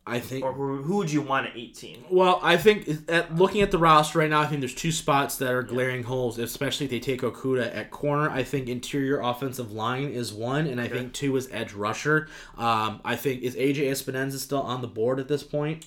I 0.08 0.20
think. 0.20 0.44
Or 0.46 0.54
who, 0.54 0.82
who 0.84 0.98
would 0.98 1.12
you 1.12 1.22
want 1.22 1.48
at 1.48 1.56
18? 1.56 2.06
Well, 2.10 2.40
I 2.42 2.58
think 2.58 2.90
at 3.10 3.36
looking 3.36 3.62
at 3.62 3.72
the 3.72 3.78
roster 3.78 4.20
right 4.20 4.30
now, 4.30 4.42
I 4.42 4.48
think 4.48 4.62
there's 4.62 4.74
two 4.76 4.92
spots 4.92 5.38
that 5.38 5.52
are 5.52 5.64
glaring 5.64 6.04
holes, 6.04 6.38
especially 6.40 6.86
if 6.86 6.90
they 6.92 7.00
take 7.00 7.22
Okudah 7.22 7.76
at 7.76 7.92
corner. 7.92 8.30
I 8.30 8.44
think 8.44 8.70
interior 8.70 9.20
offensive 9.20 9.72
line 9.72 10.10
is 10.10 10.34
one, 10.34 10.68
and 10.68 10.80
I 10.80 10.88
think 10.88 11.14
two 11.14 11.36
is 11.36 11.50
edge 11.52 11.74
rusher. 11.74 12.28
Um, 12.58 13.02
I 13.04 13.16
think 13.16 13.44
is 13.44 13.56
AJ 13.56 13.78
Epenesa 13.92 14.38
still 14.38 14.62
on 14.62 14.82
the 14.82 14.88
board 14.88 15.20
at 15.20 15.28
this 15.28 15.44
point? 15.44 15.86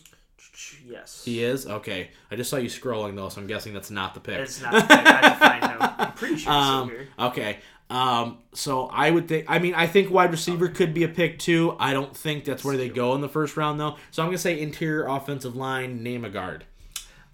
Yes. 0.86 1.22
He 1.24 1.42
is. 1.42 1.66
Okay, 1.66 2.10
I 2.30 2.36
just 2.36 2.50
saw 2.50 2.56
you 2.56 2.68
scrolling 2.68 3.16
though, 3.16 3.28
so 3.28 3.40
I'm 3.40 3.46
guessing 3.46 3.72
that's 3.72 3.90
not 3.90 4.14
the 4.14 4.20
pick. 4.20 4.38
It's 4.40 4.60
not. 4.60 4.72
the 4.72 4.80
pick. 4.82 4.90
I 4.90 5.28
have 5.28 5.32
to 5.32 5.38
find 5.38 5.64
him. 5.64 5.78
I'm 5.80 6.12
pretty 6.12 6.36
sure 6.36 6.52
it's 6.52 7.08
Um, 7.20 7.28
okay. 7.30 7.58
Um, 7.90 8.38
so 8.54 8.86
I 8.86 9.10
would 9.10 9.26
think. 9.28 9.46
I 9.48 9.58
mean, 9.58 9.74
I 9.74 9.86
think 9.86 10.10
wide 10.10 10.30
receiver 10.30 10.68
could 10.68 10.94
be 10.94 11.02
a 11.04 11.08
pick 11.08 11.38
too. 11.38 11.76
I 11.80 11.92
don't 11.92 12.16
think 12.16 12.44
that's 12.44 12.64
where 12.64 12.76
they 12.76 12.88
go 12.88 13.14
in 13.16 13.20
the 13.20 13.28
first 13.28 13.56
round 13.56 13.80
though. 13.80 13.96
So 14.12 14.22
I'm 14.22 14.28
gonna 14.28 14.38
say 14.38 14.60
interior 14.60 15.06
offensive 15.08 15.56
line. 15.56 16.02
Name 16.02 16.24
a 16.24 16.30
guard. 16.30 16.64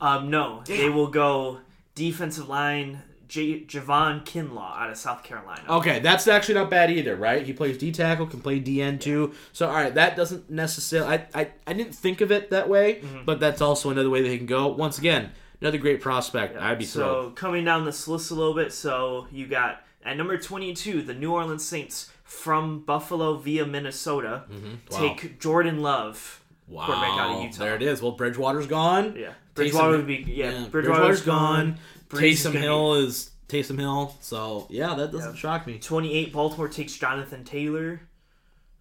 Um, 0.00 0.30
no, 0.30 0.62
they 0.66 0.88
will 0.88 1.08
go 1.08 1.60
defensive 1.94 2.48
line. 2.48 3.02
J- 3.28 3.62
Javon 3.64 4.24
Kinlaw 4.24 4.78
out 4.78 4.88
of 4.88 4.96
South 4.96 5.24
Carolina. 5.24 5.62
Okay, 5.68 5.98
that's 5.98 6.28
actually 6.28 6.54
not 6.54 6.70
bad 6.70 6.92
either, 6.92 7.16
right? 7.16 7.44
He 7.44 7.52
plays 7.52 7.76
D 7.76 7.90
tackle, 7.90 8.26
can 8.26 8.40
play 8.40 8.60
DN 8.60 9.00
too. 9.00 9.34
So 9.52 9.66
all 9.66 9.74
right, 9.74 9.92
that 9.96 10.14
doesn't 10.16 10.48
necessarily. 10.48 11.16
I 11.16 11.26
I, 11.42 11.48
I 11.66 11.72
didn't 11.72 11.94
think 11.94 12.20
of 12.20 12.30
it 12.30 12.50
that 12.50 12.68
way, 12.68 13.00
Mm-hmm. 13.00 13.24
but 13.24 13.40
that's 13.40 13.60
also 13.60 13.90
another 13.90 14.10
way 14.10 14.22
they 14.22 14.36
can 14.38 14.46
go. 14.46 14.68
Once 14.68 14.96
again, 14.98 15.32
another 15.60 15.78
great 15.78 16.00
prospect. 16.00 16.56
I'd 16.56 16.78
be 16.78 16.84
so 16.84 17.00
thrilled. 17.00 17.36
coming 17.36 17.64
down 17.64 17.84
this 17.84 18.06
list 18.06 18.30
a 18.30 18.34
little 18.34 18.54
bit, 18.54 18.72
so 18.72 19.26
you 19.32 19.46
got 19.48 19.82
at 20.06 20.16
number 20.16 20.38
22 20.38 21.02
the 21.02 21.14
New 21.14 21.32
Orleans 21.32 21.64
Saints 21.64 22.10
from 22.24 22.80
Buffalo 22.84 23.36
via 23.36 23.66
Minnesota 23.66 24.44
Mm-hmm. 24.50 24.74
Wow. 24.90 24.98
take 24.98 25.38
Jordan 25.40 25.82
Love. 25.82 26.42
quarterback 26.68 27.18
out 27.18 27.30
of 27.30 27.36
Wow, 27.36 27.42
Utah. 27.44 27.58
there 27.58 27.74
it 27.76 27.82
is. 27.82 28.00
Well, 28.02 28.12
Bridgewater's 28.12 28.66
gone. 28.66 29.14
Yeah, 29.16 29.28
Taysom- 29.28 29.54
Bridgewater 29.54 29.96
would 29.98 30.06
be 30.06 30.24
yeah. 30.26 30.50
Yeah, 30.62 30.68
Bridgewater's 30.68 31.22
gone. 31.22 31.78
Brees 32.08 32.32
Taysom 32.46 32.52
Hill 32.54 32.94
is 32.94 33.30
Taysom 33.48 33.78
Hill. 33.78 34.16
So 34.20 34.66
yeah, 34.70 34.94
that 34.94 35.12
doesn't 35.12 35.34
Yeah. 35.34 35.38
shock 35.38 35.66
me. 35.66 35.78
28 35.78 36.32
Baltimore 36.32 36.68
takes 36.68 36.96
Jonathan 36.96 37.44
Taylor 37.44 38.00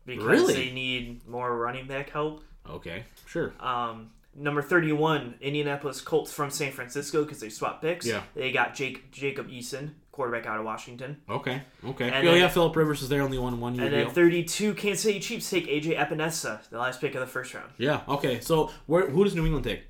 because 0.06 0.26
Really? 0.26 0.54
they 0.54 0.72
need 0.72 1.28
more 1.28 1.56
running 1.58 1.88
back 1.88 2.10
help. 2.12 2.44
Okay, 2.70 3.04
sure. 3.28 3.54
Um, 3.60 4.10
number 4.36 4.62
31 4.64 5.36
Indianapolis 5.40 6.02
Colts 6.02 6.32
from 6.34 6.50
San 6.50 6.72
Francisco 6.72 7.24
because 7.24 7.40
they 7.40 7.50
swapped 7.50 7.82
picks. 7.84 8.06
Yeah. 8.08 8.22
they 8.36 8.52
got 8.52 8.74
Jake 8.76 9.12
Jacob 9.12 9.48
Eason, 9.50 9.92
quarterback 10.16 10.46
out 10.48 10.58
of 10.60 10.66
Washington. 10.66 11.18
Okay, 11.30 11.62
okay. 11.86 12.06
And 12.10 12.26
yeah, 12.26 12.32
then- 12.32 12.40
yeah. 12.42 12.48
Philip 12.48 12.76
Rivers 12.76 13.02
is 13.02 13.10
there 13.10 13.22
only 13.22 13.38
one 13.38 13.60
one 13.60 13.76
year 13.76 13.86
And 13.86 13.94
deal. 13.94 14.06
then 14.06 14.14
32 14.16 14.74
Kansas 14.74 15.04
City 15.04 15.20
Chiefs 15.20 15.50
take 15.50 15.68
AJ 15.68 15.98
Epenesa, 15.98 16.68
the 16.70 16.80
last 16.80 17.02
pick 17.02 17.14
of 17.16 17.22
the 17.22 17.28
first 17.28 17.54
round. 17.54 17.70
yeah. 17.78 18.02
Okay. 18.08 18.40
So 18.40 18.72
where 18.88 19.10
who 19.10 19.24
does 19.26 19.36
New 19.36 19.46
England 19.46 19.66
take? 19.66 19.84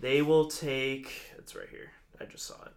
They 0.00 0.22
will 0.22 0.46
take. 0.48 1.12
It's 1.38 1.54
right 1.54 1.68
here. 1.70 1.90
I 2.20 2.24
just 2.24 2.46
saw 2.46 2.54
it. 2.64 2.72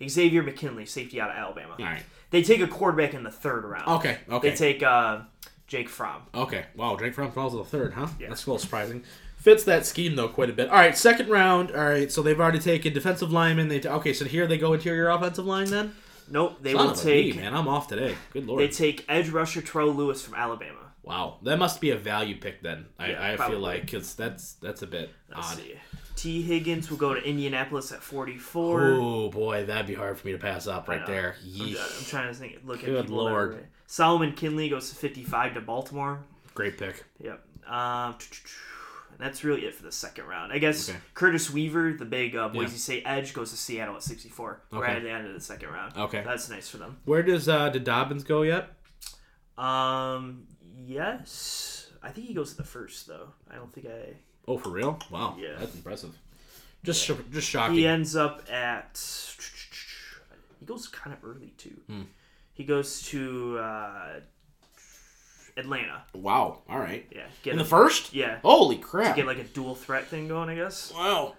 I, 0.00 0.06
Xavier 0.08 0.42
McKinney, 0.42 0.86
safety 0.88 1.20
out 1.20 1.30
of 1.30 1.36
Alabama. 1.36 1.76
All 1.78 1.84
right. 1.84 2.02
They 2.30 2.42
take 2.42 2.60
a 2.60 2.66
quarterback 2.66 3.14
in 3.14 3.22
the 3.22 3.30
third 3.30 3.64
round. 3.64 3.86
Okay. 4.00 4.18
Okay. 4.28 4.50
They 4.50 4.56
take 4.56 4.82
uh, 4.82 5.20
Jake 5.68 5.88
Fromm. 5.88 6.22
Okay. 6.34 6.64
Wow, 6.76 6.96
Jake 6.96 7.14
Fromm 7.14 7.30
falls 7.30 7.52
to 7.52 7.58
the 7.58 7.64
third, 7.64 7.92
huh? 7.94 8.08
Yeah. 8.18 8.28
That's 8.28 8.44
a 8.46 8.50
little 8.50 8.58
surprising. 8.58 9.04
Fits 9.44 9.62
that 9.64 9.84
scheme 9.84 10.16
though 10.16 10.28
quite 10.28 10.48
a 10.48 10.54
bit. 10.54 10.70
All 10.70 10.76
right, 10.76 10.96
second 10.96 11.28
round. 11.28 11.70
All 11.70 11.84
right, 11.84 12.10
so 12.10 12.22
they've 12.22 12.40
already 12.40 12.58
taken 12.58 12.94
defensive 12.94 13.30
lineman. 13.30 13.68
They 13.68 13.78
ta- 13.78 13.96
okay, 13.96 14.14
so 14.14 14.24
here 14.24 14.46
they 14.46 14.56
go 14.56 14.72
interior 14.72 15.10
offensive 15.10 15.44
line 15.44 15.68
then. 15.68 15.94
Nope. 16.30 16.56
They 16.62 16.72
Son 16.72 16.86
will 16.86 16.94
take. 16.94 17.34
bee, 17.34 17.40
man. 17.40 17.54
I'm 17.54 17.68
off 17.68 17.86
today. 17.86 18.14
Good 18.32 18.46
lord. 18.46 18.62
They 18.62 18.68
take 18.68 19.04
edge 19.06 19.28
rusher 19.28 19.60
Terrell 19.60 19.92
Lewis 19.92 20.22
from 20.24 20.34
Alabama. 20.34 20.78
wow, 21.02 21.36
that 21.42 21.58
must 21.58 21.82
be 21.82 21.90
a 21.90 21.96
value 21.96 22.36
pick 22.40 22.62
then. 22.62 22.86
I, 22.98 23.10
Yeah, 23.10 23.32
I 23.38 23.48
feel 23.50 23.58
like 23.58 23.82
because 23.82 24.14
that's 24.14 24.54
that's 24.54 24.80
a 24.80 24.86
bit 24.86 25.10
Let's 25.28 25.52
odd. 25.52 25.58
see. 25.58 25.74
Tee 26.16 26.40
Higgins 26.40 26.88
will 26.90 26.96
go 26.96 27.12
to 27.12 27.20
Indianapolis 27.22 27.92
at 27.92 28.02
44. 28.02 28.92
Oh 28.92 29.28
boy, 29.28 29.66
that'd 29.66 29.86
be 29.86 29.92
hard 29.94 30.16
for 30.16 30.26
me 30.26 30.32
to 30.32 30.38
pass 30.38 30.66
up 30.66 30.88
right 30.88 31.04
there. 31.06 31.36
I'm, 31.60 31.60
I'm 31.76 32.04
trying 32.06 32.28
to 32.28 32.34
think. 32.34 32.60
Look 32.64 32.78
at 32.78 32.86
Good 32.86 33.04
people 33.08 33.24
lord. 33.24 33.66
Solomon 33.88 34.32
Kindley 34.32 34.70
goes 34.70 34.88
to 34.88 34.94
55 34.96 35.52
to 35.52 35.60
Baltimore. 35.60 36.20
Great 36.54 36.78
pick. 36.78 37.04
Yep. 37.20 37.44
And 37.66 38.14
that's 39.18 39.44
really 39.44 39.64
it 39.64 39.74
for 39.74 39.82
the 39.82 39.92
second 39.92 40.26
round. 40.26 40.52
I 40.52 40.58
guess 40.58 40.88
Okay. 40.90 40.98
Curtis 41.14 41.50
Weaver, 41.50 41.94
the 41.98 42.04
big 42.04 42.34
uh, 42.36 42.48
Boise 42.48 42.72
Yeah. 42.72 42.78
State 42.78 43.02
edge, 43.06 43.32
goes 43.34 43.50
to 43.50 43.56
Seattle 43.56 43.96
at 43.96 44.02
64, 44.02 44.60
Okay. 44.72 44.80
right 44.82 44.96
at 44.96 45.02
the 45.02 45.10
end 45.10 45.26
of 45.26 45.34
the 45.34 45.40
second 45.40 45.68
round. 45.70 45.96
Okay. 45.96 46.22
That's 46.24 46.48
nice 46.50 46.68
for 46.68 46.78
them. 46.78 46.98
Where 47.04 47.22
does 47.22 47.48
uh 47.48 47.68
did 47.70 47.84
Dobbins 47.84 48.24
go 48.24 48.42
yet? 48.42 48.70
Um, 49.56 50.46
yes. 50.86 51.90
I 52.02 52.10
think 52.10 52.26
he 52.26 52.34
goes 52.34 52.50
to 52.52 52.56
the 52.56 52.64
first, 52.64 53.06
though. 53.06 53.28
I 53.50 53.54
don't 53.56 53.72
think 53.72 53.86
I. 53.86 54.14
Oh, 54.46 54.58
for 54.58 54.70
real? 54.70 54.98
Wow. 55.10 55.36
Yeah. 55.38 55.54
That's 55.58 55.74
impressive. 55.74 56.16
Just 56.82 57.02
sh- 57.04 57.12
just 57.32 57.48
shocking. 57.48 57.76
He 57.76 57.86
ends 57.86 58.14
up 58.16 58.42
at. 58.50 59.00
He 60.60 60.66
goes 60.66 60.86
kind 60.88 61.16
of 61.16 61.24
early, 61.24 61.54
too. 61.56 61.80
Hmm. 61.88 62.02
He 62.52 62.64
goes 62.64 63.02
to 63.08 63.58
uh, 63.58 64.20
Atlanta. 65.56 66.02
Wow. 66.14 66.62
All 66.68 66.78
right. 66.78 67.06
Yeah. 67.14 67.22
Get 67.42 67.52
In 67.52 67.58
the 67.58 67.64
first? 67.64 68.12
Yeah. 68.14 68.38
Holy 68.42 68.76
crap. 68.76 69.16
Get 69.16 69.26
like 69.26 69.38
a 69.38 69.44
dual 69.44 69.74
threat 69.74 70.06
thing 70.08 70.28
going, 70.28 70.48
I 70.50 70.54
guess. 70.56 70.92
wow. 70.94 71.34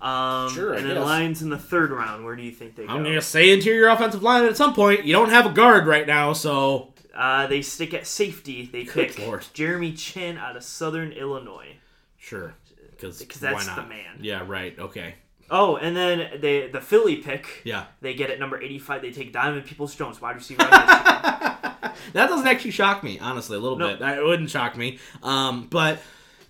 Um, 0.00 0.48
Sure, 0.54 0.74
I 0.74 0.78
and 0.78 0.86
then 0.88 0.94
guess. 0.94 1.04
Lions 1.04 1.42
in 1.42 1.50
the 1.50 1.58
third 1.58 1.90
round. 1.90 2.24
Where 2.24 2.36
do 2.36 2.42
you 2.42 2.52
think 2.52 2.76
they 2.76 2.86
go? 2.86 2.92
I'm 2.92 3.02
gonna 3.02 3.20
say 3.20 3.50
interior 3.52 3.88
offensive 3.88 4.22
line 4.22 4.44
at 4.44 4.56
some 4.56 4.72
point. 4.74 5.04
You 5.04 5.12
don't 5.12 5.30
have 5.30 5.44
a 5.46 5.50
guard 5.52 5.86
right 5.88 6.06
now, 6.06 6.32
so 6.34 6.92
Uh, 7.14 7.48
they 7.48 7.62
stick 7.62 7.92
at 7.94 8.06
safety. 8.06 8.68
They 8.70 8.84
pick 8.84 9.18
lord. 9.18 9.44
Jeremy 9.54 9.92
Chinn 9.92 10.38
out 10.38 10.56
of 10.56 10.62
Southern 10.62 11.10
Illinois. 11.12 11.76
sure. 12.16 12.54
Because 12.92 13.18
that's 13.40 13.66
why 13.66 13.74
the 13.76 13.88
man. 13.88 14.18
Yeah. 14.20 14.42
Right. 14.46 14.76
Okay. 14.78 15.14
Oh, 15.50 15.76
and 15.76 15.96
then 15.96 16.40
they 16.40 16.68
the 16.68 16.80
Philly 16.80 17.16
pick. 17.16 17.62
Yeah. 17.64 17.86
They 18.00 18.14
get 18.14 18.30
at 18.30 18.38
number 18.38 18.60
85. 18.60 19.02
They 19.02 19.10
take 19.12 19.32
Diamond 19.32 19.64
Peoples 19.64 19.94
Jones, 19.94 20.20
wide 20.20 20.36
receiver. 20.36 20.62
out 20.62 20.72
of 20.72 21.82
Michigan. 21.82 21.92
That 22.12 22.28
doesn't 22.28 22.46
actually 22.46 22.70
shock 22.72 23.02
me, 23.02 23.18
honestly, 23.18 23.56
a 23.56 23.60
little 23.60 23.78
No. 23.78 23.88
bit. 23.88 24.00
That 24.00 24.22
wouldn't 24.22 24.50
shock 24.50 24.76
me. 24.76 24.98
Um, 25.22 25.66
but 25.70 26.00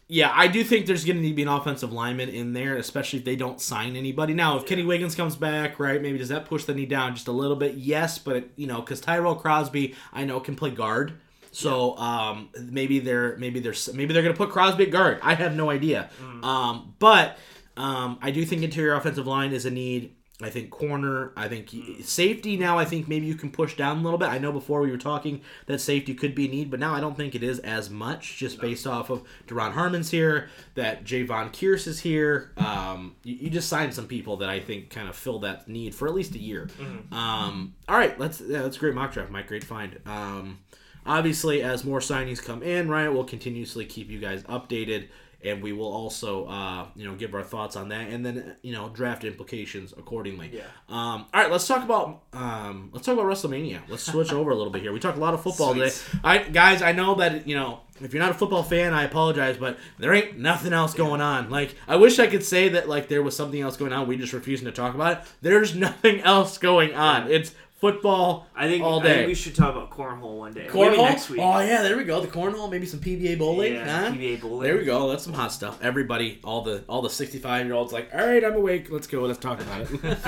yeah, 0.08 0.32
I 0.34 0.46
do 0.48 0.62
think 0.64 0.86
there's 0.86 1.04
going 1.04 1.16
to 1.16 1.22
need 1.22 1.30
to 1.30 1.34
be 1.34 1.42
an 1.42 1.48
offensive 1.48 1.92
lineman 1.92 2.28
in 2.28 2.52
there, 2.54 2.76
especially 2.76 3.18
if 3.18 3.24
they 3.24 3.36
don't 3.36 3.60
sign 3.60 3.94
anybody. 3.96 4.34
Now, 4.34 4.56
if 4.56 4.66
Kenny 4.66 4.84
Wiggins 4.84 5.14
comes 5.14 5.36
back, 5.36 5.78
right, 5.78 6.00
maybe 6.00 6.18
does 6.18 6.28
that 6.30 6.46
push 6.46 6.64
the 6.64 6.74
knee 6.74 6.86
down 6.86 7.14
just 7.14 7.28
a 7.28 7.32
little 7.32 7.56
bit? 7.56 7.74
Yes, 7.74 8.18
but 8.18 8.36
it, 8.36 8.50
you 8.56 8.66
know, 8.66 8.80
because 8.80 9.00
Tyrell 9.00 9.34
Crosby, 9.36 9.94
I 10.12 10.24
know 10.24 10.40
can 10.40 10.54
play 10.56 10.70
guard. 10.70 11.12
So 11.50 11.96
um, 11.96 12.50
maybe 12.60 12.98
they're 13.00 13.36
maybe 13.38 13.58
they're 13.60 13.74
maybe 13.94 14.12
they're 14.12 14.22
gonna 14.22 14.34
put 14.34 14.50
Crosby 14.50 14.84
at 14.84 14.90
guard. 14.90 15.18
I 15.22 15.34
have 15.34 15.56
no 15.56 15.70
idea. 15.70 16.10
Um, 16.42 16.94
but 16.98 17.38
um, 17.78 18.18
I 18.20 18.32
do 18.32 18.44
think 18.44 18.62
interior 18.62 18.94
offensive 18.94 19.26
line 19.26 19.52
is 19.52 19.64
a 19.64 19.70
need. 19.70 20.14
I 20.40 20.50
think 20.50 20.70
corner. 20.70 21.32
I 21.36 21.48
think 21.48 21.68
safety 22.04 22.56
now. 22.56 22.78
I 22.78 22.84
think 22.84 23.08
maybe 23.08 23.26
you 23.26 23.34
can 23.34 23.50
push 23.50 23.76
down 23.76 23.98
a 23.98 24.02
little 24.02 24.18
bit. 24.18 24.28
I 24.28 24.38
know 24.38 24.52
before 24.52 24.80
we 24.80 24.90
were 24.90 24.96
talking 24.96 25.40
that 25.66 25.80
safety 25.80 26.14
could 26.14 26.32
be 26.32 26.46
a 26.46 26.48
need, 26.48 26.70
but 26.70 26.78
now 26.78 26.94
I 26.94 27.00
don't 27.00 27.16
think 27.16 27.34
it 27.34 27.42
is 27.42 27.58
as 27.60 27.90
much, 27.90 28.36
just 28.36 28.60
based 28.60 28.86
off 28.86 29.10
of 29.10 29.24
Duron 29.48 29.72
Harmon's 29.72 30.12
here, 30.12 30.48
that 30.76 31.02
Javon 31.04 31.50
Kearse 31.52 31.88
is 31.88 32.00
here. 32.00 32.52
Um, 32.56 33.16
you, 33.24 33.34
you 33.34 33.50
just 33.50 33.68
signed 33.68 33.94
some 33.94 34.06
people 34.06 34.36
that 34.36 34.48
I 34.48 34.60
think 34.60 34.90
kind 34.90 35.08
of 35.08 35.16
fill 35.16 35.40
that 35.40 35.66
need 35.68 35.92
for 35.92 36.06
at 36.06 36.14
least 36.14 36.36
a 36.36 36.38
year. 36.38 36.68
Um, 37.10 37.74
all 37.88 37.98
right, 37.98 38.18
let's. 38.18 38.40
Yeah, 38.40 38.62
that's 38.62 38.76
a 38.76 38.80
great 38.80 38.94
mock 38.94 39.12
draft, 39.12 39.30
Mike. 39.32 39.48
Great 39.48 39.64
find. 39.64 39.98
Um, 40.06 40.60
obviously, 41.04 41.62
as 41.64 41.84
more 41.84 41.98
signings 41.98 42.40
come 42.40 42.62
in, 42.62 42.88
right, 42.88 43.08
we'll 43.08 43.24
continuously 43.24 43.84
keep 43.86 44.08
you 44.08 44.20
guys 44.20 44.44
updated 44.44 45.08
and 45.44 45.62
we 45.62 45.72
will 45.72 45.92
also 45.92 46.46
uh, 46.46 46.86
you 46.96 47.04
know 47.06 47.14
give 47.14 47.34
our 47.34 47.42
thoughts 47.42 47.76
on 47.76 47.88
that 47.90 48.08
and 48.10 48.24
then 48.26 48.56
you 48.62 48.72
know 48.72 48.88
draft 48.88 49.24
implications 49.24 49.92
accordingly. 49.96 50.50
Yeah. 50.52 50.62
um, 50.88 51.26
all 51.32 51.42
right 51.42 51.50
let's 51.50 51.66
talk 51.66 51.84
about 51.84 52.22
um, 52.32 52.90
let's 52.92 53.06
talk 53.06 53.14
about 53.14 53.26
wrestlemania. 53.26 53.80
Let's 53.88 54.02
switch 54.04 54.32
over 54.32 54.50
a 54.50 54.54
little 54.54 54.72
bit 54.72 54.82
here. 54.82 54.92
We 54.92 55.00
talked 55.00 55.16
a 55.16 55.20
lot 55.20 55.34
of 55.34 55.42
football 55.42 55.74
Sweet. 55.74 55.90
today 55.90 56.18
I, 56.24 56.38
guys 56.38 56.82
i 56.82 56.92
know 56.92 57.14
that 57.16 57.46
you 57.46 57.54
know 57.54 57.80
if 58.00 58.12
you're 58.12 58.22
not 58.22 58.30
a 58.30 58.34
football 58.34 58.62
fan 58.62 58.92
i 58.92 59.02
apologize 59.04 59.56
but 59.56 59.76
there 59.98 60.12
ain't 60.14 60.38
nothing 60.38 60.72
else 60.72 60.94
going 60.94 61.20
on. 61.20 61.50
Like 61.50 61.74
i 61.86 61.96
wish 61.96 62.18
i 62.18 62.26
could 62.26 62.44
say 62.44 62.68
that 62.70 62.88
like 62.88 63.08
there 63.08 63.22
was 63.22 63.36
something 63.36 63.60
else 63.60 63.76
going 63.76 63.92
on. 63.92 64.08
We 64.08 64.16
just 64.16 64.32
refusing 64.32 64.66
to 64.66 64.72
talk 64.72 64.94
about 64.94 65.18
it. 65.18 65.24
There's 65.40 65.74
nothing 65.88 66.20
else 66.22 66.58
going 66.58 66.94
on. 66.94 67.30
It's 67.30 67.54
football 67.78 68.46
I 68.56 68.68
think 68.68 68.84
all 68.84 69.00
I 69.00 69.02
day. 69.04 69.14
think 69.14 69.28
we 69.28 69.34
should 69.34 69.54
talk 69.54 69.74
about 69.74 69.90
cornhole 69.90 70.38
one 70.38 70.52
day. 70.52 70.62
Maybe 70.62 70.72
cornhole 70.72 71.08
next 71.08 71.30
week. 71.30 71.40
Oh 71.40 71.60
yeah, 71.60 71.82
there 71.82 71.96
we 71.96 72.04
go. 72.04 72.20
The 72.20 72.26
cornhole, 72.28 72.70
maybe 72.70 72.86
some 72.86 73.00
PBA 73.00 73.38
bowling. 73.38 73.74
yeah, 73.74 74.08
huh? 74.08 74.12
PBA 74.12 74.40
bowling. 74.40 74.64
There 74.64 74.76
we 74.76 74.84
go. 74.84 75.08
That's 75.08 75.24
some 75.24 75.32
hot 75.32 75.52
stuff. 75.52 75.78
Everybody, 75.82 76.40
all 76.42 76.62
the 76.62 76.84
all 76.88 77.02
the 77.02 77.10
sixty 77.10 77.38
five 77.38 77.66
year 77.66 77.74
olds, 77.74 77.92
like, 77.92 78.10
all 78.12 78.26
right, 78.26 78.44
I'm 78.44 78.54
awake. 78.54 78.90
Let's 78.90 79.06
go. 79.06 79.22
Let's 79.22 79.38
talk 79.38 79.60
about 79.60 79.88
it. 79.90 80.18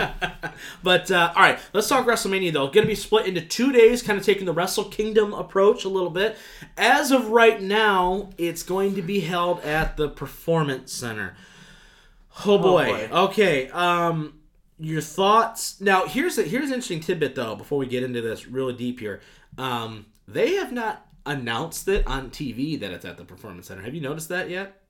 but 0.82 1.10
uh, 1.10 1.32
all 1.34 1.42
right, 1.42 1.58
let's 1.72 1.88
talk 1.88 2.06
WrestleMania 2.06 2.52
though. 2.52 2.66
Going 2.66 2.86
to 2.86 2.86
be 2.86 2.94
split 2.94 3.26
into 3.26 3.40
two 3.40 3.72
days, 3.72 4.02
kind 4.02 4.18
of 4.18 4.24
taking 4.24 4.46
the 4.46 4.52
Wrestle 4.52 4.84
Kingdom 4.84 5.34
approach 5.34 5.84
a 5.84 5.88
little 5.88 6.10
bit. 6.10 6.36
As 6.76 7.10
of 7.10 7.30
right 7.30 7.60
now, 7.60 8.30
it's 8.38 8.62
going 8.62 8.94
to 8.94 9.02
be 9.02 9.20
held 9.20 9.60
at 9.60 9.96
the 9.96 10.08
Performance 10.08 10.92
Center. 10.92 11.36
Oh 12.46 12.58
boy. 12.58 12.86
boy. 12.86 13.08
Okay. 13.12 13.68
Um, 13.70 14.39
your 14.80 15.00
thoughts. 15.00 15.80
Now, 15.80 16.06
here's 16.06 16.38
a 16.38 16.42
here's 16.42 16.66
an 16.68 16.74
interesting 16.74 17.00
tidbit 17.00 17.34
though. 17.34 17.54
Before 17.54 17.78
we 17.78 17.86
get 17.86 18.02
into 18.02 18.20
this 18.20 18.46
really 18.46 18.72
deep 18.72 19.00
here, 19.00 19.20
um, 19.58 20.06
they 20.26 20.54
have 20.54 20.72
not 20.72 21.06
announced 21.26 21.86
it 21.88 22.06
on 22.06 22.30
TV 22.30 22.78
that 22.80 22.90
it's 22.90 23.04
at 23.04 23.16
the 23.18 23.24
Performance 23.24 23.66
Center. 23.68 23.82
Have 23.82 23.94
you 23.94 24.00
noticed 24.00 24.28
that 24.30 24.48
yet? 24.50 24.80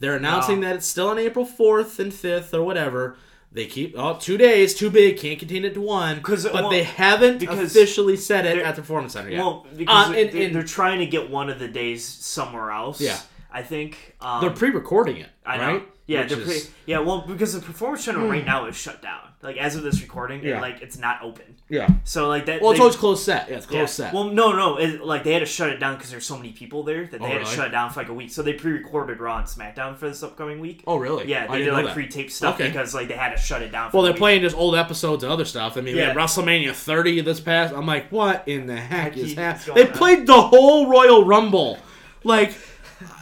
They're 0.00 0.16
announcing 0.16 0.60
No. 0.60 0.68
that 0.68 0.76
it's 0.76 0.86
still 0.86 1.08
on 1.08 1.18
April 1.18 1.44
fourth 1.44 1.98
and 1.98 2.12
fifth 2.14 2.54
or 2.54 2.62
whatever. 2.62 3.16
They 3.50 3.66
keep 3.66 3.94
oh 3.96 4.16
two 4.20 4.36
days 4.36 4.74
too 4.74 4.90
big 4.90 5.18
can't 5.18 5.38
contain 5.38 5.64
it 5.64 5.74
to 5.74 5.80
one 5.80 6.20
'Cause, 6.20 6.44
but 6.44 6.52
well, 6.54 6.70
they 6.70 6.82
haven't 6.82 7.42
officially 7.42 8.16
said 8.16 8.44
it 8.46 8.58
at 8.58 8.76
the 8.76 8.82
performance 8.82 9.14
center 9.14 9.30
yet. 9.30 9.38
Well, 9.38 9.66
because 9.76 10.10
Uh, 10.10 10.12
and- 10.12 10.30
they're- 10.32 10.42
and- 10.46 10.54
they're 10.54 10.62
trying 10.62 10.98
to 11.00 11.06
get 11.06 11.30
one 11.30 11.48
of 11.50 11.58
the 11.58 11.68
days 11.68 12.04
somewhere 12.04 12.70
else. 12.70 13.00
Yeah. 13.00 13.18
I 13.50 13.62
think. 13.62 14.14
Um, 14.20 14.42
they're 14.42 14.50
pre-recording 14.50 15.16
it, 15.16 15.30
I 15.46 15.56
know. 15.56 15.66
right? 15.66 15.88
Yeah, 16.08 16.22
Which 16.22 16.30
they're 16.30 16.40
is- 16.40 16.64
pre- 16.64 16.74
yeah. 16.86 16.98
Well, 17.00 17.20
because 17.28 17.52
the 17.52 17.60
performance 17.60 18.02
center 18.04 18.26
right 18.26 18.40
hmm. 18.40 18.46
now 18.48 18.64
is 18.66 18.74
shut 18.74 19.02
down. 19.02 19.20
Like 19.42 19.58
as 19.58 19.76
of 19.76 19.82
this 19.82 20.00
recording, 20.00 20.42
Yeah. 20.42 20.56
it, 20.56 20.62
like 20.62 20.80
it's 20.80 20.96
not 20.98 21.22
open. 21.22 21.54
yeah. 21.68 21.86
So 22.04 22.26
like 22.28 22.46
that. 22.46 22.62
Well, 22.62 22.70
it's 22.70 22.78
they- 22.78 22.82
always 22.82 22.96
closed 22.96 23.22
set. 23.22 23.48
Yeah, 23.50 23.56
it's 23.58 23.66
yeah. 23.66 23.70
closed 23.78 23.92
set. 23.92 24.14
Well, 24.14 24.24
no, 24.24 24.52
no. 24.52 24.78
It, 24.78 25.04
like 25.04 25.22
they 25.22 25.34
had 25.34 25.40
to 25.40 25.46
shut 25.46 25.68
it 25.68 25.78
down 25.78 25.96
because 25.96 26.10
there's 26.10 26.24
so 26.24 26.36
many 26.38 26.52
people 26.52 26.82
there 26.82 27.06
that 27.06 27.16
oh, 27.16 27.18
they 27.18 27.24
Oh, 27.24 27.28
had 27.28 27.34
really? 27.40 27.44
to 27.50 27.56
shut 27.56 27.66
it 27.68 27.70
down 27.72 27.90
for 27.90 28.00
like 28.00 28.08
a 28.08 28.14
week. 28.14 28.30
So 28.30 28.42
they 28.42 28.54
pre-recorded 28.54 29.20
Raw 29.20 29.36
and 29.36 29.46
SmackDown 29.46 29.98
for 29.98 30.08
this 30.08 30.22
upcoming 30.22 30.60
week. 30.60 30.82
oh, 30.86 30.96
really? 30.96 31.28
Yeah, 31.28 31.46
they 31.46 31.58
didn't 31.58 31.66
did 31.66 31.66
know 31.68 31.72
like 31.74 31.84
that. 31.86 31.94
pre-tape 31.94 32.30
stuff 32.30 32.54
Okay. 32.54 32.68
because 32.68 32.94
like 32.94 33.08
they 33.08 33.14
had 33.14 33.30
to 33.36 33.38
shut 33.38 33.60
it 33.60 33.70
down. 33.70 33.90
For 33.90 33.98
Well, 33.98 34.04
a 34.04 34.08
they're 34.08 34.14
week. 34.14 34.18
playing 34.20 34.40
just 34.42 34.56
old 34.56 34.74
episodes 34.74 35.22
and 35.24 35.30
other 35.32 35.44
stuff. 35.44 35.76
I 35.76 35.82
mean, 35.82 35.94
we 35.94 36.00
Yeah. 36.00 36.08
had 36.08 36.16
WrestleMania 36.16 36.72
30 36.72 37.20
this 37.20 37.38
past. 37.38 37.74
I'm 37.74 37.86
like, 37.86 38.08
what 38.10 38.42
in 38.46 38.66
the 38.66 38.76
heck 38.76 39.12
Heck 39.12 39.16
is 39.18 39.34
happening? 39.34 39.66
going 39.66 39.84
They 39.86 39.92
on? 39.92 39.98
played 39.98 40.26
the 40.26 40.40
whole 40.40 40.88
Royal 40.88 41.24
Rumble. 41.26 41.78
Like, 42.24 42.54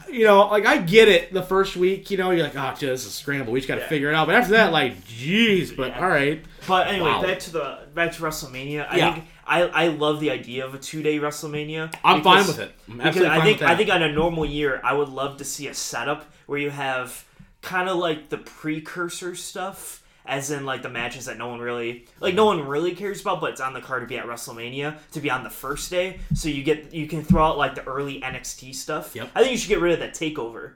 you 0.09 0.25
know, 0.25 0.47
like 0.47 0.65
I 0.65 0.77
get 0.77 1.07
it. 1.07 1.33
The 1.33 1.43
first 1.43 1.75
week, 1.75 2.09
you 2.11 2.17
know, 2.17 2.31
you're 2.31 2.43
like, 2.43 2.55
oh, 2.55 2.73
this 2.79 3.01
is 3.01 3.07
a 3.07 3.11
scramble. 3.11 3.53
We 3.53 3.59
just 3.59 3.67
got 3.67 3.75
to 3.75 3.81
Yeah. 3.81 3.87
figure 3.89 4.09
it 4.09 4.15
out. 4.15 4.27
But 4.27 4.35
after 4.35 4.51
that, 4.53 4.71
like, 4.71 5.03
jeez. 5.05 5.75
But 5.75 5.89
Yeah. 5.89 5.99
all 6.01 6.09
right. 6.09 6.43
But 6.67 6.87
anyway, 6.87 7.09
Wow. 7.11 7.21
back 7.21 7.39
to 7.39 7.51
the 7.51 7.79
back 7.93 8.11
to 8.13 8.21
WrestleMania. 8.21 8.87
I 8.89 8.97
Yeah. 8.97 9.13
think 9.13 9.25
I, 9.45 9.61
I 9.63 9.87
love 9.87 10.19
the 10.19 10.29
idea 10.31 10.65
of 10.65 10.73
a 10.75 10.77
two 10.77 11.01
day 11.01 11.19
WrestleMania. 11.19 11.93
I'm 12.03 12.21
fine 12.21 12.45
with 12.47 12.59
it. 12.59 12.73
I'm 12.89 12.97
Because 12.97 13.07
absolutely 13.07 13.29
I 13.31 13.37
fine 13.37 13.45
think 13.45 13.55
with 13.59 13.67
that. 13.67 13.69
I 13.69 13.75
think 13.77 13.89
on 13.91 14.01
a 14.03 14.11
normal 14.11 14.45
year, 14.45 14.81
I 14.83 14.93
would 14.93 15.09
love 15.09 15.37
to 15.37 15.45
see 15.45 15.67
a 15.67 15.73
setup 15.73 16.25
where 16.47 16.59
you 16.59 16.69
have 16.69 17.23
kind 17.61 17.87
of 17.89 17.97
like 17.97 18.29
the 18.29 18.37
precursor 18.37 19.35
stuff, 19.35 20.03
as 20.27 20.51
in 20.51 20.65
like 20.65 20.81
the 20.81 20.89
matches 20.89 21.25
that 21.25 21.37
no 21.37 21.47
one 21.47 21.59
really 21.59 22.05
like, 22.19 22.35
no 22.35 22.45
one 22.45 22.67
really 22.67 22.93
cares 22.93 23.21
about, 23.21 23.41
but 23.41 23.51
it's 23.51 23.61
on 23.61 23.73
the 23.73 23.81
card 23.81 24.03
to 24.03 24.07
be 24.07 24.17
at 24.17 24.25
WrestleMania 24.25 24.97
to 25.11 25.19
be 25.19 25.31
on 25.31 25.43
the 25.43 25.49
first 25.49 25.89
day. 25.89 26.19
So 26.35 26.49
you 26.49 26.63
get 26.63 26.93
you 26.93 27.07
can 27.07 27.23
throw 27.23 27.45
out 27.45 27.57
like 27.57 27.75
the 27.75 27.85
early 27.85 28.21
NXT 28.21 28.75
stuff. 28.75 29.15
Yep. 29.15 29.31
I 29.33 29.39
think 29.39 29.51
you 29.53 29.57
should 29.57 29.69
get 29.69 29.81
rid 29.81 29.93
of 29.93 29.99
that 29.99 30.13
takeover. 30.13 30.73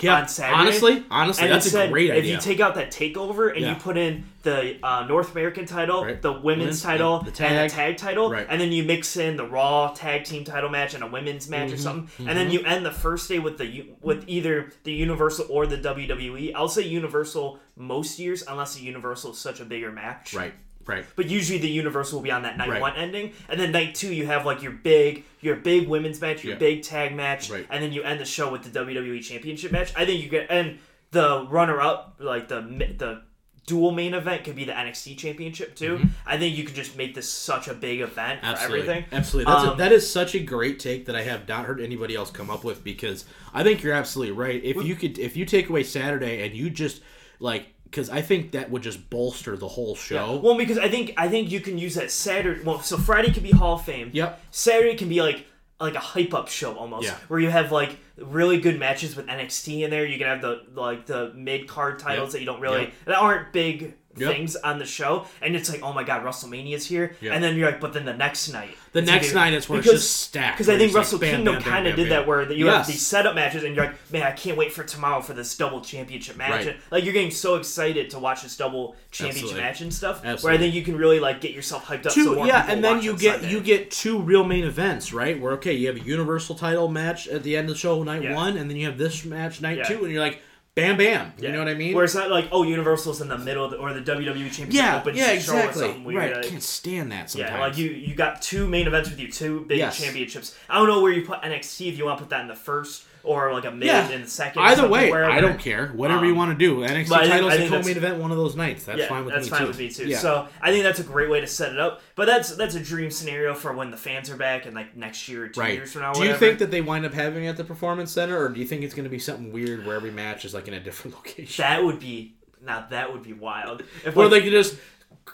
Yeah, 0.00 0.16
on 0.20 0.28
Saturday. 0.28 0.60
honestly, 0.60 1.04
honestly, 1.10 1.44
And 1.44 1.52
that's 1.52 1.72
a 1.74 1.88
great 1.88 2.10
idea. 2.10 2.20
if 2.20 2.26
you 2.26 2.38
take 2.38 2.60
out 2.60 2.74
that 2.76 2.90
takeover 2.90 3.50
and 3.52 3.60
Yeah. 3.60 3.74
you 3.74 3.80
put 3.80 3.96
in 3.96 4.24
the 4.42 4.78
uh, 4.82 5.04
North 5.06 5.32
American 5.32 5.66
title, 5.66 6.04
Right. 6.04 6.20
the 6.22 6.32
women's 6.32 6.44
Women's, 6.58 6.82
title, 6.82 7.18
the- 7.20 7.44
and 7.44 7.70
the 7.70 7.74
tag 7.74 7.96
title, 7.96 8.30
Right. 8.30 8.46
and 8.48 8.60
then 8.60 8.72
you 8.72 8.82
mix 8.84 9.16
in 9.16 9.36
the 9.36 9.44
Raw 9.44 9.92
tag 9.94 10.24
team 10.24 10.44
title 10.44 10.70
match 10.70 10.94
and 10.94 11.02
a 11.02 11.06
women's 11.06 11.48
match 11.48 11.66
Mm-hmm. 11.66 11.74
or 11.74 11.78
something, 11.78 12.28
and 12.28 12.38
then 12.38 12.50
you 12.50 12.60
end 12.64 12.86
the 12.86 12.90
first 12.92 13.28
day 13.28 13.38
with 13.38 13.58
the 13.58 13.86
with 14.00 14.24
either 14.26 14.72
the 14.84 14.92
Universal 14.92 15.46
or 15.50 15.66
the 15.66 15.76
WWE. 15.76 16.52
I'll 16.54 16.68
say 16.68 16.82
Universal 16.82 17.58
most 17.76 18.18
years, 18.18 18.42
unless 18.48 18.74
the 18.74 18.82
Universal 18.82 19.32
is 19.32 19.38
such 19.38 19.60
a 19.60 19.64
bigger 19.64 19.90
match. 19.92 20.34
right, 20.34 20.54
right. 20.88 21.04
But 21.14 21.26
usually 21.26 21.58
the 21.58 21.68
Universal 21.68 22.18
will 22.18 22.24
be 22.24 22.32
on 22.32 22.42
that 22.42 22.56
night 22.58 22.68
Right. 22.70 22.80
one 22.80 22.96
ending, 22.96 23.32
and 23.48 23.60
then 23.60 23.70
night 23.70 23.94
two 23.94 24.12
you 24.12 24.26
have 24.26 24.44
like 24.44 24.60
your 24.62 24.72
big, 24.72 25.24
your 25.40 25.54
big 25.54 25.86
women's 25.86 26.20
match, 26.20 26.42
your 26.42 26.54
Yeah. 26.54 26.58
big 26.58 26.82
tag 26.82 27.14
match, 27.14 27.48
Right. 27.50 27.66
and 27.70 27.80
then 27.82 27.92
you 27.92 28.02
end 28.02 28.18
the 28.18 28.24
show 28.24 28.50
with 28.50 28.62
the 28.64 28.70
WWE 28.70 29.20
Championship 29.22 29.70
match. 29.70 29.92
I 29.94 30.04
think 30.04 30.20
you 30.22 30.28
get 30.28 30.48
and 30.50 30.78
the 31.12 31.46
runner 31.48 31.80
up, 31.80 32.16
like 32.18 32.48
the 32.48 32.60
the 32.98 33.22
dual 33.66 33.90
main 33.90 34.14
event, 34.14 34.44
could 34.44 34.56
be 34.56 34.64
the 34.64 34.72
NXT 34.72 35.14
Championship 35.18 35.74
too. 35.76 36.00
I 36.26 36.38
think 36.38 36.56
you 36.56 36.64
could 36.64 36.74
just 36.74 36.96
make 36.96 37.14
this 37.14 37.28
such 37.28 37.68
a 37.68 37.74
big 37.74 38.00
event 38.00 38.40
Mm-hmm. 38.40 38.46
Absolutely. 38.50 38.80
for 38.86 38.90
everything. 38.92 39.04
Absolutely. 39.12 39.52
That's 39.52 39.64
a, 39.66 39.70
Um, 39.72 39.78
that 39.78 39.92
is 39.92 40.10
such 40.10 40.34
a 40.34 40.38
great 40.38 40.78
take 40.78 41.04
that 41.04 41.14
I 41.14 41.20
have 41.22 41.46
not 41.46 41.66
heard 41.66 41.78
anybody 41.78 42.14
else 42.14 42.30
come 42.30 42.48
up 42.48 42.64
with 42.64 42.82
because 42.82 43.26
I 43.52 43.62
think 43.62 43.82
you're 43.82 43.92
absolutely 43.92 44.32
right. 44.32 44.64
If 44.64 44.82
you 44.82 44.94
could, 44.94 45.18
if 45.18 45.36
you 45.36 45.44
take 45.44 45.68
away 45.68 45.82
Saturday 45.82 46.46
and 46.46 46.54
you 46.56 46.70
just 46.70 47.02
like, 47.40 47.66
because 47.90 48.10
I 48.10 48.20
think 48.22 48.52
that 48.52 48.70
would 48.70 48.82
just 48.82 49.08
bolster 49.10 49.56
the 49.56 49.68
whole 49.68 49.94
show. 49.96 50.36
Well, 50.42 50.56
because 50.56 50.78
I 50.78 50.88
think 50.88 51.14
I 51.16 51.28
think 51.28 51.50
you 51.50 51.60
can 51.60 51.78
use 51.78 51.94
that 51.94 52.10
Saturday. 52.10 52.62
Well, 52.62 52.80
so 52.80 52.96
Friday 52.96 53.32
could 53.32 53.42
be 53.42 53.50
Hall 53.50 53.74
of 53.76 53.84
Fame. 53.84 54.10
Yep. 54.12 54.40
Saturday 54.50 54.94
can 54.96 55.08
be 55.08 55.20
like 55.22 55.44
like 55.80 55.94
a 55.94 56.00
hype 56.00 56.34
up 56.34 56.48
show 56.48 56.74
almost, 56.76 57.04
Yeah. 57.06 57.14
where 57.28 57.38
you 57.38 57.50
have 57.50 57.70
like 57.70 57.96
really 58.16 58.58
good 58.60 58.80
matches 58.80 59.14
with 59.14 59.26
NXT 59.28 59.82
in 59.84 59.90
there. 59.90 60.04
You 60.04 60.18
can 60.18 60.26
have 60.26 60.40
the 60.42 60.62
like 60.74 61.06
the 61.06 61.32
mid 61.34 61.68
card 61.68 61.98
titles 62.00 62.28
Yep. 62.28 62.32
that 62.32 62.40
you 62.40 62.46
don't 62.46 62.60
really 62.60 62.80
Yep. 62.82 62.92
that 63.06 63.16
aren't 63.18 63.52
big 63.52 63.94
Yep. 64.20 64.32
things 64.32 64.56
on 64.56 64.78
the 64.78 64.84
show, 64.86 65.26
and 65.42 65.54
it's 65.56 65.70
like 65.70 65.82
oh 65.82 65.92
my 65.92 66.04
god, 66.04 66.24
WrestleMania's 66.24 66.86
here, 66.86 67.16
Yep. 67.20 67.32
and 67.34 67.42
then 67.44 67.56
you're 67.56 67.70
like, 67.70 67.80
but 67.80 67.92
then 67.92 68.04
the 68.04 68.14
next 68.14 68.48
night, 68.52 68.76
The 68.92 69.02
next 69.02 69.34
night 69.34 69.54
is 69.54 69.68
where 69.68 69.78
it's 69.78 69.86
because- 69.86 70.02
just 70.02 70.20
stacked. 70.22 70.56
because 70.58 70.68
I 70.68 70.72
think 70.78 70.86
it's 70.88 70.94
like 70.94 71.00
Wrestle 71.04 71.18
Kingdom 71.18 71.60
kind 71.62 71.86
of 71.86 71.96
did 71.96 72.04
bam. 72.04 72.20
that, 72.20 72.26
where 72.26 72.50
you 72.50 72.66
Yes. 72.66 72.76
have 72.76 72.86
these 72.86 73.06
setup 73.06 73.34
matches, 73.34 73.64
and 73.64 73.74
you're 73.76 73.86
like, 73.86 74.12
man, 74.12 74.22
I 74.22 74.32
can't 74.32 74.56
wait 74.56 74.72
for 74.72 74.82
tomorrow 74.84 75.20
for 75.20 75.32
this 75.34 75.56
double 75.56 75.80
championship 75.80 76.36
match. 76.36 76.66
Right. 76.66 76.76
Like 76.90 77.04
you're 77.04 77.12
getting 77.12 77.30
so 77.30 77.56
excited 77.56 78.10
to 78.10 78.18
watch 78.18 78.42
this 78.42 78.56
double 78.56 78.96
championship 79.10 79.44
Absolutely. 79.44 79.60
match 79.62 79.80
and 79.80 79.94
stuff. 79.94 80.24
Where 80.42 80.52
I 80.52 80.58
think 80.58 80.74
you 80.74 80.82
can 80.82 80.96
really 80.96 81.20
like 81.20 81.40
get 81.40 81.52
yourself 81.52 81.86
hyped 81.86 82.06
up. 82.06 82.12
so 82.12 82.22
Two, 82.24 82.34
more 82.36 82.46
yeah, 82.46 82.66
and 82.68 82.82
then 82.82 83.02
you 83.02 83.16
get 83.16 83.36
Sunday. 83.40 83.50
you 83.52 83.60
get 83.60 83.90
two 83.90 84.18
real 84.20 84.44
main 84.44 84.64
events, 84.64 85.12
right? 85.12 85.38
Where 85.40 85.52
okay, 85.52 85.72
you 85.74 85.86
have 85.88 85.96
a 85.96 86.00
Universal 86.00 86.56
title 86.56 86.88
match 86.88 87.28
at 87.28 87.42
the 87.42 87.56
end 87.56 87.68
of 87.68 87.74
the 87.74 87.78
show 87.80 88.02
night 88.02 88.22
Yeah. 88.22 88.34
one, 88.34 88.56
and 88.56 88.68
then 88.70 88.76
you 88.76 88.86
have 88.86 88.98
this 88.98 89.24
match 89.24 89.60
night 89.60 89.78
Yeah. 89.78 89.84
two, 89.84 90.04
and 90.04 90.12
you're 90.12 90.22
like, 90.22 90.40
bam, 90.80 90.96
bam. 90.96 91.32
You 91.38 91.52
know 91.52 91.58
what 91.58 91.68
I 91.68 91.74
mean? 91.74 91.94
Where 91.94 92.04
it's 92.04 92.14
not 92.14 92.30
like, 92.30 92.48
oh, 92.52 92.62
Universal's 92.62 93.20
in 93.20 93.28
the 93.28 93.38
middle, 93.38 93.68
the, 93.68 93.76
or 93.76 93.92
the 93.92 94.00
WWE 94.00 94.24
Championship 94.50 94.72
yeah, 94.72 95.00
opens 95.00 95.18
yeah, 95.18 95.34
the 95.34 95.40
show 95.40 95.52
or 95.52 95.58
exactly. 95.58 95.82
something 95.82 96.04
weird. 96.04 96.18
Right, 96.18 96.36
like- 96.36 96.48
can't 96.48 96.62
stand 96.62 97.12
that 97.12 97.30
sometimes. 97.30 97.52
yeah, 97.52 97.60
like 97.60 97.76
you 97.76 97.90
you 97.90 98.14
got 98.14 98.40
two 98.40 98.66
main 98.68 98.86
events 98.86 99.10
with 99.10 99.18
you, 99.18 99.30
two 99.30 99.60
big 99.66 99.78
Yes. 99.78 99.98
championships. 100.02 100.56
I 100.68 100.76
don't 100.78 100.86
know 100.88 101.00
where 101.02 101.12
you 101.12 101.24
put 101.26 101.42
NXT 101.42 101.88
if 101.88 101.98
you 101.98 102.04
want 102.04 102.18
to 102.18 102.24
put 102.24 102.30
that 102.30 102.40
in 102.42 102.48
the 102.48 102.54
first 102.54 103.04
or 103.22 103.52
like 103.52 103.64
a 103.64 103.70
mid 103.70 103.86
Yeah. 103.86 104.08
in 104.10 104.22
the 104.22 104.28
second. 104.28 104.62
Either 104.62 104.88
way, 104.88 105.10
wherever. 105.10 105.30
I 105.30 105.40
don't 105.40 105.58
care. 105.58 105.88
Whatever 105.88 106.24
you 106.24 106.32
Um, 106.32 106.38
want 106.38 106.58
to 106.58 106.64
do. 106.64 106.80
NXT 106.80 107.08
but 107.08 107.26
titles 107.26 107.52
I 107.52 107.54
a 107.54 107.58
think 107.58 107.70
co-main 107.70 107.96
event 107.96 108.18
one 108.18 108.30
of 108.30 108.36
those 108.36 108.56
nights. 108.56 108.84
That's 108.84 108.98
yeah, 109.00 109.08
fine 109.08 109.24
with 109.24 109.34
me. 109.34 109.38
that's 109.40 109.46
me 109.46 109.50
fine 109.50 109.60
too. 109.62 109.66
with 109.68 109.78
me 109.78 109.88
too. 109.90 110.06
Yeah. 110.08 110.18
So 110.18 110.48
I 110.62 110.70
think 110.70 110.84
that's 110.84 111.00
a 111.00 111.04
great 111.04 111.28
way 111.30 111.40
to 111.40 111.46
set 111.46 111.72
it 111.72 111.78
up. 111.78 112.00
But 112.14 112.26
that's 112.26 112.54
that's 112.56 112.74
a 112.74 112.80
dream 112.80 113.10
scenario 113.10 113.54
for 113.54 113.72
when 113.72 113.90
the 113.90 113.96
fans 113.96 114.30
are 114.30 114.36
back 114.36 114.66
and 114.66 114.74
like 114.74 114.96
next 114.96 115.28
year 115.28 115.44
or 115.44 115.48
two 115.48 115.60
right. 115.60 115.74
years 115.74 115.92
from 115.92 116.02
now. 116.02 116.12
do 116.12 116.20
you 116.20 116.26
whatever. 116.26 116.38
think 116.46 116.58
that 116.60 116.70
they 116.70 116.80
wind 116.80 117.04
up 117.04 117.14
having 117.14 117.44
it 117.44 117.48
at 117.48 117.56
the 117.56 117.64
performance 117.64 118.10
center, 118.12 118.40
or 118.42 118.48
do 118.48 118.60
you 118.60 118.66
think 118.66 118.82
it's 118.82 118.94
going 118.94 119.04
to 119.04 119.10
be 119.10 119.18
something 119.18 119.52
weird 119.52 119.84
where 119.86 119.96
every 119.96 120.10
match 120.10 120.44
is 120.44 120.54
like 120.54 120.68
in 120.68 120.74
a 120.74 120.80
different 120.80 121.16
location? 121.16 121.62
that 121.62 121.82
would 121.84 122.00
be 122.00 122.34
now 122.64 122.86
that 122.90 123.12
would 123.12 123.22
be 123.22 123.32
wild? 123.32 123.82
If 124.04 124.14
Where 124.16 124.26
like, 124.28 124.42
they 124.42 124.50
can 124.50 124.50
just 124.52 124.76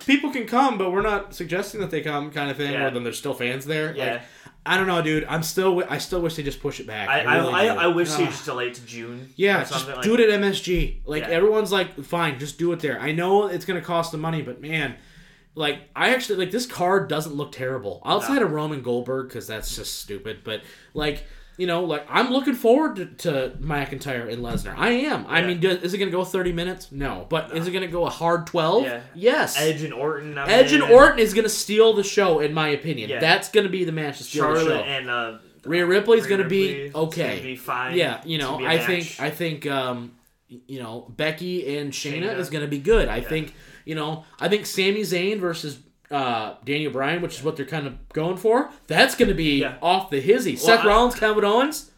people 0.00 0.30
can 0.30 0.46
come, 0.46 0.76
but 0.78 0.90
we're 0.92 1.02
not 1.02 1.34
suggesting 1.34 1.80
that 1.80 1.90
they 1.90 2.00
come, 2.00 2.30
kind 2.30 2.50
of 2.50 2.56
thing. 2.56 2.72
Yeah. 2.72 2.86
Or 2.86 2.90
then 2.90 3.04
there's 3.04 3.18
still 3.18 3.34
fans 3.34 3.64
there. 3.64 3.94
Yeah. 3.96 4.12
Like, 4.14 4.22
I 4.66 4.78
don't 4.78 4.86
know, 4.86 5.02
dude. 5.02 5.24
I'm 5.28 5.42
still. 5.42 5.84
I 5.88 5.98
still 5.98 6.22
wish 6.22 6.36
they 6.36 6.42
just 6.42 6.60
push 6.60 6.80
it 6.80 6.86
back. 6.86 7.08
I 7.08 7.20
I, 7.20 7.36
really 7.36 7.52
I. 7.52 7.66
I 7.66 7.86
wish 7.88 8.10
they 8.12 8.24
ah. 8.24 8.28
just 8.28 8.44
delay 8.46 8.68
it 8.68 8.74
to 8.74 8.86
June. 8.86 9.32
Yeah, 9.36 9.62
or 9.62 9.64
just 9.64 9.86
like 9.86 10.02
do 10.02 10.14
it 10.14 10.20
at 10.20 10.40
MSG. 10.40 11.00
Like 11.04 11.24
Yeah. 11.24 11.30
everyone's 11.30 11.70
like, 11.70 12.02
fine, 12.02 12.38
just 12.38 12.58
do 12.58 12.72
it 12.72 12.80
there. 12.80 12.98
I 13.00 13.12
know 13.12 13.46
it's 13.46 13.64
gonna 13.64 13.82
cost 13.82 14.12
the 14.12 14.18
money, 14.18 14.40
but 14.40 14.62
man, 14.62 14.96
like 15.54 15.80
I 15.94 16.14
actually 16.14 16.38
like 16.38 16.50
this 16.50 16.66
card 16.66 17.08
doesn't 17.08 17.34
look 17.34 17.52
terrible 17.52 18.00
outside 18.06 18.40
of 18.42 18.52
Roman 18.52 18.80
Goldberg 18.82 19.28
because 19.28 19.46
that's 19.46 19.76
just 19.76 20.00
stupid. 20.00 20.38
But 20.44 20.62
like 20.94 21.24
you 21.56 21.66
know, 21.66 21.84
like 21.84 22.06
I'm 22.08 22.30
looking 22.30 22.54
forward 22.54 22.96
to, 22.96 23.06
to 23.06 23.56
McIntyre 23.60 24.32
and 24.32 24.42
Lesnar. 24.42 24.74
I 24.76 24.90
am. 24.90 25.26
I 25.28 25.42
mean, 25.42 25.60
do, 25.60 25.70
is 25.70 25.94
it 25.94 25.98
gonna 25.98 26.10
go 26.10 26.24
30 26.24 26.52
minutes? 26.52 26.90
No, 26.90 27.26
but 27.28 27.56
is 27.56 27.66
it 27.66 27.70
gonna 27.70 27.88
go 27.88 28.06
a 28.06 28.10
hard 28.10 28.46
12? 28.46 28.84
Yeah. 28.84 29.00
Yes. 29.14 29.58
Edge 29.58 29.82
and 29.82 29.94
Orton. 29.94 30.36
I'm 30.36 30.48
Edge 30.48 30.72
and 30.72 30.82
Orton 30.82 31.18
is 31.18 31.34
gonna 31.34 31.48
steal 31.48 31.92
the 31.92 32.04
show, 32.04 32.40
in 32.40 32.52
my 32.52 32.68
opinion. 32.68 33.10
Yeah. 33.10 33.20
That's 33.20 33.50
gonna 33.50 33.68
be 33.68 33.84
the 33.84 33.92
match 33.92 34.18
to 34.18 34.24
steal 34.24 34.52
the 34.52 34.60
show. 34.60 34.76
And 34.78 35.08
uh, 35.08 35.38
Rhea 35.64 35.86
Ripley's 35.86 36.26
Rhea 36.26 36.36
gonna 36.36 36.48
be 36.48 36.90
okay. 36.94 37.40
be 37.42 37.56
fine. 37.56 37.96
Yeah, 37.96 38.20
you 38.24 38.38
know, 38.38 38.52
gonna 38.52 38.58
be 38.58 38.64
a 38.64 38.68
I 38.68 38.76
match. 38.76 38.86
think 38.86 39.20
I 39.20 39.30
think 39.30 39.66
um, 39.66 40.12
you 40.48 40.82
know 40.82 41.06
Becky 41.16 41.78
and 41.78 41.92
Shayna, 41.92 42.22
Shayna. 42.22 42.38
is 42.38 42.50
going 42.50 42.64
to 42.64 42.68
be 42.68 42.78
good. 42.78 43.08
I 43.08 43.20
think 43.20 43.54
you 43.84 43.94
know 43.94 44.24
I 44.40 44.48
think 44.48 44.66
Sami 44.66 45.02
Zayn 45.02 45.40
versus 45.40 45.78
uh, 46.10 46.54
Daniel 46.64 46.92
Bryan, 46.92 47.22
which 47.22 47.34
is 47.38 47.42
what 47.42 47.56
they're 47.56 47.64
kind 47.66 47.86
of 47.86 48.08
going 48.10 48.36
for. 48.36 48.70
That's 48.86 49.14
going 49.14 49.28
to 49.28 49.34
be 49.34 49.60
Yeah. 49.60 49.76
off 49.82 50.10
the 50.10 50.20
hizzy. 50.20 50.56
Seth 50.56 50.80
I- 50.84 50.86
Rollins, 50.88 51.14
Kevin 51.18 51.44
Owens. 51.44 51.90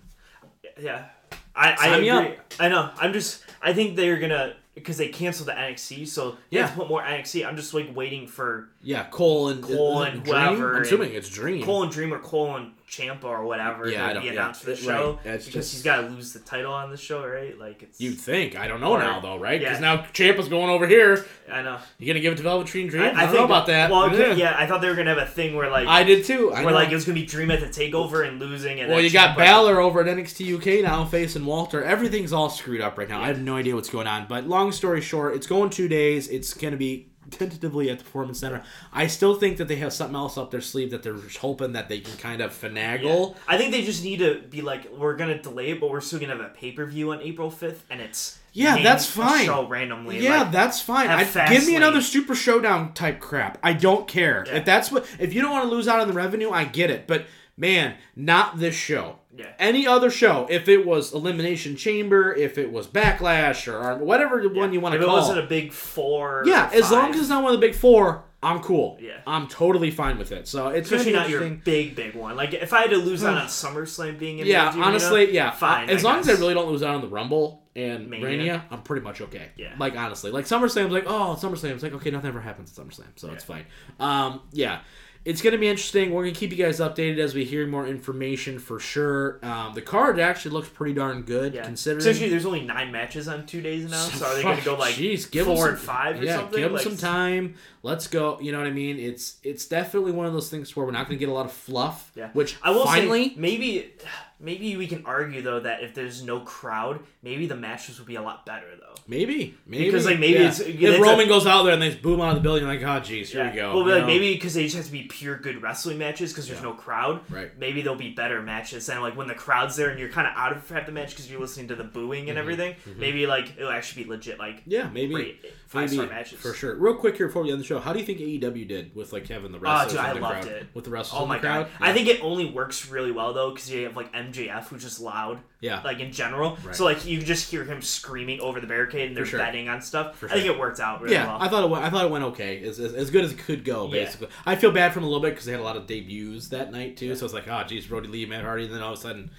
Yeah, 0.80 1.06
I 1.54 1.72
I 1.72 1.76
Sign 1.76 2.04
agree. 2.04 2.36
I 2.60 2.68
know. 2.68 2.90
I'm 2.98 3.12
just. 3.12 3.42
I 3.62 3.72
think 3.72 3.96
they're 3.96 4.18
gonna 4.18 4.54
because 4.74 4.98
they 4.98 5.08
canceled 5.08 5.48
the 5.48 5.52
NXT, 5.52 6.06
so 6.06 6.36
Yeah. 6.50 6.66
put 6.68 6.86
more 6.88 7.00
NXT. 7.02 7.46
I'm 7.46 7.56
just 7.56 7.72
like 7.72 7.96
waiting 7.96 8.26
for 8.26 8.68
Yeah, 8.82 9.04
Cole 9.04 9.48
and 9.48 9.62
Cole 9.62 10.02
it 10.02 10.12
and 10.12 10.22
Dream? 10.22 10.36
whoever, 10.36 10.76
I'm 10.76 10.82
assuming 10.82 11.14
it's 11.14 11.30
Dream. 11.30 11.64
Cole 11.64 11.82
and 11.82 11.90
Dream 11.90 12.12
or 12.12 12.18
Cole 12.18 12.56
and 12.56 12.72
Ciampa 12.88 13.24
or 13.24 13.44
whatever 13.44 13.88
Yeah, 13.90 14.12
to 14.12 14.20
be 14.20 14.26
yeah, 14.26 14.32
announced 14.32 14.60
for 14.60 14.66
the 14.66 14.72
right. 14.76 14.80
show 14.82 15.18
That's 15.24 15.44
because 15.46 15.64
just- 15.64 15.72
he's 15.74 15.82
got 15.82 16.02
to 16.02 16.06
lose 16.08 16.32
the 16.32 16.38
title 16.38 16.72
on 16.72 16.90
the 16.90 16.96
show, 16.96 17.26
right? 17.26 17.58
Like 17.58 17.82
it's 17.82 18.00
You'd 18.00 18.18
think. 18.20 18.56
I 18.56 18.68
don't 18.68 18.80
know 18.80 18.92
Or- 18.92 18.98
now 19.00 19.18
though, 19.20 19.38
right? 19.38 19.58
Because 19.58 19.80
yeah. 19.80 19.96
now 19.96 20.06
Ciampa's 20.12 20.48
going 20.48 20.70
over 20.70 20.86
here. 20.86 21.26
I 21.50 21.62
know. 21.62 21.78
you're 21.98 22.06
gonna 22.14 22.20
give 22.20 22.32
it 22.34 22.36
to 22.36 22.42
Velveteen 22.44 22.86
Dream? 22.88 23.02
I, 23.02 23.06
I, 23.06 23.10
don't 23.10 23.18
I 23.18 23.24
know 23.26 23.32
think 23.32 23.44
about 23.46 23.66
that. 23.66 23.90
Well, 23.90 24.16
yeah. 24.16 24.34
yeah. 24.34 24.56
I 24.56 24.66
thought 24.66 24.80
they 24.80 24.88
were 24.88 24.94
gonna 24.94 25.14
have 25.14 25.18
a 25.28 25.30
thing 25.30 25.56
where 25.56 25.68
like 25.70 25.86
I 25.88 26.04
did 26.04 26.24
too. 26.24 26.52
I 26.52 26.62
where 26.62 26.70
know. 26.72 26.78
like 26.78 26.90
it 26.90 26.94
was 26.94 27.04
gonna 27.04 27.18
be 27.18 27.26
Dream 27.26 27.50
at 27.50 27.60
the 27.60 27.66
takeover 27.66 28.26
and 28.26 28.38
losing, 28.38 28.78
and 28.80 28.90
well, 28.90 29.00
you 29.00 29.10
got 29.10 29.34
Ciampa- 29.36 29.44
Balor 29.44 29.80
over 29.80 30.00
at 30.00 30.06
NXT 30.06 30.54
UK 30.56 30.82
now 30.84 31.04
facing 31.04 31.44
Walter. 31.44 31.82
Everything's 31.82 32.32
all 32.32 32.50
screwed 32.50 32.80
up 32.80 32.98
right 32.98 33.08
now. 33.08 33.20
I 33.20 33.26
have 33.26 33.40
no 33.40 33.56
idea 33.56 33.74
what's 33.74 33.90
going 33.90 34.06
on. 34.06 34.26
But 34.28 34.46
long 34.46 34.70
story 34.70 35.00
short, 35.00 35.34
it's 35.34 35.46
going 35.48 35.70
two 35.70 35.88
days. 35.88 36.28
It's 36.28 36.54
gonna 36.54 36.76
be 36.76 37.08
tentatively 37.30 37.90
at 37.90 37.98
the 37.98 38.04
Performance 38.04 38.40
Center. 38.40 38.62
I 38.92 39.06
still 39.06 39.34
think 39.36 39.56
that 39.58 39.68
they 39.68 39.76
have 39.76 39.92
something 39.92 40.16
else 40.16 40.36
up 40.38 40.50
their 40.50 40.60
sleeve 40.60 40.90
that 40.90 41.02
they're 41.02 41.16
hoping 41.40 41.72
that 41.72 41.88
they 41.88 42.00
can 42.00 42.16
kind 42.18 42.40
of 42.40 42.52
finagle. 42.52 43.36
I 43.48 43.58
think 43.58 43.72
they 43.72 43.82
just 43.84 44.02
need 44.04 44.18
to 44.18 44.40
be 44.50 44.62
like, 44.62 44.90
we're 44.96 45.16
gonna 45.16 45.40
delay 45.40 45.70
it, 45.70 45.80
but 45.80 45.90
we're 45.90 46.00
still 46.00 46.18
gonna 46.18 46.36
have 46.36 46.44
a 46.44 46.48
pay 46.48 46.72
per 46.72 46.84
view 46.86 47.12
on 47.12 47.20
April 47.22 47.50
fifth, 47.50 47.84
and 47.90 48.00
it's 48.00 48.38
Yeah, 48.52 48.82
that's 48.82 49.06
fine. 49.06 49.44
Show 49.46 49.66
randomly, 49.66 50.20
Yeah, 50.20 50.42
like, 50.44 50.52
that's 50.52 50.80
fine. 50.80 51.08
I, 51.08 51.24
give 51.48 51.66
me 51.66 51.76
another 51.76 52.00
Super 52.00 52.34
Showdown 52.34 52.92
type 52.94 53.20
crap. 53.20 53.58
I 53.62 53.72
don't 53.74 54.08
care 54.08 54.44
Yeah. 54.46 54.56
if 54.56 54.64
that's 54.64 54.90
what. 54.90 55.06
If 55.18 55.34
you 55.34 55.42
don't 55.42 55.50
want 55.52 55.64
to 55.64 55.70
lose 55.70 55.88
out 55.88 56.00
on 56.00 56.08
the 56.08 56.14
revenue, 56.14 56.50
I 56.50 56.64
get 56.64 56.90
it. 56.90 57.06
But 57.06 57.26
man, 57.56 57.96
not 58.14 58.58
this 58.58 58.74
show. 58.74 59.16
Yeah. 59.36 59.52
Any 59.58 59.86
other 59.86 60.10
show, 60.10 60.46
if 60.48 60.68
it 60.68 60.86
was 60.86 61.12
Elimination 61.12 61.76
Chamber, 61.76 62.34
if 62.34 62.58
it 62.58 62.72
was 62.72 62.86
Backlash, 62.86 63.70
or, 63.70 63.96
whatever 63.96 64.40
the 64.42 64.48
one 64.48 64.72
you 64.72 64.80
want 64.80 64.94
to 64.94 64.98
call 65.04 65.16
it 65.16 65.20
wasn't 65.20 65.38
a 65.40 65.46
big 65.46 65.72
four. 65.72 66.42
yeah, 66.46 66.70
as 66.72 66.90
long 66.90 67.12
as 67.14 67.20
it's 67.20 67.28
not 67.28 67.42
one 67.42 67.54
of 67.54 67.60
the 67.60 67.66
big 67.66 67.76
four, 67.76 68.24
I'm 68.42 68.60
cool. 68.60 68.98
Yeah. 69.00 69.20
I'm 69.26 69.48
totally 69.48 69.90
fine 69.90 70.18
with 70.18 70.30
it. 70.30 70.46
So 70.46 70.68
it's 70.68 70.90
especially 70.90 71.12
not 71.12 71.28
your 71.28 71.48
big 71.50 71.96
big 71.96 72.14
one. 72.14 72.36
Like 72.36 72.54
if 72.54 72.72
I 72.72 72.82
had 72.82 72.90
to 72.90 72.96
lose 72.98 73.24
out 73.24 73.36
on 73.36 73.46
SummerSlam 73.48 74.18
being 74.18 74.38
in 74.38 74.46
Yeah, 74.46 74.70
the 74.70 74.76
arena, 74.76 74.86
honestly, 74.86 75.32
yeah. 75.32 75.50
fine. 75.50 75.90
As 75.90 76.04
I 76.04 76.08
long 76.08 76.20
as 76.20 76.28
I 76.28 76.32
guess. 76.32 76.40
really 76.40 76.54
don't 76.54 76.68
lose 76.68 76.82
out 76.82 76.94
on 76.94 77.00
the 77.00 77.08
Rumble 77.08 77.62
and 77.74 78.08
Mania. 78.08 78.26
Mania, 78.28 78.64
I'm 78.70 78.82
pretty 78.82 79.02
much 79.04 79.20
okay. 79.20 79.48
Yeah. 79.56 79.74
Like 79.78 79.96
honestly, 79.96 80.30
like 80.30 80.44
SummerSlam's 80.44 80.92
like, 80.92 81.04
oh, 81.06 81.36
SummerSlam's 81.40 81.82
like, 81.82 81.94
okay, 81.94 82.10
nothing 82.10 82.28
ever 82.28 82.40
happens 82.40 82.76
at 82.78 82.84
SummerSlam, 82.84 83.08
so 83.16 83.30
it's 83.32 83.44
fine. 83.44 83.64
Um, 83.98 84.42
yeah. 84.52 84.80
It's 85.26 85.42
gonna 85.42 85.58
be 85.58 85.66
interesting. 85.68 86.12
We're 86.12 86.22
gonna 86.22 86.34
keep 86.36 86.52
you 86.52 86.56
guys 86.56 86.78
updated 86.78 87.18
as 87.18 87.34
we 87.34 87.44
hear 87.44 87.66
more 87.66 87.86
information 87.86 88.60
for 88.60 88.78
sure. 88.78 89.40
Um, 89.44 89.74
the 89.74 89.82
card 89.82 90.20
actually 90.20 90.52
looks 90.52 90.68
pretty 90.68 90.94
darn 90.94 91.22
good 91.22 91.52
Yeah. 91.52 91.64
considering. 91.64 91.98
Essentially, 92.00 92.30
there's 92.30 92.46
only 92.46 92.60
nine 92.62 92.92
matches 92.92 93.26
on 93.26 93.44
two 93.44 93.60
days 93.60 93.90
now, 93.90 94.04
so 94.04 94.24
are 94.24 94.34
they 94.36 94.42
going 94.42 94.56
to 94.58 94.64
go 94.64 94.74
like 94.78 94.94
Jeez, 94.94 95.28
give 95.30 95.46
four 95.46 95.56
some- 95.56 95.68
and 95.70 95.78
five 95.78 96.20
or 96.20 96.24
yeah, 96.24 96.36
something? 96.36 96.52
give 96.60 96.62
them 96.70 96.74
Like, 96.74 96.84
some 96.84 96.96
time. 96.96 97.56
Let's 97.82 98.06
go. 98.06 98.38
You 98.40 98.52
know 98.52 98.58
what 98.58 98.68
I 98.68 98.70
mean? 98.72 98.98
It's 99.00 99.36
it's 99.42 99.66
definitely 99.66 100.12
one 100.12 100.26
of 100.26 100.32
those 100.32 100.48
things 100.48 100.74
where 100.76 100.86
we're 100.86 100.92
not 100.92 101.06
gonna 101.08 101.18
get 101.18 101.28
a 101.28 101.32
lot 101.32 101.46
of 101.46 101.52
fluff. 101.52 102.12
Yeah. 102.14 102.30
Which 102.32 102.56
I 102.62 102.70
will 102.70 102.84
finally, 102.84 103.30
say 103.30 103.34
maybe 103.36 103.92
maybe 104.38 104.76
we 104.76 104.86
can 104.86 105.04
argue 105.06 105.42
though 105.42 105.60
that 105.60 105.82
if 105.82 105.94
there's 105.94 106.22
no 106.22 106.40
crowd, 106.40 107.00
maybe 107.22 107.46
the 107.46 107.56
matches 107.56 107.98
would 107.98 108.06
be 108.08 108.16
a 108.16 108.22
lot 108.22 108.44
better 108.46 108.66
though. 108.78 108.94
Maybe, 109.08 109.56
maybe 109.66 109.84
Because, 109.84 110.04
like, 110.04 110.18
maybe 110.18 110.32
yeah. 110.34 110.48
it's- 110.48 110.58
if 110.60 110.80
it's 110.82 110.98
a- 110.98 111.00
Roman 111.00 111.28
goes 111.28 111.46
out 111.46 111.62
there 111.62 111.72
and 111.74 111.80
they 111.80 111.90
just 111.90 112.02
boom 112.02 112.20
out 112.20 112.30
of 112.30 112.34
the 112.34 112.40
building, 112.40 112.66
like, 112.66 112.80
oh, 112.82 113.00
jeez, 113.00 113.26
here 113.28 113.44
we 113.48 113.54
go. 113.54 113.76
Well, 113.76 113.86
like 113.86 114.00
know? 114.00 114.06
maybe 114.06 114.34
because 114.34 114.54
they 114.54 114.64
just 114.64 114.74
have 114.76 114.86
to 114.86 114.90
be 114.90 115.02
pure 115.04 115.36
good 115.36 115.62
wrestling 115.62 115.98
matches 115.98 116.32
because 116.32 116.48
there's 116.48 116.58
Yeah. 116.58 116.66
no 116.66 116.72
crowd. 116.74 117.20
Right. 117.30 117.56
Maybe 117.56 117.82
there'll 117.82 117.96
be 117.98 118.10
better 118.10 118.42
matches 118.42 118.86
than 118.86 119.00
like 119.02 119.16
when 119.16 119.28
the 119.28 119.34
crowd's 119.34 119.76
there 119.76 119.90
and 119.90 120.00
you're 120.00 120.08
kind 120.08 120.26
of 120.26 120.32
out 120.36 120.56
of 120.56 120.68
half 120.68 120.86
the 120.86 120.92
match 120.92 121.10
because 121.10 121.30
you're 121.30 121.40
listening 121.40 121.68
to 121.68 121.76
the 121.76 121.84
booing 121.84 122.22
Mm-hmm. 122.22 122.30
and 122.30 122.38
everything. 122.38 122.74
Maybe 122.96 123.26
like 123.28 123.52
it'll 123.56 123.70
actually 123.70 124.04
be 124.04 124.10
legit 124.10 124.38
like 124.40 124.62
yeah, 124.66 124.88
maybe, 124.92 125.14
great 125.14 125.44
five 125.68 125.82
maybe 125.90 125.96
star 126.04 126.06
matches 126.08 126.40
for 126.40 126.52
sure. 126.52 126.74
Real 126.74 126.94
quick 126.94 127.16
here 127.16 127.26
before 127.28 127.42
we 127.44 127.52
end 127.52 127.60
the 127.60 127.64
show, 127.64 127.78
how 127.78 127.92
do 127.92 128.00
you 128.00 128.04
think 128.04 128.18
AEW 128.18 128.66
did 128.66 128.96
with 128.96 129.12
like 129.12 129.28
having 129.28 129.52
the 129.52 129.58
Oh, 129.58 129.60
wrestlers 129.60 129.92
dude, 129.92 130.00
I 130.00 130.12
loved 130.12 130.42
crowd? 130.42 130.46
it. 130.48 130.66
With 130.74 130.84
the 130.84 130.90
wrestlers 130.90 131.22
Oh 131.22 131.26
my 131.26 131.36
the 131.36 131.42
crowd, 131.42 131.68
god! 131.78 131.88
I 131.88 131.92
think 131.92 132.08
it 132.08 132.20
only 132.24 132.46
works 132.46 132.88
really 132.88 133.12
well 133.12 133.32
though 133.34 133.50
because 133.52 133.70
you 133.70 133.84
have 133.84 133.94
like 133.96 134.10
MJF 134.32 134.64
who's 134.68 134.82
just 134.82 135.00
loud. 135.00 135.40
Yeah. 135.60 135.80
Like 135.82 136.00
in 136.00 136.12
general, 136.12 136.58
Right. 136.64 136.74
so 136.74 136.84
like 136.84 137.04
you 137.06 137.20
just 137.20 137.50
hear 137.50 137.64
him 137.64 137.82
screaming 137.82 138.40
over 138.40 138.60
the 138.60 138.66
barricade 138.66 139.08
and 139.08 139.16
they're 139.16 139.26
sure. 139.26 139.38
betting 139.38 139.68
on 139.68 139.80
stuff. 139.80 140.16
For 140.18 140.28
I 140.28 140.34
think 140.34 140.46
it 140.46 140.58
worked 140.58 140.80
out 140.80 141.00
really 141.02 141.14
yeah, 141.14 141.26
well. 141.26 141.38
I 141.40 141.48
thought 141.48 141.64
it 141.64 141.70
went. 141.70 141.84
I 141.84 141.90
thought 141.90 142.04
it 142.04 142.10
went 142.10 142.24
okay, 142.24 142.62
as, 142.64 142.78
as, 142.78 142.94
as 142.94 143.10
good 143.10 143.24
as 143.24 143.32
it 143.32 143.38
could 143.38 143.64
go. 143.64 143.86
Yeah. 143.86 144.04
Basically, 144.04 144.28
I 144.44 144.56
feel 144.56 144.70
bad 144.72 144.92
for 144.92 145.00
them 145.00 145.04
a 145.04 145.08
little 145.08 145.22
bit 145.22 145.30
because 145.30 145.44
they 145.46 145.52
had 145.52 145.60
a 145.60 145.64
lot 145.64 145.76
of 145.76 145.86
debuts 145.86 146.48
that 146.48 146.72
night 146.72 146.96
too. 146.96 147.14
So 147.16 147.24
it's 147.24 147.34
like, 147.34 147.48
oh, 147.48 147.62
geez, 147.66 147.86
Brodie 147.86 148.08
Lee, 148.08 148.26
Matt 148.26 148.44
Hardy, 148.44 148.64
and 148.64 148.74
then 148.74 148.82
all 148.82 148.92
of 148.92 148.98
a 148.98 149.02
sudden, 149.02 149.30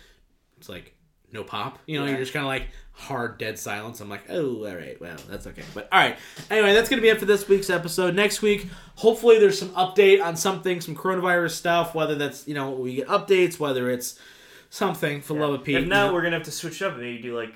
it's 0.57 0.69
like 0.69 0.93
no 1.31 1.43
pop. 1.43 1.79
You 1.85 1.99
know, 1.99 2.05
Yeah. 2.05 2.11
you're 2.11 2.19
just 2.21 2.33
kind 2.33 2.45
of 2.45 2.47
like 2.49 2.67
hard 2.93 3.37
dead 3.37 3.59
silence. 3.59 3.99
I'm 3.99 4.09
like, 4.09 4.23
oh, 4.29 4.65
all 4.65 4.75
right, 4.75 4.99
well, 4.99 5.17
that's 5.29 5.45
okay. 5.47 5.61
But 5.73 5.87
all 5.91 5.99
right, 5.99 6.15
anyway, 6.49 6.73
that's 6.73 6.89
gonna 6.89 7.01
be 7.01 7.09
it 7.09 7.19
for 7.19 7.25
this 7.25 7.47
week's 7.47 7.69
episode. 7.69 8.15
Next 8.15 8.41
week, 8.41 8.67
hopefully, 8.95 9.37
there's 9.37 9.59
some 9.59 9.69
update 9.69 10.23
on 10.23 10.35
something, 10.37 10.79
some 10.81 10.95
coronavirus 10.95 11.51
stuff. 11.51 11.93
Whether 11.93 12.15
that's 12.15 12.47
you 12.47 12.53
know 12.53 12.71
we 12.71 12.95
get 12.95 13.07
updates, 13.07 13.59
whether 13.59 13.89
it's 13.91 14.17
something 14.77 15.21
for 15.21 15.33
love 15.33 15.53
of 15.53 15.63
Pete. 15.63 15.75
If 15.75 15.87
not, 15.87 16.13
we're 16.13 16.21
gonna 16.21 16.35
have 16.37 16.45
to 16.45 16.51
switch 16.51 16.81
up 16.81 16.93
and 16.93 17.01
maybe 17.01 17.21
do 17.21 17.35
like 17.35 17.53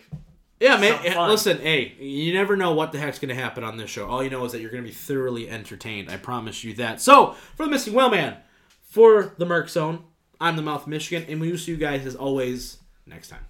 Yeah, 0.60 0.78
man. 0.78 1.00
Eh. 1.06 1.26
Listen, 1.28 1.60
hey, 1.60 1.94
you 2.00 2.34
never 2.34 2.58
know 2.58 2.74
what 2.74 2.92
the 2.92 3.00
heck's 3.00 3.20
going 3.20 3.36
to 3.36 3.42
happen 3.42 3.64
on 3.64 3.78
this 3.78 3.90
show. 3.90 4.08
All 4.08 4.24
you 4.24 4.30
know 4.30 4.46
is 4.46 4.52
that 4.52 4.62
you're 4.62 4.70
going 4.70 4.84
to 4.84 4.90
be 4.90 4.94
thoroughly 4.94 5.50
entertained. 5.50 6.10
I 6.12 6.18
promise 6.18 6.64
you 6.64 6.74
that. 6.76 7.02
So, 7.02 7.36
for 7.56 7.66
the 7.66 7.72
Missing 7.72 7.94
Well 7.94 8.12
Man, 8.12 8.38
for 8.84 9.34
the 9.40 9.46
Merc 9.46 9.70
Zone, 9.70 10.04
I'm 10.40 10.56
the 10.56 10.62
Mouth 10.62 10.84
of 10.84 10.88
Michigan, 10.88 11.26
and 11.28 11.42
we 11.42 11.50
will 11.50 11.58
see 11.58 11.72
you 11.72 11.78
guys 11.78 12.06
as 12.06 12.16
always 12.16 12.78
next 13.08 13.30
time. 13.30 13.46